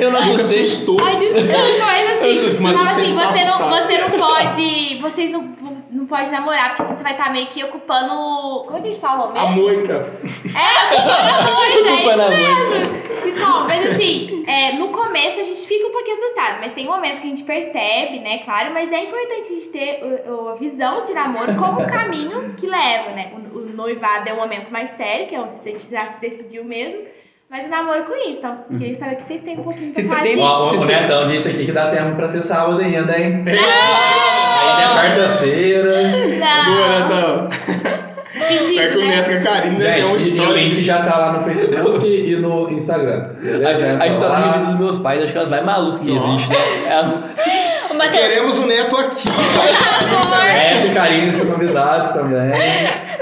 Eu 0.00 0.10
não 0.10 0.20
assustei. 0.20 0.60
assustou. 0.60 0.98
Ai, 1.02 1.18
desculpa, 1.18 1.58
mas 1.58 2.10
assim, 2.10 2.58
Mas 2.60 2.74
fala 2.74 2.86
você 2.86 3.00
assim, 3.00 3.14
tá 3.14 3.32
você 3.32 3.44
não, 3.44 3.70
você 3.70 3.98
não 3.98 4.10
pode. 4.18 4.98
Vocês 5.00 5.30
não, 5.30 5.56
não 6.06 6.16
pode 6.18 6.30
namorar, 6.30 6.76
porque 6.76 6.94
você 6.94 7.02
vai 7.02 7.12
estar 7.12 7.30
meio 7.32 7.46
que 7.48 7.64
ocupando. 7.64 8.64
Como 8.66 8.78
é 8.78 8.80
que 8.80 8.86
eles 8.88 9.00
falam 9.00 9.32
mesmo? 9.32 9.48
A 9.48 9.50
moita. 9.50 10.12
É, 10.54 10.94
ocupando 11.94 12.22
a 12.22 12.30
moita, 12.30 12.34
é 12.34 12.52
isso 12.52 12.70
mesmo. 12.70 12.96
Então, 13.26 13.66
mas 13.66 13.90
assim, 13.90 14.44
é, 14.46 14.72
no 14.74 14.88
começo 14.88 15.40
a 15.40 15.42
gente 15.42 15.66
fica 15.66 15.86
um 15.88 15.90
pouquinho 15.92 16.16
assustado, 16.16 16.60
mas 16.60 16.72
tem 16.74 16.86
um 16.88 16.92
momento 16.92 17.20
que 17.20 17.26
a 17.26 17.30
gente 17.30 17.42
percebe, 17.42 18.20
né, 18.20 18.38
claro, 18.38 18.72
mas 18.72 18.90
é 18.92 19.04
importante 19.04 19.40
a 19.40 19.54
gente 19.54 19.68
ter 19.70 20.00
o- 20.02 20.30
o- 20.44 20.48
a 20.50 20.54
visão 20.54 21.04
de 21.04 21.12
namoro 21.12 21.54
como 21.56 21.82
um 21.82 21.86
caminho 21.86 22.54
que 22.56 22.66
leva, 22.66 23.10
né? 23.10 23.32
O, 23.52 23.58
o 23.58 23.60
noivado 23.72 24.28
é 24.28 24.32
um 24.32 24.36
momento 24.36 24.70
mais 24.70 24.96
sério, 24.96 25.26
que 25.26 25.34
é 25.34 25.40
onde 25.40 25.52
a 25.64 25.68
gente 25.70 25.90
já 25.90 26.06
se 26.12 26.20
decidiu 26.20 26.64
mesmo, 26.64 27.02
mas 27.50 27.66
o 27.66 27.68
namoro 27.68 28.04
com 28.04 28.14
isso. 28.16 28.38
Então, 28.38 28.58
queria 28.78 28.98
saber 28.98 29.16
que 29.16 29.24
vocês 29.28 29.42
têm 29.42 29.58
um 29.58 29.62
pouquinho 29.62 29.92
pra 29.92 30.02
Você 30.02 30.08
falar 30.08 30.22
tem- 30.22 30.34
disso. 30.34 30.46
Ó, 30.46 30.70
o, 30.72 30.80
o 30.80 30.84
Netão 30.84 31.26
disse 31.28 31.48
aqui 31.48 31.64
que 31.66 31.72
dá 31.72 31.90
tempo 31.90 32.16
pra 32.16 32.28
ser 32.28 32.42
sábado 32.42 32.80
ainda, 32.80 33.18
hein? 33.18 33.44
Ainda 33.46 34.82
é 34.82 34.94
quarta-feira. 34.94 35.92
Boa, 36.66 36.98
Não, 36.98 37.48
Netão. 37.48 37.48
Vai 38.38 38.48
pedido, 38.48 38.92
com 38.92 38.98
o 38.98 39.00
né? 39.00 39.16
Neto 39.16 39.30
com 39.32 39.36
a 39.38 39.40
Karine, 39.52 39.78
né? 39.78 39.92
Tem 39.94 40.04
uma 40.04 40.18
Gente, 40.18 40.28
e 40.28 40.38
o 40.38 40.42
história. 40.42 40.60
link 40.62 40.84
já 40.84 41.02
tá 41.02 41.18
lá 41.18 41.32
no 41.32 41.44
Facebook 41.44 42.06
e 42.06 42.36
no 42.36 42.70
Instagram. 42.70 43.30
beleza? 43.40 43.96
A, 43.98 44.02
a 44.02 44.06
história 44.08 44.36
de 44.36 44.42
Então, 44.42 44.52
vida 44.52 44.64
dos 44.66 44.74
meus 44.78 44.98
pais, 44.98 45.22
acho 45.22 45.32
que 45.32 45.38
é 45.38 45.42
as 45.42 45.48
mais 45.48 45.64
malucas 45.64 46.00
que 46.00 46.12
Nossa. 46.14 46.34
existe, 46.44 46.52
né? 46.52 46.90
É 46.90 46.92
a- 46.98 47.36
O 47.96 47.98
Matheus, 47.98 48.26
Queremos 48.26 48.58
o 48.58 48.66
Neto 48.66 48.94
aqui. 48.94 49.26
Essa 49.26 50.86
e 50.86 50.94
Karine 50.94 51.38
são 51.38 51.46
convidados 51.46 52.12
também. 52.12 52.52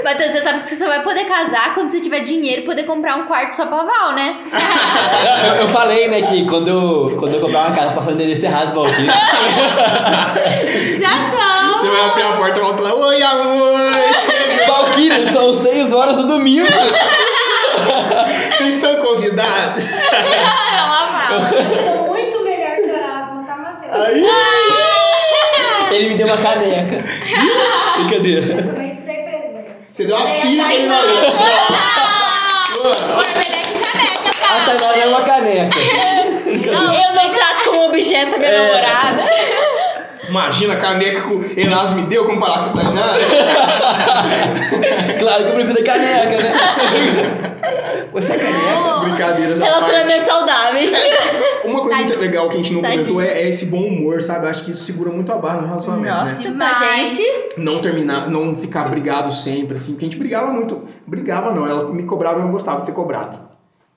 Matheus, 0.03 0.31
você 0.33 0.41
sabe 0.41 0.59
que 0.63 0.69
você 0.69 0.75
só 0.75 0.87
vai 0.87 1.01
poder 1.01 1.23
casar 1.23 1.73
quando 1.73 1.91
você 1.91 2.01
tiver 2.01 2.19
dinheiro 2.19 2.63
e 2.63 2.65
poder 2.65 2.83
comprar 2.83 3.15
um 3.15 3.23
quarto 3.25 3.55
só 3.55 3.65
pra 3.67 3.83
Val, 3.83 4.11
né? 4.13 4.35
eu, 5.47 5.61
eu 5.61 5.67
falei, 5.69 6.09
né, 6.09 6.23
que 6.23 6.45
quando 6.45 6.67
eu, 6.67 7.15
quando 7.17 7.35
eu 7.35 7.41
comprar 7.41 7.67
uma 7.67 7.75
casa, 7.75 7.93
passar 7.93 8.09
o 8.09 8.13
endereço 8.15 8.45
errado 8.45 8.71
pra 8.71 8.79
alguém. 8.81 9.05
Já 10.99 11.09
são! 11.09 11.79
Você 11.79 11.89
vai 11.89 12.09
abrir 12.09 12.23
a 12.23 12.31
porta 12.35 12.57
e 12.57 12.61
volta 12.61 12.81
lá. 12.81 12.95
Oi, 12.95 13.23
amor. 13.23 13.79
Valkyrie, 14.67 15.27
são 15.27 15.53
6 15.53 15.93
horas 15.93 16.17
do 16.17 16.27
domingo. 16.27 16.67
Vocês 18.57 18.75
estão 18.75 18.95
convidados? 18.97 19.85
Ela 19.85 21.07
fala. 21.07 21.49
Eu 21.53 21.63
sou 21.63 22.07
muito 22.07 22.43
melhor 22.43 22.75
que 22.77 22.89
Erasmo, 22.89 23.45
tá, 23.45 23.57
Matheus? 23.57 23.84
Aí. 23.95 24.25
Ele 25.91 26.09
me 26.09 26.15
deu 26.15 26.27
uma 26.27 26.37
caneca. 26.37 27.03
Brincadeira. 27.97 28.45
Eu 28.53 28.65
também 28.65 28.91
te 28.91 29.01
dei 29.01 29.15
presente. 29.23 29.69
Você 29.93 30.05
deu 30.05 30.15
uma 30.17 30.25
fita 30.27 30.45
ali 30.47 30.57
na 30.57 30.63
Tainá. 30.65 30.97
Amor, 32.75 32.95
melhor 33.37 33.63
que 33.63 33.79
caneca, 33.79 34.29
A? 34.41 34.65
Tainara 34.65 34.97
é 34.99 35.07
uma 35.07 35.21
caneca. 35.21 35.77
Eu 36.45 37.13
não 37.15 37.33
trato 37.33 37.63
como 37.65 37.85
objeto 37.87 38.35
a 38.35 38.37
minha 38.39 38.51
É. 38.51 38.57
namorada. 38.81 39.29
Imagina 40.27 40.73
a 40.73 40.77
caneca 40.81 41.21
que 41.21 41.27
o 41.33 41.59
Erasmo 41.59 41.95
me 41.97 42.07
deu 42.07 42.25
comparar 42.25 42.71
com 42.73 42.79
a 42.79 42.83
Tainá. 42.83 43.13
Claro 45.19 45.43
que 45.43 45.49
eu 45.49 45.53
prefiro 45.53 45.79
a 45.79 45.83
caneca, 45.83 46.43
né? 46.43 47.54
Você 48.11 48.31
é 48.31 48.35
à 48.35 48.99
parte. 48.99 49.41
Relacionamentos 49.41 50.27
saudáveis. 50.27 50.91
Uma 51.65 51.81
coisa 51.81 51.97
Tadinho. 51.97 52.19
legal 52.19 52.49
que 52.49 52.53
a 52.53 52.57
gente 52.57 52.73
não 52.73 52.81
Tadinho. 52.81 53.05
comentou 53.05 53.21
é, 53.21 53.41
é 53.41 53.49
esse 53.49 53.65
bom 53.65 53.83
humor, 53.85 54.21
sabe? 54.21 54.47
Acho 54.47 54.63
que 54.63 54.71
isso 54.71 54.83
segura 54.83 55.09
muito 55.09 55.31
a 55.31 55.35
barra 55.37 55.61
no 55.61 55.67
relacionamento, 55.67 56.07
né? 56.07 56.23
Nossa, 56.23 56.41
pra 56.41 56.51
Demais. 56.51 57.15
gente. 57.17 57.59
Não 57.59 57.81
terminar, 57.81 58.29
não 58.29 58.55
ficar 58.57 58.89
brigado 58.89 59.33
sempre, 59.33 59.77
assim, 59.77 59.91
porque 59.93 60.05
a 60.05 60.09
gente 60.09 60.19
brigava 60.19 60.51
muito. 60.51 60.87
Brigava 61.05 61.53
não, 61.53 61.67
ela 61.67 61.91
me 61.91 62.03
cobrava 62.03 62.37
e 62.37 62.41
eu 62.41 62.45
não 62.45 62.51
gostava 62.51 62.81
de 62.81 62.87
ser 62.87 62.93
cobrado. 62.93 63.39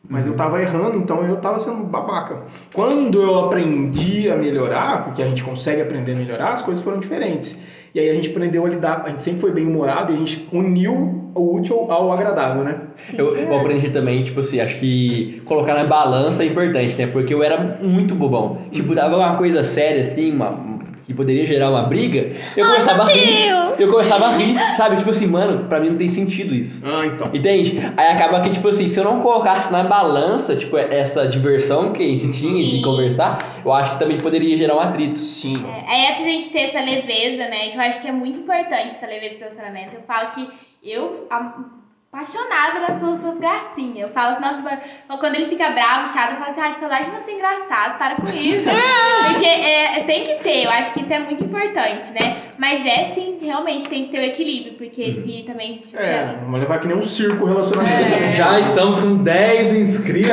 Mas 0.09 0.27
eu 0.27 0.35
tava 0.35 0.61
errando, 0.63 0.97
então 0.97 1.25
eu 1.25 1.37
tava 1.37 1.61
sendo 1.61 1.83
babaca. 1.85 2.43
Quando 2.73 3.21
eu 3.21 3.47
aprendi 3.47 4.31
a 4.31 4.37
melhorar, 4.37 5.05
porque 5.05 5.23
a 5.23 5.27
gente 5.27 5.43
consegue 5.43 5.83
aprender 5.83 6.13
a 6.13 6.17
melhorar, 6.17 6.55
as 6.55 6.63
coisas 6.63 6.83
foram 6.83 7.01
diferentes. 7.01 7.57
E 7.95 8.01
aí 8.01 8.09
a 8.09 8.15
gente 8.15 8.31
aprendeu 8.31 8.65
a 8.65 8.69
lidar, 8.69 9.03
a 9.05 9.11
gente 9.11 9.23
sempre 9.23 9.41
foi 9.41 9.53
bem 9.53 9.67
humorado 9.67 10.13
e 10.13 10.15
a 10.15 10.19
gente 10.19 10.49
uniu 10.53 11.18
o 11.35 11.57
útil 11.57 11.91
ao 11.91 12.13
agradável, 12.13 12.65
né? 12.65 12.81
Eu, 13.17 13.37
eu 13.37 13.57
aprendi 13.57 13.91
também, 13.91 14.23
tipo 14.25 14.41
assim, 14.41 14.61
acho 14.61 14.79
que 14.79 15.43
colocar 15.45 15.75
na 15.75 15.85
balança 15.85 16.43
é 16.43 16.47
importante, 16.47 16.97
né? 16.97 17.07
Porque 17.07 17.33
eu 17.33 17.43
era 17.43 17.79
muito 17.81 18.15
bobão. 18.15 18.59
Tipo, 18.71 18.95
dava 18.95 19.17
uma 19.17 19.37
coisa 19.37 19.65
séria, 19.65 20.03
assim, 20.03 20.33
uma, 20.33 20.79
que 21.09 21.15
poderia 21.15 21.47
gerar 21.47 21.71
uma 21.71 21.85
briga, 21.85 22.37
eu 22.55 22.67
começava 22.67 23.05
a 23.05 23.07
rir. 23.07 23.49
Eu 23.79 23.91
começava 23.91 24.27
a 24.27 24.37
rir, 24.37 24.55
sabe? 24.77 24.99
Tipo 24.99 25.11
assim, 25.11 25.27
mano, 25.27 25.67
pra 25.67 25.81
mim 25.81 25.89
não 25.91 25.97
tem 25.97 26.11
sentido 26.11 26.55
isso. 26.55 26.85
Ah, 26.85 27.07
então. 27.07 27.31
Entende? 27.33 27.79
Aí 27.97 28.09
acaba 28.09 28.43
que, 28.43 28.51
tipo 28.51 28.69
assim, 28.69 28.91
se 28.91 29.01
eu 29.01 29.05
não 29.05 29.21
colocasse 29.21 29.73
na 29.73 29.85
balança, 29.85 30.55
tipo, 30.55 30.77
essa 30.77 31.27
diversão 31.27 31.95
que 31.95 32.03
a 32.03 32.07
gente 32.07 32.39
tinha 32.39 32.63
de 32.63 32.73
Sim. 32.73 32.83
conversar, 32.83 33.63
eu 33.65 33.73
acho 33.73 33.93
que 33.93 33.99
também 33.99 34.19
poderia 34.19 34.55
gerar 34.59 34.77
um 34.77 34.81
atrito. 34.81 35.19
Sim. 35.19 35.55
É, 35.89 36.13
é 36.13 36.15
pra 36.17 36.25
gente 36.25 36.51
ter 36.51 36.65
essa 36.65 36.81
leveza, 36.81 37.49
né? 37.49 37.69
Que 37.71 37.77
eu 37.79 37.81
acho 37.81 38.03
que 38.03 38.09
é 38.09 38.13
muito 38.13 38.41
importante 38.41 38.97
essa 38.97 39.07
leveza 39.07 39.37
pro 39.37 39.49
relacionamento. 39.49 39.95
Eu 39.95 40.03
falo 40.03 40.29
que 40.33 40.47
eu, 40.83 41.27
apaixonada 41.31 42.81
nas 42.81 43.01
suas, 43.01 43.21
suas 43.21 43.39
gracinhas. 43.39 44.09
Eu 44.09 44.15
falo 44.15 44.37
que, 44.37 44.43
nossa, 44.43 44.61
mano, 44.61 44.81
quando 45.19 45.35
ele 45.35 45.49
fica 45.49 45.71
bravo, 45.71 46.13
chato, 46.13 46.33
eu 46.33 46.37
falo 46.39 46.51
assim, 46.51 46.61
ai, 46.61 46.75
que 46.75 46.81
saudade 46.81 47.05
de 47.05 47.11
você 47.11 47.33
engraçado, 47.33 47.99
para 47.99 48.17
com 48.17 48.29
isso. 48.29 48.65
Porque 49.29 49.47
é, 49.47 50.03
tem 50.05 50.27
que 50.27 50.35
ter, 50.43 50.65
eu 50.65 50.71
acho 50.71 50.93
que 50.93 51.03
isso 51.03 51.13
é 51.13 51.19
muito 51.19 51.45
importante, 51.45 52.11
né? 52.13 52.45
Mas 52.59 52.85
é 52.85 53.13
sim, 53.15 53.39
realmente 53.41 53.89
tem 53.89 54.05
que 54.05 54.11
ter 54.11 54.19
o 54.19 54.23
equilíbrio, 54.23 54.73
porque 54.75 55.23
se 55.23 55.45
também 55.45 55.79
tiver. 55.79 56.03
É, 56.03 56.37
vamos 56.41 56.59
levar 56.59 56.81
que 56.81 56.89
nem 56.89 56.97
um 56.97 57.03
circo 57.03 57.45
relacionamento. 57.45 57.95
né? 57.95 58.37
Já 58.37 58.59
estamos 58.59 58.99
com 58.99 59.23
10 59.23 59.73
inscritos. 59.75 60.33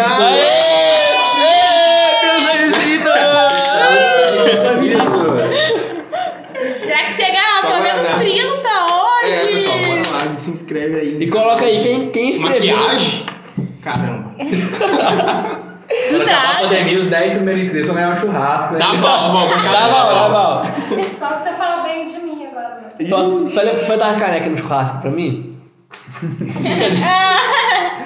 Será 6.88 7.04
que 7.04 7.12
chega 7.14 7.40
pelo 7.62 7.84
menos 7.84 8.08
dar. 8.08 8.20
30 8.20 8.55
inscreve 10.66 10.96
aí. 11.00 11.18
E 11.22 11.28
coloca 11.30 11.64
aí 11.64 11.80
quem, 11.82 12.10
quem 12.12 12.30
escreveu. 12.30 12.76
Maquiagem? 12.78 13.26
Caramba. 13.84 14.32
Quando 16.10 16.22
acabar 16.24 16.56
a 16.56 16.60
pandemia, 16.62 17.00
os 17.00 17.08
10 17.10 17.34
primeiros 17.36 17.64
inscritos 17.64 17.88
vão 17.90 17.96
ganhar 17.96 18.14
um 18.14 18.20
churrasco. 18.20 18.74
né? 18.74 18.80
Tá 18.80 18.88
bom, 18.88 19.32
vamos. 19.34 19.62
Tá 19.62 19.88
bom, 19.88 20.14
tá 20.14 20.30
bom. 20.30 21.04
Só 21.20 21.34
se 21.34 21.44
você 21.44 21.52
falar 21.56 21.84
bem 21.84 22.08
de 22.08 22.18
mim 22.20 22.48
agora. 22.48 22.88
Só, 23.08 23.18
só, 23.50 23.82
só 23.82 23.88
vai 23.88 23.98
dar 23.98 24.10
uma 24.10 24.20
caneca 24.20 24.50
no 24.50 24.58
churrasco 24.58 24.98
pra 25.00 25.12
mim? 25.12 25.56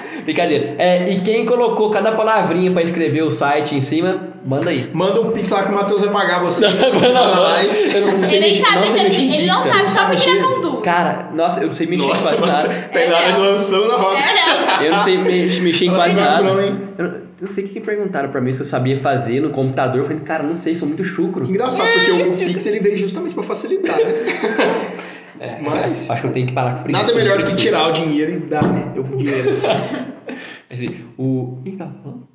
Brincadeira. 0.24 0.74
É, 0.78 1.10
e 1.12 1.20
quem 1.22 1.46
colocou 1.46 1.90
cada 1.90 2.12
palavrinha 2.12 2.70
pra 2.72 2.82
escrever 2.82 3.22
o 3.22 3.32
site 3.32 3.74
em 3.74 3.80
cima, 3.80 4.28
manda 4.44 4.70
aí. 4.70 4.90
Manda 4.92 5.20
o 5.20 5.32
pix 5.32 5.48
lá 5.50 5.62
que 5.64 5.70
o 5.70 5.74
Matheus 5.74 6.00
vai 6.02 6.10
pagar 6.12 6.42
você. 6.44 6.66
Não, 6.66 7.12
não, 7.12 7.40
lá. 7.42 7.62
eu 7.64 8.18
não 8.18 8.24
sei 8.24 8.38
Ele 8.38 8.46
mexer, 8.48 8.64
sabe 8.64 8.76
não 8.76 8.88
sei 8.88 9.02
mexer, 9.04 9.20
em 9.20 9.34
ele 9.34 9.46
não 9.46 9.68
sabe 9.68 9.90
só 9.90 10.06
porque 10.06 10.28
ele 10.30 10.38
é. 10.40 10.80
Cara, 10.82 11.30
nossa, 11.34 11.60
eu 11.60 11.68
não 11.68 11.74
sei 11.74 11.86
mexer 11.86 12.04
em 12.04 12.08
Nossa, 12.08 12.36
quase 12.36 12.40
mano. 12.40 12.52
nada. 12.52 12.90
Na 13.08 13.16
hora 13.16 13.32
de 13.32 13.38
lançando 13.38 13.88
na 13.88 13.96
roda. 13.96 14.18
É, 14.18 14.76
não. 14.78 14.82
Eu 14.84 14.92
não 14.92 14.98
sei 15.00 15.18
me- 15.18 15.60
mexer 15.60 15.84
em 15.86 15.88
quase 15.94 16.14
nada. 16.14 16.42
não? 16.42 16.60
Eu 16.60 16.72
não- 16.98 17.30
não 17.40 17.48
sei 17.48 17.64
o 17.64 17.68
que, 17.68 17.74
que 17.74 17.80
perguntaram 17.80 18.28
pra 18.30 18.40
mim 18.40 18.52
se 18.52 18.60
eu 18.60 18.66
sabia 18.66 18.98
fazer 19.00 19.40
no 19.40 19.48
computador. 19.50 19.98
Eu 20.00 20.04
falei, 20.04 20.20
cara, 20.20 20.42
não 20.42 20.56
sei, 20.56 20.76
sou 20.76 20.86
muito 20.86 21.02
chucro. 21.04 21.44
Que 21.44 21.50
engraçado, 21.50 21.86
porque 21.90 22.10
o, 22.10 22.30
o 22.32 22.36
Pix 22.36 22.66
ele 22.66 22.80
veio 22.80 22.98
justamente 22.98 23.34
pra 23.34 23.42
facilitar, 23.42 23.96
né? 23.96 24.04
É, 25.40 25.56
Mas- 25.60 26.10
acho 26.10 26.20
que 26.20 26.26
eu 26.28 26.32
tenho 26.32 26.46
que 26.48 26.52
parar 26.52 26.74
com 26.76 26.82
preguiça. 26.84 27.06
Nada 27.06 27.18
melhor 27.18 27.38
do 27.38 27.46
que 27.46 27.56
tirar 27.56 27.88
o 27.88 27.92
dinheiro 27.92 28.32
e 28.32 28.36
dar, 28.40 28.62
né? 28.62 28.92
Eu 28.94 29.02
o 29.04 29.16
dinheiro. 29.16 29.48
Assim, 30.70 30.86
o. 31.18 31.22
O 31.58 31.62
que 31.64 31.70
que 31.72 31.76
tava 31.76 31.94
falando? 32.02 32.28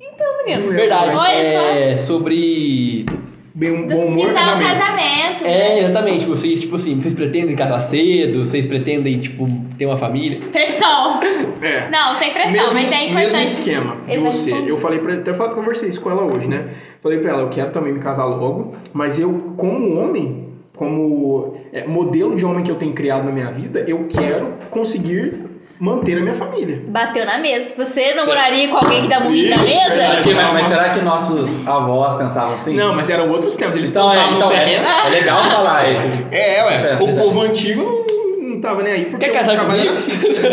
Não 0.46 0.70
Verdade, 0.70 1.06
lembro, 1.06 1.20
Olha 1.20 1.32
é 1.32 1.96
sobre. 1.96 3.04
mas 3.08 3.26
Bem, 3.54 3.70
um 3.72 3.88
bom 3.88 4.04
humor, 4.08 4.24
Então, 4.28 4.34
casamento. 4.34 4.68
casamento. 4.78 5.44
É, 5.46 5.46
né? 5.46 5.78
exatamente. 5.80 6.26
Vocês, 6.26 6.60
tipo 6.60 6.76
assim, 6.76 7.00
vocês 7.00 7.14
pretendem 7.14 7.56
casar 7.56 7.80
cedo? 7.80 8.44
Vocês 8.44 8.66
pretendem, 8.66 9.18
tipo, 9.18 9.46
ter 9.78 9.86
uma 9.86 9.96
família? 9.96 10.40
Pressão. 10.52 11.20
É. 11.62 11.88
Não, 11.88 12.18
sem 12.18 12.32
pressão, 12.34 12.52
mesmo, 12.52 12.74
mas 12.74 12.92
é 12.92 12.96
mesmo 12.98 13.18
importante. 13.18 13.44
esquema 13.44 13.96
de 14.06 14.18
você. 14.18 14.52
Eu 14.52 14.76
falei 14.76 14.98
pra 14.98 15.14
até 15.14 15.32
falei- 15.32 15.54
conversei 15.54 15.88
isso 15.88 16.02
com 16.02 16.10
ela 16.10 16.22
hoje, 16.24 16.46
né? 16.46 16.68
Falei 17.02 17.16
pra 17.18 17.30
ela, 17.30 17.42
eu 17.42 17.48
quero 17.48 17.70
também 17.70 17.94
me 17.94 18.00
casar 18.00 18.26
logo, 18.26 18.74
mas 18.92 19.18
eu, 19.18 19.54
como 19.56 19.98
homem, 20.00 20.45
como 20.76 21.56
é, 21.72 21.86
modelo 21.86 22.36
de 22.36 22.44
homem 22.44 22.62
que 22.62 22.70
eu 22.70 22.76
tenho 22.76 22.92
criado 22.92 23.24
na 23.24 23.32
minha 23.32 23.50
vida, 23.50 23.84
eu 23.88 24.06
quero 24.08 24.54
conseguir 24.70 25.46
manter 25.78 26.18
a 26.18 26.20
minha 26.20 26.34
família. 26.34 26.82
Bateu 26.86 27.24
na 27.26 27.38
mesa. 27.38 27.74
Você 27.76 28.14
namoraria 28.14 28.68
com 28.68 28.76
alguém 28.76 29.02
que 29.02 29.08
dá 29.08 29.20
murrinho 29.20 29.50
na 29.50 29.58
mesa? 29.58 30.12
Aqui, 30.18 30.34
mas, 30.34 30.52
mas 30.52 30.66
será 30.66 30.90
que 30.90 31.00
nossos 31.00 31.66
avós 31.66 32.14
pensavam 32.16 32.54
assim? 32.54 32.74
Não, 32.74 32.94
mas 32.94 33.10
eram 33.10 33.30
outros 33.30 33.56
tempos, 33.56 33.76
eles 33.76 33.90
Então, 33.90 34.12
é, 34.12 34.16
então 34.16 34.48
no 34.48 34.52
é, 34.52 34.74
é 34.74 35.10
legal 35.10 35.44
falar 35.44 35.90
esses. 35.90 36.26
É, 36.30 36.64
ué. 36.64 36.92
É, 36.92 37.02
o 37.02 37.08
é. 37.08 37.14
povo 37.14 37.40
antigo 37.42 38.06
não, 38.06 38.25
não 38.56 38.60
tava 38.62 38.82
nem 38.82 38.92
aí 38.92 39.04
porque 39.06 39.26
Quer 39.26 39.32
casar 39.32 39.54
trabalho 39.54 39.80
era 39.80 39.90
comigo? 39.92 40.10
fixo. 40.10 40.52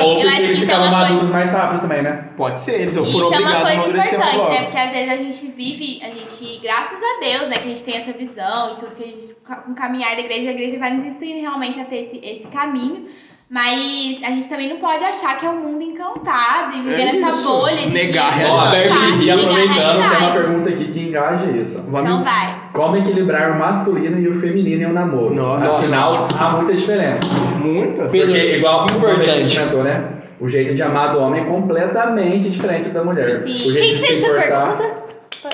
Ou, 0.00 0.08
ou 0.08 0.14
porque 0.16 0.26
eles 0.28 0.50
isso 0.50 0.62
é 0.64 0.66
ficavam 0.66 0.90
maduros 0.90 1.30
mais 1.30 1.52
rápido 1.52 1.80
também, 1.80 2.02
né? 2.02 2.28
Pode 2.36 2.60
ser, 2.60 2.80
eles 2.80 2.94
Isso 2.96 3.04
foram 3.12 3.26
é 3.26 3.38
uma 3.38 3.38
obrigados 3.38 3.54
a 3.54 3.64
coisa 3.64 3.80
amadurecer 3.82 4.18
mais 4.18 4.34
importante, 4.34 4.38
logo. 4.38 4.50
né? 4.50 4.62
Porque 4.64 4.78
às 4.78 4.92
vezes 4.92 5.10
a 5.12 5.16
gente 5.16 5.48
vive, 5.56 6.00
a 6.02 6.10
gente, 6.10 6.60
graças 6.62 6.98
a 6.98 7.20
Deus, 7.20 7.48
né, 7.50 7.56
que 7.58 7.64
a 7.64 7.70
gente 7.70 7.84
tem 7.84 7.96
essa 7.96 8.12
visão 8.12 8.72
e 8.72 8.76
tudo 8.80 8.94
que 8.94 9.02
a 9.02 9.06
gente, 9.06 9.36
com 9.44 9.72
o 9.72 9.74
caminhar 9.74 10.14
da 10.14 10.20
igreja, 10.22 10.50
a 10.50 10.52
igreja 10.52 10.78
vai 10.78 10.94
nos 10.94 11.06
instruindo 11.06 11.40
realmente 11.40 11.80
a 11.80 11.84
ter 11.84 12.04
esse, 12.04 12.20
esse 12.24 12.46
caminho. 12.48 13.06
Mas 13.52 14.18
a 14.24 14.30
gente 14.30 14.48
também 14.48 14.70
não 14.70 14.78
pode 14.78 15.04
achar 15.04 15.36
que 15.36 15.44
é 15.44 15.50
um 15.50 15.60
mundo 15.60 15.82
encantado 15.82 16.74
e 16.74 16.80
viver 16.80 17.02
É 17.02 17.12
nessa 17.20 17.46
bolha 17.46 17.82
de 17.86 17.92
Negar 17.92 18.28
a 18.28 18.30
realidade. 18.34 19.24
e 19.24 19.30
aproveitando, 19.30 20.08
tem 20.08 20.18
uma 20.26 20.30
pergunta 20.32 20.68
aqui 20.70 20.84
que 20.86 21.00
engaja 21.00 21.44
isso. 21.50 21.78
Vamos- 21.86 22.10
Então 22.10 22.24
vai. 22.24 22.62
Como 22.72 22.96
equilibrar 22.96 23.50
o 23.52 23.58
masculino 23.58 24.18
e 24.18 24.26
o 24.26 24.40
feminino 24.40 24.84
em 24.84 24.86
um 24.86 24.92
namoro? 24.94 25.34
Nossa. 25.34 25.70
Afinal, 25.70 26.28
há 26.40 26.48
muita 26.56 26.72
diferença. 26.72 27.20
Muitas. 27.62 28.10
Porque, 28.10 28.56
igual 28.56 28.86
que 28.86 28.94
importante. 28.94 29.44
gente 29.44 29.54
comentou, 29.58 29.84
né? 29.84 30.04
O 30.40 30.48
jeito 30.48 30.74
de 30.74 30.82
amar 30.82 31.12
do 31.12 31.18
homem 31.20 31.42
é 31.42 31.44
completamente 31.44 32.48
diferente 32.48 32.88
da 32.88 33.04
mulher. 33.04 33.42
Sim. 33.46 33.68
O 33.68 33.72
jeito 33.72 33.76
Quem 33.82 33.94
de 33.96 34.06
fez 34.06 34.18
se 34.18 34.30
essa 34.30 34.48
pergunta? 34.48 35.02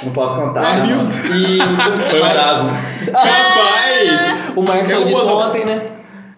Não 0.05 0.12
posso 0.12 0.40
contar. 0.40 0.61
Ah, 0.64 0.76
né? 0.76 1.09
E. 1.34 1.59
Foi 2.12 2.20
o 2.20 2.26
Erasmo. 2.26 2.68
Rapaz! 3.12 4.53
O 4.55 4.62
Marcos 4.62 4.88
falou 4.92 5.05
disso 5.07 5.36
ontem, 5.36 5.64
né? 5.64 5.82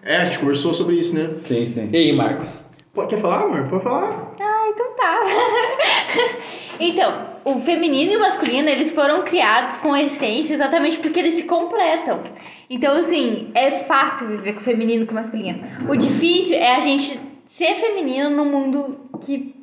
É, 0.03 0.17
a 0.17 0.25
gente 0.25 0.39
conversou 0.39 0.73
sobre 0.73 0.95
isso, 0.95 1.13
né? 1.15 1.29
Sim, 1.39 1.65
sim. 1.65 1.89
E 1.91 1.97
aí, 1.97 2.13
Marcos? 2.13 2.59
Pô, 2.93 3.05
Quer 3.07 3.21
falar, 3.21 3.43
amor? 3.43 3.67
Pode 3.67 3.83
falar. 3.83 4.33
Ah, 4.39 4.69
então 4.69 4.87
tá. 4.97 5.19
então, 6.79 7.27
o 7.45 7.61
feminino 7.61 8.13
e 8.13 8.17
o 8.17 8.19
masculino, 8.19 8.67
eles 8.67 8.91
foram 8.91 9.23
criados 9.23 9.77
com 9.77 9.95
essência 9.95 10.53
exatamente 10.53 10.99
porque 10.99 11.19
eles 11.19 11.35
se 11.35 11.43
completam. 11.43 12.21
Então, 12.69 12.95
assim, 12.97 13.49
é 13.53 13.79
fácil 13.79 14.27
viver 14.27 14.53
com 14.53 14.61
o 14.61 14.63
feminino 14.63 15.03
e 15.03 15.05
com 15.05 15.11
o 15.11 15.15
masculino. 15.15 15.63
O 15.87 15.95
difícil 15.95 16.55
é 16.55 16.75
a 16.75 16.79
gente 16.79 17.19
ser 17.47 17.75
feminino 17.75 18.29
num 18.29 18.45
mundo 18.45 18.97
que 19.21 19.60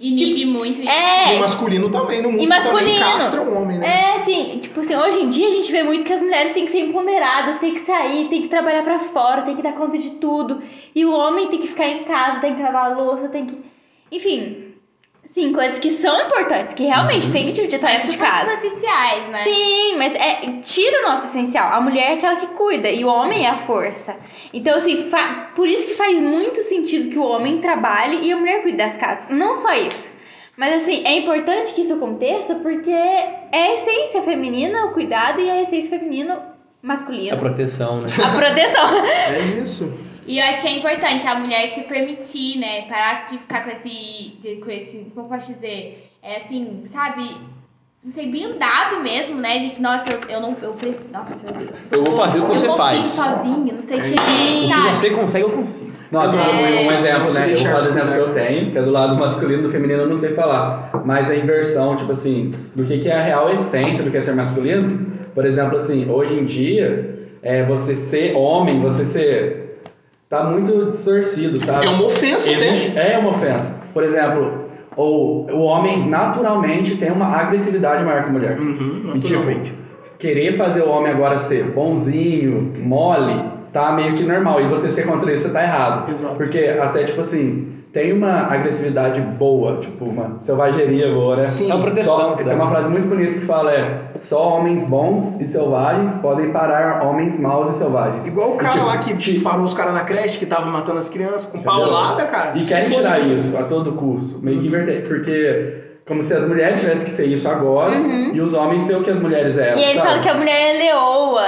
Inibe 0.00 0.44
muito 0.44 0.80
isso. 0.80 0.88
E 0.88 1.34
é 1.34 1.38
masculino 1.40 1.90
também, 1.90 2.22
no 2.22 2.30
mundo 2.30 2.42
E 2.42 2.46
masculino. 2.46 2.78
também 2.80 2.98
castra 2.98 3.42
o 3.42 3.60
homem, 3.60 3.78
né? 3.78 3.86
É, 3.86 4.16
assim, 4.16 4.58
tipo 4.62 4.80
assim, 4.80 4.94
hoje 4.94 5.20
em 5.22 5.28
dia 5.28 5.48
a 5.48 5.52
gente 5.52 5.72
vê 5.72 5.82
muito 5.82 6.04
que 6.04 6.12
as 6.12 6.22
mulheres 6.22 6.52
têm 6.52 6.66
que 6.66 6.72
ser 6.72 6.80
empoderadas, 6.80 7.58
têm 7.58 7.74
que 7.74 7.80
sair, 7.80 8.28
têm 8.28 8.42
que 8.42 8.48
trabalhar 8.48 8.84
pra 8.84 8.98
fora, 9.00 9.42
têm 9.42 9.56
que 9.56 9.62
dar 9.62 9.72
conta 9.72 9.98
de 9.98 10.10
tudo. 10.12 10.62
E 10.94 11.04
o 11.04 11.12
homem 11.12 11.48
tem 11.48 11.60
que 11.60 11.68
ficar 11.68 11.88
em 11.88 12.04
casa, 12.04 12.40
tem 12.40 12.54
que 12.54 12.62
lavar 12.62 12.92
a 12.92 12.96
louça, 12.96 13.28
tem 13.28 13.46
que. 13.46 13.56
Enfim, 14.12 14.67
sim, 15.38 15.52
coisas 15.52 15.78
que 15.78 15.90
são 15.90 16.20
importantes, 16.26 16.74
que 16.74 16.84
realmente 16.84 17.30
tem 17.30 17.46
que 17.46 17.52
dividir 17.52 17.76
a 17.76 17.78
tarefa 17.78 18.06
de 18.06 18.12
super 18.12 18.26
casa. 18.28 18.50
superficiais, 18.56 19.28
né? 19.28 19.38
Sim, 19.44 19.96
mas 19.96 20.14
é, 20.16 20.60
tira 20.62 20.98
o 21.00 21.08
nosso 21.08 21.26
essencial. 21.26 21.72
A 21.72 21.80
mulher 21.80 22.10
é 22.10 22.14
aquela 22.14 22.36
que 22.36 22.48
cuida 22.48 22.90
e 22.90 23.04
o 23.04 23.08
homem 23.08 23.46
é 23.46 23.50
a 23.50 23.58
força. 23.58 24.16
Então, 24.52 24.76
assim, 24.76 25.08
por 25.54 25.68
isso 25.68 25.86
que 25.86 25.94
faz 25.94 26.20
muito 26.20 26.64
sentido 26.64 27.08
que 27.08 27.18
o 27.18 27.22
homem 27.22 27.58
trabalhe 27.58 28.26
e 28.26 28.32
a 28.32 28.36
mulher 28.36 28.62
cuide 28.62 28.78
das 28.78 28.96
casas. 28.96 29.26
Não 29.30 29.56
só 29.56 29.72
isso. 29.74 30.12
Mas, 30.56 30.74
assim, 30.74 31.04
é 31.06 31.18
importante 31.18 31.72
que 31.72 31.82
isso 31.82 31.94
aconteça 31.94 32.56
porque 32.56 32.90
é 32.90 33.48
a 33.52 33.74
essência 33.74 34.22
feminina 34.22 34.86
o 34.86 34.92
cuidado 34.92 35.40
e 35.40 35.48
a 35.48 35.62
essência 35.62 35.90
feminina 35.90 36.42
masculina 36.82 37.36
A 37.36 37.38
proteção, 37.38 38.00
né? 38.00 38.08
a 38.24 38.36
proteção. 38.36 38.88
É 39.32 39.38
isso. 39.62 39.92
E 40.28 40.38
eu 40.38 40.44
acho 40.44 40.60
que 40.60 40.68
é 40.68 40.78
importante 40.78 41.26
a 41.26 41.34
mulher 41.36 41.72
se 41.74 41.80
permitir, 41.80 42.58
né? 42.58 42.82
Parar 42.82 43.24
de 43.24 43.38
ficar 43.38 43.64
com 43.64 43.70
esse. 43.70 44.34
de- 44.42 44.56
com 44.56 44.70
esse. 44.70 45.06
Como 45.14 45.26
eu 45.26 45.30
posso 45.38 45.52
dizer? 45.52 46.10
É 46.22 46.36
assim, 46.36 46.84
sabe? 46.92 47.34
Não 48.04 48.12
sei, 48.12 48.26
blindado 48.26 49.00
mesmo, 49.02 49.36
né? 49.36 49.58
De 49.58 49.70
que, 49.70 49.82
nossa, 49.82 50.04
eu, 50.10 50.20
eu 50.28 50.40
não. 50.40 50.56
Eu 50.62 50.72
preciso. 50.74 51.06
Nossa, 51.12 51.34
eu, 51.44 51.60
eu, 51.60 51.68
Eu 51.98 52.04
vou 52.04 52.16
fazer 52.16 52.38
o 52.38 52.42
que 52.46 52.50
eu 52.52 52.54
você 52.58 52.66
consigo 52.66 52.78
faz. 52.78 53.08
sozinho, 53.08 53.74
não 53.74 53.82
sei 53.82 53.98
o 53.98 54.02
que. 54.02 54.08
O 54.08 54.12
que 54.12 54.94
você 54.96 55.10
consegue, 55.10 55.44
eu 55.44 55.50
consigo. 55.50 55.92
Nossa, 56.12 56.36
É. 56.38 56.40
um, 56.42 56.88
um 56.88 56.92
exemplo, 56.98 57.32
né? 57.34 57.44
Eu 57.52 57.56
vou 57.56 57.66
falar 57.66 57.80
do 57.80 57.88
exemplo 57.88 58.12
que 58.12 58.18
eu 58.18 58.34
tenho, 58.34 58.70
que 58.72 58.78
é 58.78 58.82
do 58.82 58.90
lado 58.90 59.16
masculino, 59.16 59.62
do 59.64 59.70
feminino 59.70 60.02
eu 60.02 60.08
não 60.08 60.16
sei 60.16 60.34
falar. 60.34 60.90
Mas 61.04 61.28
a 61.30 61.34
inversão, 61.36 61.96
tipo 61.96 62.12
assim, 62.12 62.54
do 62.74 62.84
que, 62.84 62.98
que 62.98 63.08
é 63.08 63.14
a 63.18 63.22
real 63.22 63.50
essência 63.52 64.04
do 64.04 64.10
que 64.10 64.16
é 64.16 64.20
ser 64.20 64.34
masculino. 64.34 65.06
Por 65.34 65.44
exemplo, 65.44 65.78
assim, 65.78 66.08
hoje 66.08 66.34
em 66.34 66.44
dia, 66.44 67.28
é, 67.42 67.64
você 67.64 67.96
ser 67.96 68.34
homem, 68.36 68.80
você 68.80 69.04
ser. 69.06 69.67
Tá 70.28 70.44
muito 70.44 70.92
distorcido, 70.92 71.58
sabe? 71.60 71.86
É 71.86 71.88
uma 71.90 72.04
ofensa, 72.06 72.50
Existe-. 72.50 72.98
É 72.98 73.18
uma 73.18 73.30
ofensa. 73.30 73.78
Por 73.94 74.02
exemplo, 74.02 74.64
o, 74.96 75.46
o 75.50 75.60
homem 75.62 76.08
naturalmente 76.08 76.96
tem 76.96 77.10
uma 77.10 77.26
agressividade 77.26 78.04
maior 78.04 78.24
que 78.24 78.28
a 78.28 78.32
mulher. 78.32 78.58
Uhum, 78.60 79.12
E, 79.14 79.20
tipo, 79.20 79.28
naturalmente. 79.34 79.74
querer 80.18 80.56
fazer 80.56 80.82
o 80.82 80.88
homem 80.90 81.12
agora 81.12 81.38
ser 81.38 81.64
bonzinho, 81.64 82.74
mole, 82.78 83.42
tá 83.72 83.92
meio 83.92 84.16
que 84.16 84.22
normal. 84.24 84.60
E 84.60 84.64
você 84.68 84.90
ser 84.92 85.06
contra 85.06 85.32
isso, 85.32 85.46
você 85.48 85.52
tá 85.52 85.62
errado. 85.62 86.10
Exato. 86.12 86.34
Porque 86.36 86.58
até, 86.58 87.04
tipo 87.04 87.20
assim, 87.20 87.77
tem 87.92 88.12
uma 88.12 88.42
agressividade 88.52 89.20
boa, 89.20 89.78
tipo, 89.80 90.04
uma 90.04 90.38
selvageria 90.40 91.12
boa, 91.12 91.36
né? 91.36 91.46
Sim. 91.48 91.70
É 91.70 91.74
uma 91.74 91.82
proteção. 91.82 92.14
Só- 92.16 92.34
tem 92.34 92.54
uma 92.54 92.68
frase 92.68 92.90
muito 92.90 93.08
bonita 93.08 93.32
que 93.40 93.46
fala 93.46 93.72
é 93.72 94.00
só 94.18 94.56
homens 94.56 94.84
bons 94.84 95.40
e 95.40 95.46
selvagens 95.48 96.14
podem 96.16 96.50
parar 96.52 97.02
homens 97.06 97.38
maus 97.38 97.74
e 97.74 97.78
selvagens. 97.78 98.26
Igual 98.26 98.52
o 98.52 98.56
cara 98.56 98.70
E, 98.70 98.74
tipo, 98.74 98.86
lá 98.86 98.98
que 98.98 99.16
ti- 99.16 99.40
parou 99.40 99.64
os 99.64 99.74
caras 99.74 99.94
na 99.94 100.02
creche 100.04 100.38
que 100.38 100.46
tava 100.46 100.66
matando 100.66 100.98
as 100.98 101.08
crianças 101.08 101.46
com 101.46 101.58
paulada, 101.62 102.26
cara. 102.26 102.56
E 102.58 102.64
querem 102.66 102.90
tirar 102.90 103.20
Deus. 103.20 103.44
isso 103.44 103.56
a 103.56 103.62
todo 103.64 103.92
custo, 103.92 104.38
meio 104.42 104.60
que 104.60 104.66
inverter, 104.66 105.06
porque 105.08 105.84
como 106.06 106.22
se 106.22 106.32
as 106.34 106.46
mulheres 106.46 106.80
tivessem 106.80 107.04
que 107.04 107.10
ser 107.10 107.26
isso 107.26 107.48
agora 107.48 107.94
e 107.94 108.40
os 108.40 108.54
homens 108.54 108.82
ser 108.84 108.96
o 108.96 109.02
que 109.02 109.10
as 109.10 109.20
mulheres 109.20 109.56
eram. 109.58 109.76
Uhum. 109.76 109.78
E 109.78 109.84
eles 109.84 109.96
sabe? 109.96 110.08
falam 110.08 110.22
que 110.22 110.28
a 110.28 110.34
mulher 110.34 110.74
é 110.74 110.78
leoa. 110.78 111.42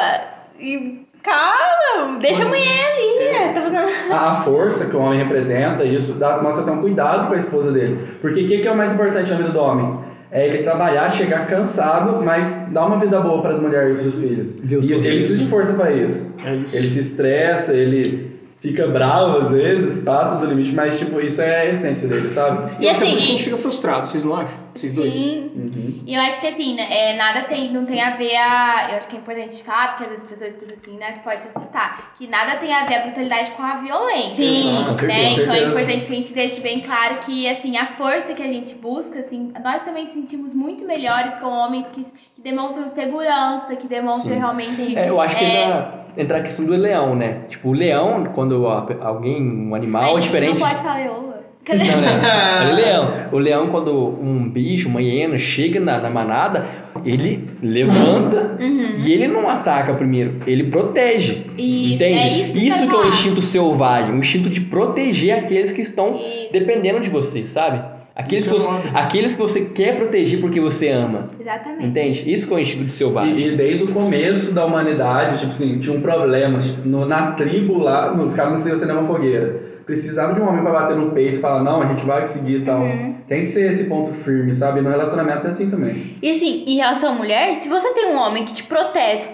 E 0.58 1.06
calma, 1.22 2.18
deixa 2.20 2.42
a 2.42 2.48
mulher 2.48 2.92
ali, 2.92 3.18
né? 3.18 3.52
Tá 3.52 3.60
fazendo. 3.60 4.12
a, 4.12 4.42
força 4.42 4.86
que 4.86 4.96
o 4.96 5.00
homem 5.00 5.18
representa, 5.18 5.84
isso 5.84 6.12
dá, 6.14 6.42
mostra 6.42 6.62
até 6.62 6.72
um 6.72 6.80
cuidado 6.80 7.28
com 7.28 7.34
a 7.34 7.38
esposa 7.38 7.72
dele. 7.72 7.98
Porque 8.20 8.42
o 8.42 8.46
que, 8.46 8.58
que 8.58 8.68
é 8.68 8.72
o 8.72 8.76
mais 8.76 8.92
importante 8.92 9.30
na 9.30 9.36
vida 9.36 9.50
do 9.50 9.60
homem? 9.60 9.98
É 10.32 10.46
ele 10.46 10.62
trabalhar, 10.62 11.10
chegar 11.10 11.48
cansado, 11.48 12.22
mas 12.22 12.66
dar 12.70 12.86
uma 12.86 12.98
vida 12.98 13.18
boa 13.20 13.42
para 13.42 13.52
as 13.52 13.60
mulheres 13.60 13.98
e 14.00 14.06
os 14.06 14.18
filhos. 14.18 14.54
O 14.60 14.92
e 14.92 14.92
ele 14.92 15.18
precisa 15.18 15.44
de 15.44 15.50
força 15.50 15.72
para 15.72 15.90
isso. 15.90 16.32
É 16.46 16.54
isso. 16.54 16.76
Ele 16.76 16.88
se 16.88 17.00
estressa, 17.00 17.72
ele 17.72 18.29
fica 18.60 18.86
bravo 18.88 19.46
às 19.46 19.52
vezes, 19.52 20.02
passa 20.04 20.36
do 20.36 20.46
limite, 20.46 20.72
mas 20.74 20.98
tipo, 20.98 21.20
isso 21.20 21.40
é 21.40 21.60
a 21.60 21.66
essência 21.66 22.06
dele, 22.08 22.30
sabe? 22.30 22.76
E 22.82 22.86
é 22.86 22.90
assim- 22.92 23.04
isso 23.14 23.16
que 23.16 23.22
a 23.22 23.26
gente 23.32 23.44
fica 23.44 23.56
frustrado, 23.58 24.06
vocês 24.08 24.24
não 24.24 24.34
acham? 24.36 24.60
Vocês 24.74 24.94
dois? 24.94 25.12
Sim. 25.12 25.50
Uhum. 25.56 26.02
E 26.06 26.14
eu 26.14 26.20
acho 26.20 26.40
que 26.40 26.46
assim, 26.46 26.76
né, 26.76 26.86
é, 26.90 27.16
nada 27.16 27.42
tem, 27.44 27.72
não 27.72 27.84
tem 27.84 28.00
a 28.00 28.16
ver 28.16 28.36
a. 28.36 28.88
Eu 28.90 28.96
acho 28.98 29.08
que 29.08 29.16
é 29.16 29.18
importante 29.18 29.64
falar, 29.64 29.96
porque 29.96 30.04
às 30.04 30.10
vezes 30.10 30.24
as 30.24 30.30
pessoas 30.30 30.50
escutam 30.54 30.76
assim, 30.80 30.98
né? 30.98 31.20
Pode 31.24 31.42
se 31.42 31.48
assustar. 31.54 32.12
Que 32.16 32.26
nada 32.28 32.56
tem 32.58 32.72
a 32.72 32.84
ver 32.86 32.94
a 32.94 33.00
brutalidade 33.02 33.50
com 33.52 33.62
a 33.64 33.76
violência. 33.78 34.36
Sim. 34.44 34.84
Com 34.88 34.96
certeza, 34.96 35.06
Né? 35.06 35.32
Então 35.32 35.54
é 35.54 35.62
importante 35.64 36.06
que 36.06 36.12
a 36.12 36.16
gente 36.16 36.32
deixe 36.32 36.60
bem 36.60 36.80
claro 36.80 37.16
que 37.26 37.48
assim, 37.48 37.76
a 37.76 37.86
força 37.86 38.32
que 38.32 38.42
a 38.42 38.46
gente 38.46 38.74
busca, 38.76 39.18
assim, 39.18 39.52
nós 39.62 39.82
também 39.82 40.06
sentimos 40.12 40.54
muito 40.54 40.84
melhores 40.86 41.34
com 41.40 41.48
homens 41.48 41.86
que, 41.92 42.04
que 42.34 42.40
demonstram 42.40 42.88
segurança, 42.94 43.74
que 43.74 43.88
demonstram 43.88 44.34
Sim. 44.34 44.38
realmente. 44.38 44.96
É, 44.96 45.08
eu 45.08 45.20
acho 45.20 45.36
que 45.36 45.44
é, 45.44 45.64
entra, 45.64 45.99
entra 46.16 46.38
a 46.38 46.42
questão 46.42 46.64
do 46.64 46.72
leão, 46.72 47.14
né? 47.14 47.38
Tipo, 47.48 47.70
o 47.70 47.72
leão, 47.72 48.24
quando 48.34 48.66
alguém, 48.66 49.42
um 49.42 49.74
animal 49.74 50.16
é 50.16 50.20
diferente. 50.20 50.60
Não 50.60 50.68
pode 50.68 50.82
falar 50.82 50.98
leoa. 50.98 51.30
Não, 51.68 51.76
né? 52.00 52.70
O 52.72 52.74
leão. 52.74 53.10
O 53.32 53.38
leão, 53.38 53.68
quando 53.68 53.92
um 53.94 54.48
bicho, 54.48 54.88
uma 54.88 55.00
hiena, 55.00 55.36
chega 55.38 55.78
na, 55.78 56.00
na 56.00 56.10
manada, 56.10 56.66
ele 57.04 57.48
levanta 57.62 58.56
Uhum. 58.60 59.04
e 59.04 59.12
ele 59.12 59.28
não 59.28 59.48
ataca 59.48 59.94
primeiro, 59.94 60.36
ele 60.46 60.64
protege. 60.64 61.42
Isso, 61.56 61.94
entende? 61.94 62.18
é 62.18 62.48
isso 62.48 62.80
que 62.80 62.86
quero 62.86 62.88
que 62.88 62.94
é 62.94 62.98
o 62.98 63.08
instinto 63.08 63.42
selvagem, 63.42 64.14
o 64.14 64.18
instinto 64.18 64.48
de 64.48 64.60
proteger 64.62 65.38
aqueles 65.38 65.70
que 65.70 65.82
estão 65.82 66.16
Isso. 66.16 66.48
dependendo 66.52 67.00
de 67.00 67.08
você, 67.08 67.46
sabe? 67.46 67.82
Aqueles 68.14 68.44
que, 68.46 68.50
é 68.50 68.52
você, 68.52 68.68
aqueles 68.94 69.32
que 69.32 69.38
você 69.38 69.60
quer 69.66 69.96
proteger 69.96 70.40
porque 70.40 70.60
você 70.60 70.88
ama. 70.90 71.28
Exatamente. 71.38 71.86
Entende? 71.86 72.30
Isso 72.32 72.46
que 72.46 72.52
é 72.52 72.56
o 72.56 72.60
instinto 72.60 72.92
selvagem. 72.92 73.36
E, 73.38 73.52
e 73.54 73.56
desde 73.56 73.84
o 73.84 73.92
começo 73.92 74.52
da 74.52 74.64
humanidade, 74.66 75.38
tipo 75.38 75.50
assim, 75.50 75.78
tinha 75.78 75.96
um 75.96 76.00
problema. 76.02 76.58
tipo, 76.58 76.86
no- 76.86 77.06
na 77.06 77.32
tribo 77.32 77.78
lá, 77.78 78.12
os 78.12 78.34
caras 78.34 78.50
não 78.52 78.58
conseguiam 78.58 78.76
acender 78.76 78.96
uma 78.96 79.06
fogueira. 79.06 79.70
Precisava 79.86 80.34
de 80.34 80.40
um 80.40 80.48
homem 80.48 80.62
pra 80.62 80.72
bater 80.72 80.96
no 80.96 81.10
peito 81.10 81.38
e 81.38 81.40
falar, 81.40 81.64
não, 81.64 81.82
a 81.82 81.86
gente 81.86 82.04
vai 82.04 82.20
conseguir 82.22 82.56
e 82.58 82.64
tal. 82.64 82.82
Tem 83.28 83.40
que 83.40 83.46
ser 83.46 83.72
esse 83.72 83.84
ponto 83.84 84.12
firme, 84.22 84.54
sabe? 84.54 84.80
No 84.80 84.90
relacionamento 84.90 85.46
é 85.46 85.50
assim 85.50 85.70
também. 85.70 86.16
E 86.22 86.30
assim, 86.30 86.64
em 86.66 86.76
relação 86.76 87.12
à 87.12 87.14
mulher, 87.14 87.54
se 87.56 87.68
você 87.68 87.92
tem 87.94 88.12
um 88.12 88.16
homem 88.18 88.44
que 88.44 88.52
te 88.54 88.64
protege, 88.64 89.26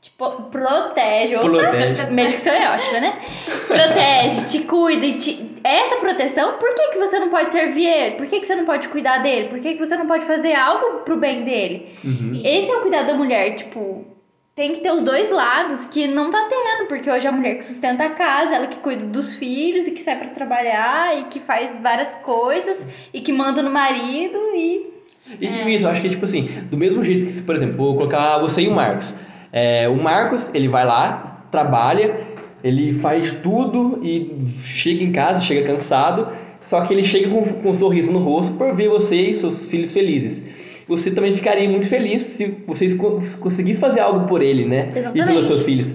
tipo, 0.00 0.30
protege, 0.42 1.36
opa, 1.36 1.48
Protege. 1.48 2.10
minha 2.10 2.28
dicção 2.28 2.52
é 2.52 2.74
ótima, 2.74 3.00
né? 3.00 3.20
Protege, 3.66 4.44
te 4.46 4.64
cuida 4.64 5.04
e 5.04 5.14
te... 5.14 5.58
Essa 5.64 5.96
proteção, 5.96 6.52
por 6.54 6.72
que, 6.74 6.92
que 6.92 6.98
você 6.98 7.18
não 7.18 7.28
pode 7.30 7.52
servir 7.52 7.86
ele? 7.86 8.14
Por 8.16 8.26
que, 8.26 8.40
que 8.40 8.46
você 8.46 8.54
não 8.54 8.64
pode 8.64 8.88
cuidar 8.88 9.18
dele? 9.18 9.48
Por 9.48 9.58
que, 9.58 9.74
que 9.74 9.78
você 9.78 9.96
não 9.96 10.06
pode 10.06 10.24
fazer 10.24 10.54
algo 10.54 11.00
pro 11.00 11.16
bem 11.16 11.44
dele? 11.44 11.98
Uhum. 12.04 12.40
Esse 12.44 12.70
é 12.70 12.76
o 12.76 12.80
cuidado 12.80 13.08
da 13.08 13.14
mulher, 13.14 13.56
tipo... 13.56 14.06
Tem 14.54 14.74
que 14.74 14.80
ter 14.80 14.90
os 14.90 15.04
dois 15.04 15.30
lados 15.30 15.84
que 15.84 16.08
não 16.08 16.32
tá 16.32 16.48
tendo, 16.48 16.88
porque 16.88 17.08
hoje 17.08 17.26
é 17.26 17.28
a 17.28 17.32
mulher 17.32 17.58
que 17.58 17.64
sustenta 17.64 18.02
a 18.02 18.10
casa, 18.10 18.56
ela 18.56 18.66
que 18.66 18.78
cuida 18.78 19.04
dos 19.04 19.34
filhos 19.34 19.86
e 19.86 19.92
que 19.92 20.02
sai 20.02 20.16
pra 20.16 20.30
trabalhar 20.30 21.16
e 21.16 21.24
que 21.24 21.38
faz 21.38 21.80
várias 21.80 22.16
coisas 22.16 22.84
e 23.14 23.20
que 23.20 23.32
manda 23.32 23.62
no 23.62 23.70
marido 23.70 24.36
e 24.56 24.92
E 25.38 25.46
tudo 25.46 25.68
isso, 25.68 25.86
eu 25.86 25.90
acho 25.90 26.02
que, 26.02 26.08
tipo 26.08 26.24
assim, 26.24 26.48
do 26.70 26.76
mesmo 26.76 27.04
jeito 27.04 27.26
que, 27.26 27.42
por 27.42 27.54
exemplo, 27.54 27.76
vou 27.76 27.96
colocar 27.96 28.38
você 28.38 28.62
e 28.62 28.68
o 28.68 28.72
Marcos. 28.74 29.14
É, 29.52 29.88
o 29.88 29.96
Marcos, 29.96 30.50
ele 30.54 30.68
vai 30.68 30.84
lá, 30.84 31.46
trabalha, 31.50 32.20
ele 32.62 32.92
faz 32.94 33.32
tudo 33.42 34.00
e 34.02 34.48
chega 34.60 35.02
em 35.02 35.12
casa, 35.12 35.40
chega 35.40 35.66
cansado, 35.72 36.28
só 36.64 36.80
que 36.82 36.92
ele 36.92 37.02
chega 37.02 37.30
com, 37.30 37.42
com 37.44 37.70
um 37.70 37.74
sorriso 37.74 38.12
no 38.12 38.18
rosto 38.18 38.54
por 38.54 38.74
ver 38.74 38.88
você 38.88 39.16
e 39.30 39.34
seus 39.34 39.66
filhos 39.68 39.92
felizes. 39.92 40.44
Você 40.86 41.10
também 41.10 41.32
ficaria 41.34 41.68
muito 41.68 41.86
feliz 41.86 42.22
se 42.22 42.46
vocês 42.66 42.94
co- 42.94 43.22
conseguissem 43.40 43.80
fazer 43.80 44.00
algo 44.00 44.26
por 44.26 44.42
ele, 44.42 44.64
né? 44.64 44.90
E 44.94 44.98
Exatamente. 44.98 45.26
pelos 45.26 45.46
seus 45.46 45.62
filhos. 45.62 45.92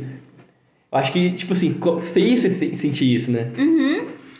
Eu 0.92 0.98
acho 1.00 1.12
que, 1.12 1.32
tipo 1.32 1.54
assim, 1.54 1.76
você 1.80 2.20
ia 2.20 2.38
se- 2.38 2.50
se- 2.52 2.76
sentir 2.76 3.14
isso, 3.16 3.32
né? 3.32 3.48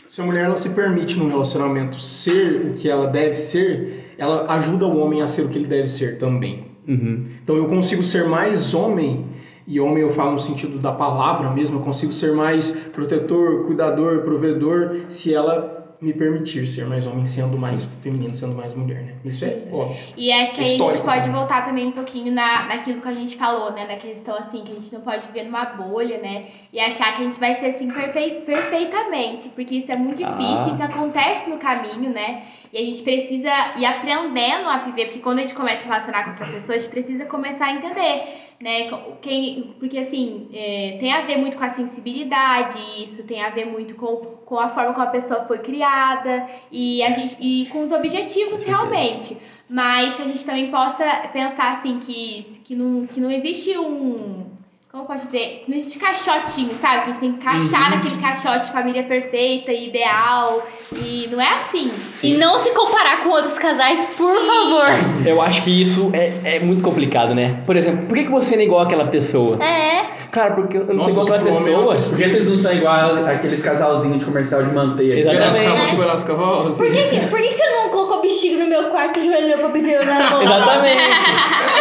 Se 0.08 0.20
a 0.20 0.24
mulher 0.24 0.44
ela 0.44 0.56
se 0.56 0.68
permite 0.70 1.16
num 1.18 1.28
relacionamento 1.28 2.00
ser 2.00 2.66
o 2.70 2.74
que 2.74 2.88
ela 2.88 3.08
deve 3.08 3.34
ser, 3.34 4.12
ela 4.16 4.46
ajuda 4.54 4.86
o 4.86 4.96
homem 4.96 5.22
a 5.22 5.26
ser 5.26 5.42
o 5.42 5.48
que 5.48 5.58
ele 5.58 5.66
deve 5.66 5.88
ser 5.88 6.18
também. 6.18 6.66
Uhum. 6.86 7.24
Então 7.44 7.56
eu 7.56 7.66
consigo 7.66 8.02
ser 8.02 8.26
mais 8.26 8.72
homem, 8.72 9.26
e 9.66 9.78
homem 9.78 10.02
eu 10.02 10.14
falo 10.14 10.32
no 10.32 10.40
sentido 10.40 10.78
da 10.78 10.92
palavra 10.92 11.50
mesmo, 11.50 11.76
eu 11.78 11.82
consigo 11.82 12.10
ser 12.10 12.34
mais 12.34 12.70
protetor, 12.70 13.66
cuidador, 13.66 14.22
provedor, 14.22 15.02
se 15.08 15.32
ela 15.32 15.73
me 16.00 16.12
permitir 16.12 16.66
ser 16.68 16.84
mais 16.86 17.06
homem, 17.06 17.24
sendo 17.24 17.56
mais 17.56 17.84
feminino, 18.02 18.34
sendo 18.34 18.54
mais 18.54 18.74
mulher, 18.74 19.02
né? 19.02 19.14
Isso 19.24 19.44
é 19.44 19.62
óbvio. 19.72 19.96
E 20.16 20.30
acho 20.32 20.54
que 20.54 20.60
aí 20.60 20.66
a 20.66 20.70
gente 20.70 21.02
pode 21.02 21.22
também. 21.22 21.32
voltar 21.32 21.64
também 21.64 21.86
um 21.86 21.92
pouquinho 21.92 22.32
na, 22.32 22.66
naquilo 22.66 23.00
que 23.00 23.08
a 23.08 23.14
gente 23.14 23.36
falou, 23.36 23.72
né? 23.72 23.86
Na 23.86 23.96
questão 23.96 24.36
assim, 24.36 24.62
que 24.62 24.72
a 24.72 24.74
gente 24.74 24.92
não 24.92 25.00
pode 25.00 25.26
viver 25.28 25.44
numa 25.44 25.64
bolha, 25.64 26.18
né? 26.18 26.46
E 26.72 26.78
achar 26.80 27.16
que 27.16 27.22
a 27.22 27.24
gente 27.24 27.40
vai 27.40 27.54
ser 27.58 27.66
assim 27.66 27.90
perfei 27.90 28.42
perfeitamente. 28.42 29.48
Porque 29.50 29.76
isso 29.76 29.90
é 29.90 29.96
muito 29.96 30.18
difícil, 30.18 30.38
Ah. 30.42 30.70
isso 30.74 30.82
acontece 30.82 31.48
no 31.48 31.58
caminho, 31.58 32.10
né? 32.10 32.42
E 32.72 32.78
a 32.78 32.84
gente 32.84 33.02
precisa 33.02 33.50
ir 33.76 33.84
aprendendo 33.86 34.68
a 34.68 34.78
viver, 34.78 35.06
porque 35.06 35.20
quando 35.20 35.38
a 35.38 35.42
gente 35.42 35.54
começa 35.54 35.78
a 35.78 35.82
se 35.82 35.88
relacionar 35.88 36.24
com 36.24 36.30
outra 36.30 36.46
pessoa, 36.48 36.76
a 36.76 36.80
gente 36.80 36.90
precisa 36.90 37.24
começar 37.24 37.66
a 37.66 37.72
entender, 37.72 38.43
né? 38.60 38.90
Quem, 39.20 39.74
porque 39.78 39.98
assim, 39.98 40.48
é, 40.52 40.96
tem 40.98 41.12
a 41.12 41.22
ver 41.22 41.38
muito 41.38 41.56
com 41.56 41.64
a 41.64 41.74
sensibilidade, 41.74 42.78
isso 43.04 43.22
tem 43.24 43.42
a 43.42 43.50
ver 43.50 43.66
muito 43.66 43.94
com, 43.94 44.16
com 44.44 44.58
a 44.58 44.70
forma 44.70 44.92
como 44.94 45.06
a 45.06 45.10
pessoa 45.10 45.44
foi 45.44 45.58
criada 45.58 46.48
e, 46.70 47.02
a 47.02 47.10
gente, 47.12 47.36
e 47.40 47.66
com 47.66 47.82
os 47.82 47.92
objetivos 47.92 48.64
realmente. 48.64 49.36
Mas 49.68 50.14
que 50.14 50.22
a 50.22 50.26
gente 50.26 50.44
também 50.44 50.70
possa 50.70 51.04
pensar 51.32 51.78
assim 51.78 51.98
que, 51.98 52.60
que, 52.64 52.74
não, 52.74 53.06
que 53.06 53.20
não 53.20 53.30
existe 53.30 53.76
um. 53.78 54.53
Como 54.94 55.06
pode 55.06 55.26
dizer? 55.26 55.64
Não 55.66 55.76
existe 55.76 55.98
caixotinho, 55.98 56.70
sabe? 56.80 57.02
Que 57.02 57.10
a 57.10 57.12
gente 57.14 57.18
tem 57.18 57.32
que 57.32 57.38
encaixar 57.40 57.90
naquele 57.90 58.16
caixote 58.20 58.66
de 58.66 58.72
família 58.72 59.02
perfeita 59.02 59.72
e 59.72 59.88
ideal. 59.88 60.64
E 60.92 61.26
não 61.32 61.40
é 61.40 61.62
assim. 61.62 61.90
E 62.22 62.34
não 62.34 62.60
se 62.60 62.72
comparar 62.72 63.24
com 63.24 63.30
outros 63.30 63.58
casais, 63.58 64.04
por 64.16 64.32
favor. 64.36 64.86
Eu 65.26 65.42
acho 65.42 65.64
que 65.64 65.82
isso 65.82 66.12
é, 66.12 66.58
é 66.58 66.60
muito 66.60 66.80
complicado, 66.80 67.34
né? 67.34 67.60
Por 67.66 67.76
exemplo, 67.76 68.06
por 68.06 68.16
que, 68.16 68.22
que 68.22 68.30
você 68.30 68.54
não 68.54 68.62
é 68.62 68.66
igual 68.66 68.82
àquela 68.82 69.08
pessoa? 69.08 69.60
É. 69.60 70.23
Claro, 70.34 70.54
porque 70.56 70.76
eu 70.78 70.84
não 70.84 70.94
Nossa, 70.96 71.12
sou 71.12 71.22
igual 71.22 71.38
àquela 71.38 71.50
esse 71.52 71.62
problema 71.62 71.94
pessoa. 71.94 71.94
é 71.94 72.08
Por 72.10 72.16
que 72.18 72.28
vocês 72.28 72.48
não 72.48 72.58
são 72.58 72.72
igual 72.74 73.24
aqueles 73.26 73.62
casalzinhos 73.62 74.18
de 74.18 74.24
comercial 74.24 74.62
de 74.64 74.72
manteiga? 74.74 75.20
Exatamente. 75.20 75.60
Pelas 75.64 75.90
pelas 75.94 76.24
cavalos, 76.24 76.76
Por 76.76 76.86
assim. 76.86 76.94
que, 76.96 77.08
que- 77.20 77.26
por 77.28 77.38
que 77.40 77.48
que 77.48 77.54
você 77.54 77.70
não 77.70 77.88
colocou 77.90 78.20
bexiga 78.20 78.64
no 78.64 78.68
meu 78.68 78.90
quarto 78.90 79.20
e 79.20 79.24
joelhou 79.26 79.58
pra 79.58 79.68
pedir 79.68 80.04
na 80.04 80.14
mão? 80.30 80.42
Exatamente. 80.42 81.02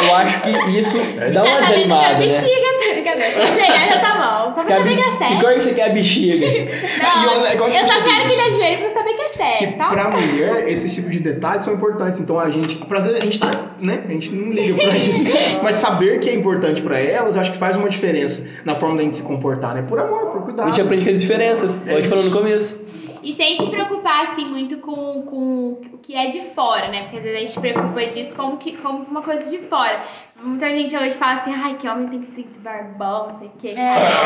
Eu 0.08 0.16
acho 0.16 0.42
que 0.42 0.50
isso 0.80 0.98
dá 1.34 1.44
uma 1.44 1.50
Tá 1.52 1.58
que 1.58 1.74
é 1.74 1.76
desanimada, 1.76 2.14
né? 2.14 2.20
bexiga, 2.20 2.68
tá 2.80 2.94
brincadeira. 2.94 3.48
Chega, 3.48 3.94
já 3.94 4.00
tá 4.00 4.14
bom. 4.14 4.54
Só 4.54 4.64
pra 4.66 4.78
saber 4.78 4.94
que 4.96 5.02
é 5.02 5.12
Que 5.12 5.18
sério. 5.18 5.42
cor 5.42 5.54
que 5.54 5.62
você 5.62 5.74
quer 5.74 5.90
a 5.90 5.94
bexiga? 5.94 6.46
Não, 6.46 6.54
E 6.54 7.38
olha, 7.40 7.54
igual 7.54 7.70
eu 7.70 7.88
só 7.88 8.02
quero 8.04 8.28
me 8.28 8.36
dar 8.36 8.52
joelho 8.52 8.78
pra 8.80 8.90
saber 8.94 9.14
que 9.14 9.22
é 9.22 9.30
que 9.30 9.38
sério, 9.38 9.78
tá? 9.78 9.90
pra 9.90 10.10
mulher 10.12 10.68
esses 10.70 10.94
tipos 10.94 11.12
de 11.12 11.20
detalhes 11.20 11.66
são 11.66 11.74
importantes. 11.74 12.20
Então 12.20 12.40
a 12.40 12.50
gente, 12.52 12.76
prazer, 12.76 13.16
a 13.16 13.20
gente 13.20 13.40
tá, 13.40 13.50
né? 13.80 14.02
A 14.08 14.12
gente 14.12 14.32
não 14.32 14.52
liga 14.52 14.76
pra 14.76 14.94
isso. 14.96 15.24
Mas 15.64 15.76
saber 15.76 16.20
que 16.20 16.30
é 16.30 16.34
importante 16.36 16.82
pra 16.82 17.00
elas, 17.00 17.36
eu 17.36 17.42
acho 17.42 17.52
que 17.52 17.58
faz 17.58 17.76
uma 17.76 17.90
diferença 17.90 18.43
na 18.66 18.76
forma 18.76 18.98
da 18.98 19.04
gente 19.04 19.18
se 19.18 19.24
comportar, 19.24 19.76
né? 19.76 19.82
Por 19.84 20.00
amor, 20.00 20.32
por 20.32 20.38
A 20.38 20.42
cuidado. 20.42 20.70
gente 20.72 20.82
aprende 20.82 21.06
com 21.06 21.12
as 21.12 21.22
diferenças. 21.22 21.88
A 21.88 21.94
gente 21.96 22.08
falou 22.08 22.24
no 22.24 22.32
começo. 22.32 22.78
E 23.24 23.34
sem 23.36 23.58
se 23.58 23.68
preocupar, 23.68 24.32
assim, 24.32 24.46
muito 24.46 24.78
com, 24.80 25.22
com 25.22 25.80
o 25.94 25.98
que 26.04 26.14
é 26.14 26.30
de 26.30 26.42
fora, 26.54 26.90
né? 26.90 27.04
Porque 27.04 27.18
às 27.18 27.24
vezes 27.24 27.38
a 27.38 27.40
gente 27.40 27.54
se 27.54 27.60
preocupa 27.62 28.06
disso 28.08 28.36
como, 28.36 28.58
que, 28.58 28.76
como 28.76 29.04
uma 29.04 29.22
coisa 29.22 29.50
de 29.50 29.60
fora. 29.60 30.04
Muita 30.44 30.70
gente 30.70 30.94
hoje 30.94 31.12
fala 31.12 31.40
assim, 31.40 31.54
ai, 31.54 31.76
que 31.76 31.88
homem 31.88 32.10
tem 32.10 32.22
que 32.22 32.36
ser 32.36 32.46
barbão, 32.60 33.30
não 33.30 33.40
sei 33.40 33.48
o 33.48 33.52
quê. 33.60 33.76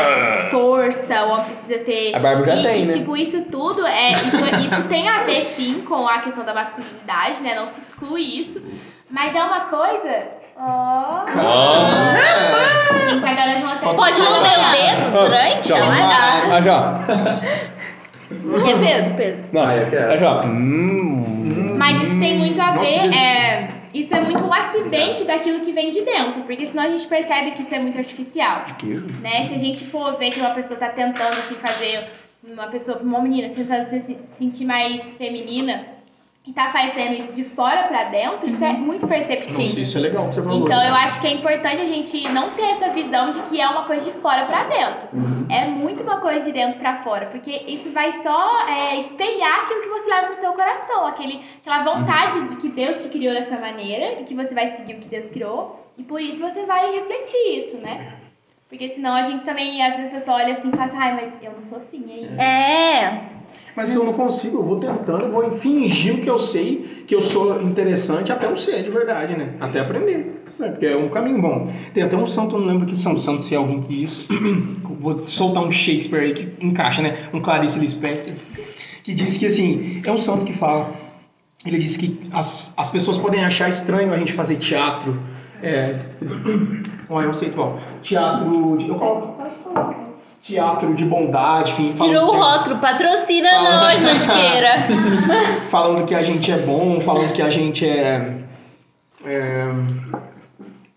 Força, 0.49 1.26
o 1.26 1.30
homem 1.30 1.45
precisa 1.45 1.80
ter... 1.85 2.15
A 2.15 2.19
barba 2.19 2.48
já 2.48 2.56
e, 2.56 2.64
tem, 2.64 2.81
e, 2.81 2.85
né? 2.88 2.94
tipo, 2.94 3.15
isso 3.15 3.39
tudo, 3.52 3.85
é, 3.85 4.14
isso, 4.14 4.35
isso 4.35 4.88
tem 4.89 5.07
a 5.07 5.23
ver, 5.26 5.53
sim, 5.56 5.84
com 5.84 6.07
a 6.07 6.19
questão 6.22 6.44
da 6.44 6.56
masculinidade, 6.56 7.44
né? 7.44 7.53
Não 7.53 7.68
se 7.68 7.80
exclui 7.80 8.23
isso. 8.23 8.60
Mas 9.11 9.35
é 9.35 9.44
uma 9.44 9.61
coisa... 9.65 10.37
Ó... 10.60 11.26
Gente, 13.10 13.26
agora 13.26 13.52
eu 13.52 13.60
vou 13.62 13.70
até... 13.70 13.94
Pode 13.94 14.22
lamber 14.22 14.60
o 14.60 14.72
dedo 14.72 15.12
durante? 15.12 15.70
Dar. 15.70 16.52
Ó, 16.52 16.62
já. 16.62 17.00
É 18.30 18.74
Pedro, 18.74 19.16
Pedro. 19.16 19.44
Não, 19.54 19.62
Ah, 19.62 19.76
eu 19.78 19.90
quero. 19.90 20.12
ó, 20.14 20.18
já. 20.18 20.42
Hum. 20.46 21.76
Mas 21.78 21.96
isso 22.04 22.20
tem 22.20 22.38
muito 22.38 22.60
a 22.62 22.72
ver, 22.74 23.14
é, 23.16 23.70
isso 23.94 24.14
é 24.14 24.20
muito 24.20 24.44
um 24.44 24.52
acidente 24.54 25.24
daquilo 25.24 25.62
que 25.62 25.72
vem 25.72 25.92
de 25.92 26.02
dentro, 26.02 26.42
porque 26.42 26.66
senão 26.68 26.84
a 26.84 26.90
gente 26.90 27.08
percebe 27.08 27.52
que 27.52 27.62
isso 27.62 27.74
é 27.74 27.80
muito 27.80 27.98
artificial, 27.98 28.66
né? 29.22 29.46
Se 29.46 29.56
a 29.56 29.58
gente 29.58 29.86
for 29.86 30.18
ver 30.18 30.32
que 30.32 30.40
uma 30.42 30.50
pessoa 30.50 30.78
tá 30.78 30.90
tentando 30.90 31.30
assim 31.30 31.56
fazer 31.56 32.10
uma 32.44 32.68
pessoa, 32.68 32.98
uma 33.02 33.22
menina 33.22 33.54
tentando 33.56 33.90
se 33.90 34.18
sentir 34.38 34.66
mais 34.66 35.02
feminina 35.18 35.86
e 36.48 36.53
tá 36.53 36.72
fazendo 36.72 37.14
isso 37.22 37.34
de 37.34 37.44
fora 37.44 37.84
pra 37.90 38.06
dentro, 38.06 38.49
isso 38.49 38.64
é 38.64 38.72
muito 38.72 39.06
perceptível. 39.06 39.65
Nossa, 39.65 39.80
isso 39.82 39.98
é 39.98 40.02
legal 40.02 40.30
que 40.30 40.36
você 40.36 40.41
falou. 40.41 40.65
Então 40.65 40.82
eu 40.82 40.95
acho 40.95 41.19
que 41.19 41.28
é 41.28 41.34
importante 41.34 41.82
a 41.82 41.90
gente 41.90 42.30
não 42.30 42.52
ter 42.52 42.61
essa 42.61 42.90
visão 42.94 43.32
de 43.32 43.41
que 43.41 43.60
é 43.60 43.68
uma 43.68 43.84
coisa 43.84 44.10
de 44.10 44.18
fora 44.19 44.45
pra 44.45 44.64
dentro. 44.64 45.10
É 45.49 45.65
muito 45.65 46.03
uma 46.03 46.22
coisa 46.22 46.45
de 46.45 46.53
dentro 46.53 46.80
pra 46.80 47.03
fora, 47.03 47.26
porque 47.26 47.52
isso 47.68 47.91
vai 47.91 48.24
só 48.24 48.65
é, 48.65 49.02
espelhar 49.02 49.64
aquilo 49.64 49.82
que 49.82 49.90
você 49.90 50.10
leva 50.10 50.30
no 50.30 50.40
seu 50.40 50.53
coração, 50.53 51.06
aquele, 51.07 51.41
aquela 51.60 51.84
vontade 51.84 52.48
de 52.48 52.56
que 52.56 52.69
Deus 52.69 53.03
te 53.03 53.10
criou 53.10 53.34
dessa 53.34 53.57
maneira 53.57 54.22
e 54.22 54.24
que 54.24 54.34
você 54.34 54.53
vai 54.53 54.72
seguir 54.78 54.94
o 54.94 54.99
que 54.99 55.10
Deus 55.10 55.30
criou, 55.32 55.86
e 55.98 56.03
por 56.03 56.22
isso 56.22 56.38
você 56.38 56.65
vai 56.65 56.94
refletir 56.94 57.57
isso, 57.57 57.78
né? 57.78 58.14
Porque 58.69 58.90
senão 58.90 59.14
a 59.14 59.24
gente 59.24 59.44
também, 59.44 59.82
às 59.82 59.95
vezes 59.98 60.14
a 60.14 60.19
pessoa 60.19 60.38
olha 60.38 60.53
assim 60.53 60.69
e 60.69 60.72
fala 60.72 60.86
assim, 60.86 60.98
ai, 60.98 61.14
mas 61.14 61.44
eu 61.44 61.52
não 61.52 61.61
sou 61.61 61.78
assim 61.80 62.06
ainda. 62.10 62.41
É. 62.41 63.37
Mas 63.76 63.94
eu 63.94 64.03
não 64.03 64.14
consigo, 64.14 64.57
eu 64.57 64.64
vou 64.64 64.80
tentando, 64.80 65.26
eu 65.26 65.32
vou 65.32 65.52
fingindo 65.60 66.22
que 66.22 66.30
eu 66.30 66.40
sei, 66.40 67.03
que 67.06 67.14
eu 67.14 67.22
sou 67.22 67.61
interessante 67.61 68.32
até 68.32 68.48
eu 68.48 68.57
ser 68.57 68.84
de 68.84 68.90
verdade, 68.90 69.38
né? 69.38 69.53
Até 69.60 69.80
aprender. 69.80 70.44
né? 70.57 70.69
Porque 70.69 70.88
é 70.88 70.98
um 70.98 71.10
caminho 71.10 71.40
bom. 71.40 71.72
Tem 71.94 72.03
até 72.03 72.18
um 72.18 72.26
santo, 72.26 72.57
não 72.57 72.65
lembro 72.65 72.88
que 72.88 72.98
São 72.98 73.15
Santo, 73.19 73.44
se 73.44 73.53
é 73.53 73.57
alguém 73.57 73.84
que 73.84 74.03
isso. 74.03 74.28
vou 74.99 75.22
soltar 75.22 75.64
um 75.64 75.72
Shakespeare 75.72 76.22
aí 76.22 76.34
que 76.34 76.65
encaixa, 76.65 77.03
né? 77.03 77.30
Um 77.32 77.40
Clarice 77.40 77.78
Lispector. 77.78 78.36
Que 79.03 79.14
diz 79.14 79.38
que 79.38 79.45
assim, 79.45 80.02
é 80.03 80.11
um 80.11 80.22
santo 80.22 80.44
que 80.44 80.53
fala. 80.53 80.91
Ele 81.65 81.78
disse 81.78 81.99
que 81.99 82.19
as, 82.32 82.72
as 82.76 82.90
pessoas 82.90 83.18
podem 83.18 83.45
achar 83.45 83.69
estranho 83.69 84.11
a 84.11 84.18
gente 84.18 84.34
fazer 84.34 84.56
teatro. 84.56 85.19
É. 85.61 85.99
Não 87.10 87.34
sei 87.36 87.52
qual. 87.52 87.80
Teatro. 88.02 88.82
Eu 88.82 88.95
coloco. 88.95 89.37
Teatro 90.48 90.94
de 90.95 91.03
bondade, 91.03 91.72
enfim. 91.72 91.94
falando 91.98 92.14
Tirou 92.14 92.34
o 92.34 92.38
rótulo, 92.41 92.78
patrocina 92.78 93.49
Fala. 93.49 93.82
nós, 93.82 94.02
Mantiqueira. 94.02 94.69
falando 95.69 96.06
que 96.06 96.15
a 96.15 96.22
gente 96.24 96.49
é 96.52 96.57
bom, 96.60 97.02
falando 97.02 97.34
que 97.34 97.41
a 97.41 97.49
gente 97.49 97.86
é. 97.86 98.34
é, 99.26 99.68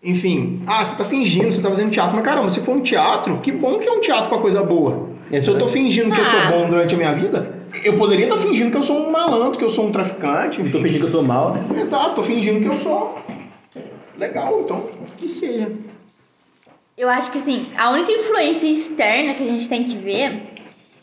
enfim, 0.03 0.63
ah, 0.67 0.85
você 0.85 0.97
tá 0.97 1.05
fingindo, 1.05 1.53
você 1.53 1.61
tá 1.61 1.69
fazendo 1.69 1.91
teatro, 1.91 2.15
mas 2.15 2.25
caramba, 2.25 2.49
se 2.49 2.61
for 2.61 2.77
um 2.77 2.81
teatro, 2.81 3.39
que 3.39 3.51
bom 3.53 3.79
que 3.81 3.89
é 3.89 3.93
um 3.93 4.01
teatro 4.01 4.29
pra 4.29 4.39
coisa 4.39 4.63
boa. 4.63 5.11
Se 5.43 5.49
eu 5.49 5.59
tô 5.59 5.67
fingindo 5.69 6.13
que 6.15 6.21
eu 6.21 6.25
sou 6.25 6.41
Ah. 6.41 6.51
bom 6.53 6.69
durante 6.69 6.95
a 6.95 6.97
minha 6.99 7.13
vida, 7.15 7.59
Eu 7.85 7.97
poderia 7.99 8.25
estar 8.27 8.39
fingindo 8.39 8.71
que 8.73 8.77
eu 8.77 8.83
sou 8.83 8.99
um 8.99 9.13
malandro, 9.13 9.57
que 9.57 9.65
eu 9.65 9.71
sou 9.71 9.87
um 9.87 9.93
traficante. 9.93 10.57
Tô 10.57 10.63
Enfim. 10.65 10.83
fingindo 10.83 10.99
que 10.99 11.05
eu 11.07 11.09
sou 11.09 11.23
mal, 11.23 11.55
né? 11.55 11.81
Exato, 11.81 12.17
tô 12.17 12.23
fingindo 12.25 12.59
que 12.61 12.67
eu 12.67 12.77
sou. 12.79 13.17
Legal, 14.19 14.63
então, 14.65 14.83
que 15.17 15.29
seja. 15.29 15.71
Eu 17.01 17.09
acho 17.09 17.31
que 17.31 17.39
assim, 17.39 17.69
a 17.79 17.93
única 17.93 18.13
influência 18.13 18.67
externa 18.67 19.33
que 19.33 19.43
a 19.43 19.47
gente 19.47 19.67
tem 19.71 19.85
que 19.85 19.97
ver 19.97 20.43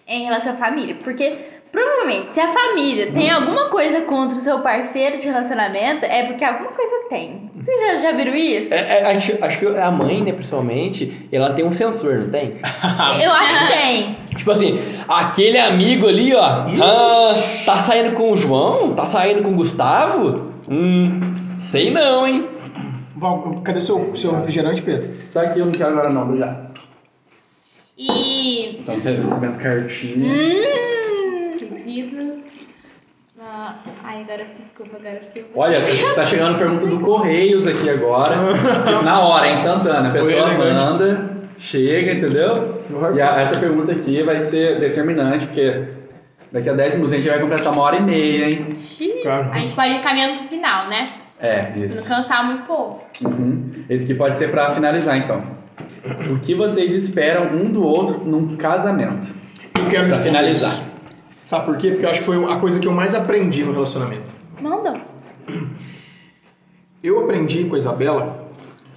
é 0.06 0.16
em 0.16 0.26
relação 0.26 0.54
à 0.54 0.56
família. 0.56 0.96
Porque 1.04 1.38
provavelmente, 1.72 2.34
se 2.34 2.40
a 2.40 2.54
família 2.54 3.12
tem 3.12 3.32
alguma 3.32 3.70
coisa 3.70 4.02
contra 4.02 4.38
o 4.38 4.40
seu 4.40 4.60
parceiro 4.60 5.20
de 5.20 5.26
relacionamento, 5.26 6.06
é 6.06 6.28
porque 6.28 6.46
alguma 6.46 6.70
coisa 6.70 7.10
tem. 7.10 7.50
Vocês 7.56 7.82
já, 7.82 7.98
já 7.98 8.12
viram 8.12 8.36
isso? 8.36 8.72
É, 8.72 8.78
é, 8.78 9.16
acho, 9.16 9.44
acho 9.44 9.58
que 9.58 9.66
a 9.66 9.90
mãe, 9.90 10.22
né, 10.22 10.34
principalmente, 10.34 11.28
ela 11.32 11.54
tem 11.54 11.66
um 11.66 11.74
sensor, 11.74 12.20
não 12.20 12.30
tem? 12.30 12.62
Eu 13.20 13.32
acho 13.32 13.58
que 13.58 13.74
tem. 13.74 14.18
Tipo 14.38 14.52
assim, 14.52 14.80
aquele 15.08 15.58
amigo 15.58 16.08
ali, 16.08 16.36
ó, 16.36 16.44
ah, 16.44 17.34
tá 17.66 17.76
saindo 17.78 18.14
com 18.14 18.34
o 18.34 18.38
João? 18.38 18.94
Tá 18.94 19.08
saindo 19.08 19.42
com 19.42 19.50
o 19.50 19.56
Gustavo? 19.56 20.54
Hum, 20.70 21.20
sei 21.60 21.90
não, 21.90 22.28
hein? 22.28 22.57
Val, 23.20 23.62
cadê 23.64 23.82
seu, 23.82 24.16
seu 24.16 24.36
refrigerante, 24.36 24.82
Pedro? 24.82 25.10
Tá 25.34 25.42
aqui, 25.42 25.60
eu 25.60 25.66
não 25.66 25.72
quero 25.72 25.92
agora 25.92 26.10
não, 26.10 26.38
já. 26.38 26.68
E 27.98 28.78
Então 28.80 28.96
você 28.96 29.12
recebendo 29.12 29.58
cartinha. 29.58 30.34
Hum. 30.34 31.58
pedidos. 31.60 32.38
Ah, 33.42 33.76
ai, 34.04 34.22
agora 34.22 34.46
desculpa, 34.46 34.98
agora 34.98 35.20
fiquei. 35.26 35.46
Olha, 35.56 35.80
tá 36.16 36.26
chegando 36.26 36.58
pergunta 36.60 36.86
do 36.86 37.00
Correios 37.00 37.66
aqui 37.66 37.90
agora. 37.90 38.36
Na 39.04 39.22
hora, 39.22 39.52
instantânea. 39.52 40.10
A 40.10 40.14
pessoa 40.14 40.54
manda, 40.54 41.38
chega, 41.60 42.14
entendeu? 42.14 42.84
E 43.16 43.22
a- 43.22 43.42
essa 43.42 43.60
pergunta 43.60 43.92
aqui 43.94 44.22
vai 44.24 44.42
ser 44.42 44.80
determinante, 44.80 45.48
porque 45.48 45.88
daqui 46.52 46.70
a 46.70 46.74
10 46.74 46.94
minutos 46.96 47.14
a 47.14 47.18
gente 47.18 47.30
vai 47.30 47.40
completar 47.40 47.74
uma 47.74 47.82
hora 47.82 47.96
e 47.98 48.02
meia, 48.02 48.50
hein? 48.50 48.76
Cara. 49.24 49.50
A 49.52 49.60
gente 49.60 49.76
pode 49.76 49.90
ir 49.90 50.02
caminhando 50.04 50.40
pro 50.40 50.50
final, 50.50 50.88
né? 50.90 51.14
É, 51.40 51.62
Pra 51.64 51.76
não 51.78 51.86
isso. 51.86 52.10
cansar 52.10 52.46
muito 52.46 52.64
pouco. 52.66 53.04
Uhum. 53.24 53.84
Esse 53.90 54.06
aqui 54.06 54.14
pode 54.16 54.38
ser 54.38 54.50
pra 54.50 54.74
finalizar, 54.74 55.18
então. 55.18 55.44
O 56.32 56.40
que 56.40 56.56
vocês 56.56 56.94
esperam 56.94 57.46
um 57.56 57.72
do 57.72 57.84
outro 57.84 58.26
num 58.26 58.56
casamento? 58.58 59.28
Eu 59.78 59.88
quero 59.90 60.08
Pra 60.08 60.18
finalizar. 60.20 60.72
isso. 60.72 60.84
Sabe 61.46 61.66
por 61.66 61.78
quê? 61.78 61.92
Porque 61.92 62.06
eu 62.06 62.10
acho 62.10 62.20
que 62.20 62.26
foi 62.26 62.44
a 62.52 62.58
coisa 62.60 62.80
que 62.80 62.88
eu 62.88 62.92
mais 62.92 63.14
aprendi 63.14 63.64
no 63.64 63.72
relacionamento. 63.72 64.30
Manda. 64.60 64.94
Eu 67.04 67.24
aprendi 67.24 67.66
com 67.66 67.76
a 67.76 67.80
Isabela 67.80 68.48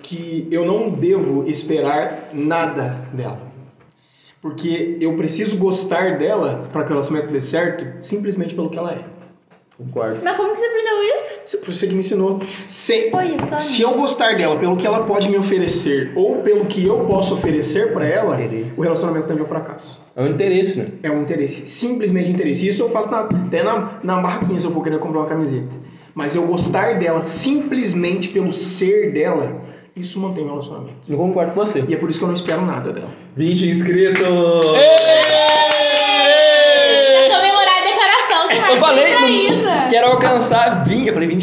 que 0.02 0.48
eu 0.50 0.64
não 0.64 0.90
devo 0.90 1.44
esperar 1.48 2.30
nada 2.32 2.96
dela. 3.12 3.38
Porque 4.40 4.96
eu 5.00 5.14
preciso 5.16 5.56
gostar 5.58 6.16
dela 6.16 6.62
para 6.72 6.82
que 6.84 6.88
o 6.90 6.94
relacionamento 6.94 7.30
dê 7.32 7.42
certo 7.42 8.02
simplesmente 8.04 8.54
pelo 8.54 8.70
que 8.70 8.78
ela 8.78 8.92
é. 8.92 9.04
Concordo. 9.84 10.18
Mas 10.22 10.36
como 10.36 10.52
que 10.54 10.60
você 10.60 10.66
aprendeu 10.66 11.02
isso? 11.16 11.58
Você 11.66 11.86
que 11.86 11.94
me 11.94 12.00
ensinou. 12.00 12.38
Se, 12.68 13.10
Foi 13.10 13.36
só 13.48 13.60
se 13.60 13.82
eu 13.82 13.92
gostar 13.94 14.36
dela 14.36 14.56
pelo 14.58 14.76
que 14.76 14.86
ela 14.86 15.04
pode 15.04 15.28
me 15.28 15.36
oferecer 15.38 16.12
ou 16.14 16.36
pelo 16.42 16.66
que 16.66 16.84
eu 16.86 17.00
posso 17.06 17.34
oferecer 17.34 17.92
para 17.92 18.06
ela, 18.06 18.40
Interesse. 18.40 18.72
o 18.76 18.80
relacionamento 18.82 19.26
tende 19.26 19.40
ao 19.40 19.46
fracasso. 19.46 20.00
É 20.14 20.22
um 20.22 20.26
interesse, 20.28 20.76
né? 20.78 20.86
É 21.02 21.10
um 21.10 21.22
interesse, 21.22 21.66
simplesmente 21.66 22.30
interesse. 22.30 22.68
Isso 22.68 22.82
eu 22.82 22.90
faço 22.90 23.10
na- 23.10 23.20
até 23.20 23.62
na, 23.62 23.98
na 24.04 24.20
barraquinha 24.20 24.60
se 24.60 24.66
eu 24.66 24.72
for 24.72 24.82
querer 24.82 24.98
comprar 24.98 25.20
uma 25.20 25.28
camiseta. 25.28 25.68
Mas 26.14 26.34
eu 26.36 26.42
gostar 26.46 26.98
dela 26.98 27.22
simplesmente 27.22 28.28
pelo 28.28 28.52
ser 28.52 29.12
dela, 29.12 29.62
isso 29.96 30.18
mantém 30.20 30.44
o 30.44 30.48
relacionamento. 30.48 30.92
Não 31.08 31.16
concordo 31.16 31.52
com 31.52 31.64
você. 31.64 31.82
E 31.88 31.94
é 31.94 31.96
por 31.96 32.10
isso 32.10 32.18
que 32.18 32.24
eu 32.24 32.28
não 32.28 32.34
espero 32.34 32.62
nada 32.66 32.92
dela. 32.92 33.08
20 33.36 33.70
inscritos! 33.70 34.20
Pra 34.22 35.29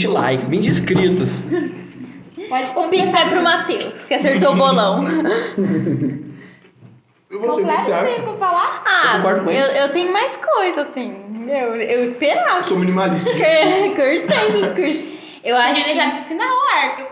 20, 0.07 0.47
eu 0.47 0.47
falei 0.47 0.47
20 0.47 0.47
likes, 0.47 0.47
20 0.47 0.67
inscritos. 0.67 1.29
Pode 2.49 2.71
vai 3.11 3.29
pro 3.29 3.43
Matheus, 3.43 4.05
que 4.05 4.13
acertou 4.13 4.53
o 4.53 4.55
bolão. 4.55 5.03
Eu 7.29 7.41
vou 7.41 7.57
que 7.57 7.63
tem 7.63 8.21
pra 8.21 8.34
falar? 8.38 8.84
Ah, 8.85 9.21
ele. 9.51 9.59
eu, 9.59 9.65
eu 9.65 9.91
tenho 9.91 10.13
mais 10.13 10.38
coisa, 10.38 10.84
assim. 10.84 11.13
Eu, 11.49 11.75
eu 11.75 12.03
esperava. 12.05 12.59
Eu 12.59 12.63
sou 12.63 12.79
minimalista. 12.79 13.29
Curtei 13.29 13.63
esse 13.63 13.89
curso. 13.89 15.17
Eu 15.43 15.55
A 15.55 15.59
acho 15.59 15.75
gente 15.75 15.89
que... 15.89 15.95
já 15.95 16.07
no 16.07 16.23
final 16.23 16.47
o 16.47 16.61
arco. 16.77 17.03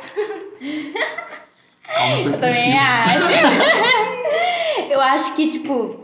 Calma, 1.84 2.20
sou 2.20 2.32
Eu 2.32 2.40
também 2.40 2.80
acho. 2.80 3.20
eu 4.90 5.02
acho 5.02 5.36
que, 5.36 5.52
tipo, 5.52 6.00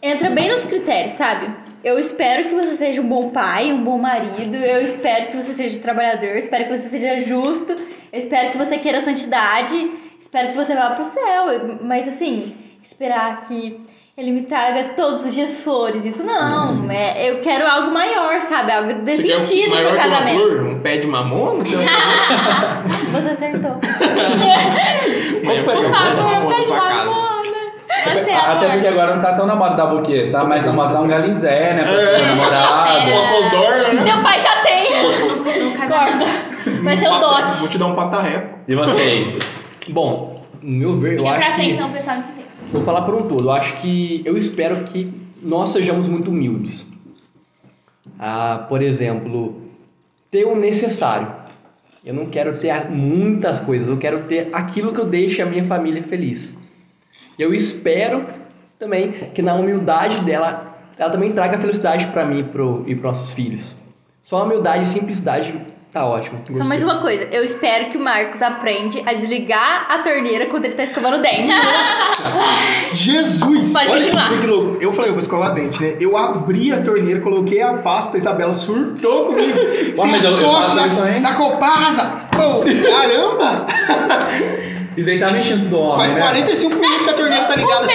entra 0.00 0.30
bem 0.30 0.48
nos 0.50 0.64
critérios, 0.64 1.14
sabe? 1.14 1.50
Eu 1.86 2.00
espero 2.00 2.48
que 2.48 2.54
você 2.56 2.74
seja 2.74 3.00
um 3.00 3.06
bom 3.08 3.30
pai, 3.30 3.72
um 3.72 3.84
bom 3.84 3.96
marido. 3.96 4.56
Eu 4.56 4.84
espero 4.84 5.26
que 5.26 5.36
você 5.36 5.52
seja 5.52 5.78
trabalhador. 5.78 6.24
Eu 6.30 6.38
espero 6.38 6.64
que 6.64 6.76
você 6.76 6.88
seja 6.88 7.20
justo. 7.24 7.70
Eu 8.12 8.18
espero 8.18 8.50
que 8.50 8.58
você 8.58 8.76
queira 8.78 9.02
santidade. 9.02 9.92
Espero 10.20 10.48
que 10.48 10.56
você 10.56 10.74
vá 10.74 10.90
pro 10.96 11.04
céu. 11.04 11.78
Mas, 11.82 12.08
assim, 12.08 12.52
esperar 12.82 13.46
que 13.46 13.80
ele 14.18 14.32
me 14.32 14.42
traga 14.46 14.94
todos 14.96 15.24
os 15.26 15.32
dias 15.32 15.60
flores. 15.60 16.04
Isso 16.04 16.24
não. 16.24 16.90
É, 16.90 17.30
eu 17.30 17.40
quero 17.40 17.64
algo 17.70 17.92
maior, 17.92 18.40
sabe? 18.48 18.72
Algo 18.72 18.92
Você 19.04 19.22
quer 19.22 19.36
um 19.38 19.40
que 19.42 19.66
uma 19.68 19.96
casamento. 19.96 20.40
flor? 20.40 20.66
Um 20.66 20.80
pé 20.80 20.96
de 20.96 21.06
mamona? 21.06 21.62
Você 23.12 23.28
acertou. 23.30 23.78
Eu 25.54 25.62
Por 25.64 25.72
quero 25.72 25.94
favor, 25.94 26.16
mamona 26.16 26.56
pede 26.56 26.66
pra 26.66 26.74
uma 26.74 26.88
casa. 26.88 27.04
mona. 27.10 27.46
Você, 28.04 28.30
Até 28.30 28.70
porque 28.72 28.86
agora 28.86 29.14
não 29.16 29.22
tá 29.22 29.34
tão 29.34 29.46
na 29.46 29.54
moda 29.54 29.74
dar 29.76 29.86
buquê, 29.86 30.28
tá 30.32 30.44
mais 30.44 30.64
na 30.64 30.72
moda 30.72 30.94
dar 30.94 31.02
um 31.02 31.08
galizé, 31.08 31.74
né? 31.74 31.82
Pra 31.84 31.92
É. 31.92 32.16
seu 32.18 32.26
namorado. 32.26 33.00
Uma 33.06 33.94
né? 33.94 34.04
Meu 34.14 34.22
pai 34.22 34.40
já 34.40 34.62
tem. 34.62 34.86
Corta. 35.88 36.80
Vai 36.82 36.96
ser 36.96 37.08
o 37.08 37.18
dote. 37.18 37.58
Vou 37.60 37.68
te 37.68 37.78
dar 37.78 37.86
um 37.86 37.94
patarreco. 37.94 38.58
E 38.66 38.74
vocês? 38.74 39.38
Bom, 39.88 40.42
no 40.62 40.72
meu 40.78 40.98
ver, 40.98 41.14
eu 41.14 41.18
Fica 41.18 41.30
acho 41.30 41.46
pra 41.46 41.54
frente, 41.54 41.68
que. 41.68 41.74
então 41.74 41.90
pessoal 41.92 42.22
te. 42.22 42.28
Vou 42.72 42.82
falar 42.84 43.02
por 43.02 43.14
um 43.14 43.28
todo. 43.28 43.46
Eu 43.48 43.52
acho 43.52 43.74
que. 43.76 44.22
Eu 44.24 44.36
espero 44.36 44.78
que 44.84 45.12
nós 45.42 45.68
sejamos 45.70 46.06
muito 46.08 46.30
humildes. 46.30 46.86
Ah, 48.18 48.66
por 48.68 48.82
exemplo, 48.82 49.62
ter 50.30 50.44
o 50.44 50.56
necessário. 50.56 51.28
Eu 52.04 52.14
não 52.14 52.26
quero 52.26 52.58
ter 52.58 52.88
muitas 52.88 53.58
coisas, 53.60 53.88
eu 53.88 53.96
quero 53.98 54.24
ter 54.24 54.48
aquilo 54.52 54.92
que 54.92 55.00
eu 55.00 55.06
deixe 55.06 55.42
a 55.42 55.46
minha 55.46 55.64
família 55.64 56.02
feliz. 56.04 56.54
Eu 57.38 57.52
espero 57.54 58.24
também 58.78 59.12
que 59.34 59.42
na 59.42 59.54
humildade 59.54 60.20
dela, 60.20 60.74
ela 60.98 61.10
também 61.10 61.32
traga 61.32 61.58
felicidade 61.58 62.06
para 62.08 62.24
mim 62.24 62.40
e 62.40 62.44
pro, 62.44 62.84
e 62.86 62.94
pros 62.94 63.16
nossos 63.16 63.32
filhos. 63.32 63.74
Só 64.22 64.38
a 64.38 64.44
humildade 64.44 64.84
e 64.84 64.86
simplicidade 64.86 65.54
tá 65.92 66.04
ótimo. 66.04 66.40
Só 66.50 66.64
mais 66.64 66.82
uma 66.82 67.00
coisa, 67.00 67.24
eu 67.30 67.44
espero 67.44 67.90
que 67.90 67.96
o 67.96 68.00
Marcos 68.00 68.42
aprende 68.42 69.02
a 69.06 69.12
desligar 69.14 69.86
a 69.90 69.98
torneira 70.02 70.46
quando 70.46 70.64
ele 70.64 70.74
tá 70.74 70.84
escovando 70.84 71.18
o 71.18 71.22
dente. 71.22 71.52
Jesus! 72.92 73.72
Pode 73.72 73.88
Olha 73.90 74.00
continuar. 74.00 74.28
que- 74.30 74.40
que 74.40 74.46
louco. 74.46 74.78
Eu 74.80 74.92
falei, 74.92 75.10
eu 75.10 75.14
vou 75.14 75.20
escovar 75.20 75.54
dente, 75.54 75.80
né? 75.82 75.96
Eu 76.00 76.16
abri 76.16 76.72
a 76.72 76.82
torneira, 76.82 77.20
coloquei 77.20 77.62
a 77.62 77.74
pasta, 77.78 78.16
a 78.16 78.18
Isabela 78.18 78.54
surtou 78.54 79.26
comigo. 79.26 79.52
Você 79.96 80.22
sócio 80.22 80.96
também. 80.96 81.22
da 81.22 81.34
Copasa! 81.34 82.26
Pô, 82.32 82.64
caramba! 82.90 83.66
Isso 84.96 85.10
aí 85.10 85.20
tá 85.20 85.30
no 85.30 85.38
instinto 85.38 85.66
do 85.66 85.78
homem, 85.78 86.00
Faz 86.00 86.14
né? 86.14 86.20
45 86.20 86.74
minutos 86.74 87.04
que 87.04 87.10
a 87.10 87.14
torneira 87.14 87.44
tá 87.44 87.56
ligada 87.56 87.88
só. 87.88 87.94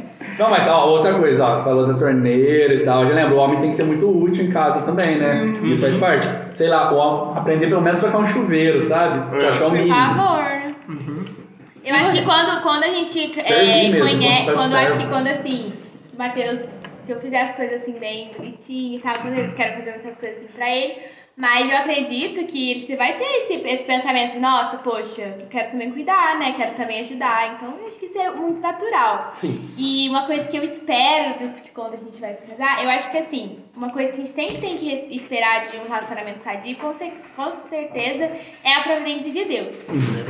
Não, 0.38 0.50
mas 0.50 0.66
ó, 0.66 0.88
outra 0.88 1.14
coisa, 1.14 1.44
ó, 1.44 1.56
você 1.56 1.62
falou 1.62 1.86
da 1.86 1.94
torneira 1.94 2.74
e 2.74 2.84
tal. 2.84 3.02
Eu 3.04 3.10
já 3.10 3.14
lembro, 3.14 3.36
o 3.36 3.38
homem 3.38 3.60
tem 3.60 3.70
que 3.70 3.76
ser 3.76 3.84
muito 3.84 4.08
útil 4.08 4.44
em 4.44 4.50
casa 4.50 4.82
também, 4.82 5.16
né? 5.16 5.42
Uhum. 5.42 5.72
Isso 5.72 5.82
faz 5.82 5.96
parte. 5.96 6.28
Sei 6.56 6.68
lá, 6.68 6.92
o 6.92 6.96
homem 6.96 7.38
aprender 7.38 7.68
pelo 7.68 7.80
menos 7.80 7.98
a 7.98 8.02
trocar 8.02 8.18
um 8.18 8.26
chuveiro, 8.26 8.88
sabe? 8.88 9.36
É 9.40 9.52
o 9.52 9.58
Por 9.58 9.72
mínimo. 9.72 9.94
favor. 9.94 10.44
Uhum. 10.88 11.24
Eu 11.84 11.94
acho 11.94 12.12
que 12.12 12.24
quando, 12.24 12.62
quando 12.62 12.82
a 12.82 12.88
gente 12.88 13.40
é, 13.40 13.88
mesmo, 13.90 14.08
conhece, 14.08 14.44
quando 14.44 14.56
quando 14.56 14.74
acho 14.74 14.98
que 14.98 15.06
quando 15.06 15.26
assim, 15.28 15.72
o 16.12 16.18
Matheus, 16.18 16.60
se 17.04 17.12
eu 17.12 17.20
fizer 17.20 17.42
as 17.42 17.56
coisas 17.56 17.82
assim 17.82 17.92
bem 17.98 18.32
bonitinho 18.36 18.98
e 18.98 19.02
tal, 19.02 19.18
com 19.18 19.34
certeza 19.34 19.54
quero 19.54 19.74
fazer 19.74 19.90
muitas 19.90 20.18
coisas 20.18 20.38
assim 20.38 20.48
pra 20.56 20.70
ele, 20.70 20.94
mas 21.36 21.68
eu 21.68 21.76
acredito 21.76 22.46
que 22.46 22.86
você 22.86 22.94
vai 22.94 23.18
ter 23.18 23.24
esse, 23.24 23.54
esse 23.54 23.82
pensamento 23.82 24.32
de, 24.32 24.38
nossa, 24.38 24.78
poxa, 24.78 25.36
eu 25.40 25.48
quero 25.48 25.72
também 25.72 25.90
cuidar, 25.90 26.38
né? 26.38 26.54
Quero 26.56 26.76
também 26.76 27.00
ajudar. 27.00 27.54
Então 27.54 27.76
eu 27.76 27.88
acho 27.88 27.98
que 27.98 28.06
isso 28.06 28.18
é 28.18 28.30
muito 28.30 28.60
natural. 28.60 29.34
Sim. 29.40 29.68
E 29.76 30.08
uma 30.08 30.26
coisa 30.26 30.46
que 30.48 30.56
eu 30.56 30.62
espero 30.62 31.38
do, 31.38 31.60
de 31.60 31.72
quando 31.72 31.94
a 31.94 31.96
gente 31.96 32.20
vai 32.20 32.34
se 32.34 32.42
casar, 32.46 32.84
eu 32.84 32.90
acho 32.90 33.10
que 33.10 33.18
assim, 33.18 33.58
uma 33.76 33.90
coisa 33.90 34.12
que 34.12 34.20
a 34.20 34.24
gente 34.24 34.34
sempre 34.34 34.58
tem 34.58 34.76
que 34.76 35.16
esperar 35.16 35.72
de 35.72 35.78
um 35.78 35.88
relacionamento 35.88 36.44
sadio, 36.44 36.76
com, 36.76 36.94
com 36.94 37.68
certeza, 37.68 38.30
é 38.62 38.74
a 38.74 38.82
providência 38.82 39.32
de 39.32 39.44
Deus. 39.44 39.74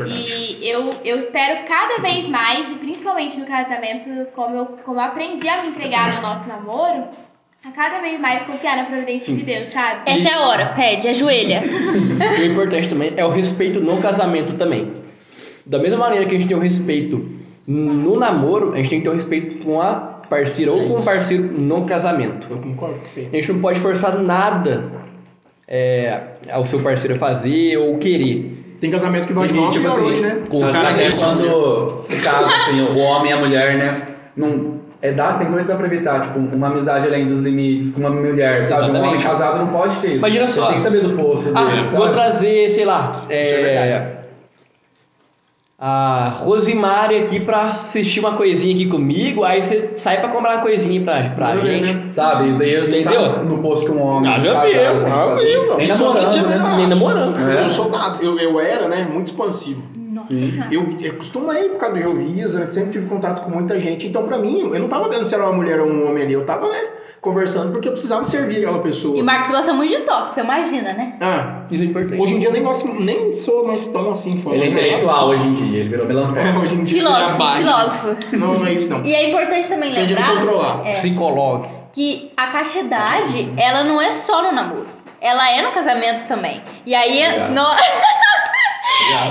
E 0.08 0.66
eu, 0.66 1.00
eu 1.04 1.18
espero 1.18 1.66
cada 1.68 2.00
vez 2.00 2.26
mais, 2.28 2.70
e 2.70 2.76
principalmente 2.76 3.38
no 3.38 3.44
casamento, 3.44 4.08
como 4.34 4.56
eu, 4.56 4.66
como 4.84 4.98
eu 4.98 5.04
aprendi 5.04 5.46
a 5.48 5.62
me 5.62 5.68
entregar 5.68 6.14
no 6.14 6.22
nosso 6.22 6.48
namoro, 6.48 7.08
a 7.66 7.70
cada 7.72 8.00
vez 8.00 8.20
mais 8.20 8.42
confiar 8.42 8.76
na 8.76 8.84
providência 8.84 9.34
de 9.34 9.42
Deus, 9.42 9.70
sabe? 9.72 10.02
Essa 10.04 10.28
é 10.28 10.34
a 10.34 10.48
hora, 10.48 10.66
pede, 10.76 11.08
ajoelha. 11.08 11.62
E 12.38 12.42
o 12.42 12.52
importante 12.52 12.90
também 12.90 13.14
é 13.16 13.24
o 13.24 13.30
respeito 13.30 13.80
no 13.80 13.96
casamento 14.02 14.54
também. 14.56 14.92
Da 15.64 15.78
mesma 15.78 15.96
maneira 15.96 16.26
que 16.26 16.34
a 16.34 16.38
gente 16.38 16.48
tem 16.48 16.56
o 16.56 16.60
respeito 16.60 17.26
no 17.66 18.18
namoro, 18.18 18.74
a 18.74 18.76
gente 18.76 18.90
tem 18.90 18.98
que 18.98 19.04
ter 19.04 19.10
o 19.10 19.14
respeito 19.14 19.64
com 19.64 19.80
a 19.80 19.94
parceira 20.28 20.72
ou 20.72 20.88
com 20.88 20.98
um 20.98 21.02
parceiro 21.04 21.44
no 21.44 21.86
casamento. 21.86 22.46
Eu 22.50 22.58
concordo 22.58 22.98
com 22.98 23.06
você. 23.06 23.28
A 23.32 23.36
gente 23.36 23.52
não 23.52 23.60
pode 23.60 23.80
forçar 23.80 24.18
nada 24.18 24.84
é, 25.66 26.20
ao 26.50 26.66
seu 26.66 26.82
parceiro 26.82 27.14
a 27.14 27.18
fazer 27.18 27.78
ou 27.78 27.96
querer. 27.96 28.76
Tem 28.78 28.90
casamento 28.90 29.26
que 29.26 29.32
vai 29.32 29.48
de 29.48 29.54
E, 29.54 29.56
mal 29.56 29.70
a 29.70 29.72
tipo 29.72 29.88
assim, 29.88 30.04
hoje, 30.04 30.20
né? 30.20 30.42
com 30.50 30.62
Às 30.66 30.72
cara 30.72 30.92
quando, 31.16 32.04
se 32.08 32.28
assim, 32.28 32.82
o 32.82 32.98
homem 32.98 33.30
e 33.30 33.32
a 33.32 33.38
mulher, 33.38 33.78
né? 33.78 34.08
Não, 34.36 34.73
é 35.06 35.12
dá, 35.12 35.34
tem 35.34 35.48
coisa 35.52 35.74
pra 35.76 35.86
evitar, 35.86 36.22
tipo, 36.22 36.38
uma 36.38 36.68
amizade 36.68 37.06
além 37.06 37.28
dos 37.28 37.40
limites 37.42 37.92
com 37.92 38.00
uma 38.00 38.08
mulher, 38.10 38.64
sabe? 38.64 38.84
Um 38.84 38.84
Exatamente. 38.94 39.06
homem 39.08 39.20
casado 39.20 39.58
não 39.58 39.66
pode 39.66 39.96
ter 40.00 40.08
isso. 40.08 40.16
Imagina 40.18 40.48
Você 40.48 40.58
só. 40.60 40.66
tem 40.68 40.76
que 40.76 40.82
saber 40.82 41.00
do 41.02 41.10
poço 41.16 41.44
dele, 41.52 41.58
Ah, 41.58 41.66
sabe? 41.86 41.96
vou 41.96 42.08
trazer, 42.08 42.70
sei 42.70 42.84
lá, 42.86 43.22
é, 43.28 43.42
é 43.42 44.14
a 45.78 46.28
Rosimari 46.38 47.16
aqui 47.16 47.40
pra 47.40 47.62
assistir 47.82 48.20
uma 48.20 48.32
coisinha 48.34 48.74
aqui 48.74 48.86
comigo, 48.86 49.44
aí 49.44 49.60
você 49.60 49.90
sai 49.96 50.20
pra 50.20 50.30
comprar 50.30 50.52
uma 50.54 50.62
coisinha 50.62 51.02
pra, 51.02 51.30
pra 51.30 51.54
ver, 51.56 51.84
gente. 51.84 51.92
né? 51.92 52.06
Sabe, 52.12 52.48
isso 52.48 52.62
aí 52.62 52.86
Entendeu? 52.86 53.34
tá 53.34 53.42
no 53.42 53.58
posto 53.58 53.84
que 53.84 53.92
um 53.92 54.00
homem 54.00 54.30
Nada 54.30 54.50
a 54.50 54.54
casado 54.62 54.68
ver, 54.70 54.78
tem 54.78 55.02
que 55.02 55.08
nada 55.10 55.22
a 55.24 55.28
fazer. 55.36 55.44
ver, 55.44 55.66
não. 55.66 55.76
Nem 55.76 55.88
namorando, 55.88 56.42
é 56.42 56.42
né? 56.48 56.76
Nem 56.76 56.86
namorando. 56.86 57.50
É. 57.50 57.64
Eu 57.64 57.68
sou 57.70 57.90
nada, 57.90 58.24
eu, 58.24 58.38
eu 58.38 58.58
era, 58.60 58.88
né, 58.88 59.06
muito 59.12 59.26
expansivo. 59.26 59.82
Nossa 60.14 60.28
Sim. 60.28 60.52
senhora. 60.52 60.72
Eu, 60.72 60.96
eu 61.00 61.14
costumei 61.16 61.68
por 61.70 61.78
causa 61.80 61.96
do 61.96 62.02
Jovisa, 62.02 62.60
né, 62.60 62.68
sempre 62.72 62.92
tive 62.92 63.06
contato 63.08 63.42
com 63.44 63.50
muita 63.50 63.78
gente. 63.80 64.06
Então, 64.06 64.26
pra 64.26 64.38
mim, 64.38 64.60
eu 64.60 64.78
não 64.80 64.88
tava 64.88 65.08
vendo 65.08 65.26
se 65.26 65.34
era 65.34 65.44
uma 65.44 65.52
mulher 65.52 65.80
ou 65.80 65.88
um 65.88 66.08
homem 66.08 66.22
ali. 66.24 66.32
Eu 66.32 66.46
tava, 66.46 66.68
né, 66.70 66.80
conversando 67.20 67.72
porque 67.72 67.88
eu 67.88 67.92
precisava 67.92 68.24
servir 68.24 68.58
aquela 68.58 68.78
pessoa. 68.80 69.16
E 69.16 69.22
o 69.22 69.24
Marcos 69.24 69.50
gosta 69.50 69.72
muito 69.72 69.96
de 69.96 70.02
top, 70.02 70.30
então 70.32 70.44
imagina, 70.44 70.92
né? 70.92 71.14
Ah, 71.20 71.62
Isso 71.70 71.82
é 71.82 71.86
importante. 71.86 72.20
hoje 72.22 72.34
em 72.34 72.38
dia 72.38 72.48
eu 72.48 72.52
nem 72.52 72.62
gosto, 72.62 72.86
nem 73.00 73.34
sou 73.34 73.66
mais 73.66 73.88
tão 73.88 74.10
assim 74.12 74.36
fã. 74.36 74.50
Ele 74.52 74.64
é 74.64 74.66
época- 74.66 74.80
intelectual 74.82 75.28
hoje 75.30 75.46
em 75.46 75.54
dia, 75.54 75.80
ele 75.80 75.88
virou 75.88 76.06
melancólico. 76.06 76.38
É, 76.46 76.58
hoje 76.62 76.74
em 76.74 76.84
dia 76.84 76.96
Filósofo, 76.98 77.42
é 77.42 77.56
filósofo. 77.56 78.36
Não, 78.36 78.58
não 78.58 78.66
é 78.66 78.72
isso 78.74 78.90
não. 78.90 79.02
E 79.02 79.14
é 79.14 79.30
importante 79.30 79.68
também 79.68 79.90
lembrar 79.92 80.34
controlar. 80.36 80.86
é, 80.86 80.92
Psicólogo. 80.94 81.66
que 81.92 82.30
a 82.36 82.46
castidade, 82.48 83.50
ela 83.56 83.84
não 83.84 84.00
é 84.02 84.12
só 84.12 84.42
no 84.42 84.52
namoro. 84.52 84.86
Ela 85.20 85.50
é 85.50 85.62
no 85.62 85.72
casamento 85.72 86.26
também. 86.28 86.60
E 86.84 86.94
aí, 86.94 87.22
no- 87.48 87.62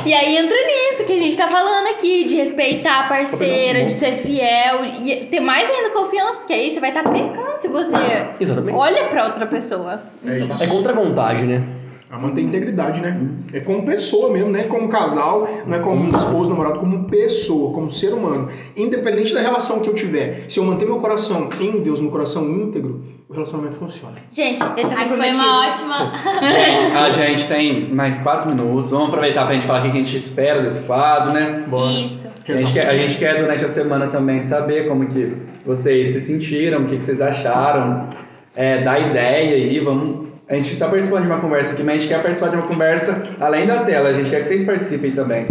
e 0.05 0.13
aí 0.13 0.37
entra 0.37 0.55
nisso 0.55 1.03
que 1.05 1.13
a 1.13 1.17
gente 1.17 1.35
tá 1.35 1.47
falando 1.47 1.87
aqui, 1.87 2.25
de 2.25 2.35
respeitar 2.35 3.05
a 3.05 3.07
parceira, 3.07 3.85
de 3.85 3.93
ser 3.93 4.17
fiel 4.17 4.85
e 5.01 5.27
ter 5.29 5.39
mais 5.39 5.69
ainda 5.69 5.89
confiança, 5.91 6.39
porque 6.39 6.53
aí 6.53 6.71
você 6.71 6.79
vai 6.79 6.89
estar 6.89 7.03
pecando 7.03 7.61
se 7.61 7.67
você 7.67 8.27
Exatamente. 8.39 8.77
olha 8.77 9.05
pra 9.05 9.25
outra 9.25 9.45
pessoa. 9.47 10.01
É 10.25 10.39
isso. 10.39 10.63
É 10.63 10.67
contra 10.67 10.91
a 10.91 10.95
vontade, 10.95 11.43
né? 11.43 11.63
A 12.11 12.17
manter 12.17 12.41
integridade, 12.41 13.01
né? 13.01 13.19
É 13.53 13.59
como 13.59 13.83
pessoa 13.83 14.31
mesmo, 14.31 14.51
né? 14.51 14.65
Como 14.65 14.87
casal, 14.87 15.47
não 15.65 15.75
é 15.75 15.79
como 15.79 16.15
esposo, 16.15 16.51
namorado, 16.51 16.79
como 16.79 17.05
pessoa, 17.05 17.73
como 17.73 17.91
ser 17.91 18.13
humano. 18.13 18.49
Independente 18.77 19.33
da 19.33 19.41
relação 19.41 19.79
que 19.79 19.89
eu 19.89 19.95
tiver, 19.95 20.45
se 20.47 20.59
eu 20.59 20.63
manter 20.63 20.85
meu 20.85 20.99
coração 20.99 21.49
em 21.59 21.79
Deus, 21.79 21.99
meu 21.99 22.11
coração 22.11 22.47
íntegro, 22.47 23.03
o 23.33 23.35
relacionamento 23.35 23.77
funciona. 23.77 24.15
Gente, 24.31 24.63
ele 24.77 24.89
tá 24.89 25.07
foi 25.07 25.31
uma 25.31 25.69
ótima. 25.69 26.11
A 27.03 27.11
gente 27.11 27.47
tem 27.47 27.93
mais 27.93 28.21
quatro 28.21 28.49
minutos. 28.49 28.91
Vamos 28.91 29.09
aproveitar 29.09 29.45
pra 29.45 29.55
gente 29.55 29.67
falar 29.67 29.79
o 29.79 29.81
que 29.83 29.97
a 29.97 30.01
gente 30.01 30.17
espera 30.17 30.61
desse 30.61 30.83
quadro, 30.83 31.33
né? 31.33 31.63
Isso. 31.67 32.23
A 32.47 32.57
gente, 32.57 32.73
quer, 32.73 32.87
a 32.87 32.95
gente 32.95 33.17
quer 33.17 33.39
durante 33.39 33.63
a 33.63 33.69
semana 33.69 34.07
também 34.07 34.41
saber 34.43 34.87
como 34.87 35.07
que 35.07 35.37
vocês 35.65 36.09
se 36.09 36.21
sentiram, 36.21 36.81
o 36.81 36.85
que, 36.87 36.97
que 36.97 37.03
vocês 37.03 37.21
acharam, 37.21 38.09
é, 38.55 38.81
da 38.81 38.99
ideia 38.99 39.55
aí, 39.55 39.79
vamos. 39.79 40.27
A 40.49 40.55
gente 40.55 40.75
tá 40.75 40.89
participando 40.89 41.21
de 41.21 41.27
uma 41.27 41.39
conversa 41.39 41.71
aqui, 41.71 41.81
mas 41.83 41.95
a 41.95 41.97
gente 41.99 42.09
quer 42.09 42.21
participar 42.21 42.49
de 42.49 42.57
uma 42.57 42.67
conversa 42.67 43.23
além 43.39 43.65
da 43.65 43.85
tela, 43.85 44.09
a 44.09 44.13
gente 44.13 44.29
quer 44.29 44.41
que 44.41 44.47
vocês 44.47 44.65
participem 44.65 45.11
também. 45.11 45.45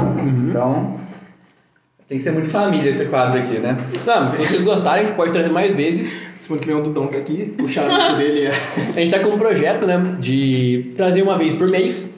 Então, 0.51 1.01
tem 2.09 2.19
que 2.19 2.25
ser 2.25 2.33
muito 2.33 2.51
família 2.51 2.91
esse 2.91 3.07
quadro 3.07 3.41
aqui, 3.41 3.59
né? 3.59 3.79
Não, 4.05 4.29
se 4.29 4.37
vocês 4.37 4.63
gostarem, 4.63 5.05
a 5.05 5.07
gente 5.07 5.17
pode 5.17 5.33
trazer 5.33 5.49
mais 5.49 5.73
vezes. 5.73 6.15
Semana 6.43 6.61
que 6.61 6.67
vem 6.67 6.77
o 6.77 6.83
Dudão 6.83 7.07
tá 7.07 7.19
aqui, 7.19 7.55
o 7.61 7.69
charuto 7.69 8.17
dele 8.19 8.47
é. 8.47 8.53
A 8.97 9.01
gente 9.01 9.11
tá 9.13 9.21
com 9.21 9.29
um 9.31 9.39
projeto, 9.39 9.87
né, 9.87 10.17
de 10.19 10.93
trazer 10.97 11.23
uma 11.23 11.39
vez 11.39 11.55
por 11.55 11.69
mês. 11.69 12.11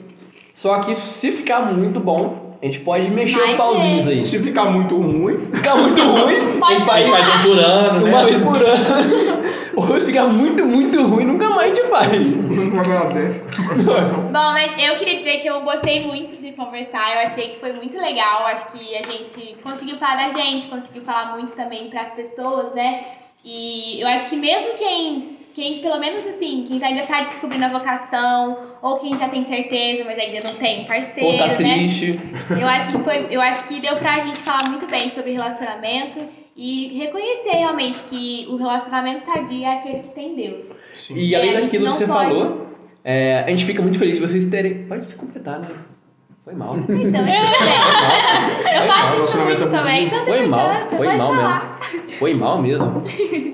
Só 0.55 0.79
que 0.79 0.95
se 0.95 1.31
ficar 1.31 1.61
muito 1.71 1.99
bom, 1.99 2.57
a 2.59 2.65
gente 2.65 2.79
pode 2.79 3.07
mexer 3.11 3.37
Vai 3.37 3.49
os 3.49 3.53
pauzinhos 3.53 4.05
ser. 4.05 4.11
aí. 4.11 4.25
Se 4.25 4.39
ficar 4.39 4.65
muito 4.71 4.95
ruim, 4.99 5.37
Ficar 5.53 5.75
muito 5.75 6.01
ruim, 6.01 6.35
a 6.63 6.71
gente 6.71 6.85
faz 6.85 7.07
continuar. 7.07 7.41
Por 7.43 7.59
ano, 7.59 8.05
uma 8.07 8.23
né? 8.23 8.25
vez 8.25 8.37
por 8.37 8.55
ano. 8.55 9.45
Ou 9.77 9.99
se 9.99 10.05
ficar 10.07 10.27
muito, 10.27 10.65
muito 10.65 11.03
ruim, 11.03 11.25
nunca 11.25 11.49
mais 11.49 11.71
a 11.71 11.75
gente 11.75 11.87
faz. 11.89 12.09
ganhar 12.09 13.13
tempo. 13.13 14.21
Bom, 14.21 14.51
mas 14.53 14.71
eu 14.83 14.97
queria 14.97 15.19
dizer 15.19 15.41
que 15.41 15.47
eu 15.47 15.61
gostei 15.61 16.03
muito 16.07 16.41
de 16.41 16.53
conversar, 16.53 17.13
eu 17.13 17.27
achei 17.27 17.49
que 17.49 17.59
foi 17.59 17.73
muito 17.73 17.95
legal, 17.95 18.45
acho 18.47 18.71
que 18.71 18.95
a 18.95 19.03
gente 19.03 19.55
conseguiu 19.61 19.97
falar 19.97 20.15
da 20.15 20.41
gente, 20.41 20.67
conseguiu 20.67 21.03
falar 21.03 21.33
muito 21.33 21.51
também 21.51 21.89
para 21.89 22.03
as 22.03 22.13
pessoas, 22.13 22.73
né? 22.73 23.03
E 23.45 24.01
eu 24.01 24.07
acho 24.07 24.27
que 24.29 24.35
mesmo 24.35 24.75
quem, 24.75 25.37
quem 25.53 25.79
pelo 25.79 25.99
menos 25.99 26.25
assim, 26.25 26.65
quem 26.67 26.83
ainda 26.83 27.03
tá 27.05 27.21
descobrindo 27.25 27.65
a 27.65 27.69
vocação, 27.69 28.57
ou 28.81 28.97
quem 28.97 29.15
já 29.17 29.29
tem 29.29 29.45
certeza, 29.45 30.03
mas 30.03 30.17
ainda 30.17 30.41
não 30.49 30.55
tem 30.55 30.85
parceiro, 30.85 31.29
Ou 31.29 31.37
tá 31.37 31.47
né? 31.49 31.53
triste. 31.55 32.19
Eu 32.59 32.67
acho 32.67 32.89
que 32.89 32.97
foi, 33.03 33.27
eu 33.29 33.39
acho 33.39 33.67
que 33.67 33.79
deu 33.79 33.97
pra 33.97 34.23
gente 34.25 34.39
falar 34.39 34.67
muito 34.69 34.87
bem 34.87 35.11
sobre 35.11 35.31
relacionamento 35.33 36.19
e 36.57 36.97
reconhecer 36.97 37.51
realmente 37.57 37.99
que 38.05 38.47
o 38.49 38.55
relacionamento 38.55 39.25
sadio 39.25 39.63
é 39.63 39.73
aquele 39.77 39.99
que 39.99 40.09
tem 40.15 40.35
Deus. 40.35 40.65
E 41.11 41.35
É, 41.35 41.37
além 41.37 41.53
daquilo 41.53 41.85
que 41.91 41.93
você 41.97 42.07
pode- 42.07 42.33
falou, 42.33 42.67
é, 43.03 43.43
a 43.45 43.49
gente 43.51 43.65
fica 43.65 43.81
muito 43.81 43.99
feliz 43.99 44.15
de 44.17 44.25
vocês 44.25 44.45
terem. 44.45 44.85
Pode 44.87 45.13
completar, 45.15 45.59
né? 45.59 45.67
Foi 46.43 46.53
mal. 46.55 46.77
Então, 46.77 47.27
eu, 47.27 47.43
eu 47.43 48.87
faço 48.87 49.23
isso 49.23 49.37
Relacionamento 49.37 49.59
muito 49.67 49.77
também. 49.77 50.05
Então, 50.05 50.25
Foi 50.25 50.47
mal, 50.47 50.69
foi 50.95 51.07
mal 51.17 51.35
falar. 51.35 51.59
mesmo. 51.63 51.74
Foi 52.19 52.33
mal 52.33 52.61
mesmo. 52.61 53.03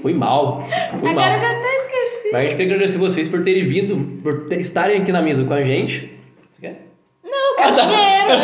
Foi 0.02 0.14
mal. 0.14 0.68
Foi 1.00 1.14
mal. 1.14 1.24
Agora 1.24 1.36
eu 1.36 1.42
já 1.42 1.52
até 1.52 1.78
esqueci. 1.78 2.30
Mas 2.32 2.42
a 2.42 2.44
gente 2.46 2.56
quer 2.58 2.64
agradecer 2.64 2.98
vocês 2.98 3.28
por 3.28 3.44
terem 3.44 3.68
vindo, 3.68 4.22
por 4.22 4.46
ter- 4.48 4.62
estarem 4.62 5.02
aqui 5.02 5.12
na 5.12 5.22
mesa 5.22 5.44
com 5.44 5.54
a 5.54 5.64
gente. 5.64 6.12
Você 6.54 6.62
quer? 6.62 6.88
Não, 7.24 7.56
quero 7.58 7.74
dinheiro. 7.76 8.42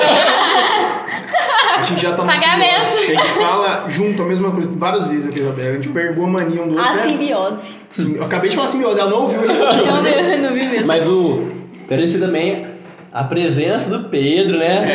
A 1.77 1.81
gente 1.83 2.01
já 2.01 2.15
tá 2.15 2.23
na 2.25 2.33
Pagamento. 2.33 2.83
simbiose. 2.83 3.11
A 3.15 3.23
gente 3.23 3.31
fala 3.39 3.85
junto 3.89 4.23
a 4.23 4.25
mesma 4.25 4.51
coisa 4.51 4.69
várias 4.73 5.07
vezes 5.07 5.25
aqui, 5.27 5.39
Isabela. 5.39 5.69
A 5.69 5.73
gente 5.73 5.89
pegou 5.89 6.25
a 6.25 6.27
mania 6.27 6.61
um 6.63 6.67
do 6.69 6.75
outro. 6.75 6.89
A 6.89 6.93
né? 6.95 7.03
simbiose. 7.07 7.71
Sim, 7.91 8.15
Eu 8.15 8.23
acabei 8.23 8.49
de 8.49 8.55
falar 8.55 8.67
simbiose, 8.67 8.99
ela 8.99 9.09
não 9.11 9.21
ouviu 9.23 9.41
repetiu. 9.41 9.85
Não, 9.85 10.03
vi- 10.03 10.37
não 10.37 10.53
vi 10.53 10.65
mesmo. 10.65 10.87
Mas 10.87 11.07
o. 11.07 11.47
Agradecer 11.85 12.19
também 12.19 12.67
a 13.13 13.23
presença 13.23 13.87
do 13.89 14.09
Pedro, 14.09 14.57
né? 14.57 14.85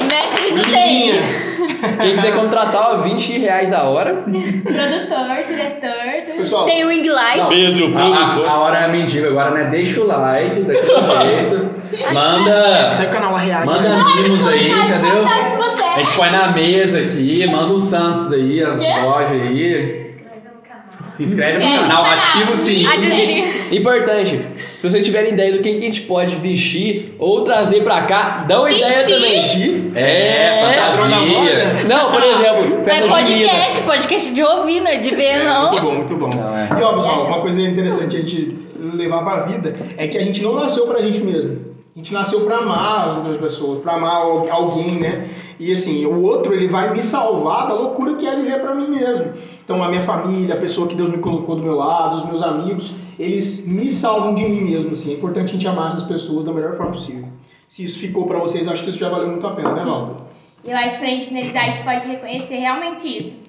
Mestre 0.00 0.52
do 0.54 0.62
TI. 0.62 1.83
Quem 2.00 2.14
quiser 2.14 2.34
contratar, 2.34 2.94
ó, 2.94 2.96
20 2.98 3.38
reais 3.38 3.72
a 3.72 3.84
hora. 3.84 4.14
Produtor, 4.14 5.46
diretor. 5.48 6.36
Pessoal, 6.36 6.66
Tem 6.66 6.86
ring 6.86 7.08
light. 7.08 7.48
Pedro, 7.48 7.96
A, 7.96 8.02
a, 8.02 8.50
a 8.50 8.58
hora 8.60 8.78
é 8.78 8.88
mendiga 8.88 9.28
agora, 9.28 9.50
né? 9.50 9.64
Deixa 9.70 10.00
o 10.00 10.06
like 10.06 10.60
daquele 10.60 10.88
jeito. 11.24 11.70
Manda. 12.12 12.94
segue 12.96 13.10
o 13.10 13.14
canal 13.14 13.34
reage. 13.36 13.66
Manda 13.66 13.88
né? 13.88 14.04
mimos 14.16 14.48
aí, 14.48 14.70
entendeu? 14.70 15.26
A 15.94 15.98
gente 16.00 16.16
põe 16.16 16.30
na 16.30 16.48
mesa 16.48 16.98
aqui, 16.98 17.46
manda 17.46 17.72
os 17.72 17.84
Santos 17.84 18.32
aí, 18.32 18.62
as 18.62 18.76
lojas 18.78 19.42
aí. 19.42 20.03
Se 21.16 21.22
inscreve 21.24 21.58
no 21.64 21.78
canal, 21.80 22.04
ativa 22.04 22.52
o 22.52 22.56
sininho. 22.56 22.88
Ativa 22.88 23.74
Importante, 23.74 24.40
se 24.80 24.82
vocês 24.90 25.04
tiverem 25.04 25.32
ideia 25.32 25.52
do 25.52 25.58
que 25.60 25.70
que 25.70 25.78
a 25.78 25.80
gente 25.80 26.00
pode 26.02 26.36
vestir 26.36 27.14
ou 27.18 27.42
trazer 27.42 27.82
pra 27.82 28.02
cá, 28.02 28.44
dá 28.48 28.60
uma 28.60 28.70
ideia 28.70 29.04
também. 29.04 29.92
É, 29.94 30.64
fantasia. 30.96 31.84
Não, 31.88 32.10
por 32.12 32.22
exemplo, 32.22 32.80
é 32.80 32.84
festa 32.84 33.08
junina. 33.08 33.48
podcast, 33.48 33.80
podcast 33.82 34.34
de 34.34 34.42
ouvir, 34.42 34.80
não 34.80 34.90
é 34.90 34.96
de 34.98 35.14
ver, 35.14 35.44
não. 35.44 35.70
Muito 35.70 35.82
bom, 35.82 35.94
muito 35.94 36.16
bom. 36.16 36.30
Não, 36.30 36.56
é. 36.56 36.68
E 36.68 36.82
ó, 36.82 36.92
pessoal, 36.94 37.26
uma 37.26 37.40
coisa 37.40 37.60
interessante 37.60 38.16
a 38.16 38.20
gente 38.20 38.56
levar 38.94 39.22
pra 39.24 39.42
vida 39.46 39.76
é 39.96 40.08
que 40.08 40.18
a 40.18 40.22
gente 40.24 40.42
não 40.42 40.54
nasceu 40.54 40.86
pra 40.86 41.00
gente 41.00 41.20
mesmo. 41.20 41.74
A 41.94 41.98
gente 41.98 42.12
nasceu 42.12 42.40
pra 42.40 42.56
amar 42.58 43.08
as 43.10 43.16
outras 43.18 43.36
pessoas, 43.36 43.80
pra 43.82 43.92
amar 43.94 44.16
al- 44.16 44.48
alguém, 44.50 44.98
né? 44.98 45.28
E 45.58 45.72
assim, 45.72 46.04
o 46.04 46.22
outro, 46.22 46.52
ele 46.52 46.68
vai 46.68 46.92
me 46.92 47.02
salvar 47.02 47.68
da 47.68 47.74
loucura 47.74 48.16
que 48.16 48.26
é 48.26 48.34
viver 48.34 48.60
pra 48.60 48.74
mim 48.74 48.88
mesmo. 48.88 49.34
Então, 49.64 49.82
a 49.82 49.88
minha 49.88 50.02
família, 50.02 50.54
a 50.54 50.58
pessoa 50.58 50.86
que 50.86 50.94
Deus 50.94 51.10
me 51.10 51.18
colocou 51.18 51.56
do 51.56 51.62
meu 51.62 51.74
lado, 51.74 52.18
os 52.18 52.26
meus 52.26 52.42
amigos, 52.42 52.92
eles 53.18 53.66
me 53.66 53.88
salvam 53.90 54.34
de 54.34 54.44
mim 54.44 54.62
mesmo, 54.62 54.92
assim. 54.92 55.10
É 55.10 55.14
importante 55.14 55.50
a 55.50 55.52
gente 55.52 55.66
amar 55.68 55.92
essas 55.92 56.04
pessoas 56.04 56.44
da 56.44 56.52
melhor 56.52 56.76
forma 56.76 56.92
possível. 56.92 57.28
Se 57.68 57.84
isso 57.84 57.98
ficou 57.98 58.26
pra 58.26 58.38
vocês, 58.38 58.68
acho 58.68 58.84
que 58.84 58.90
isso 58.90 58.98
já 58.98 59.08
valeu 59.08 59.28
muito 59.28 59.46
a 59.46 59.52
pena, 59.52 59.72
né, 59.72 59.84
Val? 59.84 60.28
E 60.64 60.70
eu 60.70 60.76
acho 60.76 60.98
que 60.98 61.04
a 61.04 61.08
gente 61.08 61.84
pode 61.84 62.06
reconhecer 62.08 62.56
realmente 62.56 63.06
isso. 63.06 63.44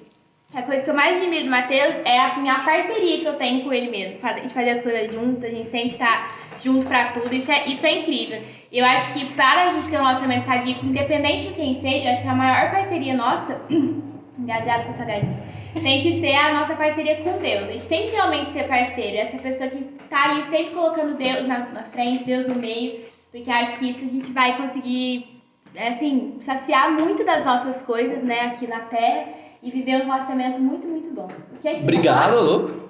A 0.54 0.62
coisa 0.62 0.82
que 0.82 0.90
eu 0.90 0.94
mais 0.94 1.16
admiro 1.16 1.44
do 1.44 1.50
Matheus 1.50 1.96
é 2.04 2.18
a 2.18 2.38
minha 2.38 2.60
parceria 2.60 3.20
que 3.20 3.26
eu 3.26 3.34
tenho 3.34 3.64
com 3.64 3.72
ele 3.72 3.90
mesmo. 3.90 4.18
A 4.22 4.36
gente 4.38 4.54
fazer 4.54 4.70
as 4.70 4.82
coisas 4.82 5.12
juntos, 5.12 5.44
a 5.44 5.50
gente 5.50 5.68
sempre 5.68 5.98
tá 5.98 6.30
junto 6.62 6.86
pra 6.86 7.12
tudo. 7.12 7.34
Isso 7.34 7.50
é, 7.50 7.66
isso 7.66 7.84
é 7.84 8.00
incrível. 8.00 8.42
Eu 8.72 8.84
acho 8.84 9.12
que 9.12 9.24
para 9.34 9.64
a 9.64 9.72
gente 9.74 9.88
ter 9.88 9.96
um 9.96 10.04
relacionamento 10.04 10.46
sadio, 10.46 10.76
independente 10.82 11.48
de 11.48 11.54
quem 11.54 11.80
seja, 11.80 12.08
eu 12.08 12.12
acho 12.12 12.22
que 12.22 12.28
a 12.28 12.34
maior 12.34 12.70
parceria 12.70 13.16
nossa. 13.16 13.60
Engasgado 14.38 14.84
com 14.84 14.94
salgadinho. 14.94 15.36
Tem 15.82 16.02
que 16.02 16.20
ser 16.20 16.34
a 16.34 16.60
nossa 16.60 16.74
parceria 16.74 17.16
com 17.16 17.38
Deus. 17.38 17.68
A 17.68 17.72
gente 17.72 17.88
tem 17.88 18.08
que 18.08 18.16
realmente 18.16 18.52
ser 18.52 18.64
parceiro. 18.64 19.16
Essa 19.16 19.38
pessoa 19.38 19.70
que 19.70 19.82
tá 20.08 20.30
ali 20.30 20.42
sempre 20.50 20.74
colocando 20.74 21.16
Deus 21.16 21.46
na, 21.46 21.58
na 21.70 21.82
frente, 21.84 22.24
Deus 22.24 22.46
no 22.46 22.54
meio. 22.54 23.00
Porque 23.30 23.50
acho 23.50 23.78
que 23.78 23.90
isso 23.90 24.04
a 24.04 24.08
gente 24.08 24.32
vai 24.32 24.56
conseguir, 24.56 25.42
assim, 25.76 26.38
saciar 26.40 26.90
muito 26.90 27.24
das 27.24 27.44
nossas 27.44 27.82
coisas, 27.82 28.22
né, 28.22 28.40
aqui 28.42 28.66
na 28.66 28.80
Terra. 28.80 29.28
e 29.62 29.70
viver 29.70 29.96
um 29.96 30.06
relacionamento 30.06 30.60
muito, 30.60 30.86
muito 30.86 31.14
bom. 31.14 31.28
O 31.52 31.60
que 31.60 31.68
é 31.68 31.74
que 31.74 31.82
Obrigado, 31.82 32.36
louco. 32.36 32.85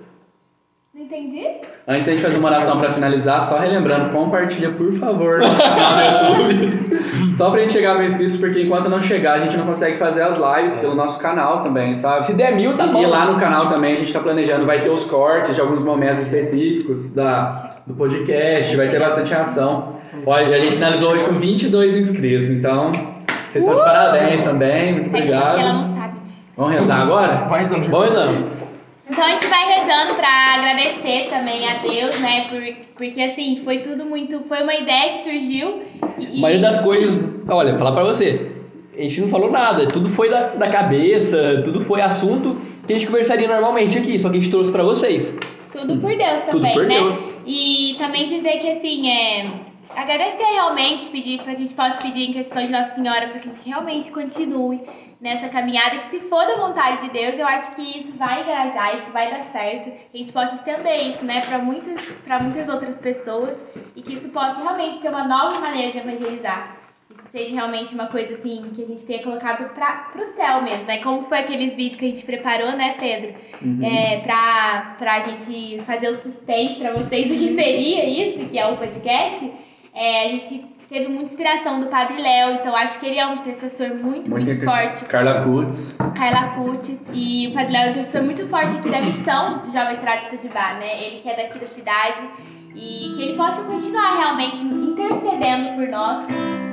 Não 0.97 1.05
entendi? 1.05 1.47
Antes 1.87 2.07
da 2.07 2.13
gente 2.13 2.23
fazer 2.23 2.39
uma 2.39 2.49
oração 2.49 2.79
pra 2.81 2.91
finalizar, 2.91 3.43
só 3.43 3.59
relembrando, 3.59 4.09
compartilha 4.15 4.71
por 4.71 4.91
favor 4.99 5.41
no 5.45 5.47
canal 5.59 6.35
do 6.37 6.53
YouTube. 6.53 7.37
Só 7.37 7.51
pra 7.51 7.61
gente 7.61 7.75
chegar 7.75 7.97
a 7.97 7.99
mil 7.99 8.07
inscritos, 8.07 8.39
porque 8.39 8.63
enquanto 8.63 8.89
não 8.89 9.03
chegar, 9.03 9.35
a 9.35 9.41
gente 9.41 9.59
não 9.59 9.67
consegue 9.67 9.99
fazer 9.99 10.23
as 10.23 10.39
lives 10.39 10.79
pelo 10.79 10.95
nosso 10.95 11.19
canal 11.19 11.63
também, 11.63 11.97
sabe? 11.97 12.25
Se 12.25 12.33
der 12.33 12.57
mil, 12.57 12.79
tá 12.79 12.87
e, 12.87 12.93
bom. 12.93 13.03
e 13.03 13.07
lá 13.07 13.27
no 13.27 13.39
canal 13.39 13.67
também 13.69 13.97
a 13.97 13.99
gente 13.99 14.11
tá 14.11 14.21
planejando, 14.21 14.65
vai 14.65 14.81
ter 14.83 14.89
os 14.89 15.05
cortes 15.05 15.55
de 15.55 15.61
alguns 15.61 15.83
momentos 15.85 16.23
específicos 16.23 17.11
da, 17.11 17.77
do 17.87 17.93
podcast, 17.93 18.75
vai 18.75 18.89
ter 18.89 18.99
bastante 18.99 19.35
ação. 19.35 19.97
Olha, 20.25 20.47
a 20.47 20.59
gente 20.59 20.77
finalizou 20.77 21.13
hoje 21.13 21.25
com 21.27 21.35
22 21.35 21.95
inscritos, 21.95 22.49
então 22.49 22.91
vocês 23.51 23.63
estão 23.63 23.75
de 23.77 23.83
parabéns 23.85 24.43
também, 24.43 24.93
muito 24.95 25.15
É 25.15 25.21
que 25.21 25.31
ela 25.31 25.51
obrigado. 25.51 25.75
não 25.75 25.95
sabe. 25.95 26.15
Vamos 26.57 26.73
rezar 26.73 27.03
agora? 27.03 27.35
Vai, 27.51 27.65
Zandro. 27.67 27.91
Bom, 27.91 28.03
então. 28.07 28.56
Então 29.09 29.25
a 29.25 29.29
gente 29.29 29.47
vai 29.47 29.65
rezando 29.67 30.15
pra 30.17 30.55
agradecer 30.57 31.29
também 31.31 31.69
a 31.69 31.79
Deus, 31.79 32.21
né? 32.21 32.49
Por, 32.49 32.63
porque 32.97 33.23
assim, 33.23 33.61
foi 33.65 33.79
tudo 33.79 34.05
muito. 34.05 34.41
Foi 34.49 34.63
uma 34.63 34.75
ideia 34.75 35.13
que 35.13 35.25
surgiu. 35.25 35.83
E, 36.19 36.39
A 36.39 36.41
maioria 36.41 36.61
das 36.71 36.81
coisas, 36.81 37.25
olha, 37.49 37.79
falar 37.79 37.93
pra 37.93 38.03
você, 38.03 38.51
a 38.97 39.03
gente 39.03 39.21
não 39.21 39.29
falou 39.29 39.51
nada, 39.51 39.87
tudo 39.87 40.09
foi 40.09 40.29
da, 40.29 40.49
da 40.49 40.69
cabeça, 40.69 41.63
tudo 41.65 41.85
foi 41.85 42.01
assunto 42.01 42.61
que 42.87 42.93
a 42.93 42.99
gente 42.99 43.07
conversaria 43.07 43.47
normalmente 43.47 43.97
aqui, 43.99 44.19
só 44.19 44.29
que 44.29 44.39
a 44.39 44.41
gente 44.41 44.51
trouxe 44.51 44.73
pra 44.73 44.83
vocês. 44.83 45.37
Tudo 45.71 45.99
por 45.99 46.17
Deus 46.17 46.45
também, 46.51 46.73
por 46.75 46.87
né? 46.87 46.95
Deus. 46.95 47.15
E 47.47 47.95
também 47.99 48.27
dizer 48.29 48.59
que 48.59 48.71
assim, 48.71 49.09
é. 49.09 49.51
Agradecer 49.95 50.45
realmente, 50.53 51.09
pedir 51.09 51.39
para 51.43 51.55
que 51.55 51.63
a 51.63 51.65
gente 51.65 51.75
possa 51.75 51.95
pedir 52.03 52.29
em 52.29 52.33
questão 52.33 52.65
de 52.65 52.71
Nossa 52.71 52.95
Senhora 52.95 53.29
para 53.29 53.39
que 53.41 53.49
a 53.49 53.53
gente 53.53 53.67
realmente 53.67 54.11
continue 54.11 54.81
nessa 55.21 55.49
caminhada, 55.49 55.99
que 55.99 56.19
se 56.19 56.21
for 56.29 56.47
da 56.47 56.57
vontade 56.57 57.03
de 57.03 57.11
Deus, 57.11 57.39
eu 57.39 57.47
acho 57.47 57.75
que 57.75 57.99
isso 57.99 58.13
vai 58.13 58.43
engajar, 58.43 58.99
isso 58.99 59.11
vai 59.11 59.31
dar 59.31 59.43
certo, 59.45 59.91
que 60.11 60.17
a 60.17 60.19
gente 60.19 60.33
possa 60.33 60.55
estender 60.57 61.11
isso, 61.11 61.25
né, 61.25 61.41
para 61.41 61.59
muitas, 61.59 62.05
para 62.25 62.41
muitas 62.41 62.69
outras 62.69 62.99
pessoas 62.99 63.57
e 63.95 64.03
que 64.03 64.15
isso 64.15 64.29
possa 64.29 64.61
realmente 64.61 65.01
ser 65.01 65.09
uma 65.09 65.27
nova 65.27 65.61
maneira 65.61 65.93
de 65.93 65.99
evangelizar. 65.99 66.77
Isso 67.11 67.23
seja 67.31 67.55
realmente 67.55 67.95
uma 67.95 68.07
coisa 68.09 68.35
assim 68.35 68.71
que 68.75 68.83
a 68.83 68.87
gente 68.87 69.05
tenha 69.05 69.23
colocado 69.23 69.73
para 69.75 70.11
pro 70.13 70.35
céu 70.35 70.61
mesmo, 70.63 70.85
né? 70.85 70.99
Como 71.03 71.23
foi 71.29 71.39
aqueles 71.39 71.75
vídeos 71.75 71.99
que 71.99 72.05
a 72.05 72.09
gente 72.09 72.27
preparou, 72.27 72.73
né, 72.73 72.97
Pedro? 72.99 73.35
É, 73.83 74.21
pra, 74.21 74.97
pra 74.99 75.21
gente 75.21 75.81
fazer 75.87 76.09
o 76.09 76.17
suspense 76.17 76.75
pra 76.75 76.93
vocês 76.93 77.29
do 77.29 77.35
que 77.35 77.55
seria 77.55 78.05
isso, 78.05 78.47
que 78.51 78.59
é 78.59 78.67
o 78.67 78.77
podcast. 78.77 79.53
É, 79.95 80.27
a 80.27 80.29
gente 80.31 80.76
teve 80.89 81.09
muita 81.09 81.25
inspiração 81.31 81.81
do 81.81 81.87
Padre 81.87 82.21
Léo, 82.21 82.55
então 82.55 82.75
acho 82.75 82.99
que 83.01 83.07
ele 83.07 83.19
é 83.19 83.27
um 83.27 83.35
intercessor 83.35 83.89
muito, 84.03 84.31
muito, 84.31 84.51
inter- 84.51 84.65
forte. 84.65 85.05
Carla 85.07 85.43
Kutz. 85.43 85.97
Carla 86.17 86.49
Cutis. 86.55 86.99
E 87.13 87.49
o 87.49 87.55
Padre 87.55 87.73
Léo 87.73 87.83
é 87.83 87.87
um 87.87 87.91
intercessor 87.91 88.23
muito 88.23 88.47
forte 88.49 88.77
aqui 88.77 88.91
da 88.91 89.01
missão 89.01 89.59
do 89.59 89.73
Jovem 89.73 89.97
de 89.97 90.03
Itajubá, 90.03 90.75
né? 90.75 91.03
Ele 91.03 91.21
que 91.21 91.29
é 91.29 91.37
daqui 91.37 91.59
da 91.59 91.67
cidade. 91.69 92.21
E 92.75 93.15
que 93.17 93.23
ele 93.23 93.37
possa 93.37 93.63
continuar 93.63 94.17
realmente 94.19 94.59
intercedendo 94.63 95.77
por 95.77 95.89
nós. 95.89 96.27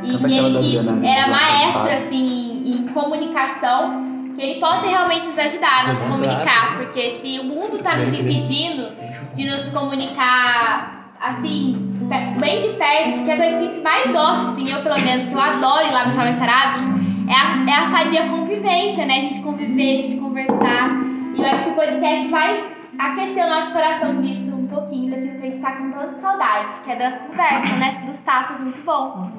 E 0.03 0.17
que 0.17 0.37
ele 0.37 0.59
que 0.59 0.79
né? 0.81 1.15
era 1.17 1.27
maestro, 1.27 1.89
assim, 1.89 2.61
em, 2.65 2.71
em 2.75 2.87
comunicação, 2.89 4.33
que 4.35 4.41
ele 4.41 4.59
possa 4.59 4.85
realmente 4.85 5.27
nos 5.29 5.39
ajudar 5.39 5.85
a 5.85 5.87
nos 5.89 5.99
Sim, 5.99 6.07
comunicar. 6.09 6.77
Porque 6.77 7.19
se 7.21 7.39
o 7.39 7.45
mundo 7.45 7.77
está 7.77 7.95
nos 7.95 8.19
impedindo 8.19 8.91
de 9.33 9.45
nos 9.45 9.69
comunicar, 9.71 11.13
assim, 11.21 11.92
bem 12.39 12.61
de 12.61 12.69
perto, 12.77 13.17
porque 13.17 13.31
a 13.31 13.37
coisa 13.37 13.57
que 13.57 13.57
a 13.57 13.71
gente 13.71 13.79
mais 13.81 14.11
gosta, 14.11 14.51
assim, 14.51 14.69
eu 14.69 14.83
pelo 14.83 14.99
menos, 14.99 15.27
que 15.27 15.33
eu 15.33 15.39
adoro 15.39 15.87
ir 15.87 15.91
lá 15.91 16.07
no 16.07 16.13
Jovem 16.13 16.37
Sarados, 16.37 16.83
é 17.27 17.33
a, 17.33 17.65
é 17.69 17.73
a 17.73 17.91
sadia 17.91 18.29
convivência, 18.29 19.05
né? 19.05 19.17
A 19.17 19.21
gente 19.21 19.41
conviver, 19.41 19.99
a 19.99 20.01
gente 20.01 20.17
conversar. 20.19 20.89
E 21.35 21.41
eu 21.41 21.45
acho 21.45 21.63
que 21.63 21.69
o 21.69 21.75
podcast 21.75 22.27
vai 22.29 22.63
aquecer 22.99 23.45
o 23.45 23.49
nosso 23.49 23.71
coração 23.71 24.21
disso 24.21 24.55
um 24.55 24.67
pouquinho, 24.67 25.11
daquilo 25.11 25.39
que 25.39 25.47
a 25.47 25.49
gente 25.49 25.61
tá 25.61 25.71
com 25.71 25.91
tanta 25.91 26.21
saudade, 26.21 26.73
que 26.83 26.91
é 26.91 26.95
da 26.95 27.11
conversa, 27.11 27.75
né? 27.75 28.03
Dos 28.07 28.19
papos 28.21 28.59
muito 28.59 28.83
bom. 28.83 29.31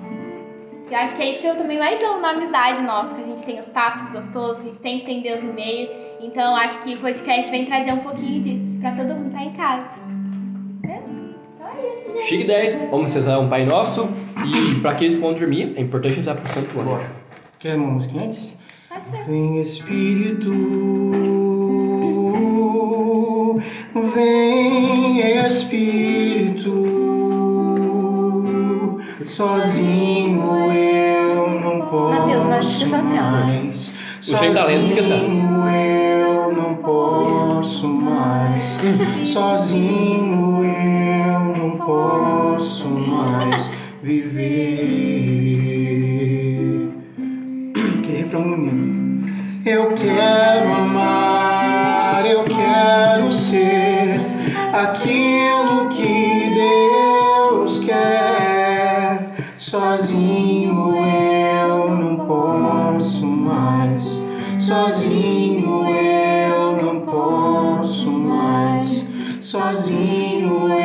Que 0.88 0.94
eu 0.94 0.98
acho 0.98 1.16
que 1.16 1.22
é 1.22 1.30
isso 1.30 1.40
que 1.40 1.46
eu 1.46 1.56
também 1.56 1.78
mais 1.78 2.02
amo 2.02 2.20
na 2.20 2.30
amizade 2.30 2.82
nossa, 2.82 3.14
que 3.14 3.22
a 3.22 3.26
gente 3.26 3.44
tem 3.44 3.60
os 3.60 3.66
papos 3.66 4.10
gostosos, 4.10 4.56
que 4.56 4.62
a 4.62 4.66
gente 4.66 4.78
sempre 4.78 5.06
tem 5.06 5.22
Deus 5.22 5.42
no 5.42 5.52
meio. 5.52 5.88
Então 6.20 6.55
acho 6.56 6.80
que 6.80 6.94
o 6.94 7.01
podcast 7.01 7.51
vem 7.51 7.64
trazer 7.64 7.92
um 7.92 8.01
pouquinho 8.01 8.42
disso, 8.42 8.80
pra 8.80 8.92
todo 8.92 9.14
mundo 9.14 9.28
estar 9.28 9.44
em 9.44 9.52
casa. 9.52 10.03
Chique 12.23 12.45
10, 12.45 12.91
vamos 12.91 13.12
rezar 13.12 13.39
um 13.41 13.49
Pai 13.49 13.66
Nosso 13.66 14.09
e 14.47 14.81
pra 14.81 14.93
aqueles 14.93 15.16
que 15.16 15.20
vão 15.20 15.35
dormir, 15.35 15.74
é 15.77 15.81
importante 15.82 16.16
rezar 16.16 16.36
pro 16.36 16.53
Santo 16.53 16.81
Anjo. 16.81 17.11
Quer 17.59 17.77
uma 17.77 17.86
música 17.89 18.19
antes? 18.19 18.41
Pode 18.89 19.11
ser. 19.11 19.24
Vem 19.27 19.61
Espírito, 19.61 20.51
vem 24.15 25.47
Espírito, 25.47 26.73
sozinho 29.27 30.41
eu 30.73 31.61
não 31.61 31.81
posso 31.82 32.20
Mateus, 32.20 32.47
nós 32.47 32.82
fica 32.82 32.97
assim, 32.99 33.16
mais. 33.16 33.95
O 34.20 34.36
sem 34.36 34.53
talento 34.53 34.89
fica 34.89 35.01
assim. 35.01 35.19
Sozinho 35.19 35.69
eu 35.69 36.53
não 36.53 36.74
posso 36.77 37.89
mais. 37.89 38.78
Sozinho 39.28 40.65
eu 40.65 41.41
não 41.57 41.64
posso 41.85 42.89
mais 42.89 43.70
viver. 44.02 44.44
Que 48.02 48.12
refrão 48.12 48.43
bonito. 48.43 49.05
Eu 49.66 49.89
quero 49.94 50.73
amar, 50.73 52.24
eu 52.27 52.44
quero 52.44 53.32
ser 53.32 54.20
aquilo 54.73 55.89
que 55.89 56.55
Deus 56.55 57.78
quer. 57.78 59.35
Sozinho 59.59 60.94
eu 60.97 61.90
não 61.97 62.16
posso 62.27 63.27
mais. 63.27 64.20
Sozinho 64.59 65.89
eu 65.89 66.82
não 66.82 67.01
posso 67.01 68.11
mais. 68.11 69.06
Sozinho 69.40 70.69
eu 70.69 70.84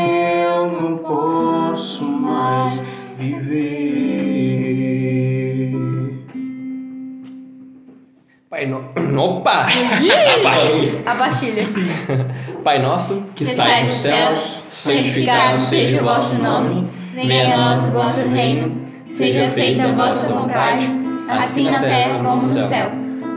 Opa! 9.17 9.67
A 11.05 11.13
Bastilha. 11.15 11.67
Pai 12.63 12.81
Nosso, 12.81 13.23
que 13.35 13.43
estais 13.43 13.87
nos 13.87 13.95
céus, 13.95 14.63
santificado 14.71 15.57
seja 15.59 16.01
o 16.01 16.05
vosso 16.05 16.41
nome. 16.41 16.87
Venha 17.13 17.53
a 17.53 17.57
nós 17.57 17.87
o 17.87 17.91
vosso 17.91 18.27
reino. 18.29 18.79
Seja 19.07 19.49
feita 19.49 19.83
a 19.83 19.91
vossa 19.93 20.29
vontade, 20.29 20.85
assim 21.27 21.69
na 21.69 21.79
terra 21.79 22.23
como 22.23 22.43
no 22.43 22.59
céu. 22.59 22.91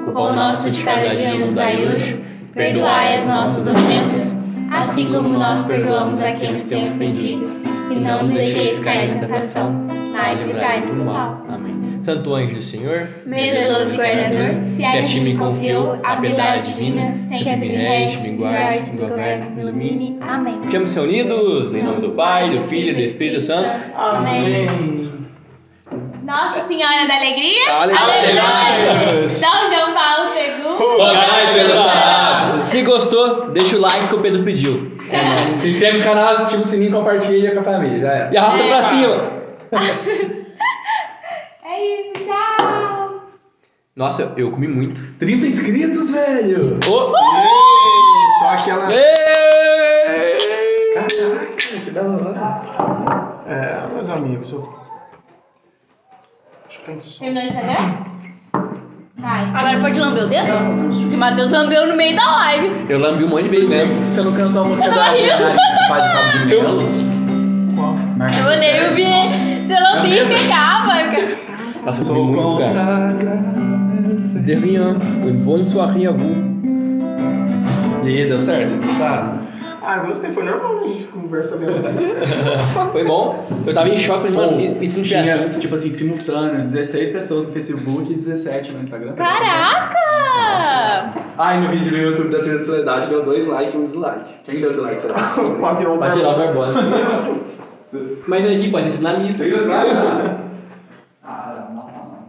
O 0.07 0.13
pão 0.13 0.35
nosso 0.35 0.71
de 0.71 0.83
cada 0.85 1.11
dia 1.11 1.35
nos 1.35 1.55
dai 1.55 1.85
hoje. 1.87 2.23
Perdoai 2.55 3.17
as 3.17 3.27
nossas 3.27 3.67
ofensas, 3.67 4.39
assim 4.71 5.07
como 5.13 5.31
nós 5.31 5.63
perdoamos 5.65 6.21
a 6.21 6.33
quem 6.33 6.53
nos 6.53 6.65
tem 6.65 6.93
ofendido. 6.93 7.63
E 7.91 7.95
não 7.95 8.25
nos 8.25 8.35
deixeis 8.35 8.79
cair 8.81 9.17
em 9.17 9.21
tentação, 9.21 9.73
mas 10.13 10.41
livrai-nos 10.41 10.89
do 10.89 11.05
mal. 11.05 11.45
Amém. 11.49 11.82
Santo 12.03 12.35
Anjo 12.35 12.57
do 12.57 12.63
Senhor, 12.63 13.09
Meu 13.25 13.45
zeloso 13.45 13.95
guardador, 13.95 14.55
Se 14.77 14.85
a 14.85 15.03
ti 15.03 15.21
me 15.21 15.37
confiou 15.37 15.99
a 16.03 16.17
piedade 16.17 16.73
divina, 16.73 17.17
sempre 17.29 17.57
me 17.57 17.69
rege, 17.69 18.29
me 18.29 18.37
guarde, 18.37 18.91
me 18.91 18.99
governe, 18.99 19.51
me 19.51 19.63
ilumine. 19.63 20.19
Amém. 20.21 20.61
Ficamos 20.65 20.95
reunidos 20.95 21.73
em 21.73 21.83
nome 21.83 22.01
do 22.01 22.11
Pai, 22.11 22.51
do 22.51 22.65
Filho 22.65 22.91
e 22.91 22.95
do 22.95 23.01
Espírito 23.03 23.43
Santo. 23.45 23.71
Amém. 23.97 24.67
Nossa 26.25 26.67
Senhora 26.67 27.07
da 27.07 27.17
Alegria. 27.17 27.73
Aleluia! 27.73 29.29
São 29.29 29.73
João 29.73 29.95
Paulo 29.95 30.35
II. 30.37 30.77
Rogai 30.79 31.55
pelos. 31.55 32.63
Se 32.69 32.83
gostou, 32.83 33.51
deixa 33.51 33.77
o 33.77 33.81
like 33.81 34.09
que 34.09 34.15
o 34.15 34.21
Pedro 34.21 34.43
pediu. 34.43 34.93
Se 35.55 35.69
inscreve 35.69 35.99
no 35.99 36.05
canal, 36.05 36.35
ativa 36.35 36.63
o 36.63 36.65
sininho 36.65 36.91
e 36.91 36.93
compartilha 36.93 37.53
com 37.53 37.61
a 37.61 37.65
família. 37.65 38.01
Já 38.01 38.13
era. 38.13 38.33
E 38.33 38.37
arrasta 38.37 38.65
pra 38.65 38.83
cima. 38.85 39.33
Tchau. 42.15 43.23
Nossa, 43.95 44.33
eu, 44.37 44.51
comi 44.51 44.69
muito. 44.69 45.01
30 45.19 45.47
inscritos, 45.47 46.11
velho! 46.11 46.79
Ô! 46.89 47.09
Ei, 47.09 48.29
Só 48.39 48.51
aquela. 48.51 48.87
Caraca, 50.95 51.47
que 51.85 51.91
da 51.91 52.03
hora. 52.03 53.43
É, 53.47 53.95
meus 53.95 54.09
amigos, 54.09 54.51
eu. 54.53 54.83
Terminou 57.19 57.43
de 57.43 57.49
Instagram? 57.49 58.13
Vai. 59.19 59.45
Agora 59.55 59.81
pode 59.81 60.01
lamber 60.01 60.25
o 60.25 60.29
dedo? 60.29 61.09
Que 61.09 61.15
o 61.15 61.19
Matheus 61.19 61.51
lambeu 61.51 61.87
no 61.87 61.97
meio 61.97 62.17
da 62.17 62.25
live. 62.25 62.87
Eu 62.89 62.99
lambi 62.99 63.25
um 63.25 63.29
monte 63.29 63.45
de 63.45 63.51
vezes 63.51 63.69
mesmo. 63.69 64.07
Você 64.07 64.23
não 64.23 64.33
cantou 64.33 64.63
a 64.63 64.65
música 64.65 64.89
Eu 64.89 64.95
da? 64.95 64.99
Marca 68.19 68.39
Eu 68.39 68.47
olhei, 68.47 68.81
eu 68.81 68.95
vi. 68.95 69.05
Você 69.67 69.75
lambia 69.81 70.23
e 70.25 70.29
pegava. 70.29 71.52
Comi 71.85 72.21
muito, 72.37 72.59
cara. 72.75 73.13
De 74.45 74.55
rien. 74.55 74.97
Une 75.25 75.45
bonne 75.45 75.67
soirée 75.69 76.07
à 76.07 76.13
vous. 76.13 76.53
E 78.05 78.09
aí, 78.09 78.29
deu 78.29 78.41
certo? 78.41 78.71
Vocês 78.71 78.81
gostaram? 78.83 79.41
Ah, 79.85 79.99
gostei, 79.99 80.31
foi 80.33 80.45
normal, 80.45 80.77
né? 80.77 80.83
A 80.85 80.89
gente 80.89 81.05
conversa 81.09 81.57
mesmo 81.57 81.77
assim. 81.77 81.89
Foi 82.93 83.05
bom. 83.05 83.45
Eu 83.67 83.75
tava 83.75 83.89
em 83.89 83.97
choque, 83.97 84.31
mas, 84.31 84.35
mano, 84.53 84.83
isso 84.83 84.99
não 84.99 85.05
tinha 85.05 85.25
assunto. 85.25 85.59
tipo 85.59 85.75
assim, 85.75 85.91
simultâneo, 85.91 86.69
16 86.69 87.11
pessoas 87.11 87.49
no 87.49 87.53
Facebook 87.53 88.13
e 88.13 88.15
17 88.15 88.73
no 88.73 88.81
Instagram. 88.83 89.15
Caraca! 89.15 89.99
Ah, 91.37 91.55
e 91.57 91.61
no 91.61 91.71
vídeo 91.71 91.91
no 91.91 91.99
YouTube 91.99 92.31
da 92.31 92.39
Trilha 92.41 92.59
de 92.59 92.67
Soledade 92.67 93.09
deu 93.11 93.25
dois 93.25 93.45
likes 93.47 93.75
e 93.75 93.77
um 93.79 93.85
dislike. 93.85 94.31
Quem 94.45 94.61
deu 94.61 94.71
dislike, 94.71 95.01
será? 95.01 95.15
Pra 95.15 95.75
tirar 95.77 95.91
o 95.91 95.99
Pra 95.99 96.11
tirar 96.13 96.29
o 96.31 96.39
Barbosa. 96.39 96.79
Mas 98.29 98.47
aqui 98.47 98.71
pode 98.71 98.85
ter 98.87 98.93
sido 98.93 99.03
na 99.03 99.19
missa. 99.19 99.43
Ah, 101.25 101.67
não, 101.69 101.75
não, 101.75 101.87
não. 101.87 102.23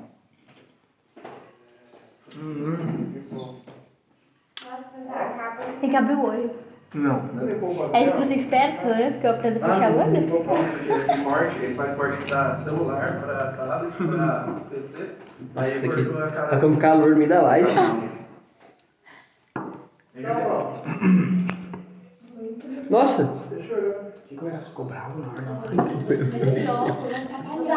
Tem 5.81 5.89
que 5.89 5.95
abrir 5.95 6.15
o 6.15 6.25
olho. 6.25 6.51
Não. 6.93 7.21
É 7.91 8.03
isso 8.03 8.13
que 8.13 8.19
você 8.19 8.35
espera, 8.35 8.73
pelo 8.73 8.95
menos, 8.95 9.19
que 9.19 9.25
eu 9.25 9.31
aprendo 9.31 9.63
a 9.63 9.67
fechar 9.67 9.91
o 9.91 9.99
olho? 9.99 10.15
Esse 10.15 11.23
corte, 11.23 11.57
eles 11.57 11.75
fazem 11.75 11.95
corte 11.95 12.29
da 12.29 12.57
celular 12.59 13.19
pra 13.21 13.53
tablet, 13.53 13.93
pra 13.95 14.55
PC. 14.69 15.09
Aí 15.55 15.73
Nossa, 15.73 15.85
aqui 15.85 16.05
cortou 16.05 16.23
a 16.23 16.27
cara. 16.27 16.47
tá 16.49 16.59
com 16.59 16.75
calor 16.77 17.09
no 17.11 17.17
meio 17.17 17.29
da 17.29 17.41
live. 17.41 17.71
Nossa, 22.89 23.43
Ficou 24.63 24.85
bravo 24.85 25.19
na 25.19 25.27
hora. 25.27 25.73
Não, 25.73 25.85
não 25.85 26.93
atrapalhou. 26.93 27.63